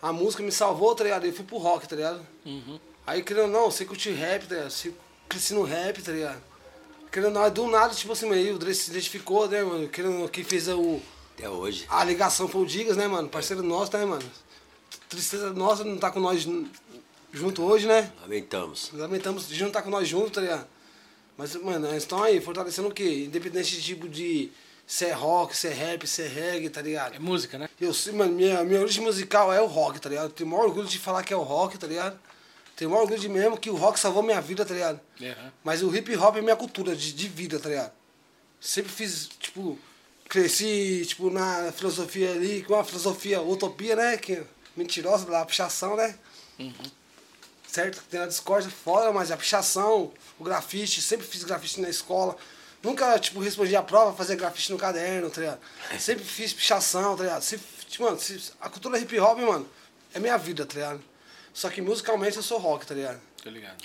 a 0.00 0.12
música 0.12 0.42
me 0.42 0.52
salvou, 0.52 0.94
tá 0.94 1.02
ligado? 1.04 1.26
Eu 1.26 1.32
fui 1.32 1.44
pro 1.44 1.56
rock, 1.56 1.88
tá 1.88 1.96
ligado? 1.96 2.20
Uhum. 2.44 2.78
Aí, 3.06 3.22
querendo 3.22 3.46
ou 3.46 3.50
não, 3.50 3.70
você 3.70 3.84
curte 3.84 4.10
rap, 4.10 4.46
tá 4.46 4.54
ligado? 4.56 4.70
Você 4.70 4.92
cresci 5.28 5.54
no 5.54 5.62
rap, 5.64 6.02
tá 6.02 6.12
ligado? 6.12 6.42
Querendo 7.10 7.28
ou 7.28 7.34
não, 7.34 7.42
aí 7.42 7.50
do 7.50 7.66
nada, 7.66 7.94
tipo 7.94 8.12
assim, 8.12 8.26
mano, 8.26 8.38
aí 8.40 8.52
o 8.52 8.58
Dre 8.58 8.74
se 8.74 8.90
identificou, 8.90 9.48
né, 9.48 9.62
mano? 9.62 9.88
Querendo 9.88 10.12
ou 10.14 10.20
não, 10.20 10.28
quem 10.28 10.44
fez 10.44 10.68
o, 10.68 11.00
Até 11.36 11.48
hoje. 11.48 11.86
a 11.88 12.04
ligação 12.04 12.46
foi 12.46 12.60
o 12.62 12.66
Digas, 12.66 12.98
né, 12.98 13.08
mano? 13.08 13.28
Parceiro 13.30 13.62
nosso, 13.62 13.96
né, 13.96 14.04
mano? 14.04 14.30
Tristeza 15.08 15.54
nossa 15.54 15.84
não 15.84 15.96
tá 15.96 16.10
com 16.10 16.20
nós 16.20 16.46
junto 17.32 17.62
hoje, 17.62 17.86
né? 17.86 18.12
Lamentamos. 18.22 18.90
Lamentamos 18.92 19.48
de 19.48 19.60
não 19.60 19.68
estar 19.68 19.82
com 19.82 19.90
nós 19.90 20.08
junto, 20.08 20.30
tá 20.30 20.40
ligado? 20.40 20.66
Mas, 21.36 21.54
mano, 21.56 21.86
eles 21.88 22.02
estão 22.02 22.22
aí 22.22 22.40
fortalecendo 22.40 22.88
o 22.88 22.92
quê? 22.92 23.24
Independente 23.26 23.76
de 23.76 23.82
tipo 23.82 24.08
de 24.08 24.50
se 24.86 25.04
é 25.04 25.12
rock, 25.12 25.56
se 25.56 25.68
é 25.68 25.72
rap, 25.72 26.06
se 26.06 26.22
é 26.22 26.26
reggae, 26.26 26.70
tá 26.70 26.80
ligado? 26.80 27.14
É 27.14 27.18
música, 27.18 27.58
né? 27.58 27.68
Eu 27.80 27.92
sei, 27.92 28.12
mano, 28.12 28.32
minha, 28.32 28.64
minha 28.64 28.80
origem 28.80 29.04
musical 29.04 29.52
é 29.52 29.60
o 29.60 29.66
rock, 29.66 30.00
tá 30.00 30.08
ligado? 30.08 30.24
Eu 30.24 30.30
tenho 30.30 30.48
o 30.48 30.52
maior 30.52 30.64
orgulho 30.64 30.88
de 30.88 30.98
falar 30.98 31.22
que 31.22 31.32
é 31.32 31.36
o 31.36 31.42
rock, 31.42 31.78
tá 31.78 31.86
ligado? 31.86 32.18
Tenho 32.74 32.90
o 32.90 32.92
maior 32.92 33.02
orgulho 33.02 33.20
de 33.20 33.28
mesmo 33.28 33.58
que 33.58 33.70
o 33.70 33.76
rock 33.76 34.00
salvou 34.00 34.22
minha 34.22 34.40
vida, 34.40 34.64
tá 34.64 34.72
ligado? 34.72 34.98
Aham. 35.20 35.52
Mas 35.62 35.82
o 35.82 35.94
hip 35.94 36.16
hop 36.16 36.36
é 36.36 36.40
minha 36.40 36.56
cultura 36.56 36.96
de, 36.96 37.12
de 37.12 37.28
vida, 37.28 37.60
tá 37.60 37.68
ligado? 37.68 37.92
Sempre 38.60 38.90
fiz, 38.90 39.28
tipo, 39.38 39.78
cresci, 40.28 41.04
tipo, 41.06 41.28
na 41.28 41.70
filosofia 41.70 42.32
ali, 42.32 42.62
com 42.62 42.72
uma 42.72 42.84
filosofia 42.84 43.42
utopia, 43.42 43.94
né? 43.94 44.16
Que 44.16 44.42
mentirosa, 44.76 45.26
da 45.26 45.44
pichação, 45.44 45.96
né? 45.96 46.18
Certo? 47.70 48.02
Tem 48.10 48.18
a 48.20 48.26
discórdia 48.26 48.70
fora, 48.70 49.12
mas 49.12 49.30
a 49.30 49.36
pichação, 49.36 50.10
o 50.38 50.44
grafite, 50.44 51.02
sempre 51.02 51.26
fiz 51.26 51.44
grafite 51.44 51.80
na 51.80 51.88
escola. 51.88 52.36
Nunca, 52.82 53.18
tipo, 53.18 53.40
respondi 53.40 53.76
a 53.76 53.82
prova 53.82 54.16
fazer 54.16 54.36
grafite 54.36 54.72
no 54.72 54.78
caderno, 54.78 55.28
tá 55.28 55.40
ligado? 55.40 55.58
Sempre 55.98 56.24
fiz 56.24 56.52
pichação, 56.52 57.16
tá 57.16 57.24
ligado? 57.24 57.42
Sempre, 57.42 57.66
tipo, 57.88 58.04
mano, 58.04 58.18
se- 58.20 58.52
a 58.60 58.68
cultura 58.70 58.98
hip 58.98 59.18
hop, 59.18 59.38
mano, 59.40 59.68
é 60.14 60.18
minha 60.20 60.38
vida, 60.38 60.64
tá 60.64 60.74
ligado? 60.74 61.00
Só 61.52 61.68
que 61.68 61.82
musicalmente 61.82 62.36
eu 62.36 62.42
sou 62.42 62.56
rock, 62.58 62.86
tá 62.86 62.94
ligado? 62.94 63.20
Tô 63.42 63.50
ligado. 63.50 63.76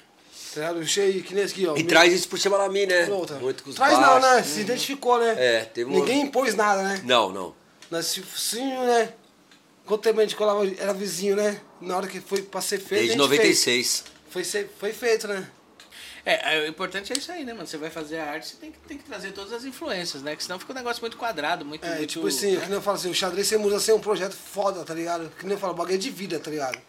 Tá 0.53 0.59
ligado? 0.61 0.77
Eu 0.79 0.85
cheio, 0.85 1.23
que 1.23 1.33
nem 1.33 1.43
aqui, 1.43 1.65
ó. 1.67 1.75
E 1.75 1.81
me- 1.81 1.89
traz 1.89 2.13
isso 2.13 2.29
por 2.29 2.37
cima 2.39 2.55
da 2.57 2.69
mim, 2.69 2.85
né? 2.85 3.07
Outra. 3.09 3.39
Muito 3.39 3.63
com 3.63 3.71
os 3.71 3.75
Traz 3.75 3.93
não, 3.93 3.99
baixos. 4.21 4.29
né? 4.29 4.43
Se 4.43 4.59
identificou, 4.61 5.19
né? 5.19 5.35
É, 5.37 5.65
teve 5.65 5.89
uma- 5.89 5.99
Ninguém 5.99 6.21
impôs 6.21 6.53
nada, 6.53 6.83
né? 6.83 7.01
Não, 7.03 7.31
não. 7.31 7.55
Nós 7.89 8.05
se 8.05 8.23
sim, 8.37 8.63
né? 8.85 9.11
Quanto 9.85 10.01
tempo 10.01 10.19
a 10.19 10.23
gente 10.23 10.35
colava, 10.35 10.65
era 10.77 10.93
vizinho, 10.93 11.35
né? 11.35 11.59
Na 11.81 11.97
hora 11.97 12.07
que 12.07 12.21
foi 12.21 12.41
pra 12.41 12.61
ser 12.61 12.79
feito. 12.79 13.01
Desde 13.01 13.11
a 13.11 13.13
gente 13.13 13.21
96. 13.21 13.63
Fez. 13.63 14.03
Foi, 14.29 14.43
ser, 14.43 14.71
foi 14.79 14.93
feito, 14.93 15.27
né? 15.27 15.47
É, 16.25 16.55
é, 16.55 16.61
o 16.61 16.67
importante 16.67 17.11
é 17.11 17.17
isso 17.17 17.29
aí, 17.31 17.43
né, 17.43 17.53
mano? 17.53 17.67
Você 17.67 17.77
vai 17.77 17.89
fazer 17.89 18.17
a 18.17 18.31
arte, 18.31 18.47
você 18.47 18.55
tem 18.55 18.71
que, 18.71 18.79
tem 18.79 18.97
que 18.97 19.03
trazer 19.03 19.33
todas 19.33 19.51
as 19.51 19.65
influências, 19.65 20.23
né? 20.23 20.35
Que 20.37 20.43
senão 20.43 20.57
fica 20.57 20.71
um 20.71 20.75
negócio 20.75 21.01
muito 21.01 21.17
quadrado, 21.17 21.65
muito. 21.65 21.85
É, 21.85 21.97
muito, 21.97 22.09
tipo 22.09 22.27
assim, 22.27 22.53
né? 22.53 22.61
que 22.61 22.67
nem 22.67 22.75
eu 22.75 22.81
falo 22.81 22.95
assim, 22.95 23.09
o 23.09 23.13
xadrez 23.13 23.47
sem 23.47 23.57
música 23.57 23.77
assim, 23.77 23.91
é 23.91 23.95
um 23.95 23.99
projeto 23.99 24.33
foda, 24.33 24.85
tá 24.85 24.93
ligado? 24.93 25.29
Que 25.37 25.45
nem 25.45 25.53
eu 25.53 25.59
falo, 25.59 25.73
bagulho 25.73 25.95
é 25.95 25.97
de 25.97 26.09
vida, 26.09 26.39
tá 26.39 26.49
ligado? 26.49 26.79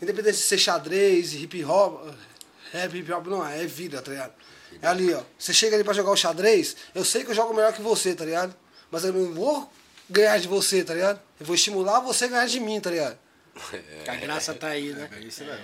Independente 0.00 0.36
de 0.36 0.42
ser 0.42 0.56
xadrez, 0.56 1.34
hip 1.34 1.62
hop, 1.64 2.08
rap, 2.72 2.96
hip 2.96 3.12
hop, 3.12 3.26
não, 3.26 3.46
é 3.46 3.66
vida, 3.66 4.00
tá 4.00 4.10
ligado? 4.10 4.32
É 4.80 4.86
ali, 4.86 5.12
ó. 5.12 5.22
Você 5.38 5.52
chega 5.52 5.76
ali 5.76 5.84
pra 5.84 5.92
jogar 5.92 6.10
o 6.10 6.16
xadrez, 6.16 6.74
eu 6.94 7.04
sei 7.04 7.24
que 7.24 7.30
eu 7.30 7.34
jogo 7.34 7.52
melhor 7.52 7.74
que 7.74 7.82
você, 7.82 8.14
tá 8.14 8.24
ligado? 8.24 8.56
Mas 8.90 9.04
eu 9.04 9.12
não 9.12 9.34
vou 9.34 9.70
ganhar 10.08 10.38
de 10.38 10.48
você, 10.48 10.84
tá 10.84 10.94
ligado? 10.94 11.20
Eu 11.40 11.46
vou 11.46 11.54
estimular 11.54 12.00
você 12.00 12.24
a 12.26 12.28
ganhar 12.28 12.46
de 12.46 12.60
mim, 12.60 12.80
tá 12.80 12.90
ligado? 12.90 13.18
A 14.08 14.14
graça 14.16 14.54
tá 14.54 14.68
aí, 14.68 14.92
né? 14.92 15.10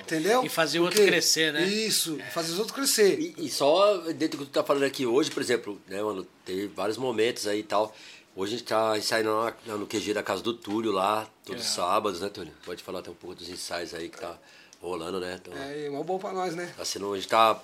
Entendeu? 0.03 0.45
E 0.45 0.49
fazer 0.49 0.79
o 0.79 0.83
outro 0.85 1.03
crescer, 1.05 1.53
né? 1.53 1.65
Isso, 1.65 2.19
fazer 2.33 2.53
os 2.53 2.59
outros 2.59 2.77
crescer. 2.77 3.19
E, 3.19 3.35
e 3.39 3.51
só 3.51 3.97
dentro 4.13 4.39
do 4.39 4.45
que 4.45 4.51
tu 4.51 4.55
tá 4.55 4.63
falando 4.63 4.85
aqui 4.85 5.07
hoje, 5.07 5.31
por 5.31 5.43
exemplo, 5.43 5.81
né, 5.89 6.03
mano, 6.03 6.27
teve 6.45 6.67
vários 6.69 6.99
momentos 6.99 7.47
aí 7.47 7.61
e 7.61 7.63
tal. 7.63 7.95
Hoje 8.37 8.55
a 8.55 8.59
gente 8.59 8.69
tá 8.69 8.97
ensaiando 8.97 9.31
lá 9.31 9.77
no 9.77 9.87
QG 9.87 10.13
da 10.13 10.23
casa 10.23 10.43
do 10.43 10.53
Túlio 10.55 10.93
lá, 10.93 11.29
todos 11.45 11.67
os 11.67 11.71
sábados, 11.71 12.21
né, 12.21 12.29
Túlio? 12.29 12.53
Pode 12.65 12.83
falar 12.83 13.01
até 13.01 13.11
um 13.11 13.15
pouco 13.15 13.35
dos 13.35 13.49
ensaios 13.49 13.95
aí 13.95 14.09
que 14.09 14.21
tá 14.21 14.37
rolando, 14.81 15.19
né? 15.19 15.41
Então, 15.41 15.53
É, 15.59 15.87
é 15.87 15.91
mó 15.91 16.03
bom 16.03 16.19
pra 16.19 16.33
nós, 16.33 16.55
né? 16.55 16.73
tá 16.77 16.85
sendo, 16.85 17.13
a 17.13 17.17
gente 17.17 17.27
tá 17.27 17.61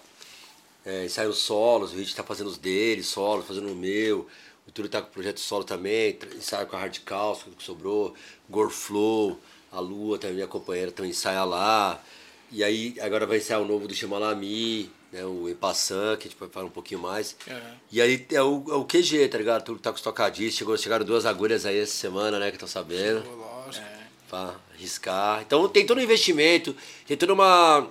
é, 0.85 1.05
ensaiando 1.05 1.35
solos, 1.35 1.93
a 1.93 1.97
gente 1.97 2.17
tá 2.17 2.25
fazendo 2.25 2.49
os 2.49 2.59
dele, 2.59 3.03
solos, 3.05 3.47
fazendo 3.47 3.71
o 3.71 3.77
meu. 3.77 4.27
O 4.67 4.73
Túlio 4.73 4.91
tá 4.91 5.01
com 5.01 5.09
o 5.09 5.11
projeto 5.11 5.41
solo 5.41 5.65
também, 5.65 6.19
ensaio 6.37 6.67
com 6.67 6.77
a 6.77 6.89
Calço, 7.05 7.51
que 7.51 7.63
sobrou, 7.63 8.15
Gorflow, 8.49 9.39
a 9.71 9.81
Lua 9.81 10.19
também, 10.19 10.37
minha 10.37 10.47
companheira, 10.47 10.91
também 10.91 11.11
ensaia 11.11 11.45
lá. 11.45 12.03
E 12.51 12.63
aí, 12.63 12.95
agora 13.01 13.27
vai 13.27 13.39
ensaiar 13.39 13.61
o 13.61 13.65
novo 13.65 13.89
do 13.89 13.95
Chamalami, 13.95 14.91
né, 15.13 15.25
o 15.25 15.49
Epassan, 15.49 16.17
que 16.17 16.27
a 16.27 16.31
gente 16.31 16.39
vai 16.39 16.49
falar 16.49 16.67
um 16.67 16.71
pouquinho 16.71 17.01
mais. 17.01 17.37
Uhum. 17.47 17.75
E 17.91 18.01
aí 18.01 18.27
é 18.33 18.43
o, 18.43 18.65
é 18.69 18.75
o 18.75 18.85
QG, 18.85 19.29
tá 19.29 19.39
ligado? 19.39 19.65
Tudo 19.65 19.81
tá 19.81 19.91
com 19.91 19.97
os 19.97 20.03
tocadistas, 20.03 20.55
chegou, 20.55 20.77
chegaram 20.77 21.05
duas 21.05 21.25
agulhas 21.25 21.65
aí 21.67 21.79
essa 21.79 21.95
semana, 21.95 22.39
né, 22.39 22.51
que 22.51 22.57
estão 22.57 22.69
sabendo. 22.69 23.23
Lógico. 23.29 23.87
Pra 24.29 24.55
arriscar. 24.73 25.43
Então 25.43 25.69
tem 25.69 25.87
todo 25.87 25.99
um 25.99 26.03
investimento, 26.03 26.75
tem 27.07 27.17
toda 27.17 27.33
uma 27.33 27.89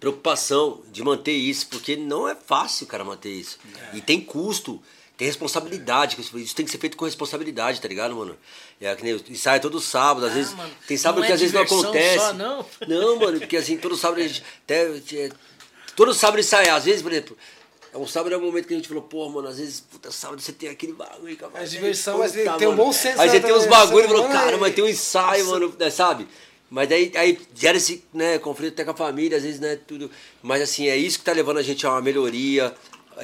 preocupação 0.00 0.82
de 0.90 1.02
manter 1.02 1.32
isso, 1.32 1.68
porque 1.68 1.96
não 1.96 2.26
é 2.26 2.34
fácil, 2.34 2.86
cara, 2.86 3.04
manter 3.04 3.30
isso. 3.30 3.58
E 3.92 4.00
tem 4.00 4.20
custo, 4.20 4.82
tem 5.22 5.26
responsabilidade, 5.26 6.16
isso 6.20 6.54
tem 6.56 6.64
que 6.64 6.72
ser 6.72 6.78
feito 6.78 6.96
com 6.96 7.04
responsabilidade, 7.04 7.80
tá 7.80 7.86
ligado, 7.86 8.14
mano? 8.16 8.36
É 8.80 8.92
que 8.96 9.04
nem 9.04 9.14
ensaio 9.28 9.60
todo 9.62 9.80
sábado, 9.80 10.26
às 10.26 10.32
Ah, 10.32 10.34
vezes. 10.34 10.52
mano, 10.54 10.70
tem 10.88 10.96
sábado 10.96 11.24
que 11.24 11.30
é 11.30 11.34
às 11.34 11.40
vezes 11.40 11.54
não 11.54 11.62
diversão 11.62 11.90
acontece. 11.90 12.18
só, 12.18 12.32
não? 12.32 12.66
Não, 12.88 13.16
mano, 13.20 13.38
porque 13.38 13.56
assim, 13.56 13.76
todo 13.76 13.96
sábado 13.96 14.20
a 14.20 14.26
gente. 14.26 14.42
Até, 14.64 14.82
é, 15.14 15.30
todo 15.94 16.12
sábado 16.12 16.40
ensaiar, 16.40 16.76
às 16.76 16.84
vezes, 16.84 17.02
por 17.02 17.12
exemplo. 17.12 17.36
é 17.94 17.98
Um 17.98 18.06
sábado 18.06 18.34
é 18.34 18.38
um 18.38 18.40
momento 18.40 18.66
que 18.66 18.74
a 18.74 18.76
gente 18.76 18.88
falou, 18.88 19.04
pô, 19.04 19.28
mano, 19.28 19.46
às 19.46 19.58
vezes, 19.58 19.80
puta, 19.80 20.10
sábado 20.10 20.42
você 20.42 20.50
tem 20.52 20.68
aquele 20.70 20.92
bagulho, 20.94 21.36
cara. 21.36 21.52
É 21.54 21.64
diversão, 21.64 22.14
Puta, 22.14 22.24
mas 22.24 22.32
tem- 22.32 22.44
tem 22.58 22.66
um 22.66 22.70
mano. 22.72 22.84
bom 22.84 22.92
senso 22.92 23.20
Aí 23.20 23.28
você 23.28 23.38
tem 23.40 23.52
uns 23.54 23.66
bagulho 23.66 24.04
e 24.04 24.08
falou, 24.08 24.22
semana 24.22 24.40
cara, 24.40 24.56
e- 24.56 24.60
mas 24.60 24.74
tem 24.74 24.82
um 24.84 24.88
ensaio, 24.88 25.46
mano, 25.46 25.72
né, 25.78 25.90
sabe? 25.90 26.26
Mas 26.68 26.88
daí 26.88 27.12
aí 27.14 27.38
gera 27.54 27.76
esse 27.76 28.02
né, 28.14 28.38
conflito 28.38 28.72
até 28.72 28.82
com 28.82 28.92
a 28.92 28.94
família, 28.94 29.36
às 29.36 29.44
vezes, 29.44 29.60
né, 29.60 29.76
tudo. 29.86 30.10
Mas 30.42 30.62
assim, 30.62 30.88
é 30.88 30.96
isso 30.96 31.18
que 31.18 31.24
tá 31.24 31.32
levando 31.32 31.58
a 31.58 31.62
gente 31.62 31.86
a 31.86 31.90
uma 31.90 32.00
melhoria. 32.00 32.74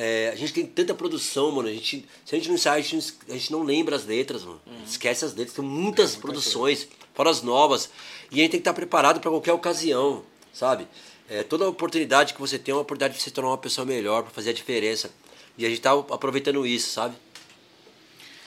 É, 0.00 0.30
a 0.32 0.36
gente 0.36 0.52
tem 0.52 0.64
tanta 0.64 0.94
produção, 0.94 1.50
mano. 1.50 1.68
A 1.68 1.72
gente, 1.72 2.06
se 2.24 2.34
a 2.34 2.38
gente 2.38 2.46
não 2.48 2.54
ensaia, 2.54 2.78
a 2.78 2.80
gente, 2.80 2.94
não- 3.28 3.34
a 3.34 3.38
gente 3.38 3.52
não 3.52 3.62
lembra 3.64 3.96
as 3.96 4.04
letras, 4.06 4.44
mano. 4.44 4.60
Gente 4.78 4.90
Esquece 4.90 5.24
as 5.24 5.34
letras. 5.34 5.56
Tem 5.56 5.64
muitas 5.64 6.14
produções, 6.14 6.86
fora 7.14 7.30
as 7.30 7.42
novas. 7.42 7.90
E 8.30 8.36
a 8.38 8.42
gente 8.42 8.50
tem 8.52 8.60
que 8.60 8.62
estar 8.62 8.74
preparado 8.74 9.18
para 9.18 9.28
qualquer 9.28 9.52
ocasião, 9.54 10.22
sabe? 10.52 10.86
É, 11.28 11.42
toda 11.42 11.68
oportunidade 11.68 12.32
que 12.32 12.40
você 12.40 12.58
tem 12.60 12.70
é 12.72 12.76
uma 12.76 12.82
oportunidade 12.82 13.18
de 13.18 13.22
se 13.24 13.30
tornar 13.32 13.50
uma 13.50 13.58
pessoa 13.58 13.84
melhor, 13.84 14.22
para 14.22 14.30
fazer 14.30 14.50
a 14.50 14.52
diferença. 14.52 15.10
E 15.58 15.66
a 15.66 15.68
gente 15.68 15.80
tá 15.80 15.90
aproveitando 15.92 16.64
isso, 16.64 16.92
sabe? 16.92 17.16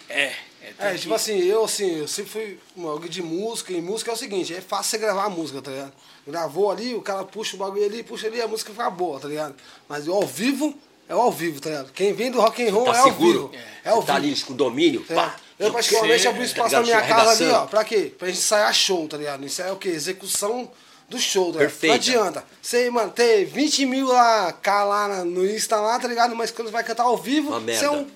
É, 0.07 0.23
é, 0.61 0.73
É, 0.77 0.91
que- 0.93 0.99
tipo 0.99 1.13
assim, 1.13 1.37
eu 1.39 1.63
assim, 1.65 1.99
eu 1.99 2.07
sempre 2.07 2.31
fui 2.31 2.59
um 2.77 2.87
alguém 2.87 3.09
de 3.09 3.21
música, 3.21 3.73
e 3.73 3.81
música 3.81 4.11
é 4.11 4.13
o 4.13 4.17
seguinte, 4.17 4.53
é 4.53 4.61
fácil 4.61 4.91
você 4.91 4.97
gravar 4.99 5.25
a 5.25 5.29
música, 5.29 5.61
tá 5.61 5.71
ligado? 5.71 5.93
Gravou 6.25 6.71
ali, 6.71 6.93
o 6.95 7.01
cara 7.01 7.23
puxa 7.23 7.55
o 7.55 7.59
bagulho 7.59 7.83
ali, 7.85 8.03
puxa 8.03 8.27
ali, 8.27 8.41
a 8.41 8.47
música 8.47 8.71
fica 8.71 8.89
boa, 8.89 9.19
tá 9.19 9.27
ligado? 9.27 9.55
Mas 9.89 10.07
o 10.07 10.13
ao 10.13 10.25
vivo 10.25 10.73
é 11.11 11.15
o 11.15 11.19
ao 11.21 11.31
vivo, 11.31 11.59
tá 11.59 11.69
ligado? 11.69 11.91
Quem 11.91 12.13
vem 12.13 12.31
do 12.31 12.39
rock 12.39 12.65
and 12.67 12.71
roll 12.73 12.85
Tá 12.85 12.93
é 12.95 12.97
ao 12.99 13.03
seguro? 13.05 13.47
vivo. 13.49 13.63
É 13.83 13.89
ao 13.89 14.01
Você 14.01 14.07
tá 14.07 14.19
vivo. 14.19 14.33
ali 14.33 14.41
com 14.41 14.53
domínio? 14.53 15.05
É. 15.09 15.13
Pá. 15.13 15.35
Eu 15.59 15.71
particularmente 15.71 16.27
abri 16.27 16.41
é, 16.41 16.45
espaço 16.45 16.71
tá 16.71 16.77
na 16.79 16.83
minha 16.83 17.01
casa 17.01 17.31
ali, 17.45 17.51
ó, 17.51 17.65
pra 17.67 17.83
quê? 17.83 18.11
Pra 18.17 18.27
gente 18.29 18.39
ensaiar 18.39 18.73
show, 18.73 19.07
tá 19.07 19.17
ligado? 19.17 19.45
Isso 19.45 19.61
é 19.61 19.71
o 19.71 19.75
quê? 19.75 19.89
Execução 19.89 20.71
do 21.07 21.19
show, 21.19 21.51
tá 21.53 21.59
ligado? 21.59 21.69
Perfeita. 21.69 21.87
Não 21.87 21.95
adianta. 22.23 22.43
Você, 22.61 22.89
mano, 22.89 23.11
ter 23.11 23.45
20 23.45 23.85
mil 23.85 24.07
lá, 24.07 24.51
cá 24.53 24.83
lá 24.83 25.23
no 25.23 25.45
Insta 25.45 25.75
lá, 25.75 25.99
tá 25.99 26.07
ligado? 26.07 26.35
Mas 26.35 26.49
quando 26.49 26.71
vai 26.71 26.83
cantar 26.83 27.03
ao 27.03 27.17
vivo, 27.17 27.59
você 27.59 27.85
é 27.85 27.91
um. 27.91 28.07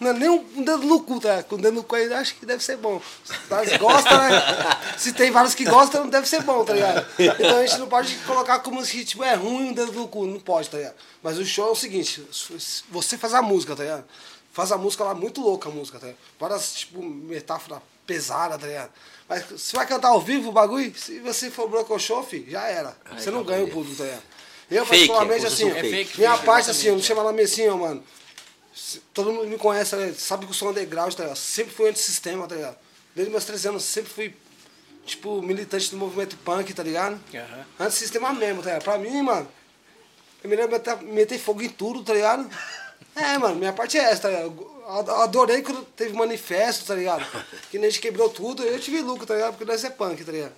Não 0.00 0.10
é 0.10 0.12
nem 0.12 0.28
um, 0.28 0.44
um 0.56 0.62
dedo 0.62 0.84
no 0.84 1.00
cu, 1.00 1.20
tá? 1.20 1.42
Com 1.42 1.54
o 1.54 1.58
dedo 1.58 1.74
no 1.74 1.84
cu 1.84 1.94
aí, 1.94 2.12
acho 2.12 2.34
que 2.34 2.44
deve 2.44 2.62
ser 2.62 2.76
bom. 2.76 3.00
Mas 3.48 3.76
gosta, 3.76 4.18
né? 4.18 4.42
Se 4.98 5.12
tem 5.12 5.30
vários 5.30 5.54
que 5.54 5.64
gostam, 5.64 6.02
não 6.04 6.10
deve 6.10 6.28
ser 6.28 6.42
bom, 6.42 6.64
tá 6.64 6.72
ligado? 6.72 7.06
Então 7.18 7.58
a 7.58 7.66
gente 7.66 7.78
não 7.78 7.86
pode 7.86 8.14
colocar 8.26 8.58
como 8.60 8.84
se 8.84 9.04
tipo, 9.04 9.22
é 9.22 9.34
ruim 9.34 9.68
um 9.68 9.72
dedo 9.72 9.92
no 9.92 10.08
cu, 10.08 10.26
não 10.26 10.40
pode, 10.40 10.68
tá 10.68 10.78
ligado? 10.78 10.94
Mas 11.22 11.38
o 11.38 11.44
show 11.44 11.68
é 11.68 11.70
o 11.70 11.76
seguinte, 11.76 12.26
você 12.90 13.16
faz 13.16 13.34
a 13.34 13.42
música, 13.42 13.76
tá 13.76 13.82
ligado? 13.82 14.04
Faz 14.52 14.70
a 14.70 14.76
música 14.76 15.04
lá 15.04 15.14
muito 15.14 15.40
louca 15.40 15.68
a 15.68 15.72
música, 15.72 15.98
tá 15.98 16.06
ligado? 16.06 16.20
Várias, 16.38 16.74
tipo, 16.74 17.02
metáfora 17.02 17.82
pesada, 18.06 18.58
tá 18.58 18.66
ligado? 18.66 18.90
Mas 19.28 19.44
você 19.44 19.76
vai 19.76 19.86
cantar 19.86 20.08
ao 20.08 20.20
vivo 20.20 20.50
o 20.50 20.52
bagulho, 20.52 20.92
se 20.96 21.18
você 21.20 21.50
for 21.50 21.68
brocochô, 21.68 22.22
fi, 22.22 22.46
já 22.48 22.66
era. 22.66 22.96
você 23.16 23.30
não 23.30 23.42
ganha 23.42 23.64
o 23.64 23.70
público, 23.70 23.96
tá 23.96 24.04
ligado? 24.04 24.22
Eu, 24.70 24.84
Fake, 24.86 25.06
particularmente, 25.06 25.44
é 25.44 25.48
assim, 25.48 25.64
construção 25.64 25.90
fake. 25.90 26.18
minha 26.18 26.30
É 26.30 26.32
fake, 26.32 26.46
parte, 26.46 26.70
assim, 26.70 26.88
eu 26.88 26.94
não 26.94 27.02
chamo 27.02 27.20
ela 27.20 27.42
assim, 27.42 27.68
ó, 27.68 27.76
mano. 27.76 28.02
Todo 29.12 29.32
mundo 29.32 29.46
me 29.46 29.56
conhece, 29.56 29.94
né? 29.96 30.12
sabe 30.16 30.44
que 30.44 30.50
eu 30.50 30.54
sou 30.54 30.70
underground, 30.70 31.14
tá 31.14 31.22
ligado? 31.22 31.36
Sempre 31.36 31.72
fui 31.72 31.88
antissistema, 31.88 32.46
tá 32.48 32.56
ligado? 32.56 32.76
Desde 33.14 33.30
meus 33.30 33.44
13 33.44 33.68
anos, 33.68 33.84
sempre 33.84 34.12
fui, 34.12 34.36
tipo, 35.06 35.40
militante 35.40 35.90
do 35.90 35.96
movimento 35.96 36.36
punk, 36.38 36.72
tá 36.74 36.82
ligado? 36.82 37.20
Aham. 37.32 37.66
Antissistema 37.78 38.32
mesmo, 38.32 38.62
tá 38.62 38.70
ligado? 38.70 38.82
Pra 38.82 38.98
mim, 38.98 39.22
mano, 39.22 39.48
eu 40.42 40.50
me 40.50 40.56
lembro 40.56 40.76
de 40.78 40.90
meter, 40.90 41.02
meter 41.04 41.38
fogo 41.38 41.62
em 41.62 41.68
tudo, 41.68 42.02
tá 42.02 42.12
ligado? 42.12 42.50
É, 43.16 43.38
mano, 43.38 43.54
minha 43.56 43.72
parte 43.72 43.96
é 43.98 44.02
essa, 44.02 44.22
tá 44.22 44.28
ligado? 44.28 44.74
Adorei 45.22 45.62
quando 45.62 45.82
teve 45.96 46.12
manifesto, 46.12 46.84
tá 46.84 46.94
ligado? 46.94 47.24
Que 47.70 47.78
nem 47.78 47.88
a 47.88 47.90
gente 47.90 48.00
quebrou 48.02 48.28
tudo, 48.28 48.62
eu 48.62 48.78
tive 48.78 49.00
lucro, 49.00 49.26
tá 49.26 49.34
ligado? 49.34 49.52
Porque 49.52 49.64
nós 49.64 49.82
é 49.84 49.90
punk, 49.90 50.24
tá 50.24 50.30
ligado? 50.32 50.52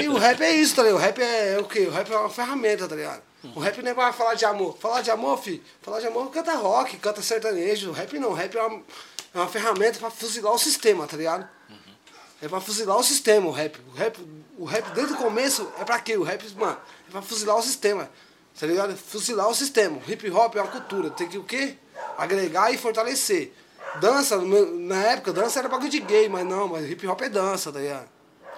E 0.00 0.08
o 0.08 0.18
rap 0.18 0.40
é 0.42 0.52
isso, 0.52 0.74
tá 0.76 0.82
ligado? 0.82 0.98
O 0.98 1.00
rap 1.00 1.20
é 1.20 1.58
o 1.58 1.64
quê? 1.64 1.80
O 1.80 1.90
rap 1.90 2.12
é 2.12 2.16
uma 2.16 2.30
ferramenta, 2.30 2.86
tá 2.86 2.94
ligado? 2.94 3.22
O 3.54 3.60
rap 3.60 3.82
não 3.82 3.90
é 3.90 3.94
pra 3.94 4.12
falar 4.12 4.34
de 4.34 4.44
amor. 4.44 4.76
Falar 4.78 5.02
de 5.02 5.10
amor, 5.10 5.38
filho, 5.38 5.62
falar 5.82 6.00
de 6.00 6.06
amor 6.06 6.30
canta 6.30 6.54
rock, 6.54 6.96
canta 6.98 7.22
sertanejo. 7.22 7.90
O 7.90 7.92
rap 7.92 8.18
não, 8.18 8.30
o 8.30 8.34
rap 8.34 8.56
é 8.56 8.62
uma, 8.62 8.82
é 9.34 9.38
uma 9.38 9.48
ferramenta 9.48 9.98
pra 9.98 10.10
fuzilar 10.10 10.52
o 10.52 10.58
sistema, 10.58 11.06
tá 11.06 11.16
ligado? 11.16 11.48
É 12.42 12.48
pra 12.48 12.60
fuzilar 12.60 12.96
o 12.96 13.02
sistema, 13.02 13.46
o 13.48 13.52
rap. 13.52 13.78
O 13.92 13.96
rap, 13.96 14.18
o 14.58 14.64
rap 14.64 14.90
desde 14.94 15.14
o 15.14 15.16
começo 15.16 15.70
é 15.78 15.84
pra 15.84 15.98
quê? 16.00 16.16
O 16.16 16.22
rap, 16.22 16.44
mano, 16.54 16.76
é 17.08 17.10
pra 17.10 17.22
fuzilar 17.22 17.56
o 17.56 17.62
sistema. 17.62 18.10
Tá 18.58 18.66
ligado? 18.66 18.96
Fuzilar 18.96 19.48
o 19.48 19.54
sistema. 19.54 20.00
Hip 20.06 20.30
hop 20.30 20.56
é 20.56 20.62
uma 20.62 20.70
cultura. 20.70 21.10
Tem 21.10 21.28
que 21.28 21.38
o 21.38 21.44
quê? 21.44 21.74
Agregar 22.16 22.72
e 22.72 22.78
fortalecer. 22.78 23.52
Dança, 24.00 24.40
na 24.40 25.02
época, 25.04 25.32
dança 25.32 25.58
era 25.58 25.68
bagulho 25.68 25.90
de 25.90 26.00
gay, 26.00 26.28
mas 26.28 26.46
não, 26.46 26.68
mas 26.68 26.88
hip 26.88 27.06
hop 27.06 27.20
é 27.22 27.28
dança, 27.28 27.72
tá 27.72 27.78
ligado? 27.80 28.08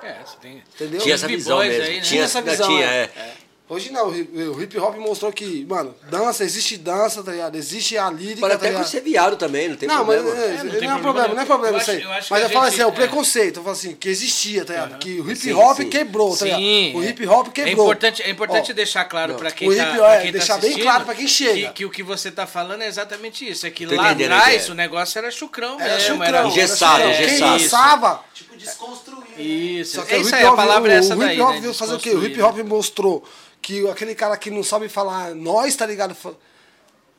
É, 0.02 0.22
você 0.24 0.36
tem. 0.40 0.62
Entendeu? 0.74 1.00
Tinha 1.00 1.14
essa 1.14 1.26
visão 1.26 1.58
mesmo. 1.58 1.82
aí, 1.82 1.96
né? 1.96 2.02
Tinha 2.02 2.24
essa 2.24 2.38
essa 2.38 2.50
visão, 2.50 2.68
Tinha, 2.68 2.86
é. 2.86 3.02
é. 3.16 3.36
Hoje 3.68 3.90
não, 3.90 4.08
o 4.10 4.62
hip- 4.62 4.78
hop 4.78 4.96
mostrou 4.98 5.32
que, 5.32 5.66
mano, 5.68 5.92
dança, 6.08 6.44
existe 6.44 6.76
dança, 6.76 7.20
tá 7.22 7.32
ligado? 7.32 7.56
Existe 7.56 7.98
a 7.98 8.08
lírica, 8.08 8.40
Pode 8.42 8.50
tá 8.52 8.56
até 8.58 8.66
por 8.68 8.72
ligado? 8.74 8.88
ser 8.88 9.00
viado 9.00 9.36
também, 9.36 9.68
não 9.70 9.76
tem 9.76 9.88
não, 9.88 10.04
mas 10.04 10.20
problema. 10.22 10.40
é, 10.40 10.46
É, 10.46 10.56
não 10.58 10.64
não, 10.64 10.70
tem 10.70 10.70
é 10.70 10.70
problema 10.78 11.00
problema, 11.02 11.34
não 11.34 11.42
é 11.42 11.44
problema 11.46 11.76
Eu 11.76 11.80
isso 11.80 11.90
aí. 11.90 11.96
acho- 11.96 12.06
eu 12.06 12.12
acho 12.12 12.26
que 12.28 12.32
Mas 12.34 12.42
eu 12.44 12.50
falo 12.50 12.66
assim, 12.66 12.80
é 12.80 12.86
o 12.86 12.90
é. 12.90 12.92
preconceito, 12.92 13.56
eu 13.56 13.62
falo 13.64 13.72
assim, 13.74 13.94
que 13.96 14.08
existia, 14.08 14.64
tá 14.64 14.72
ligado? 14.72 14.98
Que 15.00 15.20
o 15.20 15.28
hip 15.30 15.36
Sim, 15.40 15.52
hop 15.54 15.76
sim. 15.78 15.88
quebrou, 15.90 16.36
tá 16.36 16.44
ligado? 16.44 16.60
Sim, 16.60 16.92
O 16.94 17.02
é. 17.02 17.06
hip 17.08 17.26
hop 17.26 17.48
É 17.48 17.50
quebrou. 17.50 17.72
importante, 17.86 18.22
é 18.22 18.30
importante 18.30 18.70
Ó, 18.70 18.74
deixar 18.74 19.04
claro 19.06 19.32
não, 19.32 19.38
pra 19.40 19.50
quem 19.50 19.68
o 19.68 19.76
tá, 19.76 19.82
hip- 19.82 19.96
pra 19.98 20.14
é, 20.14 20.20
quem 20.22 20.32
tá 20.32 20.38
deixar 20.38 20.54
bem 20.54 20.60
assistindo 20.70 20.82
claro 20.84 21.04
pra 21.04 21.14
quem 21.16 21.26
chega. 21.26 21.66
Que, 21.68 21.72
que 21.74 21.84
o 21.84 21.90
que 21.90 22.02
você 22.04 22.30
tá 22.30 22.46
falando 22.46 22.82
é 22.82 22.86
exatamente 22.86 23.48
isso. 23.50 23.66
É 23.66 23.70
que 23.70 23.84
Tô 23.84 23.96
lá 23.96 24.10
atrás 24.10 24.68
o 24.68 24.74
negócio 24.74 25.18
era 25.18 25.28
chucrão 25.32 25.80
Era 25.80 25.94
mesmo. 25.94 26.08
chucrão, 26.14 26.24
era 26.24 26.46
engessado. 26.46 27.02
É, 27.02 27.16
Quem 27.16 27.24
engessado. 27.26 27.56
isso. 27.56 27.64
dançava... 27.64 28.20
Tipo, 28.32 28.55
desconstruir. 28.56 29.28
né? 29.36 29.42
Isso. 29.42 29.96
Só 29.96 30.02
que 30.04 30.14
é 30.14 30.18
o 30.18 30.20
isso 30.22 30.34
aí, 30.34 30.44
a 30.44 30.50
hop- 30.50 30.56
palavra 30.56 30.92
é 30.92 30.96
o- 30.96 30.98
essa 30.98 31.14
o 31.14 31.18
daí, 31.18 31.34
hip 31.34 31.42
hop 31.42 31.54
né? 31.54 31.60
veio 31.60 31.74
fazer 31.74 31.94
o 31.94 31.98
quê? 31.98 32.10
O 32.10 32.24
hip 32.24 32.40
hop 32.42 32.56
mostrou 32.58 33.26
que 33.62 33.88
aquele 33.88 34.14
cara 34.14 34.36
que 34.36 34.50
não 34.50 34.62
sabe 34.62 34.88
falar 34.88 35.34
nós, 35.34 35.74
tá 35.76 35.86
ligado? 35.86 36.16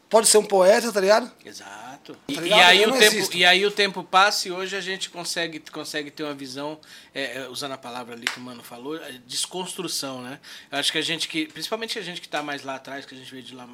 Pode 0.09 0.27
ser 0.27 0.38
um 0.38 0.43
poeta, 0.45 0.91
tá 0.91 1.01
ligado? 1.01 1.29
Exato. 1.45 2.17
E, 2.29 2.35
Tá 2.35 2.41
e 2.41 2.43
ligado? 2.45 2.59
aí 2.61 2.83
Eu 2.83 2.89
o 2.89 2.93
tempo, 2.93 3.15
existo. 3.15 3.35
e 3.35 3.43
aí 3.45 3.65
o 3.65 3.71
tempo 3.71 4.01
passa 4.01 4.47
e 4.47 4.51
hoje 4.51 4.73
a 4.73 4.79
gente 4.79 5.09
consegue, 5.09 5.59
consegue 5.69 6.09
ter 6.09 6.23
uma 6.23 6.33
visão, 6.33 6.79
é, 7.13 7.39
é, 7.39 7.47
usando 7.49 7.73
a 7.73 7.77
palavra 7.77 8.13
ali 8.15 8.25
que 8.25 8.39
o 8.39 8.41
Mano 8.41 8.63
falou, 8.63 8.95
é, 8.95 9.19
desconstrução, 9.27 10.21
né? 10.21 10.39
Eu 10.71 10.77
acho 10.79 10.89
que 10.93 10.97
a 10.97 11.01
gente 11.01 11.27
que, 11.27 11.47
principalmente 11.47 11.99
a 11.99 12.01
gente 12.01 12.21
que 12.21 12.27
está 12.27 12.41
mais 12.41 12.63
lá 12.63 12.75
atrás, 12.75 13.05
que 13.05 13.13
a 13.13 13.17
gente 13.17 13.29
veio 13.29 13.43
de 13.43 13.53
lá 13.53 13.67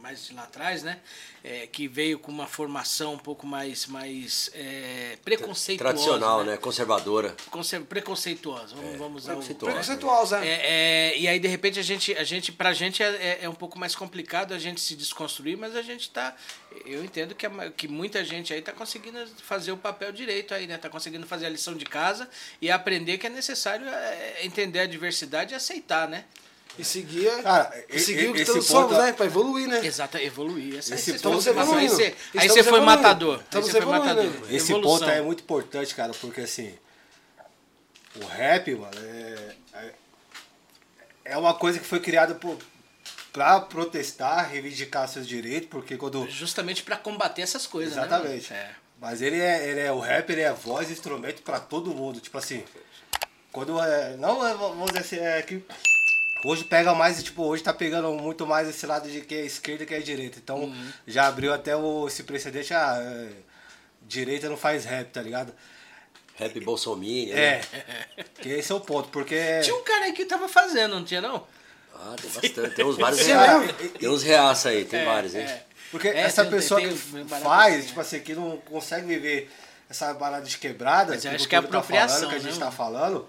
mais 0.00 0.26
de 0.26 0.34
lá 0.34 0.42
atrás, 0.42 0.82
né? 0.82 0.98
É, 1.44 1.66
que 1.66 1.88
veio 1.88 2.20
com 2.20 2.30
uma 2.30 2.46
formação 2.46 3.14
um 3.14 3.18
pouco 3.18 3.44
mais, 3.44 3.86
mais 3.86 4.48
é, 4.54 5.18
preconceituosa. 5.24 5.92
Tradicional, 5.92 6.44
né? 6.44 6.56
Conservadora. 6.56 7.34
Conce- 7.50 7.80
Preconceituosa, 7.80 8.76
vamos, 8.76 8.96
vamos 8.96 9.22
usar 9.24 9.32
o... 9.32 9.36
preconceituosa. 9.38 9.74
Percentual, 9.74 10.24
Zé. 10.26 10.46
É, 10.46 10.60
é, 11.14 11.18
e 11.18 11.26
aí, 11.26 11.40
de 11.40 11.48
repente, 11.48 11.80
a 11.80 11.82
gente, 11.82 12.14
a 12.16 12.22
gente 12.22 12.52
pra 12.52 12.72
gente 12.72 13.02
é, 13.02 13.06
é- 13.08 13.38
é 13.42 13.48
um 13.48 13.54
pouco 13.54 13.76
mais 13.76 13.94
complicado 13.96 14.54
a 14.54 14.58
gente 14.58 14.80
se 14.80 14.94
desconstruir, 14.94 15.56
mas 15.58 15.74
a 15.74 15.82
gente 15.82 16.10
tá. 16.10 16.36
Eu 16.86 17.04
entendo 17.04 17.34
que, 17.34 17.44
a 17.44 17.50
que 17.76 17.88
muita 17.88 18.24
gente 18.24 18.54
aí 18.54 18.62
tá 18.62 18.72
conseguindo 18.72 19.18
fazer 19.42 19.72
o 19.72 19.76
papel 19.76 20.12
direito 20.12 20.54
aí, 20.54 20.68
né? 20.68 20.78
Tá 20.78 20.88
conseguindo 20.88 21.26
fazer 21.26 21.46
a 21.46 21.50
lição 21.50 21.74
de 21.74 21.84
casa 21.84 22.28
e 22.60 22.70
aprender 22.70 23.18
que 23.18 23.26
é 23.26 23.30
necessário 23.30 23.88
é, 23.88 24.44
entender 24.44 24.78
a 24.78 24.86
diversidade 24.86 25.52
e 25.52 25.56
aceitar, 25.56 26.08
né? 26.08 26.24
E 26.78 26.84
seguir, 26.84 27.30
Cara, 27.42 27.84
e 27.90 27.96
e- 27.96 28.00
seguir 28.00 28.28
o 28.30 28.32
que 28.32 28.40
esse 28.42 28.50
todos 28.52 28.66
ponto- 28.66 28.88
somos, 28.90 29.04
né? 29.04 29.12
Pra 29.12 29.26
evoluir, 29.26 29.68
né? 29.68 29.84
Exato, 29.84 30.16
evoluir. 30.18 30.78
Essa, 30.78 30.94
Esse 30.94 31.10
essa- 31.12 31.22
ponto- 31.22 31.38
Estamos 31.38 31.46
aí 31.46 31.62
evoluindo. 31.86 31.94
você, 31.94 32.14
aí 32.38 32.48
você 32.48 32.62
foi 32.64 32.78
evoluindo. 32.78 32.86
matador. 32.86 33.42
Aí 33.54 33.62
você 33.62 33.82
foi 33.82 33.98
matador. 33.98 34.24
Esse 34.50 34.72
Evolução. 34.72 34.80
ponto 34.98 35.04
aí 35.10 35.18
é 35.18 35.22
muito 35.22 35.42
importante, 35.42 35.94
cara, 35.94 36.12
porque 36.14 36.40
assim. 36.40 36.74
O 38.16 38.24
rap, 38.26 38.74
mano, 38.74 38.92
é. 38.98 39.54
é- 39.74 39.92
É 41.24 41.36
uma 41.36 41.54
coisa 41.54 41.78
que 41.78 41.84
foi 41.86 42.00
criada 42.00 42.34
por, 42.34 42.58
pra 43.32 43.60
protestar, 43.60 44.50
reivindicar 44.50 45.06
seus 45.08 45.26
direitos, 45.28 45.68
porque 45.70 45.96
quando. 45.96 46.26
Justamente 46.28 46.82
pra 46.82 46.96
combater 46.96 47.42
essas 47.42 47.66
coisas, 47.66 47.94
né? 47.96 48.02
Exatamente. 48.04 48.52
É. 48.52 48.70
Mas 49.00 49.22
ele 49.22 49.38
é, 49.38 49.68
ele 49.68 49.80
é 49.80 49.92
o 49.92 49.98
rap, 50.00 50.28
ele 50.30 50.40
é 50.42 50.52
voz 50.52 50.88
e 50.90 50.92
instrumento 50.92 51.42
pra 51.42 51.60
todo 51.60 51.94
mundo. 51.94 52.18
Tipo 52.20 52.38
assim, 52.38 52.64
quando 53.52 53.80
é. 53.80 54.16
Não, 54.16 54.44
é, 54.46 54.54
vamos 54.54 54.86
dizer 54.90 54.98
assim, 55.00 55.16
é 55.18 55.40
que. 55.42 55.62
Hoje 56.44 56.64
pega 56.64 56.92
mais, 56.94 57.22
tipo, 57.22 57.44
hoje 57.44 57.62
tá 57.62 57.72
pegando 57.72 58.10
muito 58.14 58.46
mais 58.46 58.68
esse 58.68 58.84
lado 58.86 59.08
de 59.08 59.20
que 59.20 59.34
é 59.34 59.44
esquerda 59.46 59.86
que 59.86 59.94
é 59.94 60.00
direita. 60.00 60.38
Então 60.42 60.64
Uhum. 60.64 60.92
já 61.06 61.26
abriu 61.28 61.52
até 61.52 61.76
o, 61.76 62.06
esse 62.08 62.24
precedente, 62.24 62.74
ah, 62.74 62.96
é, 63.00 63.28
direita 64.02 64.48
não 64.48 64.56
faz 64.56 64.84
rap, 64.84 65.08
tá 65.10 65.22
ligado? 65.22 65.52
Rap 66.34 66.58
Bolsominion, 66.60 67.36
É. 67.36 67.60
né? 67.60 68.24
Que 68.40 68.48
esse 68.50 68.72
é 68.72 68.74
o 68.74 68.80
ponto, 68.80 69.08
porque. 69.10 69.60
Tinha 69.62 69.76
um 69.76 69.84
cara 69.84 70.06
aí 70.06 70.12
que 70.12 70.24
tava 70.24 70.48
fazendo, 70.48 70.96
não 70.96 71.04
tinha 71.04 71.20
não? 71.20 71.46
Ah, 71.94 72.16
tem 72.20 72.30
bastante. 72.30 72.74
Tem 72.74 72.84
uns 72.84 72.96
vários 72.98 73.20
reaça. 73.20 73.64
é. 73.64 73.88
Tem 73.98 74.08
uns 74.08 74.22
reaça 74.24 74.68
aí, 74.70 74.84
tem 74.84 75.00
É, 75.00 75.04
vários, 75.04 75.34
hein? 75.34 75.42
é. 75.42 75.62
Porque 75.92 76.08
É, 76.08 76.20
essa 76.22 76.42
tem- 76.42 76.50
pessoa 76.52 76.80
tem- 76.80 76.90
que 76.96 76.98
tem 77.12 77.24
faz, 77.28 77.76
assim, 77.76 77.86
tipo 77.86 78.00
é. 78.00 78.02
assim, 78.02 78.20
que 78.20 78.34
não 78.34 78.56
consegue 78.56 79.06
viver 79.06 79.50
essa 79.90 80.12
balada 80.14 80.44
de 80.46 80.56
quebrada, 80.56 81.12
Mas 81.12 81.20
que 81.22 81.28
acho 81.28 81.44
o 81.44 81.48
que 81.48 81.54
é 81.54 81.60
tá 81.60 81.66
apropriação, 81.66 82.16
falando, 82.16 82.30
que 82.30 82.34
a 82.34 82.38
né, 82.38 82.44
gente 82.44 82.58
tá 82.58 82.64
mano? 82.64 82.76
falando, 82.76 83.28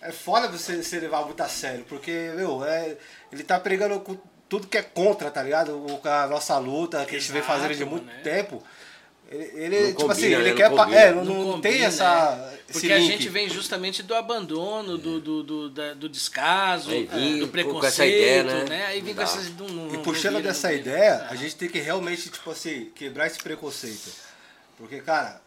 é 0.00 0.12
foda 0.12 0.48
você 0.48 0.82
se 0.82 0.98
levar 0.98 1.24
muito 1.24 1.40
a 1.42 1.48
sério, 1.48 1.84
porque, 1.88 2.32
meu, 2.36 2.64
é, 2.64 2.96
ele 3.32 3.42
tá 3.42 3.58
pregando 3.58 4.00
com 4.00 4.16
tudo 4.48 4.66
que 4.66 4.76
é 4.78 4.82
contra, 4.82 5.30
tá 5.30 5.42
ligado? 5.42 5.72
O, 5.78 6.00
a 6.08 6.26
nossa 6.26 6.58
luta, 6.58 7.04
que 7.06 7.16
a 7.16 7.18
gente 7.18 7.30
vem 7.32 7.40
Exato, 7.40 7.58
fazendo 7.60 7.76
de 7.76 7.84
muito 7.84 8.10
é. 8.10 8.14
tempo. 8.22 8.62
Ele, 9.30 9.44
ele, 9.54 9.80
Não 9.80 9.86
tipo 9.88 10.00
combina, 10.08 10.12
assim, 10.12 10.26
ele 10.26 10.42
né? 10.42 10.50
Não 10.50 10.56
quer. 10.56 10.70
combina. 10.70 10.96
É, 11.00 11.12
não, 11.12 11.24
não 11.24 11.60
tem 11.60 11.70
combina, 11.72 11.86
essa. 11.86 12.50
é. 12.52 12.72
Porque 12.72 12.92
a 12.92 12.98
gente 12.98 13.28
vem 13.28 13.48
justamente 13.48 14.02
do 14.02 14.12
abandono, 14.12 14.98
do, 14.98 15.20
do, 15.20 15.42
do, 15.44 15.70
da- 15.70 15.94
do 15.94 16.08
descaso, 16.08 16.90
Aí 16.90 17.04
vim 17.06 17.38
do 17.38 17.46
com- 17.46 17.52
preconceito, 17.52 17.80
com 17.80 17.86
essa 17.86 18.06
ideia, 18.06 18.42
né? 18.64 18.86
Aí 18.86 19.00
vem 19.00 19.14
com 19.14 19.22
essas. 19.22 19.48
Não, 19.56 19.68
não, 19.68 19.88
E 19.88 19.92
não 19.98 20.02
puxando 20.02 20.36
vira, 20.38 20.48
dessa 20.48 20.66
não 20.68 20.74
ideia, 20.74 21.26
a 21.30 21.36
gente 21.36 21.54
tem 21.54 21.68
que 21.68 21.78
realmente, 21.78 22.28
tipo 22.28 22.50
assim, 22.50 22.90
quebrar 22.92 23.28
esse 23.28 23.38
preconceito. 23.38 24.10
Porque, 24.76 24.98
cara, 25.00 25.40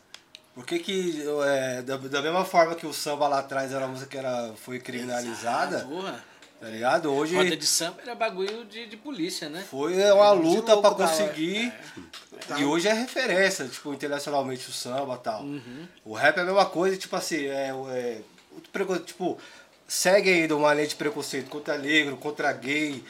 por 0.53 0.65
que 0.65 0.79
que, 0.79 1.23
é, 1.45 1.81
da, 1.81 1.97
da 1.97 2.21
mesma 2.21 2.45
forma 2.45 2.75
que 2.75 2.85
o 2.85 2.93
samba 2.93 3.27
lá 3.27 3.39
atrás 3.39 3.71
era 3.71 3.85
uma 3.85 3.89
música 3.89 4.09
que 4.09 4.17
era, 4.17 4.53
foi 4.55 4.79
criminalizada, 4.79 5.79
Porra, 5.79 6.23
tá 6.59 6.67
ligado? 6.67 7.11
Hoje 7.11 7.35
roda 7.35 7.57
de 7.57 7.65
samba 7.65 8.01
era 8.03 8.13
bagulho 8.13 8.63
de, 8.65 8.85
de 8.85 8.95
polícia, 8.95 9.49
né? 9.49 9.65
foi 9.69 9.95
uma 10.11 10.31
luta 10.31 10.75
hora. 10.75 10.95
conseguir. 10.95 11.73
E 12.57 12.63
hoje 12.63 12.87
é 12.87 12.93
referência, 12.93 13.67
tipo, 13.67 13.93
internacionalmente 13.93 14.69
o 14.69 14.71
samba 14.71 15.15
e 15.15 15.23
tal. 15.23 15.41
Uhum. 15.41 15.87
O 16.05 16.13
rap 16.13 16.37
é 16.37 16.41
a 16.41 16.45
mesma 16.45 16.65
coisa, 16.65 16.97
tipo 16.97 17.15
assim, 17.15 17.45
é, 17.47 17.71
é 17.89 18.21
tipo, 19.05 19.37
segue 19.87 20.29
ainda 20.29 20.55
uma 20.55 20.73
linha 20.73 20.87
de 20.87 20.95
preconceito 20.95 21.49
contra 21.49 21.77
negro, 21.77 22.17
contra 22.17 22.51
gay. 22.51 23.03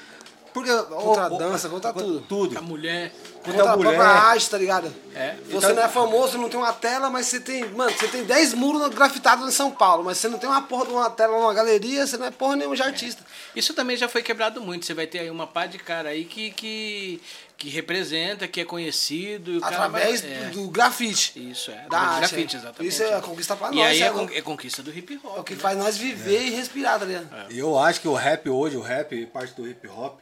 Porque, 0.54 0.72
Contra 0.72 1.26
a 1.26 1.30
dança, 1.30 1.68
contra 1.70 1.92
tudo. 1.94 2.22
Tudo. 2.22 2.58
A 2.58 2.62
mulher. 2.62 3.12
Contra 3.44 3.52
Contra 3.54 3.70
a 3.70 3.74
a 3.74 3.78
mulher. 3.78 3.96
própria 3.96 4.14
arte, 4.16 4.50
tá 4.50 4.58
ligado? 4.58 4.94
É. 5.16 5.36
Você 5.50 5.58
Então- 5.58 5.74
não 5.76 5.84
é 5.84 5.88
famoso, 5.90 6.38
não 6.38 6.48
tem 6.50 6.60
uma 6.60 6.72
tela, 6.74 7.10
mas 7.10 7.26
você 7.26 7.40
tem. 7.40 7.66
Mano, 7.72 7.92
você 7.92 8.08
tem 8.08 8.24
10 8.24 8.54
muros 8.54 8.88
grafitados 8.94 9.48
em 9.48 9.52
São 9.52 9.72
Paulo, 9.72 10.04
mas 10.04 10.18
você 10.18 10.30
não 10.30 10.38
tem 10.38 10.48
uma 10.50 10.62
porra 10.62 10.86
de 10.86 10.92
uma 10.92 11.10
tela 11.10 11.38
numa 11.38 11.54
galeria, 11.54 12.06
você 12.08 12.18
não 12.18 12.26
é 12.28 12.32
porra 12.32 12.56
nenhuma 12.56 12.76
de 12.76 12.84
artista. 12.84 13.24
Isso 13.56 13.74
também 13.74 13.98
já 13.98 14.08
foi 14.08 14.22
quebrado 14.24 14.62
muito. 14.62 14.86
Você 14.86 14.94
vai 14.94 15.08
ter 15.08 15.20
aí 15.20 15.30
uma 15.30 15.46
pá 15.48 15.66
de 15.66 15.78
cara 15.78 16.10
aí 16.10 16.24
que, 16.26 16.52
que, 16.52 17.22
que 17.58 17.70
representa, 17.70 18.48
que 18.48 18.62
é 18.62 18.66
conhecido. 18.66 19.52
e 19.54 19.58
Através 19.64 20.22
vai- 20.22 20.32
é. 20.32 20.46
do, 20.50 20.68
grafite. 20.70 21.34
Isso, 21.52 21.70
é. 21.72 21.76
Da 21.76 21.88
do 21.90 21.96
arte, 21.96 22.20
grafite, 22.20 22.56
é. 22.56 22.60
exatamente. 22.60 22.94
Isso 22.94 23.04
é 23.04 23.14
a 23.16 23.22
conquista 23.22 23.56
pra 23.56 23.72
E 23.72 23.76
nós, 23.76 23.86
aí 23.88 24.02
é 24.02 24.06
é, 24.06 24.10
con- 24.12 24.30
é 24.34 24.42
conquista 24.42 24.82
do 24.82 24.92
hip 24.98 25.20
hop. 25.24 25.38
É 25.38 25.40
o 25.40 25.44
que 25.44 25.54
né? 25.56 25.60
faz 25.60 25.78
nós 25.78 25.98
viver 25.98 26.44
e 26.48 26.50
respirar, 26.52 27.00
tá 27.00 27.06
ligado? 27.06 27.28
E 27.52 27.60
Eu 27.60 27.78
acho 27.78 28.00
que 28.02 28.08
o 28.08 28.14
rap 28.14 28.50
hoje, 28.50 28.78
o 28.78 28.82
rap, 28.82 29.26
parte 29.28 29.54
do 29.54 29.68
hip 29.68 29.88
hop, 29.88 30.20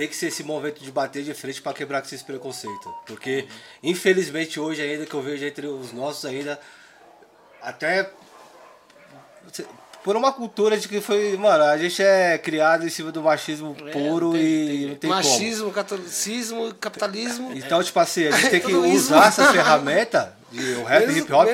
tem 0.00 0.08
que 0.08 0.16
ser 0.16 0.28
esse 0.28 0.42
momento 0.42 0.82
de 0.82 0.90
bater 0.90 1.22
de 1.22 1.34
frente 1.34 1.60
pra 1.60 1.74
quebrar 1.74 2.00
com 2.00 2.06
esses 2.06 2.22
preconceitos. 2.22 2.90
Porque, 3.06 3.46
infelizmente, 3.82 4.58
hoje 4.58 4.80
ainda 4.80 5.04
que 5.04 5.12
eu 5.12 5.20
vejo 5.20 5.44
entre 5.44 5.66
os 5.66 5.92
nossos 5.92 6.24
ainda, 6.24 6.58
até 7.60 8.10
por 10.02 10.16
uma 10.16 10.32
cultura 10.32 10.78
de 10.78 10.88
que 10.88 11.02
foi, 11.02 11.36
mano, 11.36 11.64
a 11.64 11.76
gente 11.76 12.02
é 12.02 12.38
criado 12.38 12.86
em 12.86 12.88
cima 12.88 13.12
do 13.12 13.22
machismo 13.22 13.76
É, 13.86 13.90
puro 13.90 14.32
tem- 14.32 14.40
e 14.42 14.66
tem- 14.78 14.86
não 14.86 14.94
tem 14.96 15.10
como. 15.10 15.22
Machismo, 15.22 15.70
catolicismo, 15.70 16.74
capitalismo. 16.76 17.52
Então, 17.54 17.82
tipo 17.82 18.00
assim, 18.00 18.26
a 18.26 18.30
gente 18.30 18.48
tem 18.50 18.60
que 18.60 18.72
usar 18.72 19.26
essa 19.28 19.52
ferramenta 19.52 20.34
de 20.50 20.72
o 20.76 20.84
rap 20.84 21.00
Menos- 21.06 21.16
hip 21.18 21.30
hop 21.32 21.46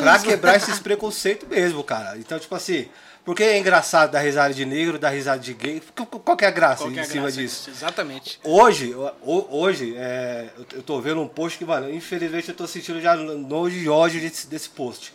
pra 0.00 0.18
quebrar 0.18 0.56
esses 0.56 0.78
preconceitos 0.80 1.48
mesmo, 1.48 1.84
cara. 1.84 2.18
Então, 2.18 2.36
tipo 2.40 2.54
assim, 2.56 2.88
porque 3.24 3.42
é 3.42 3.58
engraçado 3.58 4.10
dar 4.12 4.20
risada 4.20 4.52
de 4.52 4.64
negro, 4.64 4.98
dar 4.98 5.10
risada 5.10 5.38
de 5.38 5.54
gay. 5.54 5.82
Qual 6.24 6.36
que 6.36 6.44
é 6.44 6.48
a 6.48 6.50
graça 6.50 6.82
Qual 6.84 6.90
que 6.92 6.98
é 6.98 7.02
em 7.02 7.04
a 7.04 7.08
cima 7.08 7.22
graça 7.24 7.40
disso? 7.40 7.70
Exatamente. 7.70 8.40
Hoje, 8.42 8.94
ho- 8.94 9.46
hoje, 9.50 9.94
é, 9.96 10.48
eu- 10.74 10.82
tô 10.82 11.00
vendo 11.00 11.20
um 11.20 11.28
post 11.28 11.56
que, 11.58 11.64
mano, 11.64 11.88
infelizmente 11.92 12.48
eu 12.48 12.54
tô 12.54 12.66
sentindo 12.66 13.00
já 13.00 13.14
nojo 13.16 13.76
e 13.76 13.88
ódio 13.88 14.20
desse, 14.20 14.46
desse 14.46 14.68
post. 14.68 15.14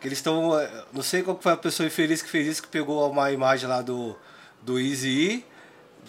Que 0.00 0.08
eles 0.08 0.18
estão. 0.18 0.50
Não 0.92 1.02
sei 1.02 1.22
qual 1.22 1.38
foi 1.40 1.52
a 1.52 1.56
pessoa 1.56 1.86
infeliz 1.86 2.20
que 2.22 2.28
fez 2.28 2.46
isso, 2.46 2.62
que 2.62 2.68
pegou 2.68 3.08
uma 3.10 3.30
imagem 3.30 3.68
lá 3.68 3.82
do, 3.82 4.16
do 4.60 4.78
Easy 4.80 5.08
E, 5.08 5.44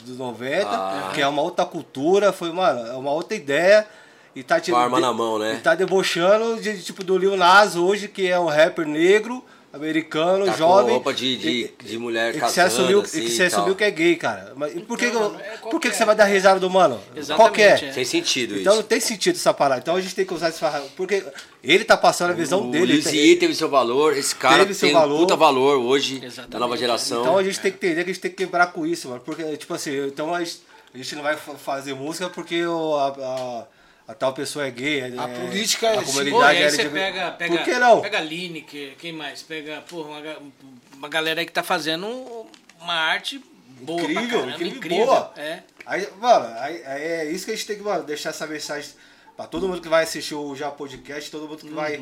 dos 0.05 0.17
90, 0.17 0.67
Ah. 0.69 1.11
que 1.13 1.21
é 1.21 1.27
uma 1.27 1.41
outra 1.43 1.63
cultura, 1.65 2.33
foi, 2.33 2.51
mano, 2.51 2.87
é 2.87 2.93
uma 2.95 3.11
outra 3.11 3.35
ideia. 3.37 3.85
E 4.35 4.41
tá 4.41 4.59
Com 4.59 4.75
a 4.75 4.81
arma 4.81 4.99
na 4.99 5.13
mão, 5.13 5.37
né? 5.37 5.53
E 5.53 5.57
tá 5.59 5.75
debochando 5.75 6.59
de, 6.59 6.81
tipo, 6.81 7.03
do 7.03 7.15
Lil 7.19 7.37
Nas 7.37 7.75
hoje, 7.75 8.07
que 8.07 8.27
é 8.27 8.39
um 8.39 8.47
rapper 8.47 8.87
negro, 8.87 9.45
americano, 9.73 10.45
Tá 10.45 10.51
com 10.51 10.57
jovem. 10.59 10.91
roupa 10.93 11.11
de- 11.13 11.35
de- 11.35 11.49
e- 11.81 11.83
de 11.83 11.97
mulher 11.97 12.29
e 12.29 12.33
que 12.33 12.39
casando, 12.39 12.53
se 12.53 12.61
assumiu, 12.61 13.01
assim, 13.01 13.19
e 13.19 13.25
que 13.25 13.31
se 13.31 13.43
assumiu 13.43 13.75
que 13.75 13.83
é 13.83 13.89
gay, 13.89 14.15
cara. 14.15 14.53
Mas 14.55 14.75
e 14.75 14.79
por 14.81 14.97
que, 14.97 15.07
mano, 15.07 15.25
é 15.25 15.29
por 15.29 15.39
que, 15.39 15.49
que 15.51 15.57
qualquer- 15.69 15.93
você 15.93 16.05
vai 16.05 16.15
dar 16.15 16.25
risada 16.25 16.59
do 16.59 16.69
mano? 16.69 17.01
Exatamente, 17.15 17.35
Qual 17.35 17.51
que 17.51 17.61
é? 17.63 17.89
é. 17.89 17.91
Sem 17.91 18.05
sentido 18.05 18.55
Então 18.59 18.73
não 18.73 18.79
isso. 18.81 18.87
tem 18.89 18.99
sentido 18.99 19.35
essa 19.35 19.51
parada. 19.53 19.81
Então 19.81 19.95
a 19.95 20.01
gente 20.01 20.13
tem 20.13 20.25
que 20.25 20.33
usar 20.33 20.49
esse. 20.49 20.59
Porque 20.95 21.23
ele 21.63 21.83
tá 21.83 21.97
passando 21.97 22.29
a 22.29 22.33
visão 22.33 22.67
O 22.67 22.71
dele. 22.71 22.93
Lizzie 22.93 23.35
teve 23.37 23.55
seu 23.55 23.67
valor, 23.67 24.15
esse 24.15 24.35
cara 24.35 24.59
Teve 24.59 24.75
seu 24.75 24.89
tem 24.89 24.93
valor. 24.95 25.15
um 25.15 25.19
puta 25.19 25.35
valor 25.35 25.77
hoje 25.79 26.21
Exatamente. 26.23 26.51
da 26.51 26.59
nova 26.59 26.77
geração. 26.77 27.21
Então 27.21 27.37
a 27.39 27.43
gente 27.43 27.59
tem 27.59 27.71
que 27.71 27.77
entender 27.77 28.03
que 28.03 28.11
a 28.11 28.13
gente 28.13 28.21
tem 28.21 28.31
que 28.31 28.37
quebrar 28.37 28.67
com 28.67 28.85
isso, 28.85 29.09
mano. 29.09 29.21
Porque, 29.25 29.57
tipo 29.57 29.73
assim, 29.73 30.05
então 30.05 30.33
a 30.35 30.39
gente, 30.43 30.61
a 30.93 30.97
gente 30.97 31.15
não 31.15 31.23
vai 31.23 31.35
fa- 31.35 31.55
fazer 31.55 31.93
música 31.95 32.29
porque 32.29 32.63
o, 32.65 32.95
a, 32.95 33.07
a- 33.07 33.65
a 34.13 34.15
tal 34.15 34.31
pessoa 34.33 34.65
é 34.67 34.71
gay. 34.71 34.99
é- 35.01 35.13
A 35.17 35.27
política 35.27 35.87
é 35.87 35.97
a 35.97 35.99
assim. 36.01 36.05
comunidade 36.11 36.57
é 36.61 36.69
você 36.69 36.81
LGBT. 36.81 36.89
pega, 36.99 37.31
pega, 37.31 37.55
Por 37.57 37.63
que 37.65 37.79
não? 37.79 38.01
pega 38.01 38.17
a 38.19 38.21
Lineker, 38.21 38.95
quem 38.97 39.11
mais? 39.11 39.41
Pega, 39.41 39.81
porra, 39.89 40.09
uma, 40.09 40.37
uma 40.97 41.09
galera 41.09 41.39
aí 41.41 41.45
que 41.45 41.51
tá 41.51 41.63
fazendo 41.63 42.07
uma 42.79 42.93
arte 42.93 43.43
boa 43.81 44.01
pra 44.03 44.11
incrível, 44.11 44.39
caramba, 44.45 44.63
incrível, 44.63 45.05
boa. 45.05 45.33
É. 45.35 45.59
Aí, 45.85 46.07
mano, 46.19 46.55
aí, 46.59 46.83
aí 46.85 47.03
é 47.03 47.31
isso 47.31 47.45
que 47.45 47.51
a 47.51 47.55
gente 47.55 47.65
tem 47.67 47.75
que 47.77 47.83
mano, 47.83 48.03
deixar 48.03 48.29
essa 48.29 48.47
mensagem 48.47 48.89
pra 49.35 49.47
todo 49.47 49.67
mundo 49.67 49.81
que 49.81 49.89
vai 49.89 50.03
assistir 50.03 50.35
o 50.35 50.55
Já 50.55 50.69
Podcast, 50.71 51.29
todo 51.31 51.47
mundo 51.47 51.57
que 51.57 51.69
vai. 51.73 52.01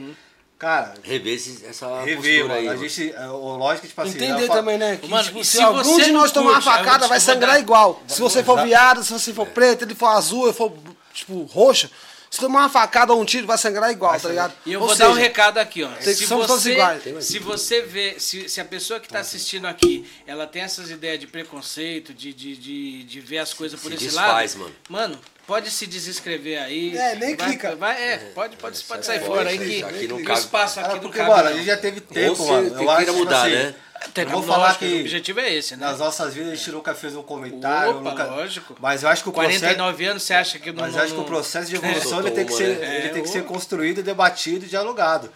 Cara, 0.60 0.94
Rever 1.02 1.34
esse- 1.34 1.66
essa 1.66 2.02
rever, 2.04 2.18
postura 2.18 2.48
mano. 2.50 2.54
aí. 2.60 2.68
a 2.68 2.74
mano. 2.76 2.88
gente. 2.88 3.12
é, 3.16 3.28
o 3.30 3.58
lógico 3.58 3.82
que, 3.82 3.88
tipo 3.88 4.02
assim. 4.02 4.12
Entender 4.12 4.44
eu 4.44 4.48
falo- 4.48 4.60
também, 4.60 4.78
né? 4.78 5.00
Que, 5.02 5.08
Mano, 5.10 5.24
tipo, 5.24 5.40
e 5.40 5.44
se, 5.46 5.58
se 5.58 5.64
algum 5.64 5.82
você 5.82 6.04
de 6.04 6.12
nós 6.12 6.32
tomar 6.32 6.52
uma 6.52 6.58
eu 6.60 6.62
facada, 6.62 7.08
vai 7.08 7.18
eu 7.18 7.22
sangrar 7.22 7.60
igual. 7.60 8.00
Se 8.08 8.22
você 8.22 8.44
for 8.44 8.62
viado, 8.64 9.04
se 9.04 9.12
você 9.12 9.34
for 9.34 9.48
preto, 9.48 9.86
ele 9.86 9.96
for 9.96 10.06
azul, 10.10 10.44
ele 10.46 10.54
for, 10.54 10.72
tipo, 11.14 11.42
roxo. 11.44 11.90
Se 12.30 12.40
tomar 12.40 12.60
uma 12.62 12.70
facada 12.70 13.12
ou 13.12 13.22
um 13.22 13.26
tiro, 13.26 13.46
vai 13.46 13.58
sangrar 13.58 13.92
igual, 13.92 14.18
tá 14.18 14.30
ligado? 14.30 14.54
E 14.66 14.72
eu 14.72 14.80
Ou 14.80 14.88
vou 14.88 14.96
dar 14.96 15.10
um 15.10 15.14
seja, 15.16 15.22
recado 15.28 15.58
aqui, 15.58 15.84
ó. 15.84 15.90
Se 16.00 16.16
somos 16.26 16.48
todos 16.48 16.64
você, 16.64 16.72
iguais. 16.72 17.04
se 17.26 17.40
você 17.40 17.82
vê, 17.82 18.16
se, 18.22 18.48
se 18.48 18.62
a 18.62 18.64
pessoa 18.64 19.02
que 19.02 19.08
está 19.08 19.20
assistindo 19.20 19.68
aqui, 19.68 20.10
ela 20.26 20.48
tem 20.48 20.62
essas 20.62 20.90
ideias 20.90 21.20
de 21.20 21.28
preconceito, 21.28 22.14
de, 22.14 22.34
de, 22.34 22.56
de, 22.56 23.04
de 23.04 23.20
ver 23.20 23.40
as 23.40 23.54
coisas 23.54 23.78
por 23.78 23.90
Se 23.90 23.96
esse 23.96 24.06
desfaz, 24.06 24.56
lado, 24.56 24.64
mano. 24.64 24.76
mano, 24.88 25.20
Pode 25.48 25.70
se 25.72 25.86
desinscrever 25.88 26.62
aí. 26.62 26.96
É, 26.98 27.16
nem 27.16 27.36
vai, 27.36 27.48
clica. 27.50 27.76
Vai, 27.76 28.02
é, 28.02 28.18
pode, 28.34 28.56
pode, 28.58 28.82
pode 28.84 29.06
sair 29.06 29.20
sai 29.20 29.28
fora 29.28 29.50
aí 29.50 29.58
que, 29.58 29.84
aqui 29.84 30.08
não 30.08 30.18
que 30.18 30.24
o 30.24 30.26
cabe. 30.26 30.40
espaço 30.40 30.80
aqui 30.80 30.90
Ah, 30.90 30.94
não 30.94 31.00
porque, 31.02 31.18
cabe. 31.18 31.30
mano, 31.30 31.44
não. 31.44 31.50
a 31.50 31.54
gente 31.54 31.66
já 31.66 31.78
teve 31.78 32.00
tempo, 32.02 32.46
mano. 32.48 32.82
Eu 32.82 32.90
acho, 32.90 33.06
tipo 33.06 33.18
mudar, 33.18 33.42
assim, 33.42 33.52
né? 33.56 33.76
Tem- 34.14 34.24
eu 34.24 34.30
vou 34.32 34.40
lógico, 34.40 34.54
falar 34.56 34.74
O 34.74 34.78
que 34.78 35.00
objetivo 35.02 35.40
é 35.42 35.54
esse, 35.54 35.76
né? 35.76 35.86
nas 35.86 36.00
nossas 36.00 36.34
vidas 36.34 36.54
a 36.54 36.56
gente 36.56 36.72
nunca 36.72 36.96
fez 36.96 37.16
um 37.16 37.22
comentário. 37.22 37.98
Opa, 38.00 38.10
nunca... 38.10 38.24
lógico. 38.26 38.76
Mas 38.80 39.04
eu 39.04 39.10
acho 39.10 39.24
que 39.24 39.30
o 39.30 39.32
processo... 39.32 39.60
49 39.60 40.06
anos, 40.06 40.24
você 40.24 40.34
acha 40.34 40.58
que 40.58 40.72
não. 40.72 40.82
Mas 40.84 40.96
eu 40.96 41.02
acho 41.04 41.14
que 41.14 41.20
o 41.20 41.24
processo 41.24 41.70
de 41.70 41.76
evolução 41.76 42.18
É. 42.20 42.22
ele 42.22 42.32
tem 42.32 42.46
que 42.46 42.54
ser, 42.54 42.78
né? 42.80 42.98
ele 42.98 43.10
tem 43.10 43.22
que 43.24 43.30
É, 43.30 43.32
ser 43.32 43.44
construído, 43.44 44.02
debatido 44.02 44.66
e 44.66 44.70
dialogado. 44.70 45.32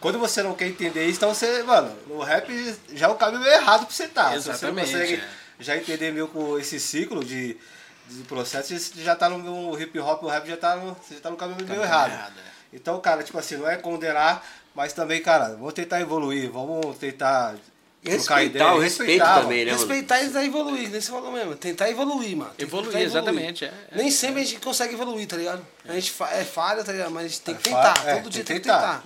Quando 0.00 0.18
você 0.18 0.42
não 0.42 0.54
quer 0.54 0.66
entender 0.66 1.04
isso, 1.06 1.16
então 1.18 1.32
você, 1.34 1.62
mano, 1.62 1.94
o 2.08 2.20
rap 2.22 2.50
já 2.94 3.06
é 3.06 3.08
o 3.08 3.14
caminho 3.14 3.46
errado 3.46 3.86
pra 3.86 3.94
você 3.94 4.04
estar. 4.04 4.32
Se 4.32 4.40
você 4.42 4.48
não 4.48 4.54
Exatamente, 4.54 4.90
consegue 4.92 5.14
é. 5.14 5.24
já 5.60 5.76
entender 5.76 6.10
meio 6.12 6.26
com 6.28 6.58
esse 6.58 6.78
ciclo 6.80 7.22
de, 7.24 7.56
de 8.10 8.22
processo, 8.24 8.76
você 8.78 9.02
já 9.02 9.14
tá 9.16 9.28
no 9.28 9.80
hip 9.80 9.98
hop, 9.98 10.22
o 10.24 10.28
rap 10.28 10.46
já 10.46 10.56
tá 10.56 10.76
no, 10.76 10.94
você 10.94 11.14
já 11.14 11.20
tá 11.20 11.30
no 11.30 11.36
caminho 11.36 11.56
meio 11.58 11.68
Caminho 11.68 11.84
errado. 11.84 12.10
errado, 12.12 12.34
é. 12.38 12.50
Então, 12.76 13.00
cara, 13.00 13.22
tipo 13.22 13.38
assim, 13.38 13.56
não 13.56 13.68
é 13.68 13.76
condenar, 13.76 14.44
mas 14.74 14.92
também, 14.92 15.20
cara, 15.20 15.50
vamos 15.56 15.72
tentar 15.74 16.00
evoluir, 16.00 16.50
vamos 16.50 16.96
tentar 16.98 17.56
E 18.02 18.10
respeitar, 18.10 18.74
o 18.74 18.78
respeito 18.78 19.18
mano. 19.24 19.42
também, 19.42 19.64
né, 19.64 19.72
mano? 19.72 19.78
Respeitar 19.84 20.20
e 20.22 20.26
tentar 20.26 20.44
evoluir, 20.44 20.88
nem 20.88 21.00
você 21.00 21.10
falou 21.10 21.32
mesmo. 21.32 21.54
Tentar 21.56 21.90
evoluir, 21.90 22.36
mano. 22.36 22.52
Que 22.56 22.62
Evoluir, 22.62 22.92
tentar 22.92 23.04
exatamente, 23.04 23.64
é, 23.64 23.68
é. 23.90 23.96
Nem 23.96 24.10
sempre 24.10 24.40
a 24.40 24.44
gente 24.44 24.60
consegue 24.60 24.94
evoluir, 24.94 25.26
tá 25.26 25.36
ligado? 25.36 25.66
A 25.86 25.92
gente 25.94 26.10
fa- 26.12 26.30
é 26.32 26.44
falha, 26.44 26.82
tá 26.84 26.92
ligado? 26.92 27.10
Mas 27.10 27.24
a 27.24 27.28
gente 27.28 27.40
tem 27.42 27.54
que 27.56 27.68
É 27.68 27.72
tentar. 27.74 27.94
fa- 27.96 28.10
é, 28.10 28.14
Todo 28.16 28.30
dia 28.30 28.44
tem 28.44 28.56
tem 28.60 28.62
que 28.62 28.68
que 28.68 28.74
tentar. 28.74 29.02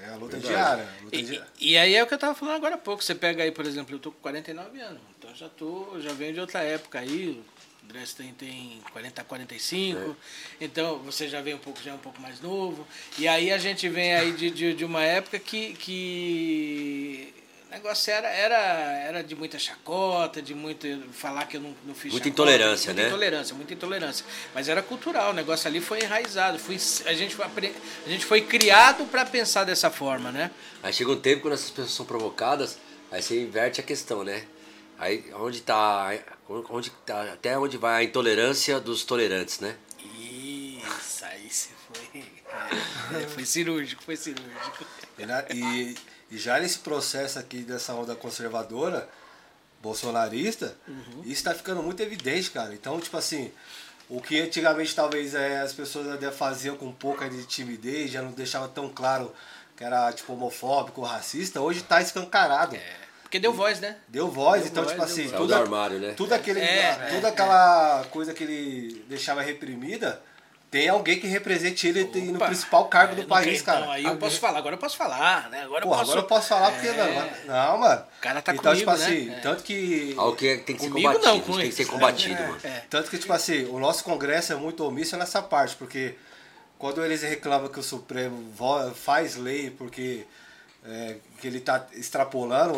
É 0.00 0.10
a 0.12 0.16
luta 0.16 0.36
diária. 0.38 0.88
a 1.00 1.04
luta 1.04 1.16
E, 1.16 1.22
diária. 1.22 1.46
e 1.60 1.78
aí 1.78 1.94
é 1.94 2.02
o 2.02 2.06
que 2.06 2.14
eu 2.14 2.18
tava 2.18 2.34
falando 2.34 2.56
agora 2.56 2.74
há 2.74 2.78
pouco. 2.78 3.02
Você 3.02 3.14
pega 3.14 3.42
aí, 3.44 3.50
por 3.52 3.64
exemplo, 3.64 3.94
eu 3.94 3.98
tô 3.98 4.10
com 4.12 4.18
49 4.20 4.80
anos. 4.80 5.00
Então 5.18 5.34
já 5.34 5.48
tô, 5.48 5.96
já 6.00 6.12
venho 6.12 6.34
de 6.34 6.40
outra 6.40 6.60
época 6.60 6.98
aí. 6.98 7.42
O 7.88 7.92
Dresden 7.92 8.34
tem 8.34 8.82
40, 8.92 9.24
45. 9.24 10.14
Então 10.60 10.98
você 10.98 11.26
já 11.26 11.40
vem 11.40 11.54
um 11.54 11.58
pouco, 11.58 11.82
já 11.82 11.92
é 11.92 11.94
um 11.94 11.98
pouco 11.98 12.20
mais 12.20 12.38
novo. 12.38 12.86
E 13.18 13.26
aí 13.26 13.50
a 13.50 13.56
gente 13.56 13.88
vem 13.88 14.14
aí 14.14 14.32
de, 14.32 14.50
de, 14.50 14.74
de 14.74 14.84
uma 14.84 15.02
época 15.02 15.38
que, 15.38 15.72
que 15.72 17.32
o 17.66 17.70
negócio 17.70 18.12
era, 18.12 18.28
era, 18.28 18.56
era 18.56 19.24
de 19.24 19.34
muita 19.34 19.58
chacota, 19.58 20.42
de 20.42 20.54
muito 20.54 20.86
falar 21.12 21.46
que 21.46 21.56
eu 21.56 21.62
não, 21.62 21.74
não 21.86 21.94
fiz 21.94 22.12
Muita 22.12 22.28
chacota, 22.28 22.28
intolerância, 22.28 22.92
muita 22.92 23.02
né? 23.02 23.08
intolerância, 23.08 23.54
muita 23.54 23.72
intolerância. 23.72 24.26
Mas 24.54 24.68
era 24.68 24.82
cultural, 24.82 25.30
o 25.30 25.34
negócio 25.34 25.66
ali 25.66 25.80
foi 25.80 26.00
enraizado. 26.02 26.58
Foi, 26.58 26.74
a, 27.06 27.14
gente 27.14 27.34
foi, 27.34 27.46
a 28.06 28.08
gente 28.10 28.26
foi 28.26 28.42
criado 28.42 29.06
para 29.06 29.24
pensar 29.24 29.64
dessa 29.64 29.90
forma, 29.90 30.30
né? 30.30 30.50
Aí 30.82 30.92
chega 30.92 31.10
um 31.10 31.18
tempo 31.18 31.40
quando 31.40 31.54
essas 31.54 31.70
pessoas 31.70 31.92
são 31.92 32.04
provocadas, 32.04 32.78
aí 33.10 33.22
você 33.22 33.40
inverte 33.40 33.80
a 33.80 33.82
questão, 33.82 34.22
né? 34.22 34.44
Aí 34.98 35.32
onde 35.34 35.60
tá, 35.62 36.10
onde 36.48 36.90
tá, 37.06 37.22
até 37.32 37.56
onde 37.58 37.76
vai 37.78 38.00
a 38.00 38.04
intolerância 38.04 38.80
dos 38.80 39.04
tolerantes, 39.04 39.60
né? 39.60 39.76
Isso, 40.02 41.24
aí 41.24 41.48
você 41.48 41.68
foi. 41.92 42.24
é, 43.22 43.26
foi 43.28 43.44
cirúrgico, 43.44 44.02
foi 44.02 44.16
cirúrgico. 44.16 44.84
E, 45.18 45.24
na- 45.26 45.44
e- 45.54 45.96
e 46.30 46.36
já 46.38 46.58
nesse 46.58 46.80
processo 46.80 47.38
aqui 47.38 47.58
dessa 47.58 47.94
onda 47.94 48.14
conservadora, 48.16 49.08
bolsonarista, 49.80 50.76
isso 51.22 51.28
está 51.32 51.54
ficando 51.54 51.82
muito 51.82 52.02
evidente, 52.02 52.50
cara. 52.50 52.74
Então, 52.74 53.00
tipo 53.00 53.16
assim, 53.16 53.52
o 54.08 54.20
que 54.20 54.40
antigamente 54.40 54.94
talvez 54.94 55.34
é, 55.34 55.60
as 55.60 55.72
pessoas 55.72 56.08
até 56.08 56.30
faziam 56.32 56.76
com 56.76 56.86
um 56.86 56.92
pouco 56.92 57.28
de 57.28 57.46
timidez, 57.46 58.10
já 58.10 58.20
não 58.20 58.32
deixava 58.32 58.66
tão 58.68 58.88
claro 58.88 59.32
que 59.76 59.84
era 59.84 60.12
tipo 60.12 60.32
homofóbico, 60.32 61.02
racista, 61.02 61.60
hoje 61.60 61.82
tá 61.82 62.00
escancarado. 62.02 62.76
Porque 63.28 63.38
deu 63.38 63.52
voz, 63.52 63.78
né? 63.78 63.96
Deu 64.08 64.26
voz, 64.30 64.62
Deu 64.62 64.70
então, 64.70 64.82
voz, 64.84 64.92
tipo 64.94 65.04
assim. 65.04 65.24
Saiu 65.28 65.36
tudo, 65.36 65.48
do 65.48 65.54
armário, 65.54 65.98
né? 65.98 66.14
tudo 66.16 66.32
aquele, 66.32 66.60
É, 66.60 66.94
toda 67.12 67.28
aquela 67.28 68.06
coisa 68.10 68.32
que 68.32 68.42
ele 68.42 69.04
deixava 69.06 69.42
reprimida, 69.42 70.22
tem 70.70 70.88
alguém 70.88 71.20
que 71.20 71.26
represente 71.26 71.86
ele 71.86 72.04
no 72.04 72.36
Opa. 72.36 72.46
principal 72.46 72.86
cargo 72.88 73.12
É, 73.12 73.16
do 73.16 73.22
não 73.22 73.28
país, 73.28 73.60
quer- 73.60 73.66
cara. 73.66 73.80
Então, 73.80 73.90
aí 73.92 74.04
eu 74.04 74.16
posso 74.16 74.40
falar, 74.40 74.58
agora 74.58 74.74
eu 74.76 74.78
posso 74.78 74.96
falar, 74.96 75.50
né? 75.50 75.62
Agora 75.62 75.84
eu 75.84 75.88
Pô, 75.88 75.94
posso. 75.94 76.02
agora 76.10 76.20
eu 76.20 76.24
posso 76.26 76.48
falar 76.48 76.70
porque, 76.72 76.88
É. 76.88 76.92
mano, 76.92 77.30
não, 77.46 77.78
mano. 77.78 78.02
O 78.18 78.20
cara 78.22 78.40
tá 78.40 78.52
então, 78.52 78.64
comigo, 78.64 78.78
tipo 78.78 78.90
assim, 78.90 79.24
né? 79.26 79.36
É. 79.36 79.40
tanto 79.40 79.62
que. 79.62 80.14
Algo 80.16 80.34
que 80.36 80.56
tem 80.58 80.76
que 80.76 80.82
ser 80.82 80.88
Comigo 80.88 81.08
combatido, 81.12 81.34
não, 81.34 81.40
com 81.42 81.56
tem 81.58 81.68
que 81.68 81.74
ser 81.74 81.84
combatido, 81.84 82.42
mano. 82.42 82.58
É. 82.64 82.82
Tanto 82.88 83.10
que, 83.10 83.18
tipo 83.18 83.32
assim, 83.34 83.66
o 83.66 83.78
nosso 83.78 84.02
Congresso 84.04 84.54
é 84.54 84.56
muito 84.56 84.82
omisso 84.86 85.18
nessa 85.18 85.42
parte, 85.42 85.76
porque 85.76 86.14
quando 86.78 87.04
eles 87.04 87.22
reclamam 87.22 87.68
que 87.68 87.78
o 87.78 87.82
Supremo 87.82 88.50
faz 88.94 89.36
lei 89.36 89.68
porque 89.70 90.24
é, 90.86 91.16
que 91.40 91.46
ele 91.46 91.60
tá 91.60 91.86
extrapolando 91.92 92.74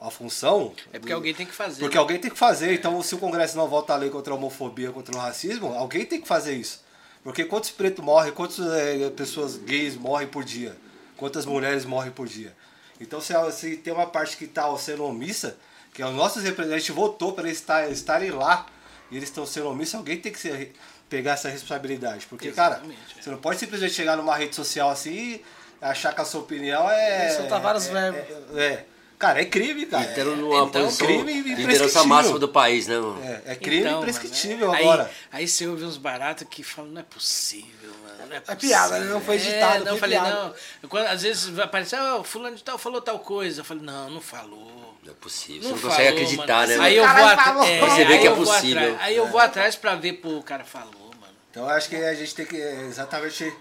a, 0.00 0.06
a 0.06 0.10
função. 0.10 0.72
É 0.92 0.98
porque 0.98 1.12
alguém 1.12 1.34
tem 1.34 1.46
que 1.46 1.54
fazer. 1.54 1.80
Porque 1.80 1.96
né? 1.96 2.00
alguém 2.00 2.18
tem 2.18 2.30
que 2.30 2.38
fazer. 2.38 2.72
Então, 2.74 3.02
se 3.02 3.14
o 3.14 3.18
Congresso 3.18 3.56
não 3.56 3.68
vota 3.68 3.92
a 3.94 3.96
lei 3.96 4.10
contra 4.10 4.32
a 4.32 4.36
homofobia, 4.36 4.90
contra 4.92 5.14
o 5.16 5.18
racismo, 5.18 5.72
alguém 5.74 6.04
tem 6.04 6.20
que 6.20 6.28
fazer 6.28 6.54
isso. 6.54 6.82
Porque 7.24 7.44
quantos 7.44 7.70
pretos 7.70 8.04
morrem, 8.04 8.32
quantas 8.32 8.58
é, 8.72 9.08
pessoas 9.10 9.56
gays 9.56 9.96
morrem 9.96 10.28
por 10.28 10.44
dia? 10.44 10.76
Quantas 11.16 11.46
mulheres 11.46 11.84
morrem 11.84 12.10
por 12.10 12.26
dia? 12.26 12.54
Então, 13.00 13.20
se, 13.20 13.32
se 13.52 13.76
tem 13.76 13.92
uma 13.92 14.06
parte 14.06 14.36
que 14.36 14.44
está 14.44 14.76
sendo 14.76 15.04
omissa, 15.04 15.56
que 15.94 16.02
é 16.02 16.06
os 16.06 16.14
nossos 16.14 16.42
representantes, 16.42 16.84
a 16.84 16.86
gente 16.88 16.92
votou 16.92 17.32
para 17.32 17.44
eles 17.44 17.58
estar- 17.58 17.88
estarem 17.90 18.30
lá, 18.30 18.66
e 19.10 19.16
eles 19.16 19.28
estão 19.28 19.46
sendo 19.46 19.68
omissos, 19.68 19.94
alguém 19.94 20.18
tem 20.18 20.32
que 20.32 20.38
ser- 20.38 20.72
pegar 21.08 21.32
essa 21.32 21.48
responsabilidade. 21.48 22.26
Porque, 22.26 22.48
Exatamente, 22.48 22.96
cara, 22.96 23.18
é. 23.18 23.22
você 23.22 23.30
não 23.30 23.38
pode 23.38 23.58
simplesmente 23.58 23.92
chegar 23.94 24.16
numa 24.16 24.34
rede 24.36 24.54
social 24.56 24.90
assim 24.90 25.10
e 25.12 25.44
achar 25.82 26.14
que 26.14 26.20
a 26.20 26.24
sua 26.24 26.40
opinião 26.40 26.88
é. 26.90 27.28
E 27.28 27.36
soltar 27.36 27.60
vários 27.60 27.86
é, 27.88 27.92
verbos. 27.92 28.56
É, 28.56 28.64
é. 28.64 28.86
Cara, 29.18 29.40
é 29.40 29.44
crime, 29.44 29.86
cara. 29.86 30.02
E 30.02 30.14
tendo 30.14 30.34
numa 30.34 30.64
então, 30.64 30.82
posição 30.84 31.06
crime 31.06 31.42
liderança 31.42 32.02
máxima 32.02 32.40
do 32.40 32.48
país, 32.48 32.88
né, 32.88 32.98
mano? 32.98 33.22
É, 33.22 33.52
é 33.52 33.54
crime 33.54 33.82
Então, 33.82 34.00
imprescritível 34.00 34.66
mano, 34.68 34.78
é- 34.80 34.82
agora. 34.82 35.04
Aí, 35.30 35.42
aí 35.42 35.48
você 35.48 35.66
ouve 35.68 35.84
uns 35.84 35.96
baratos 35.96 36.44
que 36.50 36.64
falam, 36.64 36.90
não 36.90 37.00
é 37.00 37.04
possível, 37.04 37.92
mano. 38.02 38.28
Não 38.28 38.36
é, 38.36 38.42
É 38.48 38.54
piada, 38.56 38.98
né? 38.98 39.06
Não 39.06 39.20
foi 39.20 39.36
possível." 39.36 39.54
editado, 39.58 39.74
É, 39.74 39.78
não, 39.78 39.84
foi 39.84 39.94
eu 39.94 40.00
falei, 40.00 40.18
piada. 40.18 40.54
não. 40.82 40.88
Quando, 40.88 41.06
às 41.06 41.22
vezes 41.22 41.44
vai 41.50 41.64
aparecer, 41.66 41.96
ah, 42.00 42.16
o 42.16 42.24
fulano 42.24 42.56
de 42.56 42.64
tal 42.64 42.76
falou 42.78 43.00
tal 43.00 43.20
coisa. 43.20 43.60
Eu 43.60 43.64
falei, 43.64 43.84
não, 43.84 44.10
não 44.10 44.20
falou. 44.20 44.96
Não 45.04 45.12
é 45.12 45.14
possível. 45.14 45.68
Não 45.70 45.76
Você 45.76 45.82
não 45.84 45.90
consegue 45.90 46.08
falou, 46.08 46.22
acreditar, 46.24 46.56
mano. 46.66 46.68
né, 46.68 46.84
Aí 46.84 46.96
eu 46.96 47.04
vou 47.06 47.24
atrás. 47.24 47.68
É, 47.68 47.80
você 47.80 48.04
vê 48.04 48.18
que 48.18 48.26
é 48.26 48.30
eu 48.30 48.36
possível. 48.36 48.96
Aí 49.00 49.16
eu 49.16 49.26
vou 49.28 49.40
atrás 49.40 49.76
pra 49.76 49.94
ver, 49.94 50.14
pô, 50.14 50.30
o 50.30 50.42
cara 50.42 50.64
falou, 50.64 51.12
mano. 51.20 51.34
Então 51.48 51.62
eu 51.62 51.70
acho 51.70 51.88
que 51.88 51.94
a 51.94 52.14
gente 52.14 52.34
tem 52.34 52.44
que 52.44 52.60
é, 52.60 52.86
exatamente 52.86 53.52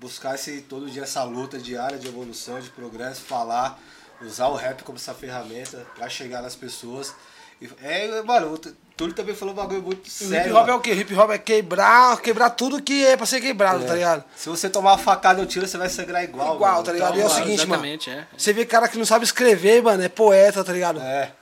buscar 0.00 0.34
esse, 0.34 0.62
todo 0.62 0.90
dia 0.90 1.02
essa 1.02 1.22
luta 1.22 1.58
diária 1.58 1.98
de 1.98 2.08
evolução, 2.08 2.58
de 2.60 2.70
progresso, 2.70 3.20
falar, 3.20 3.78
usar 4.22 4.48
o 4.48 4.54
rap 4.54 4.82
como 4.82 4.96
essa 4.96 5.12
ferramenta 5.14 5.86
pra 5.94 6.08
chegar 6.08 6.42
nas 6.42 6.56
pessoas. 6.56 7.14
É, 7.82 8.22
mano, 8.22 8.54
o 8.54 8.58
Túlio 8.96 9.14
também 9.14 9.34
falou 9.34 9.52
um 9.52 9.56
bagulho 9.56 9.82
muito 9.82 10.08
sério. 10.08 10.50
hip 10.50 10.56
hop 10.58 10.68
é 10.68 10.74
o 10.74 10.80
quê? 10.80 10.92
Hip 10.94 11.14
hop 11.14 11.30
é 11.30 11.36
quebrar, 11.38 12.18
quebrar 12.22 12.48
tudo 12.50 12.82
que 12.82 13.04
é 13.04 13.18
pra 13.18 13.26
ser 13.26 13.40
quebrado, 13.42 13.84
tá 13.84 13.94
ligado? 13.94 14.24
Se 14.34 14.48
você 14.48 14.70
tomar 14.70 14.92
uma 14.92 14.98
facada 14.98 15.40
e 15.40 15.44
um 15.44 15.46
tiro, 15.46 15.66
você 15.68 15.76
vai 15.76 15.90
sangrar 15.90 16.24
igual. 16.24 16.54
Igual, 16.54 16.72
mano. 16.72 16.84
tá 16.84 16.92
ligado? 16.92 17.18
Então, 17.18 17.18
E 17.18 17.22
é 17.22 17.26
o 17.26 17.28
mano, 17.28 17.44
seguinte, 17.44 17.66
mano. 17.66 17.84
é. 17.86 18.26
Você 18.36 18.52
vê 18.54 18.64
cara 18.64 18.88
que 18.88 18.96
não 18.96 19.04
sabe 19.04 19.26
escrever, 19.26 19.82
mano, 19.82 20.02
é 20.02 20.08
poeta, 20.08 20.64
tá 20.64 20.72
ligado? 20.72 21.00
É. 21.00 21.32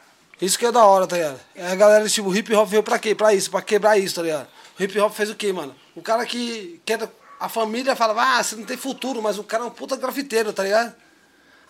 Isso 0.42 0.58
que 0.58 0.66
é 0.66 0.72
da 0.72 0.84
hora, 0.84 1.06
tá 1.06 1.16
ligado? 1.16 1.38
É 1.54 1.70
a 1.70 1.74
galera, 1.76 2.08
tipo, 2.08 2.28
o 2.28 2.36
hip 2.36 2.52
hop 2.52 2.68
veio 2.68 2.82
pra 2.82 2.98
quê? 2.98 3.14
Pra 3.14 3.32
isso, 3.32 3.48
pra 3.50 3.62
quebrar 3.62 3.96
isso, 3.96 4.16
tá 4.16 4.22
ligado? 4.22 4.48
O 4.78 4.82
hip 4.82 4.98
hop 4.98 5.12
fez 5.12 5.30
o 5.30 5.34
quê, 5.36 5.52
mano? 5.52 5.74
O 5.94 6.02
cara 6.02 6.26
que 6.26 6.80
quer. 6.84 6.98
A 7.40 7.48
família 7.48 7.94
fala, 7.94 8.38
ah, 8.38 8.42
você 8.42 8.56
não 8.56 8.64
tem 8.64 8.76
futuro, 8.76 9.22
mas 9.22 9.38
o 9.38 9.44
cara 9.44 9.62
é 9.64 9.66
um 9.66 9.70
puta 9.70 9.96
grafiteiro, 9.96 10.52
tá 10.52 10.62
ligado? 10.64 10.94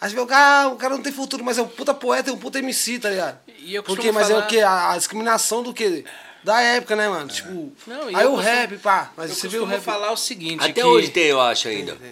Aí 0.01 0.09
você 0.09 0.15
vê 0.15 0.21
o 0.21 0.27
cara, 0.27 0.69
o 0.69 0.77
cara 0.77 0.95
não 0.95 1.03
tem 1.03 1.13
futuro, 1.13 1.45
mas 1.45 1.59
é 1.59 1.63
um 1.63 1.69
puta 1.69 1.93
poeta, 1.93 2.31
é 2.31 2.33
um 2.33 2.39
puta 2.39 2.59
MC, 2.59 2.99
tá 2.99 3.11
ligado? 3.11 3.39
E 3.59 3.75
eu 3.75 3.83
Porque, 3.83 4.11
mas 4.13 4.31
é 4.31 4.33
falar- 4.35 4.45
o 4.45 4.49
quê? 4.49 4.61
A, 4.61 4.93
a 4.93 4.97
discriminação 4.97 5.63
do 5.63 5.75
quê? 5.75 6.05
Da 6.45 6.61
época, 6.61 6.95
né, 6.95 7.09
mano? 7.09 7.29
Tipo. 7.29 7.73
Não, 7.87 8.03
aí 8.07 8.15
eu 8.15 8.33
o 8.33 8.37
costumo- 8.37 8.41
rap, 8.57 8.79
pá. 8.79 9.13
Mas 9.17 9.31
eu 9.31 9.37
você 9.37 9.49
vê 9.49 9.59
o 9.59 9.65
rap. 9.65 9.81
falar 9.83 10.13
o 10.13 10.17
seguinte. 10.17 10.63
Até 10.63 10.73
que- 10.73 10.85
hoje 10.85 11.09
tem, 11.11 11.25
eu 11.25 11.41
acho, 11.41 11.67
ainda. 11.69 11.93
Até 11.95 12.07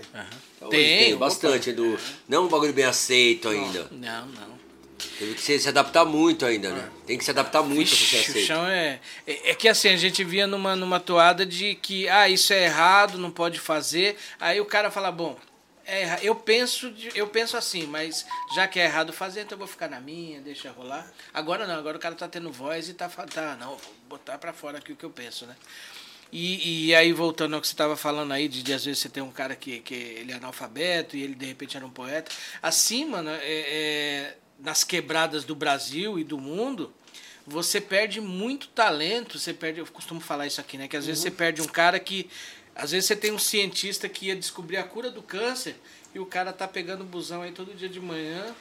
hoje 0.67 0.71
Tem, 0.71 0.99
tem, 1.05 1.15
opa. 1.15 1.25
bastante. 1.27 1.73
Do, 1.73 1.97
não 2.29 2.47
um 2.47 2.49
bagulho 2.49 2.73
bem 2.73 2.85
aceito 2.85 3.49
ainda. 3.49 3.87
Não, 3.93 4.27
não. 4.27 4.56
Teve 5.19 5.35
que 5.35 5.41
se, 5.41 5.59
se 5.59 5.69
adaptar 5.69 6.05
muito 6.05 6.45
ainda, 6.45 6.71
né? 6.71 6.91
Tem 7.07 7.17
que 7.17 7.25
se 7.25 7.31
adaptar 7.31 7.63
muito 7.63 7.89
pra 7.89 7.97
ser 7.97 8.17
Vixe, 8.19 8.39
o 8.39 8.47
chão 8.47 8.67
é, 8.67 9.01
é. 9.27 9.51
É 9.51 9.55
que 9.55 9.69
assim, 9.69 9.89
a 9.89 9.97
gente 9.97 10.23
via 10.23 10.47
numa, 10.47 10.77
numa 10.77 11.01
toada 11.01 11.47
de 11.47 11.75
que, 11.77 12.09
ah, 12.09 12.29
isso 12.29 12.53
é 12.53 12.65
errado, 12.65 13.17
não 13.19 13.31
pode 13.31 13.59
fazer. 13.59 14.17
Aí 14.39 14.61
o 14.61 14.67
cara 14.67 14.91
fala, 14.91 15.11
bom, 15.11 15.39
é 15.87 16.19
eu, 16.23 16.35
penso, 16.35 16.93
eu 17.15 17.29
penso 17.29 17.57
assim, 17.57 17.87
mas 17.87 18.27
já 18.55 18.67
que 18.67 18.79
é 18.79 18.85
errado 18.85 19.13
fazer, 19.13 19.43
então 19.43 19.55
eu 19.55 19.61
vou 19.61 19.69
ficar 19.69 19.89
na 19.89 20.01
minha, 20.01 20.41
deixa 20.41 20.71
rolar. 20.71 21.11
Agora 21.33 21.67
não, 21.67 21.77
agora 21.79 21.97
o 21.97 22.01
cara 22.01 22.15
tá 22.15 22.29
tendo 22.29 22.51
voz 22.53 22.89
e 22.89 22.95
tá, 22.95 23.09
fa- 23.09 23.25
tá 23.27 23.57
não, 23.57 23.69
vou 23.71 23.81
botar 24.09 24.37
pra 24.37 24.53
fora 24.53 24.79
aqui 24.79 24.93
o 24.93 24.97
que 24.97 25.05
eu 25.05 25.11
penso, 25.11 25.47
né? 25.47 25.55
E, 26.33 26.89
e 26.89 26.95
aí, 26.95 27.13
voltando 27.13 27.55
ao 27.55 27.61
que 27.61 27.69
você 27.69 27.73
estava 27.73 27.97
falando 27.97 28.33
aí, 28.33 28.49
de, 28.49 28.63
de 28.63 28.73
às 28.73 28.85
vezes 28.85 29.01
você 29.01 29.09
tem 29.09 29.23
um 29.23 29.31
cara 29.31 29.55
que, 29.55 29.79
que 29.79 29.95
ele 29.95 30.33
é 30.33 30.35
analfabeto 30.35 31.17
e 31.17 31.23
ele 31.23 31.37
de 31.37 31.47
repente 31.47 31.77
era 31.77 31.87
um 31.87 31.91
poeta. 31.91 32.33
Assim, 32.61 33.05
mano, 33.05 33.31
é, 33.31 33.39
é, 33.45 34.37
nas 34.59 34.85
quebradas 34.85 35.45
do 35.45 35.55
Brasil 35.55 36.19
e 36.19 36.25
do 36.25 36.39
mundo, 36.39 36.93
você 37.47 37.81
perde 37.81 38.21
muito 38.21 38.69
talento. 38.69 39.39
Você 39.39 39.55
perde, 39.55 39.81
eu 39.81 39.87
costumo 39.87 40.21
falar 40.21 40.47
isso 40.47 40.61
aqui, 40.61 40.77
né? 40.77 40.89
Que 40.89 40.97
às 40.97 41.07
vezes 41.07 41.23
você 41.23 41.31
perde 41.31 41.63
um 41.63 41.67
cara 41.67 41.99
que. 41.99 42.29
Às 42.75 42.91
vezes 42.91 43.07
você 43.07 43.17
tem 43.17 43.33
um 43.33 43.39
cientista 43.39 44.09
que 44.09 44.27
ia 44.27 44.37
descobrir 44.37 44.77
a 44.77 44.85
cura 44.85 45.11
do 45.11 45.23
câncer 45.23 45.77
e 46.15 46.19
o 46.19 46.27
cara 46.27 46.53
tá 46.53 46.69
pegando 46.69 47.05
busão 47.05 47.41
aí 47.43 47.53
todo 47.53 47.75
dia 47.75 47.89
de 47.89 48.01
manhã 48.01 48.55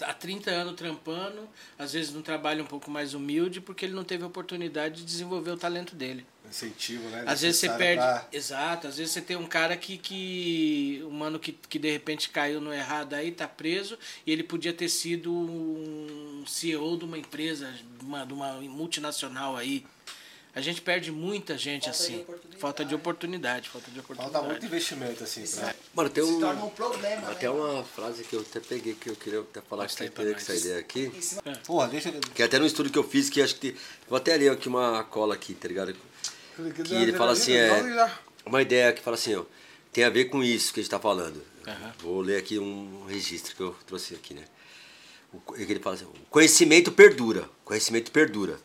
há 0.00 0.12
30 0.14 0.50
anos 0.50 0.74
trampando, 0.74 1.48
às 1.78 1.92
vezes 1.92 2.12
num 2.12 2.22
trabalho 2.22 2.64
um 2.64 2.66
pouco 2.66 2.90
mais 2.90 3.14
humilde, 3.14 3.60
porque 3.60 3.84
ele 3.84 3.94
não 3.94 4.04
teve 4.04 4.24
a 4.24 4.26
oportunidade 4.26 4.96
de 4.96 5.04
desenvolver 5.04 5.50
o 5.50 5.56
talento 5.56 5.94
dele. 5.94 6.26
Incentivo, 6.48 7.08
né? 7.08 7.24
Às 7.26 7.40
vezes 7.40 7.58
você 7.60 7.68
perde. 7.70 8.02
pra- 8.02 8.28
Exato, 8.32 8.86
às 8.86 8.96
vezes 8.98 9.12
você 9.12 9.20
tem 9.20 9.36
um 9.36 9.46
cara 9.46 9.76
que. 9.76 9.96
que 9.98 11.02
um 11.06 11.10
mano 11.10 11.38
que, 11.38 11.52
que 11.52 11.78
de 11.78 11.90
repente 11.90 12.28
caiu 12.28 12.60
no 12.60 12.72
errado 12.72 13.14
aí, 13.14 13.32
tá 13.32 13.48
preso, 13.48 13.98
e 14.26 14.30
ele 14.32 14.42
podia 14.42 14.72
ter 14.72 14.88
sido 14.88 15.32
um 15.32 16.44
CEO 16.46 16.96
de 16.98 17.04
uma 17.04 17.18
empresa, 17.18 17.72
uma, 18.02 18.24
de 18.26 18.32
uma 18.32 18.52
multinacional 18.60 19.56
aí. 19.56 19.84
A 20.54 20.60
gente 20.60 20.80
perde 20.80 21.10
muita 21.10 21.58
gente 21.58 21.90
assim. 21.90 22.24
falta 22.60 22.84
de 22.84 22.94
oportunidade, 22.94 23.68
falta 23.68 23.90
de 23.90 23.98
oportunidade. 23.98 24.32
Falta 24.32 24.48
muito 24.48 24.64
investimento, 24.64 25.24
assim, 25.24 25.44
pra... 25.46 25.74
Mano, 25.92 26.10
tem 26.10 26.24
Se 26.24 26.30
um. 26.30 26.40
torna 26.40 26.64
um 26.64 26.70
problema, 26.70 27.28
Até 27.30 27.46
né? 27.46 27.50
uma 27.50 27.82
frase 27.82 28.22
que 28.22 28.36
eu 28.36 28.40
até 28.40 28.60
peguei 28.60 28.94
que 28.94 29.10
eu 29.10 29.16
queria 29.16 29.40
até 29.40 29.60
falar 29.60 29.88
que 29.88 29.96
tem 29.96 30.08
que 30.08 30.52
ideia 30.52 30.78
aqui. 30.78 31.12
Porra, 31.66 31.88
deixa... 31.88 32.12
Que 32.12 32.42
é 32.42 32.44
até 32.44 32.58
no 32.60 32.66
estudo 32.66 32.88
que 32.88 32.98
eu 32.98 33.02
fiz, 33.02 33.28
que 33.28 33.42
acho 33.42 33.54
que. 33.56 33.72
tem- 33.72 33.80
Vou 34.08 34.16
até 34.16 34.36
ler 34.36 34.50
aqui 34.52 34.68
uma 34.68 35.02
cola 35.02 35.34
aqui, 35.34 35.54
tá 35.54 35.66
ligado? 35.66 35.92
Que 36.54 36.94
ele 36.94 37.12
fala 37.14 37.32
assim, 37.32 37.52
é. 37.54 38.10
Uma 38.46 38.62
ideia 38.62 38.92
que 38.92 39.02
fala 39.02 39.16
assim, 39.16 39.34
ó. 39.34 39.44
Tem 39.92 40.04
a 40.04 40.10
ver 40.10 40.26
com 40.26 40.42
isso 40.42 40.72
que 40.72 40.78
a 40.78 40.82
gente 40.82 40.90
tá 40.90 41.00
falando. 41.00 41.42
Vou 41.98 42.20
ler 42.20 42.36
aqui 42.36 42.58
um 42.60 43.06
registro 43.06 43.56
que 43.56 43.60
eu 43.60 43.76
trouxe 43.86 44.14
aqui, 44.14 44.34
né? 44.34 44.44
O 45.32 45.40
que 45.40 45.62
ele 45.62 45.80
fala 45.80 45.96
assim, 45.96 46.04
o 46.04 46.12
conhecimento 46.30 46.92
perdura. 46.92 47.48
Conhecimento 47.64 48.12
perdura. 48.12 48.56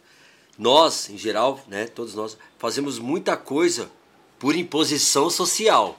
Nós, 0.60 1.10
em 1.10 1.18
geral, 1.18 1.64
né, 1.69 1.88
todos 1.88 2.14
nós, 2.14 2.38
fazemos 2.57 2.99
muita 2.99 3.38
coisa 3.38 3.90
por 4.38 4.56
imposição 4.56 5.30
social. 5.30 5.98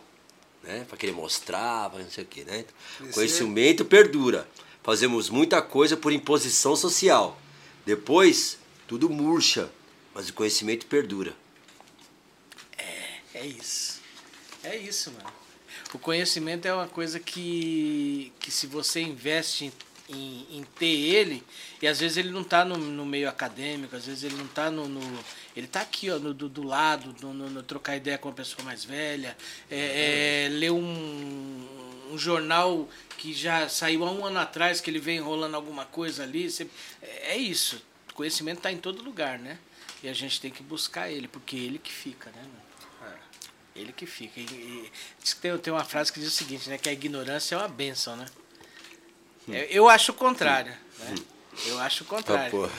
Né? 0.62 0.84
Pra 0.86 0.98
querer 0.98 1.12
mostrar, 1.12 1.88
pra 1.88 2.00
não 2.00 2.10
sei 2.10 2.24
o 2.24 2.26
quê, 2.26 2.44
né? 2.44 2.66
Conhecimento 3.14 3.86
perdura. 3.86 4.46
Fazemos 4.82 5.30
muita 5.30 5.62
coisa 5.62 5.96
por 5.96 6.12
imposição 6.12 6.76
social. 6.76 7.40
Depois, 7.86 8.58
tudo 8.86 9.08
murcha, 9.08 9.70
mas 10.14 10.28
o 10.28 10.34
conhecimento 10.34 10.84
perdura. 10.84 11.34
É 13.32 13.46
isso. 13.46 14.00
É 14.62 14.76
isso, 14.76 15.10
mano. 15.12 15.32
O 15.94 15.98
conhecimento 15.98 16.66
é 16.66 16.74
uma 16.74 16.86
coisa 16.86 17.18
que, 17.18 18.30
que 18.38 18.50
se 18.50 18.66
você 18.66 19.00
investe 19.00 19.64
em, 19.64 19.72
em, 20.10 20.58
em 20.58 20.62
ter 20.78 20.86
ele, 20.86 21.42
e 21.80 21.86
às 21.86 22.00
vezes 22.00 22.16
ele 22.16 22.30
não 22.30 22.42
está 22.42 22.64
no, 22.64 22.76
no 22.76 23.06
meio 23.06 23.28
acadêmico, 23.28 23.94
às 23.96 24.06
vezes 24.06 24.24
ele 24.24 24.34
não 24.36 24.44
está 24.46 24.70
no, 24.70 24.88
no- 24.88 25.24
Ele 25.56 25.66
está 25.66 25.80
aqui, 25.80 26.10
ó, 26.10 26.18
no, 26.18 26.32
do, 26.34 26.48
do 26.48 26.62
lado, 26.62 27.14
no, 27.22 27.32
no- 27.32 27.62
trocar 27.62 27.96
ideia 27.96 28.18
com 28.18 28.28
uma 28.28 28.34
pessoa 28.34 28.64
mais 28.64 28.84
velha, 28.84 29.36
é, 29.70 30.46
é, 30.46 30.48
ler 30.50 30.70
um, 30.72 32.10
um 32.12 32.18
jornal 32.18 32.88
que 33.18 33.32
já 33.32 33.68
saiu 33.68 34.04
há 34.04 34.10
um 34.10 34.24
ano 34.24 34.38
atrás, 34.38 34.80
que 34.80 34.90
ele 34.90 34.98
vem 35.00 35.18
enrolando 35.18 35.54
alguma 35.54 35.84
coisa 35.84 36.22
ali. 36.22 36.50
você- 36.50 36.68
é 37.02 37.36
isso. 37.36 37.80
O 38.10 38.14
conhecimento 38.14 38.58
está 38.58 38.70
em 38.72 38.78
todo 38.78 39.02
lugar, 39.02 39.38
né? 39.38 39.58
E 40.02 40.08
a 40.08 40.12
gente 40.12 40.40
tem 40.40 40.50
que 40.50 40.62
buscar 40.62 41.10
ele, 41.10 41.28
porque 41.28 41.56
é 41.56 41.58
ele 41.60 41.78
que 41.78 41.92
fica, 41.92 42.30
né, 42.30 42.42
mano? 42.42 42.70
Ele 43.76 43.92
que 43.92 44.04
fica. 44.04 44.40
E, 44.40 44.42
e, 44.44 44.90
tem, 45.40 45.56
tem 45.58 45.72
uma 45.72 45.84
frase 45.84 46.12
que 46.12 46.18
diz 46.18 46.28
o 46.28 46.32
seguinte, 46.36 46.68
né? 46.68 46.76
Que 46.76 46.88
a 46.88 46.92
ignorância 46.92 47.54
é 47.54 47.58
uma 47.58 47.68
benção, 47.68 48.16
né? 48.16 48.26
Eu, 49.52 49.64
eu 49.84 49.88
acho 49.88 50.12
o 50.12 50.14
contrário. 50.14 50.72
Né? 51.00 51.14
Eu 51.66 51.78
acho 51.80 52.04
o 52.04 52.06
Ah, 52.06 52.10
contrário. 52.10 52.50
porra, 52.50 52.70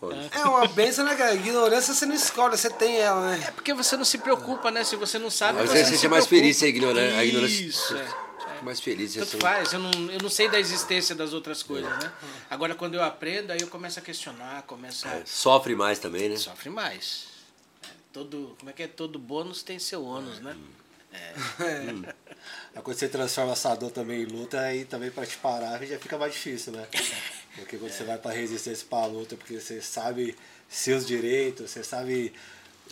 foda. 0.00 0.28
É 0.32 0.44
uma 0.44 0.66
benção, 0.66 1.04
né, 1.04 1.14
cara? 1.14 1.34
Ignorância 1.34 1.94
você 1.94 2.04
não 2.06 2.14
escolhe, 2.14 2.56
você 2.56 2.68
tem 2.70 2.96
ela, 2.98 3.30
né? 3.30 3.44
É 3.46 3.50
porque 3.52 3.72
você 3.72 3.96
não 3.96 4.04
se 4.04 4.18
preocupa, 4.18 4.70
né? 4.70 4.82
Se 4.82 4.96
você 4.96 5.18
não 5.18 5.30
sabe, 5.30 5.60
Às 5.60 5.66
você 5.68 5.72
vezes 5.74 5.86
não 5.90 5.94
você 5.94 6.00
se 6.00 6.06
é 6.06 6.08
mais 6.08 6.26
preocupa. 6.26 6.42
feliz 6.42 6.56
sem 6.56 6.68
ignorar- 6.70 7.18
a 7.18 7.24
ignorância. 7.24 7.62
Isso, 7.64 7.96
é. 7.96 8.32
Mais 8.62 8.80
feliz. 8.80 9.12
Tanto 9.14 9.24
assim. 9.24 9.38
faz, 9.40 9.72
eu 9.72 9.78
não, 9.80 9.90
eu 10.10 10.18
não 10.20 10.28
sei 10.30 10.48
da 10.48 10.58
existência 10.58 11.14
das 11.14 11.32
outras 11.32 11.62
coisas, 11.62 11.90
né? 11.98 12.12
Agora, 12.48 12.74
quando 12.74 12.94
eu 12.94 13.02
aprendo, 13.02 13.50
aí 13.52 13.60
eu 13.60 13.66
começo 13.68 13.98
a 13.98 14.02
questionar, 14.02 14.62
começo 14.62 15.06
a... 15.06 15.22
Sofre 15.26 15.74
mais 15.74 15.98
também, 15.98 16.28
né? 16.28 16.36
Sofre 16.36 16.70
mais. 16.70 17.24
É, 17.84 17.88
Todo, 18.12 18.56
como 18.58 18.70
é 18.70 18.72
que 18.72 18.82
é? 18.84 18.86
Todo 18.88 19.18
bônus 19.18 19.62
tem 19.62 19.78
seu 19.78 20.04
ônus, 20.04 20.40
né? 20.40 20.56
Aí 22.74 22.82
quando 22.82 22.96
você 22.96 23.08
transforma 23.08 23.52
essa 23.52 23.74
dor 23.74 23.90
também 23.90 24.22
em 24.22 24.24
luta, 24.26 24.60
aí 24.60 24.84
também 24.84 25.10
pra 25.10 25.26
te 25.26 25.36
parar 25.38 25.84
já 25.84 25.98
fica 25.98 26.16
mais 26.16 26.32
difícil, 26.32 26.72
né? 26.72 26.86
Porque 27.56 27.76
quando 27.76 27.92
você 27.92 28.04
vai 28.04 28.16
pra 28.16 28.30
resistência 28.32 28.86
pra 28.88 29.04
luta, 29.04 29.36
porque 29.36 29.60
você 29.60 29.82
sabe 29.82 30.34
seus 30.70 31.06
direitos, 31.06 31.70
você 31.70 31.84
sabe 31.84 32.32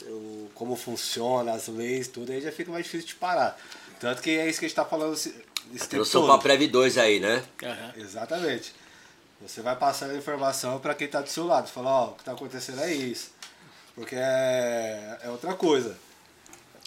o, 0.02 0.51
como 0.55 0.77
funciona, 0.77 1.52
as 1.52 1.66
leis, 1.69 2.09
tudo, 2.09 2.31
aí 2.31 2.43
já 2.43 2.52
fica 2.52 2.70
mais 2.70 2.85
difícil 2.85 3.09
de 3.09 3.15
parar. 3.15 3.59
Tanto 3.98 4.20
que 4.20 4.31
é 4.39 4.47
isso 4.47 4.59
que 4.59 4.66
a 4.66 4.69
gente 4.69 4.77
tá 4.77 4.85
falando 4.85 5.15
esse, 5.15 5.31
esse 5.74 5.85
Eu 5.85 5.89
tempo 5.89 6.05
sou 6.05 6.27
todo. 6.27 6.32
pra 6.32 6.43
Prev 6.43 6.69
2 6.70 6.98
aí, 6.98 7.20
né? 7.20 7.43
Aham. 7.62 7.93
Exatamente. 7.97 8.74
Você 9.40 9.62
vai 9.62 9.74
passando 9.77 10.11
a 10.11 10.16
informação 10.16 10.78
para 10.78 10.94
quem 10.94 11.09
tá 11.09 11.23
do 11.23 11.31
seu 11.31 11.47
lado. 11.47 11.69
Fala, 11.70 11.89
ó, 11.90 12.09
o 12.09 12.15
que 12.16 12.24
tá 12.24 12.32
acontecendo 12.32 12.82
é 12.82 12.93
isso. 12.93 13.31
Porque 13.94 14.15
é, 14.15 15.19
é 15.23 15.31
outra 15.31 15.55
coisa. 15.55 15.97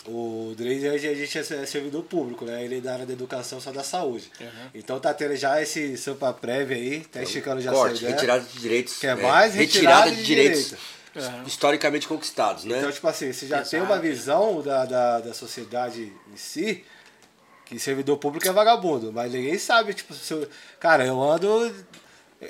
O 0.06 0.54
Dreis 0.58 0.84
hoje 0.84 1.08
a 1.08 1.14
gente 1.16 1.38
é 1.38 1.66
servidor 1.66 2.04
público, 2.04 2.44
né? 2.44 2.64
Ele 2.64 2.80
é 2.80 2.82
da 2.82 2.94
área 2.94 3.06
da 3.06 3.14
educação 3.14 3.62
só 3.62 3.72
da 3.72 3.84
saúde. 3.84 4.30
Então 4.74 5.00
tá 5.00 5.14
tendo 5.14 5.36
já 5.36 5.62
esse 5.62 5.98
Sampa 5.98 6.34
Prévia 6.34 6.76
aí, 6.76 7.02
tá 7.02 7.22
esticando 7.24 7.62
já 7.62 7.72
Corte, 7.72 7.94
essa 7.94 8.02
ideia. 8.04 8.16
retirada 8.16 8.42
de 8.44 8.60
direitos. 8.60 8.98
Que 9.00 9.08
é 9.08 9.16
mais 9.16 9.54
retirada 9.56 10.12
de 10.12 10.24
direitos 10.24 10.76
direito. 11.14 11.48
historicamente 11.48 12.08
conquistados, 12.08 12.66
né? 12.66 12.80
Então, 12.80 12.92
tipo 12.92 13.08
assim, 13.08 13.32
você 13.32 13.48
já 13.48 13.62
tem 13.62 13.80
Exato. 13.80 13.94
uma 13.94 14.00
visão 14.02 14.62
da, 14.62 14.86
da, 14.86 15.20
da 15.20 15.34
sociedade 15.34 16.12
em 16.32 16.38
si 16.38 16.84
que 17.66 17.80
servidor 17.80 18.18
público 18.18 18.48
é 18.48 18.52
vagabundo, 18.52 19.12
mas 19.12 19.32
ninguém 19.32 19.58
sabe, 19.58 19.94
tipo, 19.94 20.14
se 20.14 20.34
eu, 20.34 20.48
cara, 20.80 21.06
eu 21.06 21.22
ando. 21.22 21.74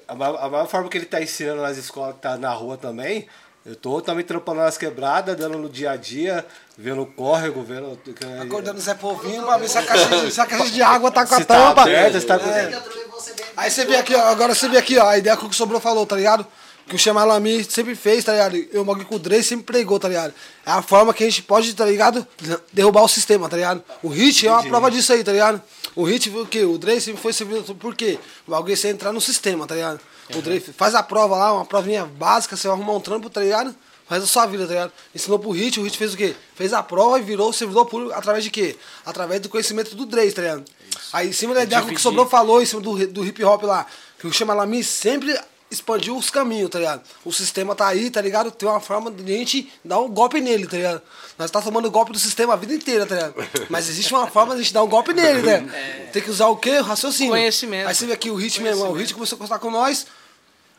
A 0.07 0.15
maior, 0.15 0.37
a 0.37 0.49
maior 0.49 0.67
forma 0.67 0.89
que 0.89 0.97
ele 0.97 1.05
tá 1.05 1.21
ensinando 1.21 1.61
nas 1.61 1.77
escolas, 1.77 2.15
que 2.15 2.21
tá 2.21 2.35
na 2.35 2.51
rua 2.51 2.77
também, 2.77 3.27
eu 3.65 3.75
tô 3.77 4.01
também 4.01 4.25
trampando 4.25 4.59
nas 4.59 4.77
quebradas, 4.77 5.37
dando 5.37 5.57
no 5.57 5.69
dia 5.69 5.91
a 5.91 5.95
dia, 5.95 6.45
vendo 6.77 7.01
o 7.01 7.05
córrego, 7.05 7.63
vendo. 7.63 7.97
Acordando 8.41 8.77
o 8.77 8.81
Zé 8.81 8.93
Povinho 8.93 9.43
pra 9.43 9.57
ver 9.57 9.69
se 9.69 9.77
a 9.77 9.83
caixa 9.83 10.07
de, 10.09 10.31
se 10.31 10.41
a 10.41 10.45
caixa 10.45 10.69
de 10.69 10.81
água 10.81 11.09
tá 11.09 11.25
com 11.25 11.35
a 11.35 11.37
se 11.37 11.45
tá 11.45 11.69
tampa. 11.69 11.81
aberto, 11.83 12.19
se 12.19 12.25
tá 12.25 12.37
com. 12.37 12.49
É. 12.49 12.73
Eu 12.73 12.81
você 13.11 13.33
Aí 13.55 13.71
você 13.71 13.85
vê 13.85 13.95
aqui, 13.95 14.13
ó, 14.13 14.19
agora 14.25 14.53
você 14.53 14.67
vê 14.67 14.77
aqui, 14.77 14.97
ó, 14.97 15.07
a 15.07 15.17
ideia 15.17 15.37
que 15.37 15.45
o 15.45 15.53
Sobrou 15.53 15.79
falou, 15.79 16.05
tá 16.05 16.17
ligado? 16.17 16.45
Que 16.85 16.95
o 16.95 16.99
Chamalami 16.99 17.63
sempre 17.63 17.95
fez, 17.95 18.25
tá 18.25 18.33
ligado? 18.33 18.57
E 18.57 18.69
o 18.73 18.95
que 19.05 19.15
o 19.15 19.19
Dre 19.19 19.41
sempre 19.41 19.65
pregou, 19.65 19.97
tá 19.97 20.09
ligado? 20.09 20.33
É 20.65 20.71
a 20.71 20.81
forma 20.81 21.13
que 21.13 21.23
a 21.23 21.29
gente 21.29 21.41
pode, 21.41 21.73
tá 21.73 21.85
ligado? 21.85 22.27
Derrubar 22.73 23.03
o 23.03 23.07
sistema, 23.07 23.47
tá 23.47 23.55
ligado? 23.55 23.81
O 24.01 24.09
Hit 24.09 24.45
é 24.45 24.51
uma 24.51 24.63
prova 24.63 24.91
disso 24.91 25.13
aí, 25.13 25.23
tá 25.23 25.31
ligado? 25.31 25.61
O 25.95 26.03
Hit, 26.03 26.29
o 26.29 26.45
quê? 26.45 26.65
O 26.65 26.77
Dre 26.77 26.99
sempre 26.99 27.21
foi 27.21 27.31
servido, 27.31 27.73
por 27.75 27.95
quê? 27.95 28.19
É 28.45 28.75
você 28.75 28.89
entrar 28.89 29.13
no 29.13 29.21
sistema, 29.21 29.65
tá 29.65 29.75
ligado? 29.75 30.01
O 30.35 30.41
Dre 30.41 30.59
faz 30.59 30.95
a 30.95 31.03
prova 31.03 31.35
lá, 31.35 31.53
uma 31.53 31.65
provinha 31.65 32.05
básica, 32.05 32.55
você 32.55 32.67
vai 32.67 32.77
arrumar 32.77 32.93
um 32.93 32.99
trampo, 32.99 33.29
tá 33.29 33.41
ligado? 33.41 33.75
Faz 34.07 34.23
a 34.23 34.27
sua 34.27 34.45
vida, 34.45 34.65
tá 34.65 34.73
ligado? 34.73 34.91
Ensinou 35.13 35.39
pro 35.39 35.51
Hit, 35.51 35.79
o 35.79 35.83
Hit 35.83 35.97
fez 35.97 36.13
o 36.13 36.17
quê? 36.17 36.35
Fez 36.55 36.73
a 36.73 36.83
prova 36.83 37.19
e 37.19 37.21
virou 37.21 37.51
servidor 37.51 37.85
público 37.85 38.13
através 38.13 38.43
de 38.43 38.51
quê? 38.51 38.77
Através 39.05 39.41
do 39.41 39.49
conhecimento 39.49 39.95
do 39.95 40.05
Dre, 40.05 40.31
tá 40.31 40.41
ligado? 40.41 40.65
Aí 41.11 41.29
em 41.29 41.33
cima 41.33 41.53
da 41.53 41.63
ideia 41.63 41.81
que 41.81 41.93
o. 41.93 41.99
Sobrou 41.99 42.27
falou, 42.27 42.61
em 42.61 42.65
cima 42.65 42.81
do, 42.81 43.07
do 43.07 43.25
hip 43.25 43.43
hop 43.43 43.63
lá, 43.63 43.85
que 44.19 44.27
o 44.27 44.33
Chamalami 44.33 44.83
sempre 44.83 45.37
expandiu 45.73 46.15
os 46.15 46.29
caminhos, 46.29 46.69
tá 46.69 46.79
ligado? 46.79 47.01
O 47.25 47.31
sistema 47.31 47.75
tá 47.75 47.87
aí, 47.87 48.09
tá 48.09 48.21
ligado? 48.21 48.51
Tem 48.51 48.67
uma 48.67 48.79
forma 48.79 49.11
de 49.11 49.33
a 49.33 49.37
gente 49.37 49.71
dar 49.83 49.99
um 49.99 50.09
golpe 50.09 50.39
nele, 50.39 50.67
tá 50.67 50.77
ligado? 50.77 51.01
Nós 51.37 51.51
tá 51.51 51.61
tomando 51.61 51.89
golpe 51.91 52.11
do 52.11 52.19
sistema 52.19 52.53
a 52.53 52.55
vida 52.55 52.73
inteira, 52.73 53.05
tá 53.05 53.15
ligado? 53.15 53.35
Mas 53.69 53.89
existe 53.89 54.13
uma 54.13 54.27
forma 54.27 54.53
de 54.53 54.61
a 54.61 54.63
gente 54.63 54.73
dar 54.73 54.83
um 54.83 54.87
golpe 54.87 55.13
nele, 55.13 55.41
né? 55.41 56.09
Tem 56.13 56.21
que 56.21 56.29
usar 56.29 56.47
o 56.47 56.55
quê? 56.55 56.79
O 56.79 56.83
raciocínio. 56.83 57.31
Conhecimento. 57.31 57.87
Aí 57.87 57.95
você 57.95 58.05
vê 58.05 58.13
aqui 58.13 58.29
o 58.29 58.35
Hit 58.35 58.61
mesmo, 58.61 58.85
o 58.85 58.93
Hit 58.93 59.13
começou 59.13 59.35
a 59.35 59.39
contar 59.39 59.59
com 59.59 59.71
nós, 59.71 60.05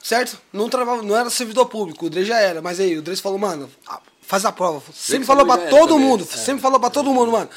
certo? 0.03 0.39
Não, 0.53 0.69
travava, 0.69 1.03
não 1.03 1.17
era 1.17 1.29
servidor 1.29 1.67
público, 1.67 2.07
o 2.07 2.11
Dre 2.11 2.25
já 2.25 2.39
era. 2.39 2.63
Mas 2.63 2.81
aí 2.81 2.97
o 2.97 3.03
Dre 3.03 3.17
falou, 3.17 3.39
mano, 3.39 3.71
faz 4.23 4.45
a 4.45 4.53
prova. 4.53 4.83
Sempre 4.95 5.27
falou 5.27 5.45
pra 5.45 5.59
todo 5.69 5.99
mundo, 5.99 6.25
sempre 6.25 6.63
falou 6.63 6.81
pra 6.81 6.91
todo 6.91 7.13
mundo, 7.13 7.33
mano. 7.33 7.51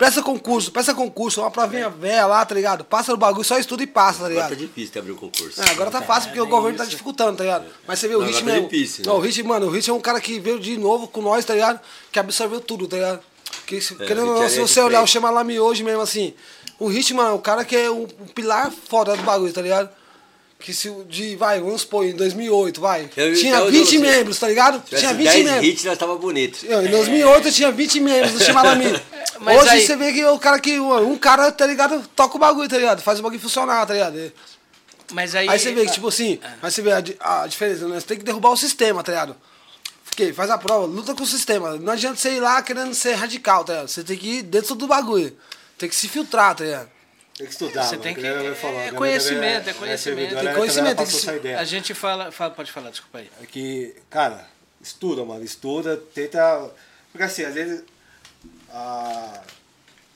Presta 0.00 0.22
concurso, 0.22 0.72
presta 0.72 0.94
concurso, 0.94 1.42
uma 1.42 1.50
provinha 1.50 1.90
velha 1.90 2.24
lá, 2.24 2.42
tá 2.46 2.54
ligado? 2.54 2.82
Passa 2.84 3.12
no 3.12 3.18
bagulho, 3.18 3.44
só 3.44 3.58
estuda 3.58 3.82
e 3.82 3.86
passa, 3.86 4.20
tá 4.20 4.24
Agora 4.24 4.32
ligado? 4.34 4.48
tá 4.48 4.54
difícil 4.54 4.98
abrir 4.98 5.12
um 5.12 5.16
concurso. 5.16 5.60
É, 5.62 5.70
agora 5.70 5.90
tá 5.90 6.00
fácil 6.00 6.30
porque 6.30 6.40
o 6.40 6.46
governo 6.46 6.78
tá 6.78 6.86
dificultando, 6.86 7.36
tá 7.36 7.44
ligado? 7.44 7.66
Mas 7.86 7.98
você 7.98 8.08
vê 8.08 8.14
o 8.16 8.22
agora 8.22 8.32
tá 8.38 8.42
mesmo. 8.42 8.62
difícil, 8.68 9.04
Não, 9.04 9.12
né? 9.12 9.18
o 9.18 9.22
Hit, 9.22 9.42
mano, 9.42 9.66
o 9.66 9.70
Hit 9.70 9.90
é 9.90 9.92
um 9.92 10.00
cara 10.00 10.18
que 10.18 10.40
veio 10.40 10.58
de 10.58 10.78
novo 10.78 11.06
com 11.06 11.20
nós, 11.20 11.44
tá 11.44 11.52
ligado? 11.52 11.78
Que 12.10 12.18
absorveu 12.18 12.62
tudo, 12.62 12.88
tá 12.88 12.96
ligado? 12.96 13.20
Que, 13.66 13.78
se- 13.78 13.94
querendo 13.94 14.22
ou 14.28 14.30
o 14.30 14.34
não, 14.36 14.42
é 14.42 14.48
se 14.48 14.54
de 14.54 14.60
você 14.62 14.80
olhar 14.80 15.00
o 15.00 15.02
frente. 15.02 15.12
Chamalami 15.12 15.60
hoje 15.60 15.84
mesmo 15.84 16.00
assim, 16.00 16.32
o 16.78 16.86
Hit, 16.88 17.12
mano, 17.12 17.30
é 17.30 17.34
o 17.34 17.38
cara 17.38 17.62
que 17.62 17.76
é 17.76 17.90
um, 17.90 18.04
um 18.20 18.26
pilar 18.34 18.72
foda 18.88 19.14
do 19.14 19.22
bagulho, 19.22 19.52
tá 19.52 19.60
ligado? 19.60 19.90
Que 20.58 20.72
se 20.74 20.88
o 20.88 21.04
de, 21.08 21.36
vai, 21.36 21.58
vamos 21.60 21.82
supor, 21.82 22.04
em 22.06 22.14
2008, 22.14 22.80
vai, 22.80 23.08
Eu- 23.16 23.34
tinha 23.34 23.54
eu- 23.56 23.64
eu 23.66 23.70
20 23.70 23.80
não 23.80 23.86
sei. 23.86 23.98
membros, 23.98 24.38
tá 24.38 24.48
ligado? 24.48 24.82
Tinha 24.88 25.12
20 25.14 25.26
10 25.26 25.44
membros. 25.44 25.66
hits, 25.66 25.84
nós 25.84 25.98
tava 25.98 26.16
bonito. 26.16 26.64
Eu, 26.66 26.84
Em 26.86 26.90
2008 26.90 27.48
eu 27.48 27.52
tinha 27.52 27.70
20 27.70 28.00
membros 28.00 28.32
do 28.32 28.42
Chimalami. 28.44 28.84
Mas 29.40 29.58
Hoje 29.62 29.70
aí- 29.70 29.86
você 29.86 29.96
vê 29.96 30.12
que 30.12 30.24
o 30.24 30.38
cara 30.38 30.58
que. 30.60 30.78
Um 30.78 31.16
cara, 31.18 31.50
tá 31.50 31.66
ligado? 31.66 32.06
Toca 32.14 32.36
o 32.36 32.38
bagulho, 32.38 32.68
tá 32.68 32.76
ligado? 32.78 33.00
Faz 33.02 33.18
o 33.20 33.22
bagulho 33.22 33.40
funcionar, 33.40 33.86
tá 33.86 33.94
ligado? 33.94 34.32
Mas 35.12 35.34
aí. 35.34 35.48
Aí 35.48 35.58
você 35.58 35.72
vê 35.72 35.86
que, 35.86 35.92
tipo 35.92 36.08
assim, 36.08 36.38
aí 36.62 36.70
você 36.70 36.82
vê 36.82 36.92
a, 36.92 37.42
a 37.42 37.46
diferença, 37.46 37.88
né? 37.88 37.98
Você 37.98 38.06
tem 38.06 38.18
que 38.18 38.24
derrubar 38.24 38.50
o 38.50 38.56
sistema, 38.56 39.02
tá 39.02 39.12
ligado? 39.12 39.36
Porque 40.04 40.32
faz 40.32 40.50
a 40.50 40.58
prova, 40.58 40.86
luta 40.86 41.14
com 41.14 41.22
o 41.22 41.26
sistema. 41.26 41.76
Não 41.78 41.92
adianta 41.92 42.16
você 42.16 42.32
ir 42.32 42.40
lá 42.40 42.60
querendo 42.62 42.92
ser 42.94 43.14
radical, 43.14 43.64
tá 43.64 43.72
ligado? 43.72 43.88
Você 43.88 44.04
tem 44.04 44.16
que 44.16 44.28
ir 44.38 44.42
dentro 44.42 44.74
do 44.74 44.86
bagulho. 44.86 45.36
Tem 45.78 45.88
que 45.88 45.94
se 45.96 46.08
filtrar, 46.08 46.54
tá 46.54 46.64
ligado? 46.64 46.90
Tem 47.38 47.46
que 47.46 47.52
estudar, 47.52 47.84
Você 47.84 47.92
mano, 47.92 48.02
tem 48.02 48.14
que- 48.14 48.20
minha 48.20 48.34
mãe 48.36 48.46
é 48.86 48.92
conhecimento, 48.92 49.60
é 49.60 49.62
minha 49.62 49.74
conhecimento. 49.74 50.28
Tem 50.28 50.38
ela 50.38 50.54
conhecimento, 50.54 50.96
tem 50.98 51.06
que- 51.06 51.36
ideia. 51.36 51.58
A 51.58 51.64
gente 51.64 51.94
fala, 51.94 52.30
fala. 52.30 52.50
Pode 52.50 52.70
falar, 52.70 52.90
desculpa 52.90 53.18
aí. 53.18 53.30
É 53.42 53.46
que, 53.46 53.96
cara, 54.10 54.46
estuda, 54.82 55.24
mano, 55.24 55.42
estuda, 55.42 55.96
tenta. 56.14 56.70
Porque 57.10 57.24
assim, 57.24 57.44
às 57.44 57.54
vezes. 57.54 57.82
Ah, 58.72 59.40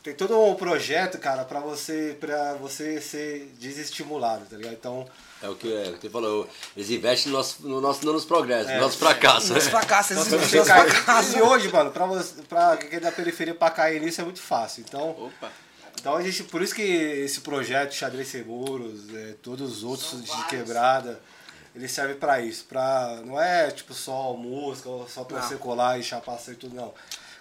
tem 0.03 0.15
todo 0.15 0.39
um 0.39 0.55
projeto, 0.55 1.19
cara, 1.19 1.45
pra 1.45 1.61
você, 1.61 2.17
pra 2.21 2.55
você 2.55 3.01
ser 3.01 3.51
desestimulado, 3.59 4.45
tá 4.47 4.57
ligado? 4.57 4.75
Então, 4.75 5.07
É 5.43 5.49
o 5.49 5.57
que 5.57 5.73
é, 5.75 5.91
você 5.93 6.09
falou. 6.11 6.49
Eles 6.77 6.91
investem 6.91 7.33
no 7.33 7.39
nosso, 7.39 7.67
no 7.67 7.81
nosso, 7.81 8.05
não 8.05 8.13
nos 8.13 8.25
progressos, 8.25 8.73
no 8.73 8.81
nosso 8.81 8.99
fracasso. 8.99 9.53
Nos 9.55 9.67
fracassos, 9.67 10.13
então 10.27 10.39
você 10.41 10.57
meus 10.57 10.69
cai- 10.69 10.89
fracassos. 10.91 11.35
E 11.35 11.41
hoje, 11.43 11.69
mano, 11.73 11.91
pra, 11.91 12.07
você, 12.07 12.43
pra 12.43 12.77
quem 12.77 12.97
é 12.97 13.01
da 13.01 13.11
periferia 13.13 13.55
pra 13.55 13.71
cair 13.71 14.01
nisso 14.01 14.21
é 14.21 14.25
muito 14.25 14.41
fácil. 14.41 14.85
Então, 14.87 15.11
Opa. 15.11 15.51
então 15.99 16.17
a 16.17 16.23
gente, 16.23 16.45
por 16.45 16.61
isso 16.63 16.75
que 16.75 16.83
esse 16.83 17.41
projeto 17.41 17.93
Xadrez 17.95 18.29
Sem 18.29 18.43
Muros, 18.45 19.13
é, 19.15 19.35
todos 19.43 19.71
os 19.79 19.85
outros 19.85 20.23
de 20.25 20.45
quebrada, 20.49 21.19
ele 21.75 21.89
serve 21.89 22.15
pra 22.15 22.41
isso. 22.41 22.65
Pra, 22.67 23.21
não 23.25 23.41
é 23.41 23.71
tipo 23.71 23.93
só 23.95 24.33
música, 24.35 24.89
ou 24.89 25.09
só 25.09 25.25
pra 25.25 25.41
Não. 25.41 25.49
você 25.49 25.57
colar 25.57 25.99
e 25.99 26.03
chapar 26.03 26.39
e 26.49 26.55
tudo, 26.55 26.75
não. 26.77 26.93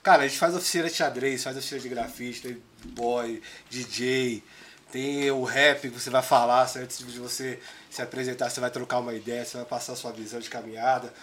Cara, 0.04 0.24
a 0.24 0.28
gente 0.28 0.38
faz 0.38 0.54
oficina 0.54 0.90
de 0.90 0.96
xadrez, 0.96 1.42
faz 1.42 1.56
oficina 1.56 1.80
de 1.80 1.88
grafite, 1.88 2.42
tem 2.42 2.62
boy, 2.88 3.42
DJ, 3.70 4.44
tem 4.92 5.32
o 5.32 5.46
rap 5.46 5.90
que 5.90 5.98
você 5.98 6.10
vai 6.10 6.22
falar, 6.22 6.70
antes 6.76 6.98
de 6.98 7.20
você 7.20 7.58
se 7.90 8.02
apresentar, 8.02 8.50
você 8.50 8.60
vai 8.60 8.70
trocar 8.70 9.00
uma 9.00 9.14
ideia, 9.14 9.46
você 9.46 9.56
vai 9.56 9.66
passar 9.66 9.94
a 9.94 9.96
sua 9.96 10.12
visão 10.12 10.42
de 10.42 10.50
caminhada, 10.50 11.14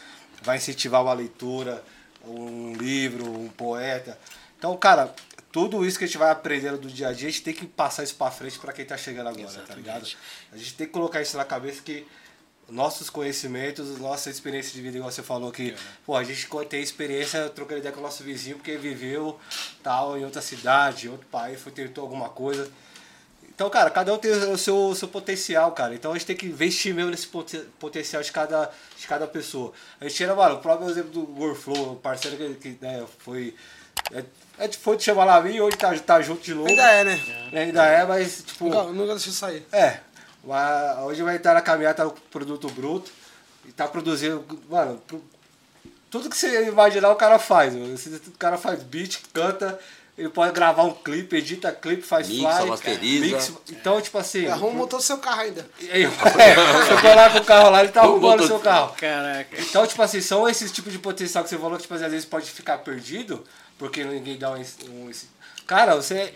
vai 0.42 0.56
incentivar 0.56 1.02
uma 1.02 1.12
leitura, 1.12 1.84
um 2.24 2.72
livro, 2.72 3.30
um 3.30 3.48
poeta. 3.48 4.18
Então, 4.58 4.74
cara, 4.78 5.14
tudo 5.52 5.84
isso 5.84 5.98
que 5.98 6.04
a 6.04 6.06
gente 6.06 6.16
vai 6.16 6.30
aprendendo 6.30 6.78
do 6.78 6.88
dia 6.88 7.08
a 7.08 7.12
dia, 7.12 7.28
a 7.28 7.30
gente 7.30 7.42
tem 7.42 7.52
que 7.52 7.66
passar 7.66 8.02
isso 8.02 8.14
pra 8.14 8.30
frente 8.30 8.58
pra 8.58 8.72
quem 8.72 8.86
tá 8.86 8.96
chegando 8.96 9.28
agora, 9.28 9.60
tá 9.60 9.74
ligado? 9.74 10.08
A 10.50 10.56
gente 10.56 10.74
tem 10.74 10.86
que 10.86 10.92
colocar 10.92 11.20
isso 11.20 11.36
na 11.36 11.44
cabeça 11.44 11.82
que 11.82 12.06
nossos 12.70 13.10
conhecimentos, 13.10 13.98
nossa 13.98 14.30
experiência 14.30 14.72
de 14.72 14.80
vida, 14.80 14.96
igual 14.96 15.10
você 15.10 15.22
falou 15.22 15.50
que, 15.50 15.74
pô, 16.04 16.16
a 16.16 16.24
gente 16.24 16.48
tem 16.68 16.82
experiência 16.82 17.48
trocando 17.48 17.80
ideia 17.80 17.92
com 17.92 18.00
o 18.00 18.02
nosso 18.02 18.22
vizinho 18.22 18.56
porque 18.56 18.76
viveu 18.76 19.38
tal 19.82 20.16
em 20.16 20.24
outra 20.24 20.40
cidade, 20.40 21.06
em 21.06 21.10
outro 21.10 21.26
país, 21.26 21.60
foi 21.60 21.72
tentou 21.72 22.02
alguma 22.02 22.28
coisa. 22.28 22.70
Então, 23.60 23.68
cara, 23.68 23.90
cada 23.90 24.14
um 24.14 24.16
tem 24.16 24.30
o 24.30 24.56
seu, 24.56 24.74
o 24.86 24.94
seu 24.94 25.06
potencial, 25.06 25.72
cara. 25.72 25.94
Então 25.94 26.12
a 26.12 26.14
gente 26.14 26.26
tem 26.26 26.34
que 26.34 26.46
investir 26.46 26.94
mesmo 26.94 27.10
nesse 27.10 27.26
poten- 27.26 27.66
potencial 27.78 28.22
de 28.22 28.32
cada, 28.32 28.70
de 28.98 29.06
cada 29.06 29.26
pessoa. 29.26 29.74
A 30.00 30.04
gente 30.04 30.16
tira, 30.16 30.34
mano, 30.34 30.54
o 30.54 30.58
próprio 30.60 30.88
exemplo 30.88 31.10
do 31.10 31.38
Workflow, 31.38 31.92
o 31.92 31.96
parceiro 31.96 32.38
que, 32.38 32.54
que 32.54 32.78
né, 32.82 33.04
foi. 33.18 33.54
É, 34.12 34.24
é, 34.58 34.72
foi 34.72 34.96
te 34.96 35.04
chamar 35.04 35.26
lá 35.26 35.46
e 35.46 35.60
hoje 35.60 35.76
tá, 35.76 35.92
tá 35.98 36.22
junto 36.22 36.42
de 36.42 36.54
novo. 36.54 36.70
Ainda 36.70 36.90
é, 36.90 37.04
né? 37.04 37.50
Ainda 37.52 37.84
é, 37.84 38.06
mas, 38.06 38.42
tipo. 38.42 38.64
Nunca, 38.64 38.82
nunca 38.84 39.14
deixou 39.14 39.32
sair. 39.34 39.62
É, 39.70 40.00
hoje 41.04 41.22
vai 41.22 41.36
estar 41.36 41.54
na 41.54 41.60
caminhada, 41.60 41.94
tá 41.94 42.06
o 42.06 42.12
produto 42.12 42.68
bruto 42.70 43.10
e 43.66 43.72
tá 43.72 43.86
produzindo, 43.86 44.44
mano, 44.68 45.00
pro- 45.06 45.22
tudo 46.10 46.28
que 46.30 46.36
você 46.36 46.66
imaginar 46.68 47.10
o 47.10 47.16
cara 47.16 47.38
faz. 47.38 47.74
mano. 47.74 47.94
O 47.94 48.30
cara 48.38 48.56
faz 48.58 48.82
beat, 48.82 49.20
canta, 49.32 49.78
ele 50.18 50.28
pode 50.28 50.52
gravar 50.52 50.82
um 50.82 50.92
clipe, 50.92 51.36
edita 51.36 51.70
clipe, 51.70 52.02
faz 52.02 52.28
Mixa, 52.28 52.56
fly. 52.56 52.68
masteriza. 52.68 53.26
mix. 53.26 53.52
Então, 53.70 54.00
tipo 54.00 54.18
assim. 54.18 54.46
Arruma 54.48 54.72
o 54.72 54.74
motor 54.76 54.98
do 54.98 55.04
seu 55.04 55.18
carro 55.18 55.42
ainda. 55.42 55.68
É, 55.88 56.06
você 56.06 56.96
foi 57.00 57.14
lá 57.14 57.30
com 57.30 57.38
o 57.38 57.44
carro 57.44 57.70
lá, 57.70 57.80
ele 57.82 57.92
tá 57.92 58.00
arrumando 58.02 58.40
o 58.40 58.46
seu 58.46 58.58
carro. 58.58 58.94
Caraca. 58.96 59.56
Então, 59.60 59.86
tipo 59.86 60.02
assim, 60.02 60.20
são 60.20 60.48
esses 60.48 60.72
tipos 60.72 60.92
de 60.92 60.98
potencial 60.98 61.44
que 61.44 61.50
você 61.50 61.58
falou 61.58 61.76
que, 61.76 61.82
tipo, 61.82 61.94
assim, 61.94 62.04
às 62.04 62.10
vezes 62.10 62.26
pode 62.26 62.50
ficar 62.50 62.78
perdido, 62.78 63.44
porque 63.78 64.02
ninguém 64.02 64.36
dá 64.36 64.50
um. 64.50 64.60
um 64.88 65.10
Cara, 65.66 65.94
você. 65.94 66.34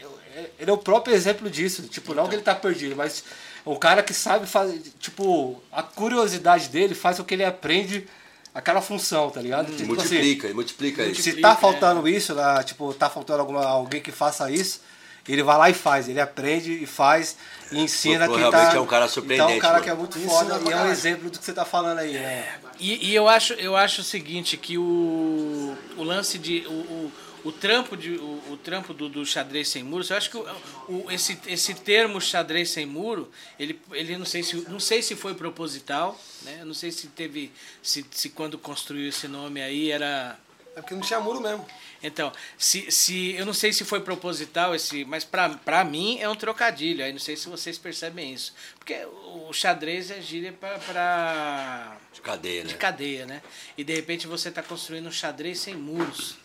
Ele 0.59 0.71
é 0.71 0.73
o 0.73 0.79
próprio 0.79 1.15
exemplo 1.15 1.49
disso. 1.51 1.83
Tipo, 1.83 2.15
não 2.15 2.27
que 2.29 2.35
ele 2.37 2.43
tá 2.43 2.55
perdido, 2.55 2.97
mas 2.97 3.23
um 3.66 3.77
cara 3.77 4.03
que 4.03 4.12
sabe 4.12 4.47
fazer. 4.47 4.81
Tipo, 4.99 5.61
a 5.73 5.82
curiosidade 5.82 6.69
dele 6.69 6.95
faz 6.95 7.16
com 7.16 7.24
que 7.24 7.35
ele 7.35 7.45
aprende 7.45 8.07
aquela 8.55 8.81
função, 8.81 9.31
tá 9.31 9.41
ligado? 9.41 9.66
Tipo 9.66 9.82
assim, 9.82 9.86
multiplica, 9.86 10.47
ele 10.47 10.55
multiplica 10.55 11.05
isso. 11.05 11.23
se 11.23 11.41
tá 11.41 11.57
faltando 11.57 12.07
isso, 12.09 12.35
né, 12.35 12.62
tipo, 12.62 12.93
tá 12.95 13.11
faltando 13.11 13.41
alguma, 13.41 13.65
alguém 13.66 14.01
que 14.01 14.12
faça 14.12 14.51
isso, 14.51 14.81
ele 15.27 15.43
vai 15.43 15.57
lá 15.57 15.70
e 15.70 15.74
faz, 15.74 16.09
ele 16.09 16.20
aprende 16.20 16.70
e 16.70 16.86
faz 16.86 17.36
e 17.73 17.81
ensina 17.81 18.27
Pô, 18.27 18.32
quem 18.32 18.41
realmente 18.43 18.70
tá. 18.70 18.77
é 18.77 18.81
um 18.81 18.86
cara 18.86 19.09
surpreendente, 19.09 19.57
Então, 19.57 19.59
um 19.59 19.61
cara 19.61 19.73
mano. 19.74 19.85
que 19.85 19.91
é 19.91 19.95
muito 19.95 20.19
foda 20.20 20.61
e 20.69 20.73
é 20.73 20.77
um 20.77 20.91
exemplo 20.91 21.31
do 21.31 21.39
que 21.39 21.45
você 21.45 21.53
tá 21.53 21.65
falando 21.65 21.99
aí, 21.99 22.12
né? 22.12 22.47
E, 22.78 23.11
e 23.11 23.15
eu, 23.15 23.27
acho, 23.27 23.55
eu 23.55 23.74
acho 23.74 24.03
o 24.03 24.05
seguinte, 24.05 24.57
que 24.57 24.77
o, 24.77 25.74
o 25.97 26.03
lance 26.03 26.39
de. 26.39 26.66
O, 26.66 26.73
o, 26.73 27.12
o 27.45 27.53
trampo, 27.53 27.97
de, 27.97 28.12
o, 28.12 28.43
o 28.53 28.57
trampo 28.57 28.95
do, 28.95 29.09
do 29.09 29.25
xadrez 29.27 29.69
sem 29.69 29.83
muros, 29.83 30.09
eu 30.11 30.16
acho 30.16 30.31
que 30.31 30.37
o, 30.37 30.47
o- 30.89 31.11
esse, 31.11 31.39
esse 31.47 31.75
termo 31.75 32.21
xadrez 32.21 32.71
sem 32.71 32.87
muro, 32.87 33.31
ele, 33.59 33.79
ele 33.93 34.16
não, 34.16 34.25
sei 34.25 34.43
se, 34.43 34.57
não 34.69 34.81
sei 34.81 35.03
se 35.03 35.15
foi 35.15 35.35
proposital, 35.35 36.19
né? 36.43 36.59
Eu 36.61 36.66
não 36.66 36.75
sei 36.75 36.91
se 36.91 37.07
teve. 37.09 37.53
Se, 37.83 38.05
se 38.11 38.31
quando 38.31 38.59
construiu 38.59 39.09
esse 39.09 39.29
nome 39.29 39.61
aí 39.62 39.91
era. 39.91 40.39
É 40.77 40.81
porque 40.81 40.95
não 40.95 41.03
tinha 41.03 41.21
muro 41.21 41.41
mesmo. 41.41 41.65
Então, 42.03 42.33
se, 42.59 42.91
se 42.91 43.33
eu 43.35 43.47
não 43.47 43.55
sei 43.55 43.73
se 43.73 43.85
foi 43.85 44.01
proposital 44.01 44.75
esse, 44.75 45.05
mas 45.05 45.23
pra, 45.25 45.49
pra 45.51 45.85
mim 45.85 46.19
é 46.21 46.29
um 46.29 46.35
trocadilho. 46.35 47.05
Aí 47.05 47.12
não 47.12 47.19
sei 47.21 47.37
se 47.37 47.49
vocês 47.49 47.79
percebem 47.79 48.33
isso, 48.35 48.53
porque 48.79 49.07
o 49.07 49.53
xadrez 49.53 50.11
é 50.11 50.21
gíria 50.21 50.53
pra, 50.53 50.79
pra 50.81 51.97
De 52.12 52.21
cadeia, 52.21 52.62
né? 52.65 52.69
de 52.69 52.75
cadeia, 52.75 53.25
né? 53.27 53.43
E 53.79 53.85
de 53.85 53.95
repente 53.95 54.27
você 54.27 54.49
está 54.49 54.62
construindo 54.62 55.07
um 55.07 55.12
xadrez 55.12 55.61
sem 55.61 55.75
muros. 55.75 56.37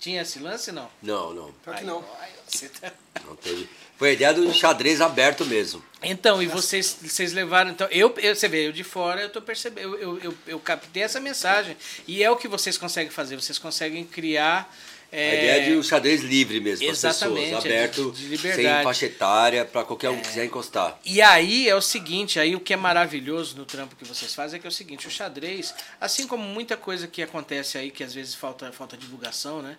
Tinha 0.00 0.22
esse 0.22 0.38
lance 0.38 0.72
não? 0.72 0.88
Não, 1.02 1.32
não. 1.34 1.52
Pior 1.62 1.76
que 1.76 1.84
não. 1.84 2.04
Ai, 2.20 2.30
você 2.48 2.68
tá- 2.68 2.92
Não 3.26 3.36
teve. 3.36 3.68
Foi 3.98 4.08
a 4.08 4.12
ideia 4.14 4.32
do 4.32 4.50
xadrez 4.54 4.98
aberto 5.02 5.44
mesmo. 5.44 5.84
Então, 6.02 6.42
e 6.42 6.46
vocês, 6.46 6.96
vocês 7.02 7.34
levaram. 7.34 7.70
Então, 7.70 7.86
eu, 7.90 8.14
eu, 8.16 8.34
você 8.34 8.48
vê, 8.48 8.66
eu 8.66 8.72
de 8.72 8.82
fora, 8.82 9.20
eu 9.20 9.28
tô 9.28 9.42
percebendo, 9.42 9.94
eu, 9.94 9.98
eu, 9.98 10.18
eu, 10.22 10.34
eu 10.46 10.58
captei 10.58 11.02
essa 11.02 11.20
mensagem. 11.20 11.76
E 12.08 12.22
é 12.22 12.30
o 12.30 12.36
que 12.36 12.48
vocês 12.48 12.78
conseguem 12.78 13.10
fazer. 13.10 13.36
Vocês 13.36 13.58
conseguem 13.58 14.02
criar. 14.06 14.74
A 15.12 15.16
é, 15.16 15.38
ideia 15.38 15.62
é 15.62 15.68
de 15.70 15.76
um 15.76 15.82
xadrez 15.82 16.20
livre 16.22 16.60
mesmo, 16.60 16.84
para 16.84 16.92
as 16.92 16.98
Exatamente, 17.04 17.44
pessoas, 17.46 17.64
é 17.64 17.68
de- 17.68 17.74
aberto, 17.74 18.12
de 18.12 18.38
sem 18.38 18.50
liberdade. 18.50 18.84
faixa 18.84 19.06
etária, 19.06 19.64
para 19.64 19.82
qualquer 19.84 20.10
um 20.10 20.16
que 20.20 20.28
quiser 20.28 20.44
encostar. 20.44 20.98
E 21.04 21.20
aí 21.20 21.68
é 21.68 21.74
o 21.74 21.80
seguinte, 21.82 22.38
aí 22.38 22.54
o 22.54 22.60
que 22.60 22.72
é 22.72 22.76
maravilhoso 22.76 23.56
no 23.56 23.64
trampo 23.64 23.96
que 23.96 24.04
vocês 24.04 24.32
fazem 24.34 24.58
é 24.58 24.60
que 24.60 24.66
é 24.66 24.70
o 24.70 24.72
seguinte, 24.72 25.08
o 25.08 25.10
xadrez, 25.10 25.74
assim 26.00 26.26
como 26.26 26.44
muita 26.44 26.76
coisa 26.76 27.08
que 27.08 27.22
acontece 27.22 27.76
aí, 27.76 27.90
que 27.90 28.04
às 28.04 28.14
vezes 28.14 28.34
falta, 28.34 28.70
falta 28.72 28.96
divulgação, 28.96 29.60
né? 29.60 29.76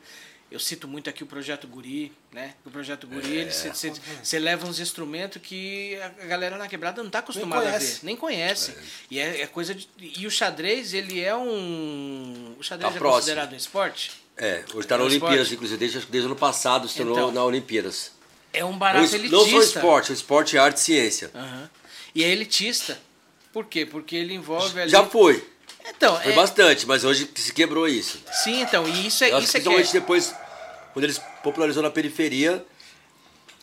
Eu 0.52 0.60
cito 0.60 0.86
muito 0.86 1.10
aqui 1.10 1.24
o 1.24 1.26
Projeto 1.26 1.66
Guri, 1.66 2.12
né? 2.34 2.56
O 2.66 2.70
Projeto 2.70 3.08
Guri, 3.08 3.38
ele 3.38 3.52
você 3.52 4.38
leva 4.38 4.68
uns 4.68 4.82
instrumentos 4.82 5.42
que 5.42 5.98
a 6.20 6.26
galera 6.26 6.58
na 6.58 6.68
quebrada 6.68 7.02
não 7.02 7.08
está 7.08 7.20
acostumada 7.20 7.74
a 7.74 7.78
ver, 7.78 8.00
nem 8.04 8.18
conhece. 8.18 8.76
E 9.10 9.18
é, 9.18 9.44
é 9.44 9.48
coisa 9.48 9.74
de, 9.74 9.88
e 9.98 10.28
o 10.28 10.30
xadrez, 10.30 10.94
ele 10.94 11.22
é 11.22 11.34
um 11.34 12.56
o 12.60 12.62
xadrez 12.62 12.92
Tá 12.92 12.98
é 12.98 13.00
próximo. 13.00 13.20
considerado 13.22 13.54
um 13.54 13.56
esporte? 13.56 14.12
É, 14.42 14.64
hoje 14.74 14.80
está 14.80 14.98
na 14.98 15.04
É 15.04 15.06
Olimpíadas, 15.06 15.52
inclusive, 15.52 15.78
desde, 15.78 16.00
desde 16.00 16.22
o 16.28 16.32
ano 16.32 16.36
passado 16.36 16.88
se 16.90 16.98
tornou 16.98 17.16
Então. 17.16 17.32
na 17.32 17.44
Olimpíadas. 17.44 18.12
É 18.52 18.66
um 18.66 18.76
barato 18.76 19.14
elitista. 19.16 19.36
não 19.38 19.46
só 19.48 19.62
esporte, 19.62 20.12
o 20.12 20.14
esporte 20.14 20.58
é 20.58 20.60
arte 20.60 20.78
e 20.78 20.80
ciência. 20.82 21.30
Aham. 21.36 21.70
E 22.16 22.24
é 22.24 22.30
elitista. 22.30 23.00
Por 23.54 23.66
quê? 23.66 23.86
Porque 23.86 24.16
ele 24.16 24.34
envolve 24.34 24.82
ali... 24.82 24.90
Já 24.90 25.06
foi, 25.06 25.48
Então, 25.88 26.20
foi 26.20 26.32
é- 26.32 26.36
bastante, 26.36 26.88
mas 26.88 27.04
hoje 27.04 27.30
se 27.36 27.54
quebrou 27.54 27.88
isso. 27.88 28.20
Sim, 28.44 28.62
então, 28.62 28.88
e 28.88 29.06
isso 29.08 29.24
é, 29.24 29.40
isso 29.40 29.56
é 29.56 29.60
que 29.60 29.70
é, 29.70 29.84
depois, 29.84 30.34
quando 30.94 31.06
eles 31.06 31.22
popularizou 31.44 31.84
na 31.84 31.92
periferia, 31.92 32.66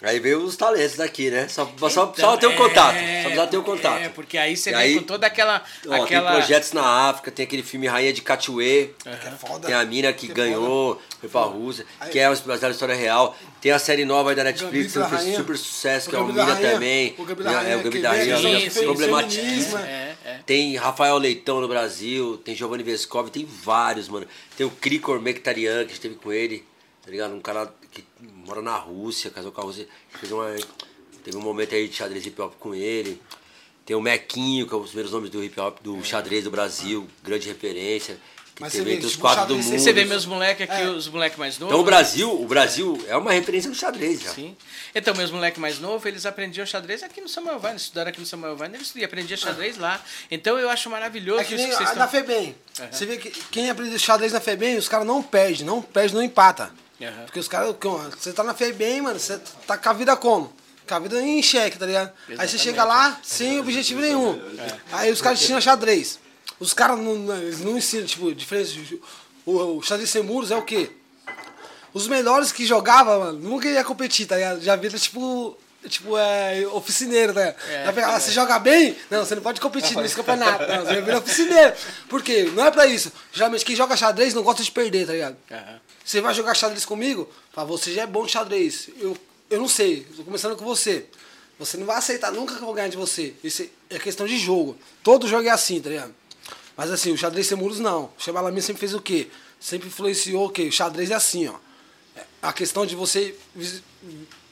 aí 0.02 0.20
veio 0.20 0.42
os 0.42 0.56
talentos 0.56 0.96
daqui, 0.96 1.30
né? 1.30 1.48
Só, 1.48 1.64
só, 1.88 1.88
Então, 1.88 2.14
só 2.16 2.36
ter 2.36 2.46
um 2.46 2.52
é, 2.52 2.56
contato, 2.56 2.94
só 2.94 3.00
precisava 3.22 3.46
ter 3.48 3.56
um 3.56 3.62
contato. 3.62 4.00
É, 4.02 4.08
porque 4.08 4.38
aí 4.38 4.56
você 4.56 4.70
E 4.70 4.72
vem 4.72 4.82
aí, 4.82 4.94
com 4.96 5.02
toda 5.02 5.26
aquela. 5.26 5.62
Ó, 5.86 5.92
aquela... 6.02 6.30
Tem 6.30 6.38
projetos 6.40 6.72
na 6.72 6.82
África, 7.08 7.30
tem 7.30 7.44
aquele 7.44 7.62
filme 7.62 7.86
Rainha 7.86 8.12
de 8.12 8.22
Catuê, 8.22 8.90
Que 9.02 9.08
é 9.08 9.30
foda. 9.32 9.66
tem 9.66 9.74
a 9.74 9.84
mina 9.84 10.12
que, 10.12 10.26
Que 10.26 10.32
é 10.32 10.34
ganhou, 10.34 11.00
foi 11.20 11.28
pra 11.28 11.40
Rússia, 11.42 11.84
Aí- 12.00 12.10
que 12.10 12.18
é 12.18 12.28
baseada 12.28 12.68
na 12.68 12.70
história 12.72 12.94
real. 12.94 13.36
Tem 13.60 13.72
a 13.72 13.78
série 13.78 14.04
nova 14.04 14.30
aí 14.30 14.36
da 14.36 14.44
Netflix, 14.44 14.92
que 14.92 14.98
da 15.00 15.08
fez 15.08 15.34
super 15.34 15.58
sucesso, 15.58 16.06
O 16.06 16.10
que 16.10 16.16
é 16.16 16.20
o 16.20 16.32
da 16.32 16.44
Mina 16.46 16.56
também. 16.56 17.14
O 17.18 17.24
Gambito 17.24 17.42
da 17.42 17.50
É, 17.50 17.56
Rainha, 17.56 17.74
o 17.74 17.78
Gambito 17.78 17.96
que 17.96 18.02
da 18.02 18.10
vem 18.12 18.30
Rainha 18.30 18.48
É, 19.84 20.14
é. 20.24 20.40
Tem 20.46 20.76
Rafael 20.76 21.18
Leitão 21.18 21.60
no 21.60 21.66
Brasil, 21.66 22.36
tem 22.44 22.54
Giovanni 22.54 22.84
Vescovi, 22.84 23.30
tem 23.30 23.44
vários, 23.44 24.08
mano. 24.08 24.26
Tem 24.56 24.64
o 24.64 24.70
Krikor 24.70 25.20
Mekhtarian, 25.20 25.78
que 25.80 25.86
a 25.86 25.88
gente 25.88 26.00
teve 26.00 26.14
com 26.14 26.32
ele, 26.32 26.64
tá 27.04 27.10
ligado? 27.10 27.34
Um 27.34 27.40
cara 27.40 27.72
que 28.02 28.26
mora 28.46 28.62
na 28.62 28.76
Rússia, 28.76 29.30
casou 29.30 29.52
com 29.52 29.60
a 29.60 29.64
Rússia. 29.64 29.86
Fez 30.20 30.32
uma, 30.32 30.54
teve 31.24 31.36
um 31.36 31.40
momento 31.40 31.74
aí 31.74 31.88
de 31.88 31.94
xadrez 31.96 32.24
hip 32.26 32.40
hop 32.40 32.54
com 32.58 32.74
ele. 32.74 33.20
Tem 33.84 33.96
o 33.96 34.00
Mequinho, 34.00 34.66
que 34.66 34.74
é 34.74 34.76
um 34.76 34.80
dos 34.80 34.90
primeiros 34.90 35.12
nomes 35.12 35.30
do 35.30 35.42
hip 35.42 35.58
hop, 35.58 35.78
do 35.82 36.04
xadrez 36.04 36.44
do 36.44 36.50
Brasil, 36.50 37.08
grande 37.22 37.48
referência. 37.48 38.18
Que 38.54 38.62
Mas 38.62 38.72
teve 38.72 38.82
você 38.84 38.90
vê, 38.90 38.96
entre 38.96 39.06
os 39.06 39.12
tipo, 39.12 39.22
quatro 39.22 39.46
do 39.46 39.54
mundo. 39.56 39.78
Você 39.78 39.92
vê 39.92 40.04
meus 40.04 40.26
moleques 40.26 40.68
aqui, 40.68 40.82
É. 40.82 40.88
os 40.90 41.06
moleques 41.06 41.38
mais 41.38 41.58
novos. 41.60 41.72
Então 41.72 41.80
o 41.80 41.84
Brasil, 41.84 42.42
o 42.42 42.44
Brasil 42.44 43.00
é 43.06 43.16
uma 43.16 43.30
referência 43.30 43.70
do 43.70 43.76
xadrez 43.76 44.20
já. 44.20 44.30
Sim. 44.34 44.56
Então, 44.92 45.14
meus 45.14 45.30
moleques 45.30 45.60
mais 45.60 45.78
novos, 45.78 46.04
eles 46.06 46.26
aprendiam 46.26 46.66
xadrez 46.66 47.04
aqui 47.04 47.20
no 47.20 47.28
Samuel 47.28 47.60
Vine, 47.60 47.76
estudaram 47.76 48.08
aqui 48.10 48.18
no 48.18 48.26
Samuel 48.26 48.56
Vine, 48.56 48.74
eles 48.74 48.92
aprendiam 49.04 49.38
xadrez 49.38 49.78
lá. 49.78 50.04
Então 50.28 50.58
eu 50.58 50.68
acho 50.68 50.90
maravilhoso 50.90 51.40
É 51.40 51.44
que 51.44 51.54
isso 51.54 51.68
que 51.68 51.74
vocês 51.76 51.90
a- 51.90 51.94
na 51.94 52.04
estão. 52.06 52.20
FEBEM. 52.20 52.56
Você 52.90 53.06
vê 53.06 53.16
que 53.16 53.30
quem 53.52 53.70
aprende 53.70 53.96
xadrez 53.96 54.32
na 54.32 54.40
FEBEM, 54.40 54.76
os 54.76 54.88
caras 54.88 55.06
não 55.06 55.22
perdem, 55.22 55.64
não 55.64 55.80
perde, 55.80 56.12
não 56.14 56.22
empata. 56.22 56.72
Aham. 57.00 57.24
Porque 57.24 57.38
os 57.38 57.48
caras, 57.48 57.74
você 58.18 58.32
tá 58.32 58.42
na 58.42 58.54
FEBEM, 58.54 59.02
mano, 59.02 59.18
você 59.18 59.38
tá 59.66 59.76
com 59.78 59.88
a 59.88 59.92
vida 59.92 60.16
como? 60.16 60.52
com 60.88 60.94
a 60.94 60.98
vida 61.00 61.20
em 61.20 61.42
xeque, 61.42 61.78
tá 61.78 61.84
ligado? 61.84 62.08
Aí 62.08 62.14
você 62.24 62.32
Exatamente. 62.32 62.58
chega 62.62 62.82
lá 62.84 63.20
sem 63.22 63.60
objetivo 63.60 64.00
nenhum. 64.00 64.40
Aí 64.90 65.12
os 65.12 65.20
caras 65.20 65.42
ensinam 65.42 65.60
xadrez. 65.60 66.18
Os 66.58 66.72
caras 66.72 66.98
não, 66.98 67.14
não- 67.14 67.36
não 67.36 67.76
ensinam, 67.76 68.06
tipo, 68.06 68.34
diferente. 68.34 68.98
O, 69.44 69.76
o 69.76 69.82
xadrez 69.82 70.08
sem 70.08 70.22
muros 70.22 70.50
é 70.50 70.56
o 70.56 70.62
quê? 70.62 70.90
Os 71.92 72.08
melhores 72.08 72.52
que 72.52 72.64
jogavam, 72.64 73.20
mano, 73.20 73.38
nunca 73.38 73.68
ia 73.68 73.84
competir, 73.84 74.26
tá 74.26 74.36
ligado? 74.36 74.62
Já 74.62 74.76
vira, 74.76 74.98
tipo, 74.98 75.58
tipo, 75.86 76.16
é, 76.16 76.66
oficineiro, 76.72 77.34
tá 77.34 77.40
ligado? 77.40 77.56
É, 77.70 77.92
pega, 77.92 78.08
ah, 78.08 78.18
você 78.20 78.30
joga 78.32 78.58
bem? 78.58 78.96
Não, 79.10 79.26
você 79.26 79.34
não 79.34 79.42
pode 79.42 79.60
competir 79.60 79.94
nesse 79.98 80.16
campeonato. 80.16 80.66
Não, 80.66 80.86
você 80.86 81.00
vira 81.02 81.18
oficineiro. 81.18 81.74
Por 82.08 82.22
quê? 82.22 82.50
Não 82.54 82.64
é 82.64 82.70
pra 82.70 82.86
isso. 82.86 83.12
Geralmente 83.30 83.62
quem 83.64 83.76
joga 83.76 83.94
xadrez 83.94 84.32
não 84.32 84.42
gosta 84.42 84.62
de 84.62 84.70
perder, 84.70 85.06
tá 85.06 85.12
ligado? 85.12 85.36
Aham. 85.50 85.80
Você 86.08 86.22
vai 86.22 86.32
jogar 86.32 86.54
xadrez 86.54 86.86
comigo? 86.86 87.28
Fala, 87.52 87.68
você 87.68 87.92
já 87.92 88.04
é 88.04 88.06
bom 88.06 88.24
de 88.24 88.32
xadrez. 88.32 88.88
Eu, 88.98 89.14
eu 89.50 89.58
não 89.58 89.68
sei, 89.68 90.06
tô 90.16 90.24
começando 90.24 90.56
com 90.56 90.64
você. 90.64 91.04
Você 91.58 91.76
não 91.76 91.84
vai 91.84 91.98
aceitar 91.98 92.32
nunca 92.32 92.54
que 92.54 92.62
eu 92.62 92.64
vou 92.64 92.72
ganhar 92.72 92.88
de 92.88 92.96
você. 92.96 93.34
Isso 93.44 93.68
é 93.90 93.98
questão 93.98 94.26
de 94.26 94.38
jogo. 94.38 94.74
Todo 95.02 95.28
jogo 95.28 95.46
é 95.46 95.50
assim, 95.50 95.82
tá 95.82 95.90
ligado? 95.90 96.14
Mas 96.74 96.90
assim, 96.90 97.12
o 97.12 97.18
xadrez 97.18 97.46
sem 97.46 97.58
muros 97.58 97.78
não. 97.78 98.04
O 98.04 98.22
Chebalaminha 98.22 98.62
sempre 98.62 98.80
fez 98.80 98.94
o 98.94 99.02
quê? 99.02 99.28
Sempre 99.60 99.88
influenciou 99.88 100.46
o 100.46 100.50
quê? 100.50 100.68
O 100.68 100.72
xadrez 100.72 101.10
é 101.10 101.14
assim, 101.14 101.46
ó. 101.46 101.56
É 102.16 102.24
A 102.40 102.54
questão 102.54 102.86
de 102.86 102.96
você 102.96 103.34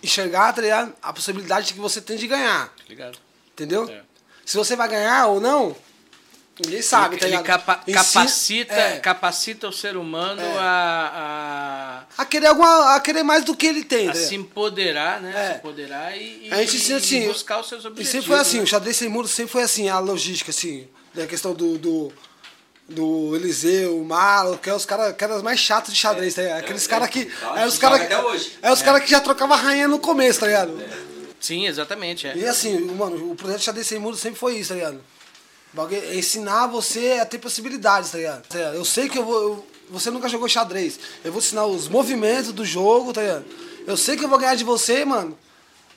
enxergar, 0.02 0.52
tá 0.52 0.60
ligado? 0.60 0.94
A 1.00 1.10
possibilidade 1.10 1.72
que 1.72 1.80
você 1.80 2.02
tem 2.02 2.18
de 2.18 2.26
ganhar. 2.26 2.70
Ligado. 2.86 3.18
Entendeu? 3.54 3.88
É. 3.88 4.02
Se 4.44 4.58
você 4.58 4.76
vai 4.76 4.90
ganhar 4.90 5.28
ou 5.28 5.40
não, 5.40 5.74
ninguém 6.64 6.82
sabe, 6.82 7.14
ele 7.14 7.20
tá 7.20 7.26
ele 7.26 7.36
ligado? 7.36 7.46
capa- 7.46 7.82
Ensina- 7.86 8.02
capacita, 8.04 8.72
é. 8.74 8.98
capacita 8.98 9.68
o 9.68 9.72
ser 9.72 9.96
humano 9.96 10.40
É. 10.42 10.58
a, 10.58 12.04
a 12.18 12.24
querer 12.24 12.46
alguma, 12.46 12.94
a 12.94 13.00
querer 13.00 13.22
mais 13.22 13.44
do 13.44 13.54
que 13.56 13.66
ele 13.66 13.84
tem, 13.84 14.08
a, 14.08 14.10
a 14.10 14.14
ligado? 14.14 14.28
se 14.28 14.34
empoderar, 14.34 15.20
né? 15.20 15.32
É. 15.36 15.52
Se 15.52 15.58
empoderar 15.58 16.16
e, 16.16 16.48
e- 16.48 16.52
A 16.52 16.56
gente 16.64 16.90
e 16.90 16.94
assim. 16.94 17.26
buscar 17.28 17.60
os 17.60 17.68
seus 17.68 17.84
E 17.84 17.86
objetivos. 17.88 18.10
sempre 18.12 18.26
foi 18.28 18.38
assim, 18.38 18.56
né? 18.58 18.62
o 18.64 18.66
xadrez 18.66 18.96
sem 18.96 19.08
muros 19.08 19.30
sempre 19.30 19.52
foi 19.52 19.62
assim, 19.62 19.88
a 19.88 19.98
logística, 19.98 20.50
assim. 20.50 20.88
A 21.20 21.26
questão 21.26 21.52
do. 21.54 21.78
do 21.78 22.12
do 22.88 23.34
Eliseu, 23.34 23.98
o 24.00 24.04
Malo, 24.04 24.58
que 24.58 24.70
é 24.70 24.72
os 24.72 24.86
caras 24.86 25.16
que 25.16 25.24
eram 25.24 25.34
os 25.34 25.42
mais 25.42 25.58
chatos 25.58 25.92
de 25.92 25.98
xadrez, 25.98 26.34
tá 26.36 26.42
ligado? 26.42 26.58
Aqueles 26.60 26.86
caras 26.86 27.10
que. 27.10 27.28
É 27.56 27.66
os 27.66 27.74
joga 27.80 27.98
caras 27.98 28.24
hoje. 28.26 28.52
É 28.62 28.70
os 28.72 28.80
caras 28.80 29.02
que 29.02 29.10
já 29.10 29.20
trocavam 29.20 29.56
rainha 29.56 29.88
no 29.88 29.98
começo, 29.98 30.38
tá 30.38 30.46
ligado? 30.46 30.80
Sim, 31.40 31.66
exatamente. 31.66 32.28
É. 32.28 32.36
E 32.36 32.46
assim, 32.46 32.78
mano, 32.92 33.32
o 33.32 33.34
projeto 33.34 33.62
xadrez 33.62 33.88
sem 33.88 33.98
muros 33.98 34.20
sempre 34.20 34.38
foi 34.38 34.58
isso, 34.58 34.68
tá 34.68 34.76
ligado? 34.76 35.00
É 35.92 36.16
ensinar 36.16 36.66
você 36.68 37.18
a 37.20 37.26
ter 37.26 37.38
possibilidades, 37.38 38.10
tá 38.10 38.18
ligado? 38.18 38.46
Tá 38.46 38.56
ligado? 38.58 38.74
Eu 38.76 38.84
sei 38.84 39.08
que 39.08 39.18
eu 39.18 39.24
vou. 39.24 39.42
eu- 39.42 39.66
você 39.88 40.10
nunca 40.10 40.28
jogou 40.28 40.48
xadrez. 40.48 40.98
Eu 41.24 41.30
vou 41.30 41.40
ensinar 41.40 41.64
os 41.66 41.86
movimentos 41.86 42.52
do 42.52 42.64
jogo, 42.64 43.12
tá 43.12 43.20
ligado? 43.22 43.44
Eu 43.86 43.96
sei 43.96 44.16
que 44.16 44.24
eu 44.24 44.28
vou 44.28 44.38
ganhar 44.38 44.56
de 44.56 44.64
você, 44.64 45.04
mano. 45.04 45.38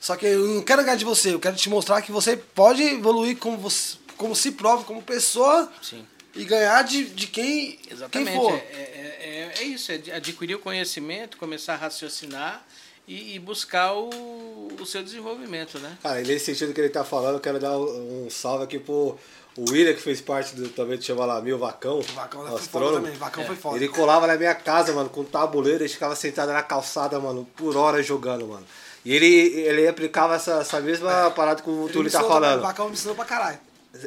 Só 0.00 0.16
que 0.16 0.26
eu 0.26 0.46
não 0.46 0.62
quero 0.62 0.82
ganhar 0.84 0.96
de 0.96 1.04
você, 1.04 1.34
eu 1.34 1.40
quero 1.40 1.56
te 1.56 1.68
mostrar 1.68 2.00
que 2.00 2.12
você 2.12 2.36
pode 2.36 2.82
evoluir 2.82 3.36
como, 3.36 3.58
você, 3.58 3.96
como 4.16 4.34
si 4.36 4.52
próprio, 4.52 4.86
como 4.86 5.02
pessoa. 5.02 5.70
Sim. 5.82 6.06
E 6.34 6.44
ganhar 6.44 6.82
de, 6.84 7.04
de 7.04 7.26
quem, 7.26 7.78
Exatamente. 7.90 8.30
quem 8.30 8.40
for. 8.40 8.54
É, 8.54 8.58
é, 8.58 9.52
é, 9.58 9.60
é 9.60 9.64
isso, 9.64 9.90
é 9.90 9.96
adquirir 10.14 10.54
o 10.54 10.58
conhecimento, 10.60 11.36
começar 11.36 11.74
a 11.74 11.76
raciocinar 11.76 12.64
e, 13.08 13.34
e 13.34 13.38
buscar 13.40 13.92
o, 13.94 14.68
o 14.80 14.86
seu 14.86 15.02
desenvolvimento, 15.02 15.78
né? 15.80 15.98
Cara, 16.02 16.20
e 16.20 16.24
nesse 16.24 16.46
sentido 16.46 16.72
que 16.72 16.80
ele 16.80 16.88
tá 16.90 17.02
falando, 17.04 17.34
eu 17.34 17.40
quero 17.40 17.58
dar 17.58 17.76
um, 17.76 18.26
um 18.26 18.30
salve 18.30 18.62
aqui 18.64 18.78
pro 18.78 19.18
o 19.56 19.70
William, 19.70 19.94
que 19.94 20.00
fez 20.00 20.20
parte 20.20 20.54
do, 20.54 20.68
também 20.68 20.96
do 20.96 21.04
Chama 21.04 21.24
Lá 21.24 21.40
Mil, 21.40 21.58
Vacão. 21.58 21.98
O 21.98 22.02
Vacão 22.02 22.46
foi 22.46 22.58
foda 22.60 22.92
também. 22.96 23.12
Vacão 23.14 23.44
foi 23.44 23.56
foda. 23.56 23.76
Ele 23.76 23.88
colava 23.88 24.26
na 24.26 24.36
minha 24.36 24.54
casa, 24.54 24.92
mano, 24.92 25.08
com 25.08 25.22
um 25.22 25.24
tabuleiro, 25.24 25.82
ele 25.82 25.88
ficava 25.88 26.14
sentado 26.14 26.52
na 26.52 26.62
calçada, 26.62 27.18
mano, 27.18 27.46
por 27.56 27.76
hora 27.76 28.02
jogando, 28.02 28.46
mano. 28.46 28.64
E 29.04 29.14
ele, 29.14 29.26
ele 29.26 29.88
aplicava 29.88 30.34
essa, 30.34 30.60
essa 30.60 30.80
mesma 30.80 31.30
parada 31.30 31.62
que 31.62 31.70
o 31.70 31.80
É. 31.80 31.84
Ele 31.84 31.92
Túlio 31.92 32.10
tá 32.10 32.22
falando. 32.22 32.58
O 32.58 32.62
Vacão 32.62 32.86
me 32.86 32.92
ensinou 32.92 33.14
pra 33.14 33.24
caralho. 33.24 33.58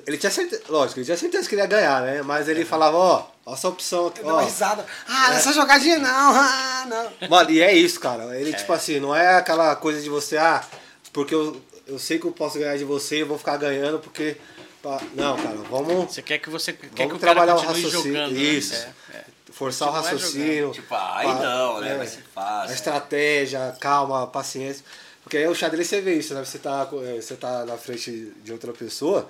Ele 0.07 0.17
tinha 0.17 0.31
certeza, 0.31 0.63
lógico, 0.69 0.99
ele 0.99 1.05
tinha 1.05 1.17
certeza 1.17 1.47
que 1.47 1.55
ele 1.55 1.61
ia 1.61 1.67
ganhar, 1.67 2.01
né? 2.03 2.21
Mas 2.21 2.47
ele 2.47 2.63
falava, 2.63 2.95
ó, 2.95 3.27
ó 3.45 3.53
essa 3.53 3.67
opção 3.67 4.07
aqui, 4.07 4.21
ó. 4.23 4.39
risada. 4.39 4.85
Ah, 5.05 5.33
essa 5.33 5.51
jogadinha 5.51 5.99
não, 5.99 6.07
ah, 6.33 6.85
não. 6.87 7.27
Mano, 7.29 7.51
e 7.51 7.61
é 7.61 7.73
isso, 7.73 7.99
cara. 7.99 8.39
Ele, 8.39 8.53
tipo 8.53 8.71
assim, 8.71 9.01
não 9.01 9.13
é 9.13 9.35
aquela 9.35 9.75
coisa 9.75 10.01
de 10.01 10.09
você, 10.09 10.37
ah, 10.37 10.63
porque 11.11 11.35
eu, 11.35 11.61
eu 11.85 11.99
sei 11.99 12.17
que 12.17 12.25
eu 12.25 12.31
posso 12.31 12.57
ganhar 12.57 12.77
de 12.77 12.85
você, 12.85 13.21
eu 13.21 13.27
vou 13.27 13.37
ficar 13.37 13.57
ganhando 13.57 13.99
porque. 13.99 14.37
Não, 15.15 15.37
cara, 15.37 15.55
vamos 15.69 16.13
Você 16.13 16.21
quer 16.21 16.37
que 16.39 16.49
você 16.49 16.73
quer 16.73 16.89
que 16.89 16.95
Vamos 17.03 17.15
o 17.15 17.19
cara 17.19 17.33
trabalhar 17.33 17.55
o 17.55 17.61
continue 17.65 17.83
raciocínio. 17.83 18.13
jogando. 18.17 18.33
né? 18.33 18.39
Isso. 18.41 18.73
É, 18.75 18.93
é. 19.17 19.25
forçar 19.51 19.87
o 19.89 19.91
Não 19.91 19.99
é 19.99 20.01
raciocínio. 20.03 20.71
Tipo, 20.71 20.93
aí 20.95 21.25
pá, 21.27 21.35
não, 21.35 21.79
né? 21.81 21.91
é, 21.93 21.97
Vai 21.97 22.07
ser 22.07 22.19
A 22.19 22.41
fácil. 22.41 22.73
estratégia, 22.75 23.77
calma, 23.79 24.27
paciência. 24.27 24.83
Porque 25.23 25.37
aí 25.37 25.47
o 25.47 25.55
xadrez 25.55 25.87
você 25.87 26.01
vê 26.01 26.15
isso, 26.15 26.33
né? 26.33 26.43
Você 26.43 26.59
tá, 26.59 26.87
eh, 27.05 27.21
você 27.21 27.35
tá 27.35 27.65
na 27.65 27.77
frente 27.77 28.33
de 28.43 28.51
outra 28.51 28.73
pessoa. 28.73 29.29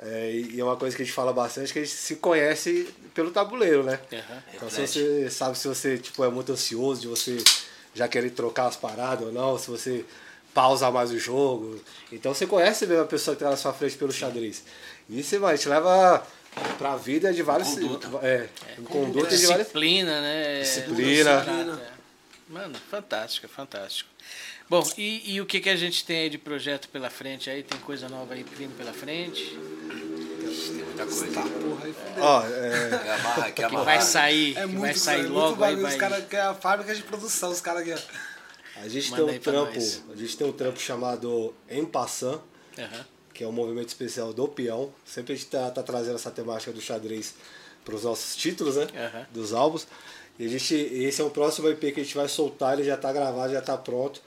é, 0.00 0.30
e 0.32 0.58
é 0.58 0.64
uma 0.64 0.76
coisa 0.76 0.96
que 0.96 1.02
a 1.02 1.04
gente 1.04 1.14
fala 1.14 1.32
bastante, 1.32 1.72
que 1.72 1.78
a 1.78 1.84
gente 1.84 1.94
se 1.94 2.16
conhece 2.16 2.88
pelo 3.14 3.30
tabuleiro, 3.30 3.82
né? 3.84 4.00
Aham. 4.12 4.42
Então 4.54 4.70
se 4.70 4.80
você 4.86 5.30
sabe 5.30 5.56
se 5.58 5.68
você 5.68 5.98
tipo, 5.98 6.24
é 6.24 6.28
muito 6.30 6.50
ansioso 6.50 7.02
de 7.02 7.06
você 7.08 7.36
já 7.94 8.08
querer 8.08 8.30
trocar 8.30 8.66
as 8.68 8.74
paradas 8.76 9.26
ou 9.26 9.32
não, 9.32 9.58
se 9.58 9.68
você 9.70 10.04
pausa 10.54 10.90
mais 10.90 11.10
o 11.10 11.18
jogo. 11.18 11.80
Então 12.10 12.34
você 12.34 12.46
conhece 12.46 12.86
mesmo 12.86 13.02
a 13.02 13.06
pessoa 13.06 13.36
que 13.36 13.42
tá 13.42 13.50
na 13.50 13.56
sua 13.56 13.72
frente 13.72 13.96
pelo 13.96 14.12
xadrez. 14.12 14.64
Isso, 15.08 15.38
mano, 15.40 15.56
te 15.58 15.68
leva 15.68 16.26
pra 16.78 16.96
vida 16.96 17.32
de 17.32 17.42
vários. 17.42 17.76
É, 18.22 18.48
em 18.78 18.84
conduta 18.84 19.36
de 19.36 19.46
várias. 19.46 19.66
Disciplina, 19.66 20.20
né? 20.20 20.60
Disciplina. 20.60 21.40
Disciplina, 21.40 21.82
é. 21.82 21.92
Mano, 22.52 22.74
fantástico, 22.90 23.48
fantástico. 23.48 24.10
Bom, 24.68 24.82
e, 24.96 25.34
e 25.34 25.40
o 25.40 25.46
que, 25.46 25.60
que 25.60 25.68
a 25.68 25.76
gente 25.76 26.04
tem 26.04 26.20
aí 26.20 26.30
de 26.30 26.38
projeto 26.38 26.88
pela 26.88 27.10
frente 27.10 27.50
aí? 27.50 27.62
Tem 27.62 27.78
coisa 27.80 28.08
nova 28.08 28.34
aí 28.34 28.44
vindo 28.56 28.76
pela 28.76 28.92
frente? 28.92 29.44
Tem 29.44 30.84
muita 30.84 31.04
coisa. 31.04 31.42
Porra, 31.42 31.84
aí 31.84 31.92
fudeu. 31.92 32.24
Ó, 32.24 32.42
é, 32.46 32.88
Que 32.98 33.08
amarra, 33.08 33.50
que 33.50 33.66
Que 33.66 33.76
vai 33.76 34.00
sair, 34.00 34.56
É 34.56 34.60
que 34.60 34.66
muito, 34.66 34.80
vai 34.80 34.94
sair 34.94 35.24
é 35.26 35.28
logo 35.28 35.62
aí, 35.64 35.74
bagulho. 35.74 35.82
vai... 35.82 35.92
Os 35.92 35.98
caras 35.98 36.24
que 36.26 36.36
é 36.36 36.40
a 36.40 36.54
fábrica 36.54 36.94
de 36.94 37.02
produção, 37.02 37.50
os 37.50 37.60
caras 37.60 37.82
aqui, 37.82 37.92
ó. 37.92 38.31
A 38.82 38.88
gente 38.88 39.10
Manda 39.10 39.26
tem 39.26 39.36
um 39.36 39.38
trampo. 39.40 39.74
nós. 39.74 40.02
A 40.12 40.16
gente 40.16 40.36
tem 40.36 40.46
um 40.46 40.52
trampo 40.52 40.78
chamado 40.80 41.54
Empassan, 41.70 42.40
Aham. 42.78 43.06
que 43.32 43.44
é 43.44 43.46
um 43.46 43.52
movimento 43.52 43.88
especial 43.88 44.32
do 44.32 44.48
peão. 44.48 44.92
Sempre 45.04 45.32
a 45.34 45.36
gente 45.36 45.48
tá, 45.48 45.70
tá 45.70 45.82
trazendo 45.82 46.16
essa 46.16 46.30
temática 46.30 46.72
do 46.72 46.80
xadrez 46.80 47.34
para 47.84 47.94
os 47.94 48.04
nossos 48.04 48.36
títulos, 48.36 48.76
né? 48.76 48.86
Aham. 48.94 49.26
Dos 49.32 49.52
álbuns. 49.52 49.86
E 50.38 50.46
a 50.46 50.48
gente, 50.48 50.74
esse 50.74 51.20
é 51.20 51.24
o 51.24 51.30
próximo 51.30 51.68
EP 51.68 51.78
que 51.94 52.00
a 52.00 52.02
gente 52.04 52.14
vai 52.14 52.28
soltar, 52.28 52.74
ele 52.74 52.84
já 52.84 52.96
tá 52.96 53.12
gravado, 53.12 53.52
já 53.52 53.60
tá 53.60 53.76
pronto. 53.76 54.20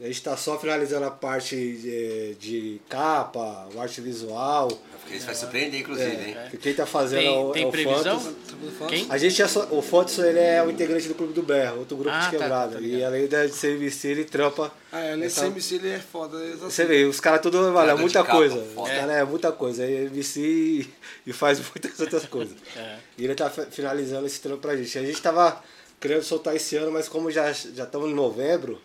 A 0.00 0.04
gente 0.06 0.22
tá 0.22 0.36
só 0.36 0.58
finalizando 0.58 1.04
a 1.06 1.10
parte 1.10 1.54
de, 1.54 2.34
de 2.34 2.80
capa, 2.88 3.68
o 3.72 3.80
arte 3.80 4.00
visual. 4.00 4.68
Isso 5.16 5.26
vai 5.26 5.34
surpreender, 5.34 5.80
inclusive, 5.80 6.10
hein? 6.30 6.36
Que 6.50 6.56
quem 6.56 6.74
tá 6.74 6.86
fazendo 6.86 7.20
é 7.20 7.24
Tem, 7.24 7.38
o, 7.38 7.50
tem 7.52 7.62
é 7.64 7.66
o 7.66 7.70
previsão? 7.70 8.20
Fantas. 8.20 8.88
Quem? 8.88 9.06
A 9.10 9.18
gente 9.18 9.40
é 9.42 9.48
só, 9.48 9.66
o 9.70 9.82
Fontes 9.82 10.18
ele 10.18 10.38
é 10.38 10.62
o 10.62 10.70
integrante 10.70 11.08
do 11.08 11.14
Clube 11.14 11.32
do 11.32 11.42
Berra, 11.42 11.72
outro 11.74 11.96
grupo 11.96 12.14
Ah, 12.14 12.20
de 12.20 12.24
tá, 12.26 12.30
quebrada. 12.30 12.72
tá 12.74 12.80
e 12.80 12.84
ligado. 12.84 13.08
além 13.14 13.28
de 13.28 13.48
ser 13.54 13.76
MC, 13.76 14.08
ele 14.08 14.24
trampa. 14.24 14.72
Ah, 14.90 15.00
é, 15.00 15.16
nesse 15.16 15.38
essa- 15.38 15.46
MC 15.48 15.74
ele 15.76 15.90
é 15.90 15.98
foda. 15.98 16.38
é 16.42 16.48
assim. 16.52 16.58
Você 16.58 16.84
vê, 16.84 17.04
os 17.04 17.18
caras 17.20 17.40
tudo, 17.40 17.58
mano, 17.72 17.90
é 17.90 17.94
muita 17.94 18.20
capa, 18.22 18.36
coisa. 18.36 18.56
foda. 18.74 18.82
Os 18.82 18.88
caras 18.98 19.16
é 19.16 19.24
muita 19.24 19.52
coisa. 19.52 19.82
Aí 19.84 19.94
é 19.94 20.00
MC 20.04 20.40
e, 20.40 20.88
e 21.26 21.32
faz 21.32 21.58
muitas 21.60 21.98
outras 22.00 22.24
coisas. 22.26 22.56
É. 22.76 22.96
E 23.18 23.24
ele 23.24 23.34
tá 23.34 23.50
fi- 23.50 23.66
finalizando 23.70 24.26
esse 24.26 24.40
trampo 24.40 24.58
pra 24.62 24.76
gente. 24.76 24.98
A 24.98 25.02
gente 25.04 25.20
tava 25.20 25.62
querendo 26.00 26.22
soltar 26.22 26.54
esse 26.56 26.76
ano, 26.76 26.90
mas 26.90 27.08
como 27.08 27.30
já 27.30 27.52
já 27.52 27.84
estamos 27.84 28.08
em 28.10 28.14
novembro, 28.14 28.80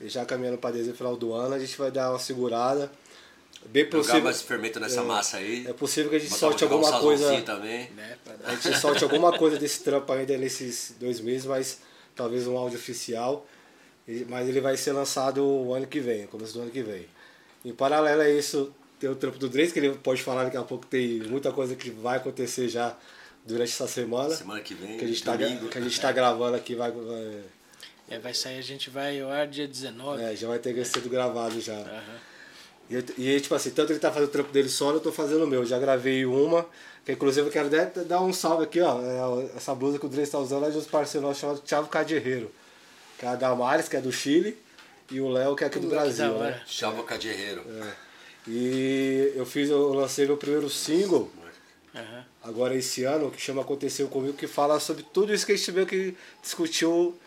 e 0.00 0.08
já 0.08 0.24
caminhando 0.24 0.58
pra 0.58 0.70
dezembro, 0.70 0.96
final 0.96 1.16
do 1.16 1.32
ano, 1.32 1.54
a 1.54 1.58
gente 1.58 1.76
vai 1.78 1.90
dar 1.90 2.10
uma 2.10 2.18
segurada. 2.18 2.90
Bem 3.66 3.84
Jogar 3.84 3.98
possível. 3.98 4.22
mais 4.22 4.42
fermento 4.42 4.78
nessa 4.80 5.02
massa 5.02 5.38
aí. 5.38 5.66
É 5.66 5.72
possível 5.72 6.10
que 6.10 6.16
a 6.16 6.18
gente 6.18 6.28
Botar- 6.30 6.40
solte 6.40 6.60
jogar 6.60 6.76
um 6.76 6.78
alguma 6.78 7.00
coisa. 7.00 7.42
também. 7.42 7.90
Né, 7.90 8.16
A 8.44 8.54
gente 8.54 8.78
solte 8.78 9.02
alguma 9.04 9.36
coisa 9.36 9.58
desse 9.58 9.80
trampo 9.82 10.12
ainda 10.12 10.36
nesses 10.38 10.94
dois 11.00 11.20
meses, 11.20 11.46
mas 11.46 11.78
talvez 12.14 12.46
um 12.46 12.56
áudio 12.56 12.78
oficial. 12.78 13.46
Mas 14.28 14.48
ele 14.48 14.60
vai 14.60 14.76
ser 14.76 14.92
lançado 14.92 15.42
o 15.44 15.72
ano 15.72 15.86
que 15.86 15.98
vem, 15.98 16.26
começo 16.26 16.52
do 16.52 16.60
ano 16.62 16.70
que 16.70 16.82
vem. 16.82 17.06
Em 17.64 17.72
paralelo 17.72 18.20
a 18.20 18.28
isso, 18.28 18.70
tem 19.00 19.08
o 19.08 19.16
trampo 19.16 19.38
do 19.38 19.48
Drake, 19.48 19.72
que 19.72 19.78
ele 19.78 19.94
pode 19.96 20.22
falar 20.22 20.44
daqui 20.44 20.56
a 20.58 20.62
pouco, 20.62 20.84
tem 20.86 21.20
muita 21.20 21.50
coisa 21.50 21.74
que 21.74 21.88
vai 21.90 22.18
acontecer 22.18 22.68
já 22.68 22.94
durante 23.46 23.72
essa 23.72 23.88
semana. 23.88 24.34
Semana 24.36 24.60
que 24.60 24.74
vem, 24.74 24.98
que 24.98 25.04
a 25.04 25.08
gente 25.08 25.22
tá, 25.24 25.34
domingo. 25.36 25.68
que 25.68 25.78
a 25.78 25.80
gente 25.80 25.98
tá 25.98 26.12
gravando 26.12 26.54
aqui, 26.56 26.74
vai, 26.74 26.90
vai- 26.92 27.40
É, 28.10 28.18
vai 28.18 28.34
sair, 28.34 28.58
a 28.58 28.62
gente 28.62 28.90
vai 28.90 29.18
ao 29.22 29.30
ar 29.30 29.46
dia 29.46 29.66
19. 29.66 30.22
é, 30.22 30.36
já 30.36 30.46
vai 30.48 30.58
ter 30.58 30.84
sido 30.84 31.08
gravado 31.08 31.58
já. 31.60 31.72
Aham. 31.72 32.33
E, 32.90 32.96
e, 33.18 33.40
tipo 33.40 33.54
assim, 33.54 33.70
tanto 33.70 33.92
ele 33.92 33.98
tá 33.98 34.10
fazendo 34.10 34.28
o 34.28 34.32
trampo 34.32 34.52
dele 34.52 34.68
solo, 34.68 34.96
eu 34.96 35.00
tô 35.00 35.10
fazendo 35.10 35.44
o 35.44 35.46
meu. 35.46 35.64
Já 35.64 35.78
gravei 35.78 36.26
uma, 36.26 36.66
que 37.04 37.12
inclusive 37.12 37.46
eu 37.46 37.50
quero 37.52 37.70
dar, 37.70 37.86
dar 37.86 38.20
um 38.20 38.32
salve 38.32 38.64
aqui, 38.64 38.80
ó. 38.80 39.00
É, 39.00 39.56
essa 39.56 39.74
blusa 39.74 39.98
que 39.98 40.06
o 40.06 40.08
Dre 40.08 40.22
está 40.22 40.38
usando 40.38 40.66
é 40.66 40.70
de 40.70 40.76
uns 40.78 40.86
parceiros 40.86 41.26
nossos 41.26 41.40
chamados 41.40 41.62
Thiago 41.62 41.88
Cadierreiro. 41.88 42.50
Que 43.18 43.24
é 43.26 43.28
a 43.28 43.36
Damares, 43.36 43.88
que 43.88 43.96
é 43.96 44.00
do 44.00 44.12
Chile, 44.12 44.58
e 45.10 45.20
o 45.20 45.28
Léo, 45.28 45.54
que 45.56 45.64
é 45.64 45.66
aqui 45.68 45.78
do 45.78 45.88
Brasil. 45.88 46.36
né? 46.38 46.60
Chava 46.66 47.02
Cadierreiro. 47.04 47.62
E 48.46 49.32
eu 49.34 49.46
fiz, 49.46 49.70
eu 49.70 49.92
lancei 49.94 50.26
meu 50.26 50.36
primeiro 50.36 50.68
single 50.68 51.30
Aham. 51.94 52.24
agora 52.42 52.74
esse 52.74 53.04
ano, 53.04 53.30
que 53.30 53.40
chama 53.40 53.62
Aconteceu 53.62 54.06
Comigo, 54.08 54.34
que 54.34 54.46
fala 54.46 54.78
sobre 54.78 55.02
tudo 55.02 55.32
isso 55.32 55.46
que 55.46 55.52
a 55.52 55.56
gente 55.56 55.72
meio 55.72 55.86
que 55.86 56.14
discutiu 56.42 57.18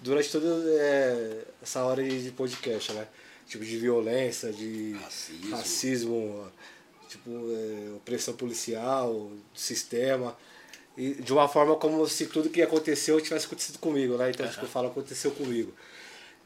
durante 0.00 0.30
toda 0.30 0.46
é, 0.70 1.42
essa 1.62 1.82
hora 1.82 2.04
de 2.04 2.30
podcast, 2.30 2.92
né? 2.92 3.06
Tipo 3.46 3.64
de 3.64 3.76
violência, 3.78 4.52
de 4.52 4.92
Racismo. 4.92 5.50
racismo, 5.50 6.52
tipo, 7.08 7.30
é, 7.30 7.96
opressão 7.96 8.34
policial, 8.34 9.30
sistema. 9.54 10.36
E 10.96 11.14
de 11.14 11.32
uma 11.32 11.48
forma 11.48 11.74
como 11.76 12.06
se 12.06 12.26
tudo 12.26 12.50
que 12.50 12.62
aconteceu 12.62 13.20
tivesse 13.20 13.46
acontecido 13.46 13.78
comigo, 13.78 14.16
né? 14.16 14.30
Então, 14.30 14.46
tipo, 14.48 14.64
eu 14.64 14.68
falo, 14.68 14.88
aconteceu 14.88 15.30
comigo. 15.32 15.74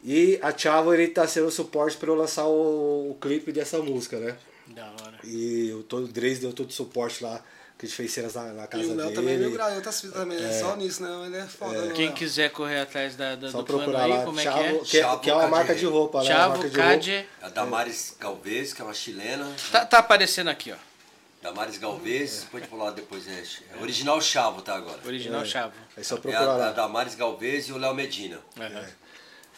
E 0.03 0.39
a 0.41 0.57
Chavo, 0.57 0.95
ele 0.95 1.09
tá 1.09 1.27
sendo 1.27 1.49
o 1.49 1.51
suporte 1.51 1.97
para 1.97 2.09
eu 2.09 2.15
lançar 2.15 2.47
o, 2.47 3.11
o 3.11 3.19
clipe 3.21 3.53
dessa 3.53 3.79
música, 3.83 4.19
né? 4.19 4.37
Da 4.69 4.87
hora. 4.87 5.19
E 5.25 5.73
o, 5.73 5.83
todo, 5.83 6.05
o 6.05 6.09
Dres 6.09 6.39
deu 6.39 6.53
todo 6.53 6.71
o 6.71 6.73
suporte 6.73 7.23
lá, 7.23 7.45
que 7.79 7.87
a 7.87 7.89
gente 7.89 7.97
fez 7.97 8.13
cenas 8.13 8.35
na, 8.35 8.53
na 8.53 8.67
casa 8.67 8.83
E 8.83 8.87
o 8.87 8.95
Léo 8.95 9.05
dele. 9.05 9.15
também 9.15 9.35
é 9.35 9.37
meio 9.39 9.53
grau, 9.53 9.73
outras 9.73 10.01
fitas 10.01 10.17
também, 10.17 10.41
né? 10.41 10.61
Só 10.61 10.75
nisso, 10.75 11.01
né? 11.01 11.27
Ele 11.27 11.37
é 11.37 11.47
foda, 11.47 11.81
né? 11.83 11.95
Quem 11.95 12.13
quiser 12.13 12.51
correr 12.51 12.81
atrás 12.81 13.15
da, 13.15 13.37
da, 13.37 13.51
Só 13.51 13.59
do 13.59 13.65
plano 13.65 13.83
procurar 13.85 14.05
aí, 14.05 14.11
lá, 14.13 14.25
como 14.25 14.41
é 14.41 14.43
Chavo, 14.43 14.59
que 14.59 14.65
é? 14.67 14.79
que, 14.85 14.97
é, 14.99 15.01
Chavo 15.03 15.21
que 15.21 15.31
é 15.31 15.35
uma 15.35 15.47
marca 15.47 15.75
de 15.77 15.87
roupa, 15.87 16.19
né? 16.19 16.27
Chavo 16.27 16.49
marca 16.55 16.69
de 16.69 16.77
roupa. 16.77 16.91
Cade. 16.91 17.29
A 17.41 17.49
Damares 17.49 18.17
Galvez, 18.19 18.73
que 18.73 18.83
é 18.83 18.85
uma 18.85 18.95
chilena. 18.95 19.49
Tá, 19.71 19.87
tá 19.87 19.99
aparecendo 19.99 20.49
aqui, 20.49 20.73
ó. 20.73 20.77
Damares 21.41 21.79
Galvez, 21.79 22.41
depois 22.43 22.65
de 22.65 22.69
falar 22.69 22.91
depois, 22.91 23.29
é, 23.29 23.45
é 23.79 23.81
original 23.81 24.21
Chavo, 24.21 24.61
tá 24.61 24.75
agora. 24.75 24.99
Original 25.07 25.45
Chavo. 25.47 25.73
É 25.97 26.03
só 26.03 26.17
É 26.17 26.19
procurar 26.19 26.49
a, 26.49 26.53
a 26.55 26.57
lá. 26.57 26.73
Damares 26.73 27.15
Galvez 27.15 27.69
e 27.69 27.73
o 27.73 27.79
Léo 27.79 27.95
Medina. 27.95 28.41
Aham. 28.59 28.85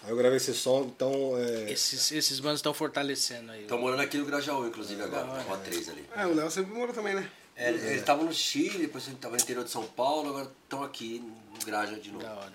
Aí 0.02 0.10
eu 0.10 0.16
gravei 0.16 0.36
esse 0.36 0.52
som, 0.54 0.90
então. 0.94 1.12
É, 1.38 1.72
Esses, 1.72 2.12
esses 2.12 2.40
manos 2.40 2.58
estão 2.60 2.72
fortalecendo 2.72 3.50
aí. 3.52 3.62
Estão 3.62 3.78
morando 3.78 4.00
aqui 4.00 4.16
no 4.18 4.24
Grajaú, 4.26 4.66
inclusive, 4.66 5.02
agora, 5.02 5.24
na 5.24 5.42
Rua 5.42 5.58
3 5.58 5.88
ali. 5.88 6.04
É, 6.16 6.26
o 6.26 6.34
Léo 6.34 6.50
sempre 6.50 6.72
morou 6.72 6.94
também, 6.94 7.14
né? 7.14 7.30
É, 7.60 7.68
eles 7.68 8.00
estavam 8.00 8.24
no 8.24 8.32
Chile, 8.32 8.78
depois 8.78 9.06
estavam 9.06 9.36
no 9.36 9.42
interior 9.42 9.64
de 9.64 9.70
São 9.70 9.82
Paulo, 9.84 10.30
agora 10.30 10.50
estão 10.64 10.82
aqui 10.82 11.22
no 11.52 11.66
Graja 11.66 11.94
de 11.96 12.10
novo. 12.10 12.24
Da 12.24 12.32
hora. 12.32 12.52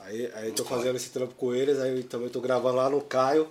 aí, 0.00 0.30
aí 0.34 0.48
eu 0.48 0.54
tô 0.54 0.62
fazendo 0.62 0.96
esse 0.96 1.08
trampo 1.08 1.34
com 1.34 1.54
eles, 1.54 1.80
aí 1.80 2.02
também 2.02 2.28
tô 2.28 2.38
gravando 2.38 2.76
lá 2.76 2.90
no 2.90 3.00
Caio. 3.00 3.48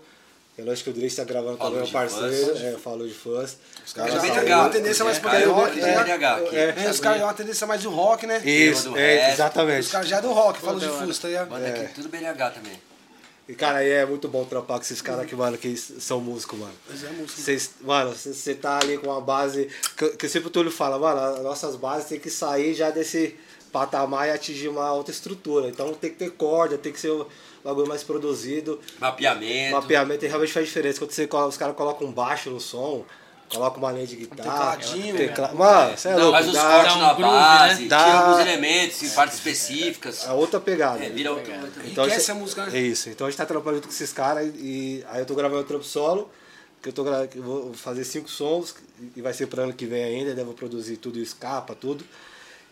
Eu 0.56 0.72
acho 0.72 0.84
que 0.84 0.90
o 0.90 0.94
Dres 0.94 1.16
tá 1.16 1.24
gravando 1.24 1.58
Falou 1.58 1.72
também, 1.72 1.80
é 1.80 1.84
um 1.84 1.88
de 1.88 1.92
parceiro. 1.92 2.48
fãs. 2.48 2.62
É, 2.62 2.78
falou 2.78 3.08
de 3.08 3.14
fãs. 3.14 3.58
Os 3.86 3.94
caras 3.94 4.14
já 4.14 4.58
uma 4.60 4.70
tendência 4.70 5.06
mais 5.06 5.18
pro 5.18 5.30
Caio 5.32 5.54
rock, 5.54 5.80
é 5.80 5.82
né? 5.82 5.96
É. 6.52 6.86
É, 6.86 6.90
os 6.92 7.00
caras 7.00 7.22
é 7.22 7.24
uma 7.24 7.34
tendência 7.34 7.66
mais 7.66 7.82
do 7.82 7.90
rock, 7.90 8.28
né? 8.28 8.38
Isso, 8.46 8.96
é, 8.96 9.32
exatamente. 9.32 9.86
Os 9.86 9.92
caras 9.92 10.08
já 10.08 10.18
é 10.18 10.22
do 10.22 10.32
rock, 10.32 10.60
falou 10.60 10.80
de 10.80 10.88
fusta, 10.88 11.24
tá 11.24 11.28
ligado? 11.30 11.50
Banda 11.50 11.68
aqui, 11.68 11.94
tudo 11.96 12.10
BNH 12.10 12.52
também. 12.52 12.89
E, 13.50 13.56
cara, 13.56 13.80
aí 13.80 13.90
é 13.90 14.06
muito 14.06 14.28
bom 14.28 14.46
trampar 14.46 14.78
com 14.78 14.84
esses 14.84 15.02
caras 15.02 15.26
que, 15.26 15.36
mano, 15.36 15.58
que 15.58 15.76
são 15.76 16.22
músicos, 16.22 16.60
mano. 16.60 16.74
Mas 16.88 17.04
é 17.04 17.10
música. 17.10 17.42
Vocês, 17.42 17.72
mano, 17.82 18.14
você 18.16 18.54
tá 18.54 18.78
ali 18.78 18.96
com 19.00 19.08
uma 19.08 19.20
base. 19.20 19.68
Que, 19.98 20.10
que 20.10 20.30
sempre 20.30 20.50
o 20.50 20.52
Túlio 20.52 20.72
fala, 20.72 21.00
mano, 21.00 21.20
as 21.20 21.44
nossas 21.44 21.76
bases 21.76 22.08
tem 22.08 22.20
que 22.20 22.30
sair 22.30 22.76
já 22.76 22.92
desse 22.92 23.36
patamar 23.72 24.28
e 24.28 24.32
atingir 24.32 24.68
uma 24.68 24.94
outra 24.94 25.12
estrutura. 25.12 25.68
Então 25.68 25.92
tem 25.96 26.12
que 26.12 26.18
ter 26.18 26.30
corda, 26.30 26.78
tem 26.78 26.94
que 26.94 27.00
ser 27.00 27.10
um 27.10 27.26
bagulho 27.64 27.88
mais 27.88 28.04
produzido. 28.04 28.80
Mapeamento. 29.00 29.72
Mapeamento 29.72 30.28
realmente 30.28 30.54
faz 30.54 30.68
diferença. 30.68 31.00
Quando 31.00 31.12
você, 31.12 31.28
os 31.28 31.58
caras 31.58 31.76
colocam 31.76 32.08
um 32.08 32.12
baixo 32.12 32.52
no 32.52 32.60
som, 32.60 33.04
colocam 33.50 33.80
uma 33.80 33.92
linha 33.92 34.08
de 34.08 34.16
guitarra. 34.16 34.78
tecladinho. 34.78 35.16
tecla- 35.18 35.54
Mano, 35.54 35.98
você 35.98 36.08
é 36.10 36.16
louco. 36.16 36.32
Faz 36.32 36.48
os 36.48 36.54
dá, 36.54 36.62
cortes 36.64 36.86
dá 36.94 36.96
um 36.98 37.02
na 37.02 37.14
groove, 37.14 37.32
base, 37.34 37.82
né? 37.84 37.88
Dá- 37.90 38.04
tira 38.06 38.20
alguns 38.20 38.40
elementos 38.40 39.04
em 39.04 39.10
partes 39.10 39.38
específicas. 39.38 40.26
É 40.28 40.32
outra 40.32 40.60
pegada. 40.60 41.04
É, 41.04 41.10
vira 41.10 41.32
outro. 41.32 41.52
Então, 41.86 42.06
Enriquece 42.06 42.32
a 42.32 42.34
a 42.34 42.38
música, 42.38 42.66
né? 42.66 42.78
É 42.78 42.82
isso. 42.82 43.10
Então 43.10 43.28
a 43.28 43.30
gente 43.30 43.38
tá 43.38 43.46
trabalhando 43.46 43.76
junto 43.76 43.88
com 43.88 43.94
esses 43.94 44.14
caras 44.14 44.52
e, 44.56 45.04
aí 45.10 45.20
eu 45.20 45.26
tô 45.26 45.36
gravando 45.36 45.62
o 45.62 45.66
trampo 45.66 45.84
solo, 45.84 46.30
que 46.82 46.90
eu 46.90 46.94
tô 46.94 47.06
eu 47.08 47.44
vou 47.44 47.74
fazer 47.74 48.04
cinco 48.04 48.30
sons, 48.30 48.76
e 49.16 49.22
vai 49.22 49.34
ser 49.34 49.48
pro 49.48 49.62
ano 49.64 49.74
que 49.74 49.86
vem 49.86 50.04
ainda, 50.04 50.40
eu 50.40 50.46
vou 50.46 50.54
produzir 50.54 50.98
tudo 50.98 51.20
isso, 51.20 51.36
capa, 51.36 51.76
tudo. 51.76 52.06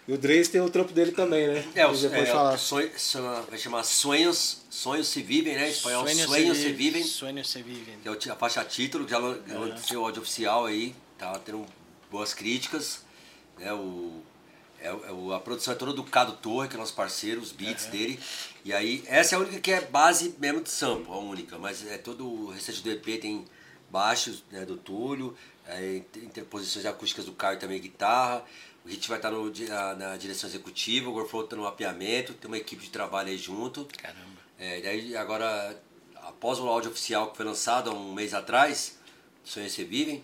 E 0.08 0.14
o 0.14 0.18
Dreis 0.18 0.48
tem 0.48 0.62
o 0.62 0.70
trampo 0.70 0.94
dele 0.94 1.12
também, 1.12 1.48
né? 1.48 1.66
É, 1.76 1.86
o, 1.86 1.92
é, 1.94 2.26
falar. 2.28 2.58
sonho, 2.58 2.90
sonho- 2.98 3.44
vai 3.50 3.60
chamar 3.60 3.84
Sonhos, 3.84 4.60
Sonhos 4.70 5.08
se 5.10 5.22
Vivem, 5.22 5.54
né? 5.56 5.68
Em 5.68 5.72
espanhol, 5.72 6.08
Sonhos, 6.08 6.56
se 6.56 6.56
se 6.56 6.68
vi- 6.70 6.74
Vivem. 6.74 7.04
Sueños 7.04 7.50
se 7.50 7.62
vivem. 7.62 7.98
Que 8.00 8.30
é 8.30 8.32
a 8.32 8.36
faixa 8.36 8.64
título, 8.64 9.04
que 9.04 9.12
já 9.12 9.18
lan- 9.18 9.40
já 9.46 9.60
lancei 9.60 9.98
o 9.98 10.06
áudio 10.06 10.22
oficial 10.22 10.66
aí, 10.66 10.96
tá 11.18 11.38
tendo 11.40 11.66
boas 12.10 12.34
críticas. 12.34 13.02
Né? 13.60 13.74
O, 13.74 14.22
é, 14.80 14.94
o- 14.94 15.34
é 15.34 15.36
a 15.36 15.40
produção 15.42 15.74
é 15.74 15.76
toda 15.76 15.92
do 15.92 16.06
Cado 16.06 16.34
Torre, 16.38 16.70
que 16.70 16.76
é 16.76 16.80
nosso 16.80 16.94
parceiro, 16.94 17.42
os 17.42 17.52
beats 17.52 17.88
dele. 17.88 18.18
E 18.64 18.72
aí, 18.72 19.04
essa 19.08 19.36
é 19.36 19.38
a 19.38 19.42
única 19.42 19.60
que 19.60 19.72
é 19.74 19.82
base 19.82 20.34
mesmo 20.40 20.62
de 20.62 20.70
sample, 20.70 21.12
a 21.12 21.18
única. 21.18 21.58
Mas 21.58 21.86
é 21.86 21.98
todo 21.98 22.26
o 22.26 22.50
restante 22.50 22.82
do 22.82 22.90
EP 22.92 23.18
tem 23.20 23.44
baixos 23.92 24.42
né, 24.52 24.64
do 24.66 24.78
Túlio, 24.78 25.36
é, 25.68 25.98
inter- 25.98 26.24
interposições 26.24 26.86
acústicas 26.86 27.26
do 27.26 27.34
Caio 27.34 27.60
também, 27.60 27.80
guitarra. 27.82 28.46
O 28.88 28.90
Hit 28.90 29.10
vai 29.10 29.18
estar 29.18 29.32
no 29.32 29.52
na, 29.68 29.96
na 29.96 30.18
direção 30.18 30.50
executiva, 30.50 31.10
o 31.10 31.14
Gorflow 31.14 31.44
tá 31.44 31.58
no 31.58 31.64
mapeamento, 31.64 32.34
tem 32.34 32.48
uma 32.48 32.58
equipe 32.58 32.86
de 32.86 32.90
trabalho 32.90 33.28
aí 33.28 33.38
junto. 33.38 33.86
Caramba. 33.98 34.22
É, 34.58 34.80
e 34.80 34.82
daí 34.82 35.18
agora, 35.18 35.78
após 36.16 36.58
o 36.58 36.68
áudio 36.70 36.90
oficial 36.90 37.30
que 37.30 37.36
foi 37.36 37.46
lançado 37.46 37.90
há 37.90 37.94
um 37.94 38.14
mês 38.14 38.34
atrás, 38.34 38.98
Sonhos 39.44 39.74
Se 39.74 39.84
Vivem, 39.84 40.24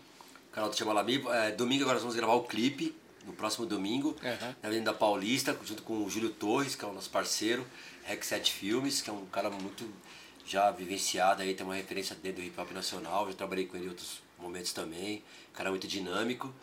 o 0.50 0.54
canal 0.54 0.70
do 0.70 0.78
Chama 0.78 0.94
Lami, 0.94 1.22
é, 1.28 1.52
domingo 1.52 1.84
agora 1.84 1.96
nós 1.96 2.04
vamos 2.04 2.16
gravar 2.16 2.36
o 2.36 2.44
clipe, 2.44 2.96
no 3.26 3.34
próximo 3.34 3.66
domingo, 3.66 4.16
Aham. 4.24 4.56
na 4.62 4.70
Avenida 4.70 4.94
Paulista, 4.94 5.58
junto 5.66 5.84
com 5.84 6.02
o 6.02 6.10
Júlio 6.10 6.30
Torres, 6.30 6.74
que 6.74 6.86
é 6.86 6.88
o 6.88 6.94
nosso 6.94 7.10
parceiro, 7.10 7.68
Rec 8.04 8.24
7 8.24 8.52
Filmes, 8.52 9.02
que 9.02 9.10
é 9.10 9.14
um 9.14 9.26
cara 9.26 9.50
muito 9.50 9.86
já 10.46 10.72
vivenciado 10.72 11.42
aí, 11.42 11.54
tem 11.54 11.66
uma 11.66 11.76
referência 11.76 12.16
dentro 12.16 12.42
do 12.42 12.48
hip 12.48 12.60
hop 12.60 12.72
nacional, 12.72 13.28
já 13.28 13.34
trabalhei 13.34 13.66
com 13.66 13.76
ele 13.76 13.88
em 13.88 13.90
outros 13.90 14.22
momentos 14.38 14.72
também, 14.72 15.22
cara 15.54 15.70
muito 15.70 15.88
dinâmico. 15.88 16.54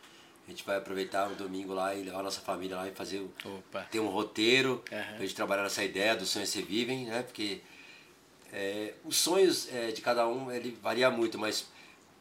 A 0.50 0.52
gente 0.52 0.64
vai 0.64 0.78
aproveitar 0.78 1.30
o 1.30 1.36
domingo 1.36 1.72
lá 1.72 1.94
e 1.94 2.02
levar 2.02 2.18
a 2.18 2.22
nossa 2.24 2.40
família 2.40 2.74
lá 2.74 2.88
e 2.88 2.90
fazer 2.90 3.24
Opa. 3.44 3.82
ter 3.82 4.00
um 4.00 4.08
roteiro 4.08 4.82
Aham. 4.90 5.14
pra 5.14 5.20
gente 5.20 5.34
trabalhar 5.36 5.62
nessa 5.62 5.84
ideia 5.84 6.16
dos 6.16 6.28
sonhos 6.28 6.48
se 6.48 6.60
vivem, 6.60 7.04
né? 7.04 7.22
Porque 7.22 7.60
é, 8.52 8.94
os 9.04 9.16
sonhos 9.16 9.72
é, 9.72 9.92
de 9.92 10.02
cada 10.02 10.26
um 10.26 10.50
ele 10.50 10.76
varia 10.82 11.08
muito, 11.08 11.38
mas 11.38 11.68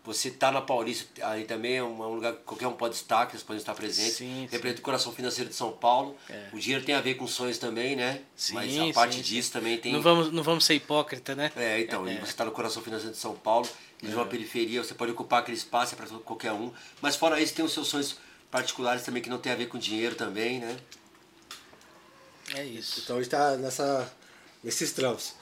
você 0.06 0.30
tá 0.30 0.51
na 0.51 0.61
Paulista 0.61 1.26
aí 1.26 1.45
também 1.45 1.77
é 1.77 1.84
um, 1.84 2.03
é 2.03 2.06
um 2.06 2.14
lugar 2.14 2.34
que 2.34 2.43
qualquer 2.43 2.68
um 2.68 2.73
pode 2.73 2.93
estar, 2.93 3.26
que 3.26 3.31
eles 3.31 3.41
podem 3.41 3.60
estar 3.60 3.73
presentes. 3.73 4.18
Sim, 4.18 4.47
Representa 4.51 4.80
o 4.80 4.84
coração 4.84 5.11
financeiro 5.11 5.49
de 5.49 5.56
São 5.56 5.72
Paulo. 5.72 6.15
É. 6.30 6.49
O 6.53 6.60
dinheiro 6.60 6.85
tem 6.85 6.93
a 6.93 7.01
ver 7.01 7.15
com 7.15 7.26
sonhos 7.26 7.57
também, 7.57 7.95
né? 7.95 8.22
Sim, 8.35 8.53
mas 8.53 8.77
a 8.77 8.93
parte 8.93 9.15
sim, 9.15 9.22
disso 9.23 9.51
também 9.51 9.80
tem. 9.80 9.91
Não 9.91 10.03
vamos, 10.03 10.31
não 10.31 10.43
vamos 10.43 10.65
ser 10.65 10.76
hipócrita, 10.76 11.34
né? 11.34 11.51
É, 11.56 11.81
então, 11.81 12.07
e 12.07 12.15
você 12.19 12.30
está 12.30 12.45
no 12.45 12.51
coração 12.51 12.84
financeiro 12.84 13.11
de 13.11 13.19
São 13.19 13.34
Paulo, 13.34 13.68
de 14.01 14.15
uma 14.15 14.26
periferia, 14.26 14.84
você 14.84 14.93
pode 14.93 15.11
ocupar 15.11 15.41
aquele 15.41 15.57
espaço, 15.57 15.93
é 15.93 15.97
para 15.97 16.07
qualquer 16.19 16.53
um. 16.53 16.71
Mas 17.01 17.15
fora 17.15 17.39
isso, 17.39 17.53
tem 17.53 17.65
os 17.65 17.73
seus 17.73 17.88
sonhos 17.88 18.17
particulares 18.49 19.03
também 19.03 19.21
que 19.21 19.30
não 19.30 19.38
tem 19.38 19.51
a 19.51 19.55
ver 19.55 19.67
com 19.67 19.77
dinheiro 19.77 20.15
também, 20.15 20.59
né? 20.59 20.77
É 22.55 22.63
isso. 22.63 23.01
Então 23.03 23.17
a 23.17 23.19
gente 23.19 23.30
tá 23.30 23.57
nessa, 23.57 24.11
nesses 24.63 24.91
trampos. 24.91 25.34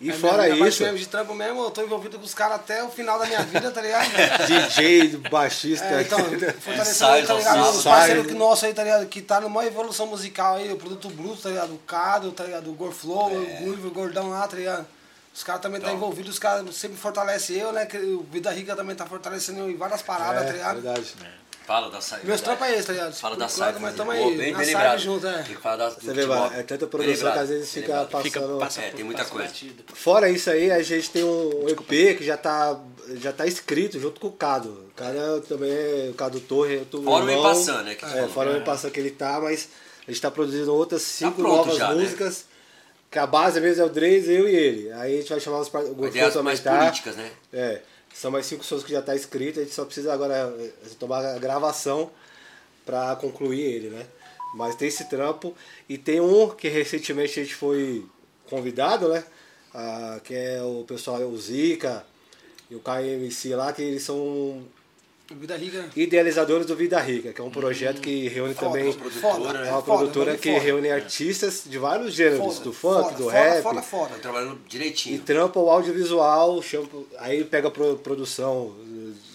E 0.00 0.08
É 0.08 0.14
fora 0.14 0.48
minha 0.48 0.66
isso, 0.66 0.82
mesmo 0.82 0.96
de 0.96 1.06
trampo 1.06 1.34
mesmo, 1.34 1.62
eu 1.62 1.70
tô 1.70 1.82
envolvido 1.82 2.18
com 2.18 2.24
os 2.24 2.32
caras 2.32 2.56
até 2.56 2.82
o 2.82 2.88
final 2.88 3.18
da 3.18 3.26
minha 3.26 3.42
vida, 3.42 3.70
tá 3.70 3.82
ligado? 3.82 4.08
DJ, 4.48 5.18
baixista. 5.30 5.84
É, 5.84 6.02
então, 6.02 6.18
fortalecendo, 6.58 7.26
tá 7.26 7.34
ligado? 7.34 7.68
Os 7.68 7.84
parceiros 7.84 8.26
que 8.26 8.32
nosso 8.32 8.64
aí, 8.64 8.72
tá 8.72 8.82
ligado? 8.82 9.06
Que 9.06 9.20
tá 9.20 9.42
numa 9.42 9.64
evolução 9.66 10.06
musical 10.06 10.56
aí, 10.56 10.72
o 10.72 10.76
produto 10.76 11.10
bruto, 11.10 11.42
tá 11.42 11.50
ligado? 11.50 11.74
O 11.74 11.78
Cado, 11.78 12.32
tá 12.32 12.44
ligado? 12.44 12.70
O 12.70 12.72
Gorflow, 12.74 13.30
o 13.30 13.46
Gulliver, 13.58 13.86
o 13.86 13.90
Gordão 13.90 14.30
lá, 14.30 14.48
tá 14.48 14.56
ligado? 14.56 14.86
Os 15.32 15.44
caras 15.44 15.62
também 15.62 15.80
tá 15.80 15.92
envolvidos, 15.92 16.32
os 16.32 16.38
caras 16.38 16.74
sempre 16.74 16.96
fortalecem 16.96 17.56
eu, 17.56 17.72
né? 17.72 17.86
O 18.18 18.22
Vida 18.30 18.50
Rica 18.50 18.74
também 18.74 18.94
tá 18.96 19.06
fortalecendo 19.06 19.60
eu 19.60 19.70
em 19.70 19.76
várias 19.76 20.02
paradas, 20.02 20.42
tá 20.44 20.48
é, 20.48 20.52
ligado? 20.52 20.74
verdade. 20.82 21.14
Fala 21.66 21.88
da 21.88 22.00
saída. 22.00 22.26
Meus 22.26 22.40
trampos 22.40 22.66
é 22.66 22.74
esse, 22.76 22.86
tá 22.88 22.92
ligado? 22.94 23.14
Fala 23.14 23.36
da 23.36 23.48
saída. 23.48 23.78
Mas 23.78 23.94
tamo 23.94 24.10
aí, 24.10 24.36
bem, 24.36 24.50
na 24.50 24.58
bem 24.58 24.66
saída 24.66 24.78
lembrado. 24.80 24.98
junto, 24.98 25.26
é. 25.28 25.42
Tem 25.44 25.54
que 25.54 25.62
falar 25.62 25.76
da, 25.76 25.90
Você 25.90 26.12
vê, 26.12 26.26
mano, 26.26 26.52
é 26.56 26.62
tanta 26.64 26.86
produção 26.88 27.32
que 27.32 27.38
às 27.38 27.48
vezes 27.48 27.72
fica 27.72 28.00
lembrado. 28.00 28.22
Fica, 28.24 28.40
passando. 28.40 28.58
passa, 28.58 28.80
É, 28.80 28.90
tem 28.90 29.04
muita 29.04 29.24
coisa. 29.24 29.46
batido. 29.46 29.84
Fora 29.94 30.28
isso 30.28 30.50
aí, 30.50 30.72
a 30.72 30.82
gente 30.82 31.10
tem 31.10 31.22
um 31.22 31.68
EP 31.68 32.16
que 32.18 32.24
já 32.24 32.36
tá, 32.36 32.76
já 33.20 33.32
tá 33.32 33.46
escrito 33.46 34.00
junto 34.00 34.20
com 34.20 34.26
o 34.26 34.32
Cado. 34.32 34.68
O 34.90 34.94
Cado 34.96 35.42
também 35.42 35.70
é 35.70 36.08
o 36.10 36.14
Cado 36.14 36.40
Torre. 36.40 36.74
eu 36.78 36.86
tô- 36.86 37.02
Fora 37.04 37.24
o. 37.24 37.30
Impassan, 37.30 37.82
né, 37.82 37.92
É, 37.92 37.96
falou. 38.06 38.28
fora 38.30 38.50
o 38.50 38.56
Impassan 38.56 38.90
que 38.90 38.98
ele 38.98 39.12
tá, 39.12 39.38
mas 39.40 39.68
a 40.08 40.10
gente 40.10 40.20
tá 40.20 40.30
produzindo 40.30 40.74
outras 40.74 41.02
cinco 41.02 41.36
pronto 41.40 41.56
novas 41.68 41.76
já, 41.76 41.94
né? 41.94 42.04
Que 43.10 43.18
a 43.18 43.26
base 43.26 43.60
mesmo 43.60 43.82
é 43.82 43.86
o 43.86 43.88
Dreis, 43.88 44.28
eu 44.28 44.48
e 44.48 44.54
ele. 44.54 44.92
Aí 44.92 45.14
a 45.14 45.20
gente 45.20 45.30
vai 45.30 45.40
chamar 45.40 45.60
os 45.60 45.68
Ideias 45.68 46.32
também 46.32 46.44
mais 46.44 46.60
tá. 46.60 46.78
políticas, 46.78 47.16
né? 47.16 47.30
É. 47.52 47.82
São 48.14 48.30
mais 48.30 48.46
cinco 48.46 48.64
sons 48.64 48.84
que 48.84 48.92
já 48.92 49.02
tá 49.02 49.14
escrito, 49.14 49.60
a 49.60 49.62
gente 49.62 49.74
só 49.74 49.84
precisa 49.84 50.12
agora 50.12 50.34
é, 50.34 50.70
tomar 50.98 51.24
a 51.24 51.38
gravação 51.38 52.10
pra 52.84 53.16
concluir 53.16 53.60
ele, 53.60 53.88
né? 53.88 54.06
Mas 54.54 54.74
tem 54.74 54.88
esse 54.88 55.08
trampo. 55.08 55.54
E 55.88 55.96
tem 55.96 56.20
um 56.20 56.50
que 56.50 56.68
recentemente 56.68 57.38
a 57.38 57.42
gente 57.42 57.54
foi 57.54 58.04
convidado, 58.48 59.08
né? 59.08 59.24
Ah, 59.72 60.20
que 60.22 60.34
é 60.34 60.62
o 60.62 60.84
pessoal, 60.86 61.20
o 61.20 61.38
Zica 61.38 62.04
e 62.68 62.74
o 62.74 62.80
KMC 62.80 63.54
lá, 63.54 63.72
que 63.72 63.82
eles 63.82 64.02
são 64.02 64.64
Vida 65.34 65.56
Rica. 65.56 65.88
idealizadores 65.94 66.66
do 66.66 66.74
Vida 66.74 66.98
Rica, 67.00 67.32
que 67.32 67.40
é 67.40 67.44
um 67.44 67.50
projeto 67.50 68.00
que 68.00 68.28
reúne 68.28 68.54
Foda, 68.54 68.66
também. 68.78 68.92
foda, 68.92 69.58
É 69.58 69.70
uma 69.70 69.82
foda, 69.82 69.98
produtora 69.98 70.26
foda, 70.32 70.38
que 70.38 70.50
foda. 70.52 70.64
reúne 70.64 70.90
artistas 70.90 71.62
de 71.66 71.78
vários 71.78 72.14
gêneros, 72.14 72.38
Foda, 72.56 72.60
do 72.64 72.72
funk, 72.72 73.02
foda, 73.04 73.16
do 73.16 73.24
foda, 73.24 73.32
rap. 73.32 73.62
Foda, 73.62 73.82
foda, 73.82 74.14
Tô 74.16 74.20
trabalhando 74.20 74.60
E 74.66 74.68
direitinho. 74.68 75.20
trampa 75.22 75.60
o 75.60 75.70
audiovisual, 75.70 76.60
chama- 76.62 76.88
aí 77.18 77.44
pega 77.44 77.70
produção 77.70 78.74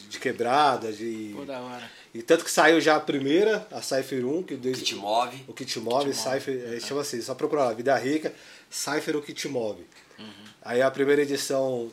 de 0.10 0.20
quebrada, 0.20 0.92
de. 0.92 1.34
Pô, 1.36 1.46
da 1.46 1.60
hora. 1.62 1.90
E 2.14 2.22
tanto 2.22 2.46
que 2.46 2.52
saiu 2.52 2.80
já 2.80 2.96
a 2.96 3.00
primeira, 3.00 3.68
a 3.72 3.82
Cypher 3.82 4.26
1, 4.26 4.44
que 4.44 4.56
desde, 4.56 4.82
Que 4.84 4.88
te 4.88 4.96
move. 4.96 5.44
o 5.48 5.54
que 5.54 5.66
te 5.66 5.80
move, 5.80 6.14
Cypher, 6.14 6.74
é, 6.74 6.80
chama 6.80 7.02
assim, 7.02 7.22
só 7.22 7.36
procurar 7.36 7.66
lá, 7.66 7.74
Vida 7.74 7.96
Rica, 7.98 8.34
Cypher 8.70 9.18
o 9.18 9.22
que 9.22 9.34
te 9.34 9.48
move. 9.50 9.84
Uhum. 10.18 10.26
Aí 10.62 10.82
a 10.82 10.90
primeira 10.90 11.22
edição 11.24 11.90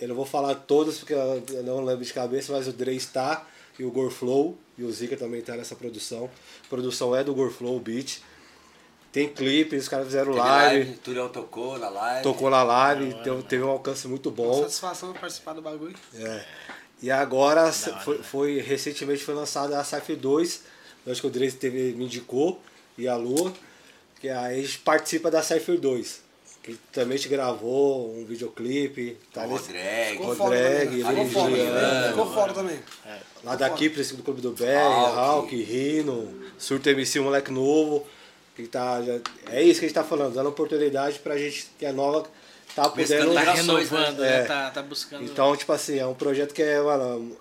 eu 0.00 0.08
não 0.08 0.14
vou 0.14 0.24
falar 0.26 0.54
todos 0.54 0.98
porque 0.98 1.12
eu 1.14 1.62
não 1.64 1.84
lembro 1.84 2.04
de 2.04 2.12
cabeça, 2.12 2.52
mas 2.52 2.66
o 2.68 2.72
Dre 2.72 2.94
está 2.96 3.46
e 3.78 3.84
o 3.84 3.90
Gorflow 3.90 4.56
e 4.78 4.84
o 4.84 4.92
Zika 4.92 5.16
também 5.16 5.40
tá 5.42 5.56
nessa 5.56 5.74
produção. 5.74 6.30
A 6.64 6.68
produção 6.68 7.14
é 7.16 7.22
do 7.24 7.34
Gorflow 7.34 7.78
Beat. 7.80 8.20
Tem 9.12 9.28
clipe, 9.28 9.76
os 9.76 9.88
caras 9.88 10.06
fizeram 10.06 10.32
Teve 10.32 10.38
live, 10.46 10.76
live, 10.84 10.98
Turiel 11.00 11.28
tocou 11.28 11.78
na 11.78 11.90
live. 11.90 12.22
tocou 12.22 12.48
na 12.48 12.62
live, 12.62 13.14
teve, 13.22 13.42
teve 13.42 13.62
um 13.62 13.68
alcance 13.68 14.08
muito 14.08 14.30
bom. 14.30 14.62
Satisfação 14.62 15.12
participar 15.12 15.52
do 15.52 15.60
bagulho. 15.60 15.94
É. 16.14 16.44
E 17.02 17.10
agora 17.10 17.70
foi, 17.72 18.18
foi- 18.22 18.60
recentemente 18.60 19.22
foi 19.22 19.34
lançada 19.34 19.78
a 19.78 19.84
Cypher 19.84 20.16
2. 20.16 20.62
Eu 21.04 21.12
acho 21.12 21.20
que 21.20 21.26
o 21.26 21.30
Dre 21.30 21.50
teve, 21.52 21.92
me 21.92 22.04
indicou 22.04 22.62
e 22.96 23.06
a 23.06 23.14
Lua. 23.16 23.52
Que 24.20 24.28
aí 24.30 24.60
a 24.60 24.62
gente 24.62 24.78
participa 24.78 25.30
da 25.30 25.42
Cypher 25.42 25.78
2. 25.78 26.22
Que 26.62 26.74
também 26.92 27.18
te 27.18 27.28
gravou 27.28 28.14
um 28.16 28.24
videoclipe. 28.24 29.16
Tá 29.32 29.44
O 29.44 29.48
nesse- 29.52 29.72
Rodrigues. 29.72 30.10
Ficou 30.10 30.36
também. 30.36 32.08
Ficou 32.08 32.32
foda 32.32 32.52
também. 32.54 32.78
Lá 33.42 33.56
da 33.56 33.68
Kipris, 33.70 34.12
do 34.12 34.22
Clube 34.22 34.40
do 34.40 34.52
BR, 34.52 34.64
Hulk. 35.16 35.62
Rino, 35.62 36.40
Surto 36.58 36.88
MC, 36.88 37.18
um 37.18 37.24
moleque 37.24 37.50
novo. 37.50 38.06
Que 38.54 38.66
tá, 38.68 39.02
já- 39.02 39.18
é 39.50 39.62
isso 39.62 39.80
que 39.80 39.86
a 39.86 39.88
gente 39.88 39.94
tá 39.94 40.04
falando, 40.04 40.34
dando 40.34 40.50
oportunidade 40.50 41.18
pra 41.18 41.36
gente 41.36 41.68
que 41.78 41.84
é 41.86 41.90
nova, 41.92 42.28
tá 42.76 42.88
podendo. 42.90 43.34
Tá 43.34 43.52
renovando, 43.52 44.18
né? 44.18 44.30
né? 44.30 44.36
É. 44.42 44.44
Tá, 44.44 44.70
tá 44.70 44.82
buscando. 44.82 45.24
Então, 45.24 45.56
tipo 45.56 45.72
assim, 45.72 45.98
é 45.98 46.06
um 46.06 46.14
projeto 46.14 46.52
que 46.54 46.62
é, 46.62 46.80
mano, 46.80 47.36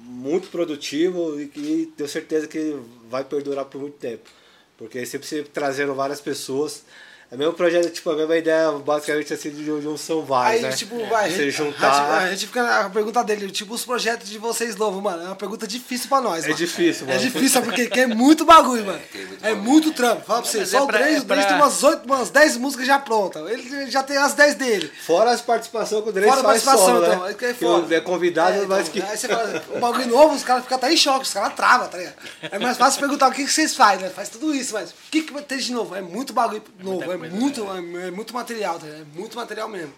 muito 0.00 0.48
produtivo 0.48 1.40
e 1.40 1.48
que 1.48 1.92
tenho 1.96 2.08
certeza 2.08 2.46
que 2.46 2.76
vai 3.10 3.24
perdurar 3.24 3.64
por 3.66 3.80
muito 3.80 3.98
tempo. 3.98 4.28
Porque 4.78 5.04
sempre 5.04 5.26
se 5.26 5.42
trazendo 5.42 5.94
várias 5.94 6.20
pessoas. 6.20 6.84
É 7.34 7.36
o 7.36 7.38
mesmo 7.38 7.52
projeto, 7.54 7.90
tipo, 7.90 8.10
a 8.10 8.14
mesma 8.14 8.36
ideia, 8.36 8.70
basicamente 8.70 9.34
assim, 9.34 9.50
de 9.50 9.64
de 9.64 9.88
um 9.88 9.96
são 9.96 10.22
vários, 10.24 10.62
Aí, 10.62 10.70
né? 10.70 10.76
tipo, 10.76 11.04
vai. 11.06 11.28
Você 11.28 11.34
a 11.42 11.44
gente- 11.46 11.50
juntar. 11.50 12.18
A 12.22 12.30
gente 12.30 12.46
fica 12.46 12.62
na 12.62 12.88
pergunta 12.88 13.24
dele, 13.24 13.50
tipo, 13.50 13.74
os 13.74 13.84
projetos 13.84 14.30
de 14.30 14.38
vocês 14.38 14.76
novos, 14.76 15.02
mano. 15.02 15.20
É 15.20 15.26
uma 15.26 15.34
pergunta 15.34 15.66
difícil 15.66 16.08
pra 16.08 16.20
nós, 16.20 16.44
É 16.44 16.48
mano. 16.48 16.54
difícil, 16.54 17.04
É 17.08 17.08
mano. 17.14 17.20
difícil, 17.20 17.60
porque 17.62 17.86
que 17.86 17.98
é 18.00 18.06
muito 18.06 18.44
bagulho, 18.44 18.86
mano. 18.86 19.00
tem 19.12 19.26
muito 19.26 19.44
É 19.44 19.52
muito 19.54 19.92
trampo. 19.92 20.24
Fala 20.24 20.42
pra 20.42 20.50
vocês, 20.50 20.72
é 20.72 20.78
só 20.78 20.84
o 20.84 20.86
pra- 20.86 21.00
é 21.10 21.18
o 21.18 21.24
pra- 21.24 21.44
tem 21.44 21.56
umas 21.56 21.82
8, 21.82 22.04
umas 22.06 22.30
10 22.30 22.56
músicas 22.56 22.86
já 22.86 23.00
prontas. 23.00 23.50
Ele 23.50 23.90
já 23.90 24.04
tem 24.04 24.16
as 24.16 24.34
10 24.34 24.54
dele. 24.54 24.88
Fora 25.04 25.32
as 25.32 25.40
participações 25.40 26.04
que 26.04 26.10
o 26.10 26.12
Fora 26.12 26.26
a 26.28 26.34
faz 26.34 26.44
participação, 26.62 26.86
solo, 26.86 27.04
então. 27.04 27.24
né? 27.24 27.30
É 27.30 27.34
que 27.34 27.44
é 27.46 27.96
é 27.96 28.00
convidado, 28.00 28.56
É, 28.62 28.66
mas 28.66 28.88
então, 28.88 28.92
que... 28.92 29.02
Aí 29.02 29.16
você 29.18 29.26
fala, 29.26 29.64
o 29.74 29.80
bagulho 29.80 30.06
novo, 30.06 30.34
os 30.36 30.44
caras 30.44 30.62
ficam 30.62 30.78
até 30.78 30.92
em 30.92 30.96
choque, 30.96 31.24
os 31.26 31.32
caras 31.32 31.52
travam, 31.54 31.88
tá 31.88 31.98
ligado? 31.98 32.14
É 32.42 32.58
mais 32.60 32.76
fácil 32.76 33.00
perguntar 33.00 33.26
o 33.28 33.32
que, 33.32 33.44
que 33.44 33.52
vocês 33.52 33.74
fazem, 33.74 34.04
né? 34.04 34.10
Faz 34.10 34.28
tudo 34.28 34.54
isso, 34.54 34.72
mas 34.74 34.90
o 34.90 34.94
que, 35.10 35.22
que 35.22 35.32
vai 35.32 35.42
ter 35.42 35.58
de 35.58 35.72
novo? 35.72 35.94
É 35.96 36.00
muito 36.00 36.32
bagulho 36.32 36.62
novo, 36.80 37.10
é, 37.10 37.16
muito, 37.30 37.62
é, 37.72 38.08
é 38.08 38.10
muito 38.10 38.32
material, 38.34 38.78
tá? 38.78 38.86
É 38.86 39.04
muito 39.14 39.36
material 39.36 39.68
mesmo. 39.68 39.92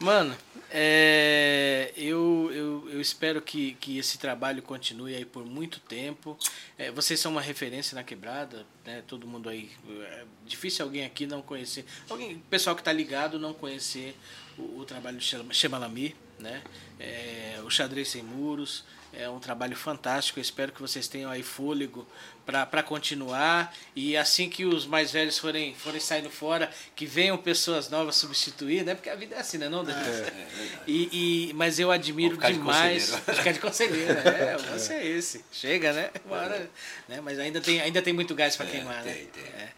Mano, 0.00 0.36
é, 0.68 1.92
eu, 1.96 2.50
eu, 2.52 2.88
eu 2.90 3.00
espero 3.00 3.40
que, 3.40 3.74
que 3.74 3.98
esse 3.98 4.18
trabalho 4.18 4.60
continue 4.60 5.14
aí 5.14 5.24
por 5.24 5.44
muito 5.46 5.78
tempo. 5.78 6.36
É, 6.76 6.90
vocês 6.90 7.20
são 7.20 7.30
uma 7.30 7.40
referência 7.40 7.94
na 7.94 8.02
quebrada, 8.02 8.66
né? 8.84 9.02
Todo 9.06 9.28
mundo 9.28 9.48
aí. 9.48 9.70
É 9.88 10.24
difícil 10.44 10.84
alguém 10.84 11.04
aqui 11.04 11.24
não 11.24 11.40
conhecer. 11.40 11.84
Alguém, 12.10 12.38
pessoal 12.50 12.74
que 12.74 12.82
tá 12.82 12.92
ligado 12.92 13.38
não 13.38 13.54
conhecer 13.54 14.16
o, 14.58 14.80
o 14.80 14.84
trabalho 14.84 15.18
do 15.18 15.22
Shema- 15.22 15.54
Shemalami, 15.54 16.16
né? 16.38 16.62
É, 16.98 17.60
o 17.64 17.70
Xadrez 17.70 18.08
Sem 18.08 18.24
Muros. 18.24 18.84
É 19.12 19.28
um 19.28 19.38
trabalho 19.38 19.76
fantástico. 19.76 20.38
Eu 20.38 20.42
espero 20.42 20.72
que 20.72 20.80
vocês 20.80 21.06
tenham 21.06 21.30
aí 21.30 21.42
fôlego 21.42 22.06
para 22.46 22.82
continuar. 22.82 23.74
E 23.94 24.16
assim 24.16 24.48
que 24.48 24.64
os 24.64 24.86
mais 24.86 25.12
velhos 25.12 25.38
forem, 25.38 25.74
forem 25.74 26.00
saindo 26.00 26.30
fora, 26.30 26.70
que 26.96 27.04
venham 27.04 27.36
pessoas 27.36 27.90
novas 27.90 28.16
substituir, 28.16 28.84
né? 28.84 28.94
Porque 28.94 29.10
a 29.10 29.14
vida 29.14 29.36
é 29.36 29.40
assim, 29.40 29.58
né? 29.58 29.68
Não, 29.68 29.84
Danilo? 29.84 30.02
E, 30.84 31.48
e, 31.50 31.52
mas 31.54 31.78
eu 31.78 31.92
admiro 31.92 32.34
ficar 32.34 32.48
de 32.48 32.54
demais. 32.54 33.10
conselheiro. 33.10 33.36
Ficar 33.36 33.52
de 33.52 33.60
conselheiro, 33.60 34.18
é, 34.28 34.56
o 34.56 34.70
lance 34.72 34.92
é 34.92 35.06
esse. 35.06 35.44
Chega, 35.52 35.92
né? 35.92 36.10
Uma 36.26 36.36
hora, 36.38 36.70
né? 37.08 37.20
Mas 37.20 37.38
ainda 37.38 37.60
tem, 37.60 37.80
ainda 37.80 38.02
tem 38.02 38.12
muito 38.12 38.34
gás 38.34 38.56
para 38.56 38.66
queimar, 38.66 39.04
né? 39.04 39.12
tem, 39.12 39.26
tem. 39.26 39.44
É. 39.44 39.68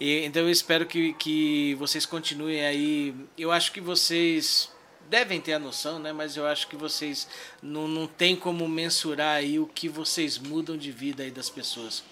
E, 0.00 0.24
então 0.24 0.42
eu 0.42 0.50
espero 0.50 0.86
que, 0.86 1.12
que 1.14 1.74
vocês 1.74 2.06
continuem 2.06 2.64
aí. 2.64 3.14
Eu 3.36 3.52
acho 3.52 3.72
que 3.72 3.80
vocês 3.80 4.70
devem 5.08 5.40
ter 5.40 5.54
a 5.54 5.58
noção, 5.58 5.98
né? 5.98 6.12
Mas 6.12 6.36
eu 6.36 6.46
acho 6.46 6.68
que 6.68 6.76
vocês 6.76 7.28
não, 7.62 7.86
não 7.86 8.06
tem 8.06 8.34
como 8.36 8.68
mensurar 8.68 9.36
aí 9.36 9.58
o 9.58 9.66
que 9.66 9.88
vocês 9.88 10.38
mudam 10.38 10.76
de 10.76 10.90
vida 10.90 11.22
aí 11.22 11.30
das 11.30 11.50
pessoas. 11.50 12.02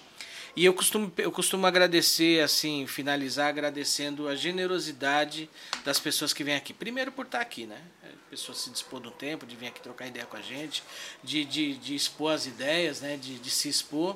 E 0.55 0.63
eu 0.63 0.73
costumo, 0.73 1.11
eu 1.17 1.31
costumo 1.31 1.65
agradecer, 1.65 2.43
assim, 2.43 2.85
finalizar 2.85 3.47
agradecendo 3.47 4.27
a 4.27 4.35
generosidade 4.35 5.49
das 5.83 5.99
pessoas 5.99 6.31
que 6.31 6.43
vêm 6.43 6.55
aqui. 6.55 6.73
Primeiro 6.73 7.11
por 7.11 7.25
estar 7.25 7.41
aqui, 7.41 7.65
né? 7.65 7.81
A 8.03 8.29
pessoa 8.29 8.55
se 8.55 8.69
dispor 8.69 8.99
do 8.99 9.09
tempo 9.09 9.47
de 9.47 9.55
vir 9.55 9.67
aqui 9.67 9.81
trocar 9.81 10.05
ideia 10.05 10.27
com 10.27 10.37
a 10.37 10.41
gente, 10.41 10.83
de, 11.23 11.43
de, 11.43 11.75
de 11.77 11.95
expor 11.95 12.33
as 12.33 12.45
ideias, 12.45 13.01
né? 13.01 13.17
De, 13.17 13.39
de 13.39 13.49
se 13.49 13.67
expor 13.67 14.15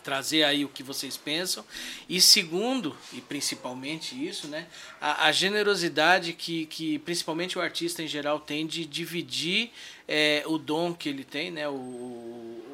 trazer 0.00 0.42
aí 0.44 0.64
o 0.64 0.68
que 0.68 0.82
vocês 0.82 1.16
pensam. 1.16 1.64
E 2.08 2.20
segundo 2.20 2.96
e 3.12 3.20
principalmente 3.20 4.14
isso 4.14 4.48
né 4.48 4.66
a, 5.00 5.26
a 5.26 5.32
generosidade 5.32 6.32
que, 6.32 6.66
que 6.66 6.98
principalmente 7.00 7.56
o 7.58 7.60
artista 7.60 8.02
em 8.02 8.08
geral 8.08 8.40
tem 8.40 8.66
de 8.66 8.84
dividir 8.84 9.70
é, 10.08 10.42
o 10.46 10.58
dom 10.58 10.92
que 10.94 11.08
ele 11.08 11.24
tem 11.24 11.50
né 11.50 11.68
o, 11.68 11.72
o- 11.72 12.66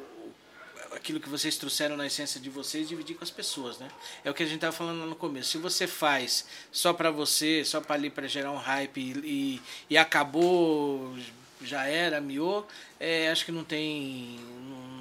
aquilo 0.93 1.19
que 1.19 1.29
vocês 1.29 1.55
trouxeram 1.57 1.95
na 1.95 2.07
essência 2.07 2.39
de 2.39 2.49
vocês 2.49 2.87
dividir 2.89 3.15
com 3.15 3.23
as 3.23 3.29
pessoas 3.29 3.77
né. 3.77 3.87
É 4.25 4.31
o 4.31 4.33
que 4.33 4.41
a 4.41 4.45
gente 4.45 4.55
estava 4.55 4.75
falando 4.75 4.99
lá 5.01 5.05
no 5.05 5.15
começo. 5.15 5.49
Se 5.51 5.57
você 5.59 5.85
faz 5.85 6.45
só 6.71 6.91
para 6.93 7.11
você 7.11 7.63
só 7.63 7.79
para 7.79 7.95
ali 7.95 8.09
para 8.09 8.27
gerar 8.27 8.51
um 8.51 8.57
hype 8.57 8.99
e, 9.23 9.61
e, 9.89 9.97
acabou 9.97 11.15
já 11.61 11.85
era 11.85 12.19
miou 12.21 12.67
é, 12.99 13.29
acho 13.29 13.45
que 13.45 13.51
não 13.51 13.63
tem 13.63 14.39
não- 14.69 14.96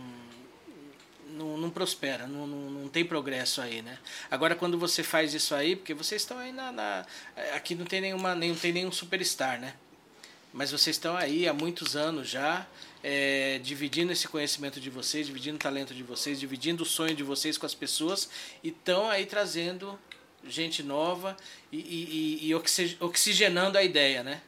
não, 1.37 1.57
não 1.59 1.71
prospera, 1.71 2.27
não, 2.27 2.47
não, 2.47 2.71
não 2.71 2.89
tem 2.89 3.05
progresso 3.05 3.61
aí, 3.61 3.83
né? 3.83 3.99
Agora 4.31 4.55
quando 4.55 4.79
você 4.79 5.03
faz 5.03 5.35
isso 5.35 5.55
aí, 5.55 5.77
porque 5.77 5.95
vocês 5.95 6.23
estão 6.23 6.39
aí 6.39 6.53
na, 6.53 6.73
na- 6.73 7.07
aqui 7.55 7.75
não 7.75 7.85
tem 7.85 8.01
nenhuma, 8.01 8.35
nem, 8.35 8.51
não 8.51 8.57
tem 8.57 8.73
nenhum 8.73 8.91
superstar, 8.93 9.61
né? 9.61 9.75
Mas 10.53 10.71
vocês 10.71 10.97
estão 10.97 11.17
aí 11.17 11.47
há 11.47 11.53
muitos 11.53 11.95
anos 11.97 12.29
já, 12.29 12.67
é, 13.03 13.61
dividindo 13.63 14.11
esse 14.11 14.27
conhecimento 14.27 14.81
de 14.81 14.89
vocês, 14.89 15.27
dividindo 15.27 15.57
o 15.57 15.59
talento 15.59 15.95
de 15.95 16.03
vocês, 16.03 16.41
dividindo 16.41 16.83
o 16.83 16.87
sonho 16.87 17.15
de 17.15 17.23
vocês 17.23 17.59
com 17.59 17.67
as 17.67 17.75
pessoas 17.75 18.29
e 18.65 18.69
estão 18.69 19.09
aí 19.11 19.27
trazendo 19.27 19.99
gente 20.49 20.83
nova 20.83 21.37
e, 21.71 21.77
e, 21.79 22.49
e- 22.49 22.55
oxi- 22.55 22.97
oxigenando 23.01 23.77
a 23.77 23.83
ideia, 23.83 24.23
né? 24.23 24.41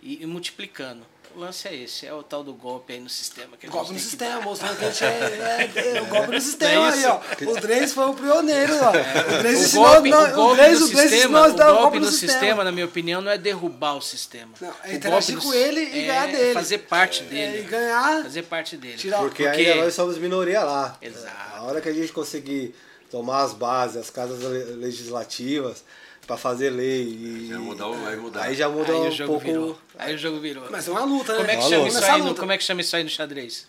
E, 0.00 0.22
e 0.22 0.26
multiplicando. 0.26 1.04
O 1.34 1.40
lance 1.40 1.66
é 1.68 1.74
esse, 1.74 2.06
é 2.06 2.12
o 2.12 2.22
tal 2.22 2.42
do 2.44 2.52
golpe 2.52 2.92
aí 2.92 3.00
no 3.00 3.08
sistema. 3.08 3.56
Que 3.56 3.66
Golpe 3.66 3.92
no 3.92 3.98
sistema, 3.98 4.40
mostrando 4.42 4.78
que 4.78 4.84
a 4.84 4.90
gente 4.90 5.04
é, 5.04 5.70
é, 5.74 5.96
é 5.96 6.02
o 6.02 6.06
golpe 6.06 6.32
no 6.32 6.40
sistema 6.42 6.88
É 6.88 6.92
aí, 6.92 7.04
ó. 7.06 7.20
O 7.50 7.60
Dreis 7.60 7.92
foi 7.92 8.04
o 8.06 8.14
pioneiro, 8.14 8.74
ó. 8.82 8.90
O 8.90 9.38
Dreis 9.38 9.58
O 9.60 9.62
ensinou, 9.64 9.86
golpe, 9.86 10.10
não, 10.10 10.24
o 10.30 10.34
golpe 10.34 10.56
Dreis- 10.62 10.78
do 10.78 10.84
o 10.84 10.88
Dreis 10.88 11.10
sistema, 11.10 11.38
ensinou 11.38 11.44
a 11.44 11.48
o 11.48 11.52
dar 11.56 11.72
golpe 11.72 11.98
do 12.00 12.10
sistema, 12.10 12.64
na 12.64 12.72
minha 12.72 12.86
opinião, 12.86 13.20
não 13.20 13.30
é 13.30 13.38
derrubar 13.38 13.96
o 13.96 14.02
sistema. 14.02 14.52
Não, 14.60 14.68
é 14.84 14.90
O 14.90 14.94
interagir 14.94 15.34
golpe 15.36 15.48
com 15.48 15.54
ele 15.54 15.80
e 15.80 16.00
é 16.04 16.06
ganhar 16.06 16.26
dele. 16.26 16.54
Fazer 16.54 16.78
parte 16.78 17.22
É, 17.22 17.26
dele. 17.26 17.58
e 17.58 17.62
ganhar, 17.62 18.22
Fazer 18.22 18.42
parte 18.42 18.76
dele. 18.76 18.96
tirar 18.98 19.18
Porque, 19.18 19.44
Porque- 19.44 19.60
ainda 19.60 19.84
nós 19.84 19.94
somos 19.94 20.18
minoria 20.18 20.62
lá. 20.62 20.96
Exato. 21.00 21.36
A 21.56 21.62
hora 21.62 21.80
que 21.80 21.88
a 21.88 21.92
gente 21.92 22.12
conseguir 22.12 22.74
tomar 23.10 23.42
as 23.42 23.52
bases, 23.52 23.96
as 23.96 24.10
casas 24.10 24.40
le- 24.42 24.76
legislativas, 24.76 25.84
para 26.26 26.36
fazer 26.36 26.70
lei 26.70 27.02
e. 27.02 27.48
Já 27.50 27.58
mudar 27.58 27.88
o- 27.88 27.94
vai 28.02 28.16
mudar. 28.16 28.42
Aí 28.44 28.54
já 28.54 28.68
muda 28.68 28.92
Aí 28.92 28.98
um 28.98 29.08
o 29.08 29.10
jogo 29.10 29.32
pouco. 29.32 29.44
virou. 29.46 29.78
Aí 29.98 30.14
o 30.14 30.18
jogo 30.18 30.40
virou. 30.40 30.64
Mas 30.70 30.88
é 30.88 30.90
uma 30.90 31.04
luta, 31.04 31.32
né? 31.32 31.38
Como 31.38 31.50
é 31.50 31.56
que 31.56 31.62
Uma 31.62 31.68
chama 31.70 31.88
isso 31.88 32.04
aí 32.04 32.22
no, 32.22 32.34
como 32.34 32.52
é 32.52 32.58
que 32.58 32.64
chama 32.64 32.80
isso 32.80 32.96
aí 32.96 33.04
no 33.04 33.10
xadrez? 33.10 33.66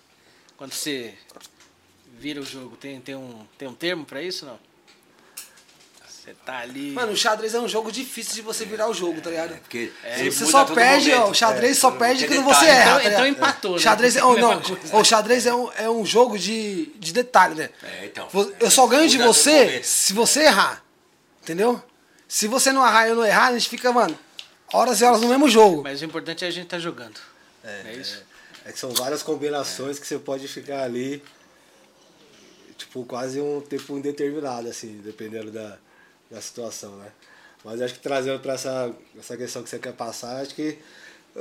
Quando 0.57 0.73
você 0.73 1.13
vira 2.19 2.39
o 2.39 2.45
jogo, 2.45 2.77
tem, 2.77 3.01
tem, 3.01 3.15
um, 3.15 3.45
tem 3.57 3.67
um 3.67 3.73
termo 3.73 4.05
pra 4.05 4.21
isso 4.21 4.45
não? 4.45 4.57
Você 6.07 6.33
tá 6.45 6.59
ali. 6.59 6.91
Mano, 6.91 7.11
o 7.11 7.17
xadrez 7.17 7.53
é 7.53 7.59
um 7.59 7.67
jogo 7.67 7.91
difícil 7.91 8.35
de 8.35 8.41
você 8.41 8.63
virar 8.63 8.87
o 8.87 8.93
jogo, 8.93 9.19
tá 9.19 9.29
ligado? 9.29 9.57
Porque 9.59 9.91
Você 10.15 10.23
muda 10.45 10.45
só 10.51 10.63
perde, 10.65 11.09
momento. 11.09 11.27
ó, 11.27 11.31
o 11.31 11.33
xadrez 11.33 11.77
só 11.77 11.91
perde 11.91 12.25
quando 12.27 12.45
detalhe. 12.45 12.55
você 12.55 12.65
erra. 12.65 12.91
Então- 12.91 13.01
tá 13.03 13.09
então 13.11 13.27
empatou, 13.27 13.71
né? 13.73 13.79
Xadrez 13.79 14.15
é, 14.15 14.23
oh, 14.23 14.37
não, 14.37 14.61
o 14.93 15.03
xadrez 15.03 15.45
é 15.45 15.53
um, 15.53 15.71
é 15.73 15.89
um 15.89 16.05
jogo 16.05 16.39
de, 16.39 16.85
de 16.95 17.11
detalhe, 17.11 17.55
né? 17.55 17.69
É, 17.83 18.05
então. 18.05 18.29
Eu 18.57 18.71
só 18.71 18.87
ganho 18.87 19.09
de 19.09 19.17
você 19.17 19.83
se 19.83 20.13
você 20.13 20.43
errar. 20.43 20.81
Entendeu? 21.41 21.83
Se 22.33 22.47
você 22.47 22.71
não 22.71 22.83
errar 22.83 23.05
e 23.05 23.09
eu 23.11 23.15
não 23.15 23.23
errar, 23.23 23.49
a 23.49 23.53
gente 23.53 23.69
fica, 23.69 23.91
mano, 23.91 24.17
horas 24.73 24.99
e 24.99 25.03
horas 25.03 25.21
no 25.21 25.27
mesmo 25.27 25.47
jogo. 25.47 25.83
Mas 25.83 26.01
o 26.01 26.05
importante 26.05 26.43
é 26.43 26.47
a 26.47 26.51
gente 26.51 26.65
tá 26.65 26.79
jogando. 26.79 27.19
É, 27.63 27.93
isso? 27.93 28.23
É 28.65 28.71
que 28.71 28.79
são 28.79 28.89
várias 28.89 29.21
combinações 29.21 29.99
que 29.99 30.07
você 30.07 30.17
pode 30.17 30.47
ficar 30.47 30.81
ali, 30.81 31.21
tipo, 32.75 33.05
quase 33.05 33.39
um 33.39 33.61
tempo 33.61 33.95
indeterminado, 33.95 34.67
assim, 34.67 34.99
dependendo 35.05 35.51
da, 35.51 35.77
da 36.31 36.41
situação, 36.41 36.95
né? 36.95 37.11
Mas 37.63 37.79
acho 37.79 37.93
que 37.93 37.99
trazendo 37.99 38.39
para 38.39 38.53
essa, 38.53 38.91
essa 39.15 39.37
questão 39.37 39.61
que 39.61 39.69
você 39.69 39.77
quer 39.77 39.93
passar, 39.93 40.41
acho 40.41 40.55
que 40.55 40.79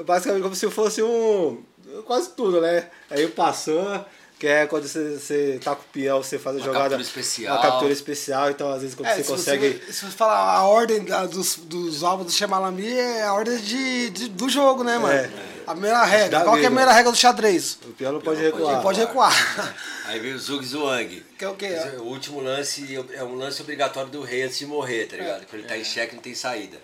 basicamente 0.05 0.43
como 0.43 0.55
se 0.55 0.71
fosse 0.71 1.03
um. 1.03 1.65
quase 2.05 2.33
tudo, 2.33 2.61
né? 2.61 2.91
Aí 3.09 3.27
passando, 3.29 4.05
Que 4.43 4.49
é 4.49 4.67
quando 4.67 4.89
você, 4.89 5.19
você 5.21 5.61
tá 5.63 5.73
com 5.77 5.83
o 5.83 5.85
peão, 5.93 6.21
você 6.21 6.37
faz 6.37 6.57
a 6.57 6.59
Uma 6.59 6.65
jogada. 6.67 6.85
captura 6.97 7.03
especial. 7.03 7.55
Uma 7.55 7.63
captura 7.63 7.93
especial, 7.93 8.51
então 8.51 8.73
às 8.73 8.81
vezes 8.83 8.97
quando 8.97 9.07
É, 9.09 9.15
você 9.15 9.23
se 9.23 9.29
consegue. 9.31 9.69
Você, 9.87 9.93
se 9.93 10.05
você 10.05 10.17
falar 10.17 10.57
a 10.57 10.65
ordem 10.67 11.05
da- 11.05 11.27
dos, 11.27 11.55
dos 11.63 12.03
alvos 12.03 12.27
do 12.27 12.33
Shemalami 12.33 12.91
é 12.93 13.23
a 13.23 13.33
ordem 13.35 13.57
de, 13.59 14.11
de- 14.11 14.29
do 14.31 14.49
jogo, 14.49 14.83
né, 14.83 14.99
mano? 14.99 15.15
É. 15.15 15.31
A 15.65 15.71
primeira 15.75 16.03
regra. 16.03 16.29
Dá 16.41 16.41
Qual 16.41 16.57
que 16.57 16.63
é 16.63 16.67
a 16.67 16.71
primeira 16.71 16.91
regra 16.93 17.13
do 17.13 17.17
xadrez? 17.17 17.79
O 17.87 17.93
peão 17.93 18.15
não 18.15 18.21
pode 18.21 18.41
pode 18.41 18.51
recuar. 18.59 18.83
Pode 18.83 18.99
recuar. 18.99 19.75
Aí 20.07 20.19
veio 20.19 20.35
o 20.35 20.39
Zug 20.41 20.67
Zhuang. 20.67 21.25
Que 21.39 21.45
é 21.45 21.49
o 21.49 21.55
quê? 21.55 21.77
O 22.01 22.03
último 22.07 22.41
lance 22.41 22.99
é 23.13 23.23
um 23.23 23.37
lance 23.37 23.63
obrigatório 23.63 24.11
do 24.11 24.23
rei 24.23 24.43
antes 24.43 24.59
de 24.59 24.67
morrer, 24.67 25.07
tá 25.07 25.17
ligado? 25.19 25.47
Quando 25.47 25.61
ele 25.61 25.69
tá 25.69 25.77
em 25.79 25.85
xeque 25.85 26.17
não 26.17 26.23
tem 26.23 26.35
saída. 26.35 26.79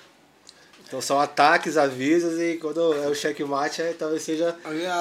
Então 0.86 1.00
são 1.02 1.18
ataques, 1.20 1.76
avisos 1.76 2.38
e 2.40 2.56
quando 2.56 2.94
é 3.02 3.08
o 3.08 3.14
checkmate, 3.16 3.82
aí 3.82 3.94
talvez 3.94 4.22
seja 4.22 4.56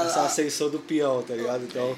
essa 0.06 0.24
ascensão 0.26 0.72
do 0.72 0.80
peão, 0.80 1.22
tá 1.22 1.36
ligado? 1.36 1.64
Então. 1.64 1.96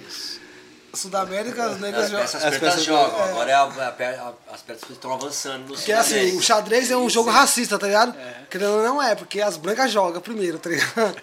Sudamérica, 0.94 1.64
as 1.66 1.72
As, 1.74 1.80
negras 1.80 2.10
jogam. 2.10 2.24
essas 2.24 2.57
peças- 2.57 2.84
jogam, 2.84 3.24
agora 3.24 3.52
é 3.52 3.53
a, 3.53 3.64
a, 3.64 3.91
pe- 3.91 4.03
a- 4.03 4.34
as 4.53 4.61
pretas 4.61 4.90
estão 4.90 5.14
avançando 5.14 5.68
no 5.68 5.76
Porque 5.76 5.91
assim, 5.91 6.36
o 6.38 6.41
xadrez 6.41 6.90
é 6.91 6.98
um 6.98 7.10
jogo 7.10 7.30
racista, 7.30 7.78
tá 7.78 7.88
ligado? 7.88 8.16
Querendo 8.49 8.72
ou 8.78 8.84
não 8.84 9.02
é, 9.02 9.14
porque 9.16 9.41
as 9.41 9.57
brancas 9.57 9.91
jogam 9.91 10.20
primeiro, 10.22 10.57
tá 10.60 10.70
ligado? 10.70 11.16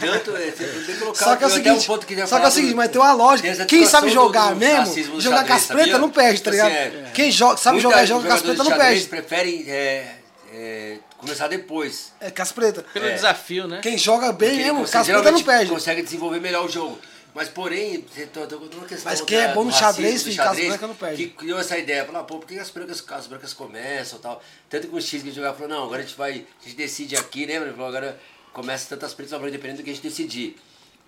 Tanto, 0.00 0.36
é, 0.36 0.50
tem 0.50 0.66
tem 0.68 0.84
que 0.84 0.94
colocar 0.98 1.24
Só 1.24 1.36
que 1.36 1.44
é 1.44 1.46
o 1.46 1.50
um 1.50 1.52
seguinte, 1.52 1.86
ponto 1.86 2.06
que 2.06 2.26
só 2.26 2.38
que 2.38 2.44
é 2.44 2.48
o 2.48 2.50
seguinte, 2.50 2.74
mas 2.74 2.90
tem 2.90 3.00
uma 3.00 3.12
lógica. 3.12 3.48
Quem 3.66 3.86
sabe 3.86 4.06
discussão 4.06 4.08
do- 4.08 4.10
jogar 4.10 4.50
do 4.50 4.56
mesmo, 4.56 5.20
jogar 5.20 5.46
com 5.46 5.52
as 5.52 5.66
pretas 5.66 6.00
não 6.00 6.10
perde, 6.10 6.42
tá 6.42 6.50
ligado? 6.50 6.68
assim, 6.70 6.78
é, 6.78 7.10
Quem 7.14 7.30
joga, 7.30 7.56
sabe 7.56 7.74
muita 7.80 7.88
jogar 7.90 8.04
e 8.04 8.06
joga 8.06 8.28
com 8.28 8.34
as 8.34 8.42
pretas 8.42 8.66
não 8.68 8.76
perde. 8.76 9.04
preferem 9.06 9.64
é, 9.68 10.14
é, 10.52 10.96
começar 11.18 11.48
depois. 11.48 12.12
É 12.20 12.30
com 12.30 12.42
as 12.42 12.52
pretas. 12.52 12.84
Pelo 12.92 13.06
É. 13.06 13.14
desafio, 13.14 13.66
né? 13.66 13.80
Quem 13.82 13.96
joga 13.96 14.32
bem 14.32 14.56
mesmo, 14.58 14.80
consegue- 14.80 14.92
com 14.92 14.98
as 14.98 15.06
pretas 15.22 15.32
não 15.32 15.42
perde. 15.42 15.70
consegue 15.70 16.02
desenvolver 16.02 16.40
melhor 16.40 16.64
o 16.66 16.68
jogo. 16.68 16.98
Mas 17.34 17.48
porém, 17.48 18.00
tô- 18.32 18.46
tô 18.46 18.58
na 18.80 18.86
questão 18.86 19.10
Mas 19.10 19.20
quem 19.20 19.38
é 19.38 19.52
bom 19.52 19.64
no 19.64 19.72
xadrez, 19.72 20.22
filho, 20.22 20.36
xadrez, 20.36 20.68
brancas 20.68 20.88
não 20.88 20.94
perde. 20.96 21.16
Que 21.26 21.30
criou 21.30 21.58
essa 21.58 21.76
ideia, 21.76 22.04
falou, 22.04 22.20
ah, 22.20 22.24
pô, 22.24 22.38
por 22.38 22.46
que 22.46 22.56
as 22.58 22.70
brancas, 22.70 23.04
as 23.10 23.26
brancas 23.26 23.52
começam 23.52 24.18
e 24.18 24.22
tal? 24.22 24.42
Tanto 24.70 24.86
que 24.88 24.94
o 24.94 25.00
X 25.00 25.22
que 25.22 25.32
jogava 25.32 25.56
falou, 25.56 25.68
não, 25.76 25.84
agora 25.84 26.02
a 26.02 26.04
gente 26.06 26.16
vai, 26.16 26.46
a 26.60 26.64
gente 26.64 26.76
decide 26.76 27.16
aqui, 27.16 27.44
lembra? 27.44 27.68
Ele 27.68 27.72
falou, 27.76 27.88
agora 27.88 28.20
começa 28.52 28.88
tantas 28.88 29.12
pretas 29.14 29.32
ou 29.32 29.40
brancas, 29.40 29.52
dependendo 29.58 29.82
do 29.82 29.84
que 29.84 29.90
a 29.90 29.94
gente 29.94 30.02
decidir. 30.02 30.56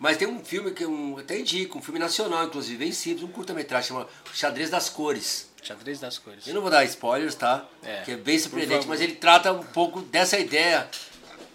Mas 0.00 0.16
tem 0.16 0.26
um 0.28 0.44
filme 0.44 0.72
que 0.72 0.84
eu 0.84 1.16
até 1.18 1.38
indico, 1.38 1.78
um 1.78 1.82
filme 1.82 1.98
nacional, 2.00 2.44
inclusive, 2.44 2.76
bem 2.76 2.92
simples, 2.92 3.22
um 3.22 3.28
curta-metragem, 3.32 3.88
chama 3.88 4.08
Xadrez 4.34 4.68
das 4.68 4.88
Cores. 4.90 5.48
Xadrez 5.62 5.98
das 6.00 6.18
cores. 6.18 6.46
Eu 6.46 6.54
não 6.54 6.60
vou 6.60 6.70
dar 6.70 6.84
spoilers, 6.84 7.34
tá? 7.34 7.66
É, 7.82 8.02
Que 8.02 8.12
é 8.12 8.16
bem 8.16 8.38
surpreendente, 8.38 8.86
mas 8.86 9.00
ele 9.00 9.14
trata 9.14 9.52
um 9.52 9.62
pouco 9.64 10.00
dessa 10.02 10.38
ideia 10.38 10.88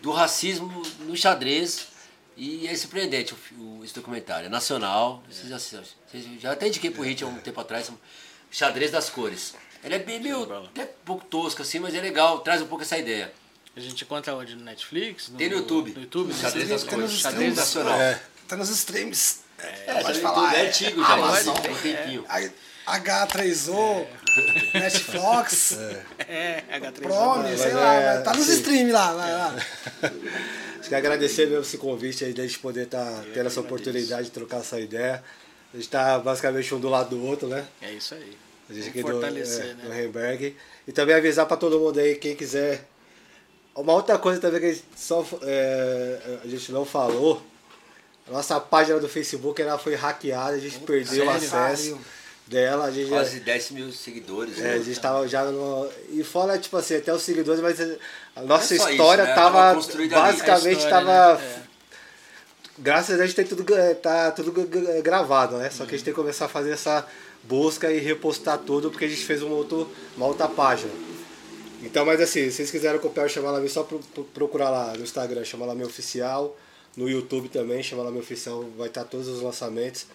do 0.02 0.12
racismo 0.12 0.82
no 1.02 1.16
xadrez 1.16 1.88
e 2.42 2.68
é 2.68 2.76
surpreendente 2.76 3.36
o, 3.56 3.82
esse 3.84 3.94
documentário. 3.94 4.48
É 4.48 4.50
nacional, 4.50 5.24
vocês 5.30 5.48
já, 5.48 5.60
vocês 5.60 6.26
já 6.40 6.52
até 6.52 6.68
indiquei 6.68 6.90
pro 6.90 7.04
Hit 7.04 7.24
há 7.24 7.28
um 7.28 7.36
tempo 7.36 7.62
atrás, 7.62 7.92
Xadrez 8.50 8.90
das 8.90 9.12
Cores. 9.12 9.54
Ele 9.84 9.94
é 9.94 10.00
bem 10.00 10.20
meio, 10.20 10.52
até 10.66 10.86
um 10.86 11.06
pouco 11.06 11.24
tosco 11.26 11.62
assim, 11.62 11.78
mas 11.78 11.94
é 11.94 12.02
legal, 12.02 12.40
traz 12.40 12.60
um 12.60 12.66
pouco 12.66 12.84
essa 12.84 12.98
ideia. 12.98 13.32
A 13.76 13.80
gente 13.80 14.04
encontra 14.04 14.36
onde? 14.36 14.56
No 14.56 14.64
Netflix? 14.64 15.30
No, 15.30 15.38
Tem 15.38 15.50
no 15.50 15.58
YouTube. 15.58 15.92
No 15.92 16.02
YouTube? 16.02 16.34
Xadrez 16.34 16.68
das 16.68 16.84
Cores, 16.84 17.12
streams. 17.12 17.22
Xadrez 17.22 17.56
nacional. 17.56 18.02
É. 18.02 18.22
Tá 18.48 18.58
nos 18.58 18.70
streams. 18.70 19.42
É, 19.60 20.02
pode 20.02 20.04
tá 20.04 20.14
no 20.14 20.20
falar, 20.20 20.56
é 20.56 20.66
é. 20.66 20.68
antigo 20.68 21.00
já, 21.00 21.14
Amazon, 21.14 21.56
tem 21.58 21.72
um 21.72 21.76
tempinho. 21.76 22.26
H3O, 22.88 24.08
Netflix, 24.74 25.78
É, 26.28 26.64
H3. 26.72 27.02
Prome, 27.02 27.56
sei 27.56 27.70
é, 27.70 27.74
lá, 27.76 28.22
tá 28.24 28.34
nos 28.34 28.50
assim, 28.50 28.58
streams 28.58 28.92
lá, 28.92 29.14
vai 29.14 29.32
lá. 29.32 29.56
Acho 30.82 30.90
que 30.90 30.96
agradecer 30.96 31.46
mesmo 31.46 31.62
esse 31.62 31.78
convite 31.78 32.26
aí, 32.26 32.34
da 32.34 32.42
gente 32.42 32.58
poder 32.58 32.86
estar 32.86 33.24
tendo 33.36 33.46
essa 33.46 33.62
oportunidade 33.62 34.24
de 34.26 34.32
trocar 34.32 34.62
essa 34.62 34.80
ideia. 34.80 35.24
A 35.72 35.78
gente 35.78 35.88
tá 35.88 36.18
basicamente 36.18 36.74
um 36.74 36.80
do 36.80 36.90
lado 36.90 37.16
do 37.16 37.24
outro, 37.24 37.48
né? 37.48 37.68
É 37.80 37.92
isso 37.92 38.16
aí. 38.16 38.36
A 38.68 38.74
gente 38.74 38.90
aqui 38.90 39.04
do, 39.04 39.24
é, 39.24 39.30
né? 39.30 39.78
do 39.84 39.94
Heimberg. 39.94 40.58
E 40.88 40.92
também 40.92 41.14
avisar 41.14 41.46
pra 41.46 41.56
todo 41.56 41.80
mundo 41.80 42.00
aí, 42.00 42.16
quem 42.16 42.36
quiser. 42.36 42.84
Uma 43.76 43.94
outra 43.94 44.18
coisa 44.18 44.42
também 44.42 44.60
que 44.60 44.66
a 44.66 44.74
gente, 44.74 44.84
só, 44.98 45.24
é, 45.44 46.40
a 46.44 46.48
gente 46.48 46.72
não 46.72 46.84
falou. 46.84 47.44
A 48.28 48.32
nossa 48.32 48.60
página 48.60 49.00
do 49.00 49.08
Facebook 49.08 49.62
ela 49.62 49.78
foi 49.78 49.94
hackeada, 49.94 50.56
a 50.56 50.60
gente 50.60 50.80
perdeu 50.80 51.30
o 51.30 51.32
sério? 51.32 51.32
acesso 51.32 51.92
Pariu. 51.92 52.02
Dela. 52.52 52.86
A 52.86 52.92
gente, 52.92 53.10
Quase 53.10 53.40
10 53.40 53.72
mil 53.72 53.92
seguidores. 53.92 54.60
é, 54.60 54.62
né? 54.62 54.74
a 54.74 54.80
gente 54.80 55.00
tava 55.00 55.28
já 55.28 55.44
no. 55.46 55.90
E 56.12 56.24
fora, 56.24 56.58
tipo 56.60 56.78
assim, 56.78 56.98
até 56.98 57.14
os 57.14 57.22
seguidores, 57.24 57.62
mas 57.62 57.80
a 58.36 58.42
nossa 58.44 58.76
Não 58.76 58.88
é 58.88 58.92
história 58.92 59.22
isso, 59.24 59.30
né? 59.30 59.36
tava. 59.36 59.74
Basicamente 59.74 60.78
história, 60.78 61.06
tava. 61.06 61.40
né? 61.40 61.64
Graças 62.78 63.16
a 63.16 63.18
Deus 63.18 63.34
tem 63.34 63.46
tudo, 63.46 63.64
gra- 63.64 63.96
tá 63.96 64.32
tudo 64.32 64.52
gra- 64.52 64.66
gra- 64.66 65.02
gravado, 65.02 65.58
né? 65.58 65.70
Só 65.70 65.86
que 65.86 65.94
a 65.94 65.98
gente 65.98 66.06
tem 66.06 66.14
que 66.14 66.20
começar 66.20 66.46
a 66.46 66.50
fazer 66.50 66.72
essa 66.72 67.06
busca 67.44 67.92
e 67.92 68.00
repostar 68.00 68.58
tudo, 68.60 68.90
porque 68.90 69.06
a 69.06 69.08
gente 69.08 69.24
fez 69.24 69.42
um 69.44 69.50
outro, 69.50 69.90
uma 70.18 70.26
outra 70.26 70.48
página. 70.48 70.92
Então, 71.84 72.06
mas 72.06 72.20
assim, 72.22 72.46
se 72.50 72.58
vocês 72.58 72.72
quiserem 72.72 73.00
copiar 73.00 73.26
o 73.26 73.30
Chamalame, 73.30 73.68
só 73.70 73.84
pro, 73.84 74.00
pro- 74.00 74.24
procurar 74.26 74.70
lá 74.70 74.94
no 74.96 75.04
Instagram, 75.04 75.44
Chamalame 75.44 75.84
Oficial, 75.84 76.56
no 76.96 77.10
YouTube 77.10 77.50
também, 77.50 77.82
Chamalame 77.84 78.20
Oficial, 78.20 78.64
vai 78.78 78.88
estar 78.88 79.04
todos 79.04 79.28
os 79.28 79.42
lançamentos. 79.42 80.06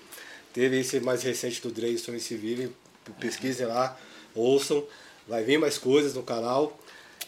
Teve 0.57 0.81
esse 0.81 1.01
mais 1.01 1.23
recente 1.23 1.61
do 1.61 1.71
Dreyson 1.71 2.15
e 2.15 2.19
Civile, 2.21 2.75
pesquisem 3.21 3.67
lá, 3.67 3.95
ouçam, 4.35 4.83
vai 5.29 5.45
vir 5.45 5.59
mais 5.59 5.77
coisas 5.77 6.15
no 6.15 6.23
canal. 6.23 6.81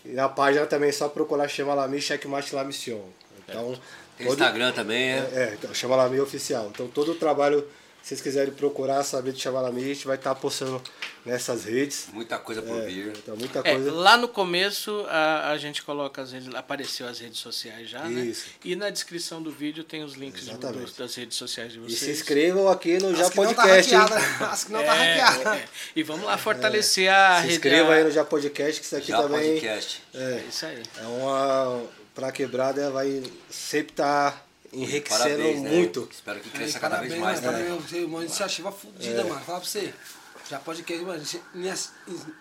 E 0.02 0.08
na 0.14 0.30
página 0.30 0.64
também 0.64 0.88
é 0.88 0.92
só 0.92 1.10
procurar 1.10 1.46
Chamalame 1.46 2.00
Checkmate 2.00 2.54
La 2.54 2.64
Mission. 2.64 3.02
Então, 3.46 3.78
Tem 4.16 4.26
todo- 4.26 4.38
Instagram 4.38 4.72
também, 4.72 5.10
é. 5.10 5.18
é, 5.34 5.54
então, 5.58 5.74
Chamalami 5.74 6.18
Oficial. 6.20 6.70
Então 6.72 6.88
todo 6.88 7.12
o 7.12 7.14
trabalho, 7.16 7.68
se 8.02 8.08
vocês 8.08 8.20
quiserem 8.22 8.52
procurar, 8.54 9.02
saber 9.04 9.32
de 9.32 9.40
gente 9.42 10.06
vai 10.06 10.16
estar 10.16 10.34
postando 10.34 10.82
nessas 11.26 11.64
redes. 11.64 12.06
Muita 12.12 12.38
coisa 12.38 12.62
por 12.62 12.80
vir. 12.82 13.08
Então 13.16 13.36
muita 13.36 13.58
É, 13.60 13.74
coisa. 13.74 13.92
lá 13.92 14.16
no 14.16 14.28
começo 14.28 15.04
a, 15.10 15.50
a 15.50 15.58
gente 15.58 15.82
coloca 15.82 16.22
as 16.22 16.32
redes, 16.32 16.54
apareceu 16.54 17.06
as 17.06 17.18
redes 17.18 17.38
sociais 17.38 17.90
já, 17.90 18.08
Isso. 18.08 18.46
né? 18.46 18.52
E 18.64 18.74
na 18.76 18.88
descrição 18.88 19.42
do 19.42 19.50
vídeo 19.50 19.84
tem 19.84 20.02
os 20.02 20.14
links 20.14 20.44
de- 20.44 20.50
Exatamente. 20.50 20.84
dos- 20.86 20.96
das 20.96 21.14
redes 21.14 21.36
sociais 21.36 21.72
de 21.72 21.78
E 21.78 21.82
vocês. 21.82 21.98
se 21.98 22.10
inscrevam 22.10 22.68
aqui 22.68 22.98
no 22.98 23.14
Já 23.14 23.24
As 23.26 23.30
que 23.30 23.36
não 23.40 23.52
tá 23.54 23.62
Podcast. 23.62 23.92
hein? 23.94 24.00
hackeada. 24.00 24.46
As 24.52 24.64
que 24.64 24.72
não 24.72 24.82
tá 24.84 24.94
É, 24.96 25.20
hackeada. 25.20 25.56
é. 25.56 25.64
E 25.94 26.02
vamos 26.02 26.24
lá 26.24 26.38
fortalecer 26.38 27.10
a 27.12 27.36
Se 27.36 27.42
rede. 27.42 27.54
inscrevam 27.54 27.92
a- 27.92 27.94
aí 27.96 28.04
no 28.04 28.10
Já 28.10 28.24
Podcast, 28.24 28.80
que 28.80 28.86
isso 28.86 28.96
aqui 28.96 29.08
Já 29.08 29.20
também 29.22 29.52
podcast. 29.52 30.02
É 30.14 30.44
isso 30.48 30.64
aí. 30.64 30.82
é 30.96 31.02
uma. 31.06 31.82
Pra 32.14 32.32
quebrada 32.32 32.90
vai 32.90 33.22
sempre 33.48 33.92
estar 33.92 34.47
enriquecendo 34.72 35.24
Parabéns, 35.36 35.60
né? 35.62 35.70
muito. 35.70 36.08
Espero 36.10 36.40
que 36.40 36.48
Aí, 36.48 36.54
cresça 36.54 36.78
cada 36.78 36.96
vez 36.98 37.12
parabéns, 37.14 37.24
mais, 37.24 37.40
mano, 37.40 37.58
né? 37.58 37.76
parabéns, 37.78 38.04
uma 38.04 38.20
iniciativa 38.24 38.72
fudida, 38.72 39.24
mano. 39.24 39.40
Fala 39.40 39.60
pra 39.60 39.68
você. 39.68 39.92
Já 40.50 40.58
podcast, 40.58 41.04
mano. 41.04 41.22
ini- 41.54 41.70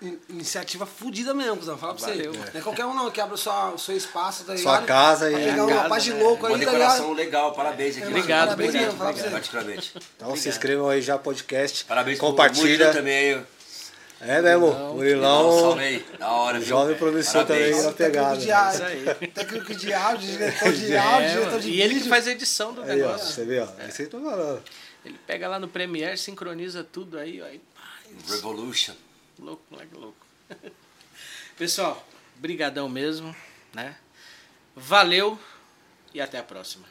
in- 0.01 0.17
Iniciativa 0.29 0.85
fudida 0.85 1.33
mesmo, 1.33 1.57
cuzão. 1.57 1.77
Fala 1.77 1.93
pra 1.93 2.07
Valeu. 2.07 2.31
você. 2.31 2.51
Não 2.53 2.59
é 2.59 2.63
qualquer 2.63 2.85
um 2.85 2.93
não 2.93 3.11
que 3.11 3.19
abre 3.19 3.35
o 3.35 3.37
seu, 3.77 3.77
espaço, 3.97 4.45
tá 4.45 4.55
Sua 4.55 4.81
casa 4.83 5.29
Pra 5.29 5.39
e- 5.41 5.43
pegar 5.43 5.57
É, 5.57 5.61
uma 5.61 5.75
casa, 5.75 5.89
paz 5.89 6.03
de 6.05 6.13
né? 6.13 6.23
louco 6.23 6.45
Uma 6.45 6.55
aí, 6.55 6.63
tá 6.65 6.71
decoração 6.71 7.11
legal, 7.13 7.51
parabéns 7.53 7.97
aqui. 7.97 8.07
Obrigado, 8.07 8.47
Parabéns 8.55 8.69
obrigado. 8.75 9.31
Particularmente. 9.31 9.93
Então 10.15 10.35
se 10.37 10.47
inscrevam 10.47 10.87
aí 10.87 11.01
Já 11.01 11.17
Podcast. 11.17 11.83
Parabéns 11.83 12.17
pro 12.17 12.27
Compartilha. 12.29 12.93
Também. 12.93 13.45
É 14.19 14.41
mesmo, 14.41 14.71
Murilão. 14.95 15.59
salve 15.59 15.83
aí. 15.83 16.05
Da 16.17 16.29
hora, 16.31 16.57
viu? 16.59 16.67
Jovem 16.67 16.97
promissor 16.97 17.45
Parabéns. 17.45 17.69
também 17.77 17.83
na 17.83 17.91
pegada. 17.93 18.35
Técnico 18.37 18.45
de, 18.45 18.51
áudio, 18.51 18.85
aí. 19.21 19.27
técnico 19.27 19.75
de 19.75 19.93
áudio, 19.93 20.27
diretor 20.31 20.73
de 20.73 20.93
É, 20.93 20.97
áudio, 20.97 21.29
diretor 21.29 21.59
de 21.59 21.69
e 21.71 21.81
ele 21.81 22.01
que 22.01 22.09
faz 22.09 22.27
a 22.27 22.31
edição 22.31 22.73
do 22.73 22.81
Aí, 22.81 22.89
ó, 22.89 22.93
negócio. 23.07 23.27
você 23.33 23.45
vê, 23.45 23.59
ó. 23.59 23.67
É 23.77 23.87
isso 23.87 24.01
eu 24.01 24.09
tô 24.09 24.19
falando. 24.21 24.63
Ele 25.05 25.19
pega 25.27 25.47
lá 25.47 25.59
no 25.59 25.67
Premiere, 25.67 26.17
sincroniza 26.17 26.83
tudo 26.83 27.17
aí, 27.19 27.41
ó. 27.41 27.47
e 27.47 27.61
Revolution. 28.27 28.95
Louco, 29.39 29.61
moleque 29.69 29.95
louco. 29.95 30.17
Pessoal, 31.57 32.05
brigadão 32.37 32.89
mesmo, 32.89 33.35
né? 33.73 33.95
Valeu 34.75 35.37
e 36.13 36.19
até 36.19 36.39
a 36.39 36.43
próxima. 36.43 36.85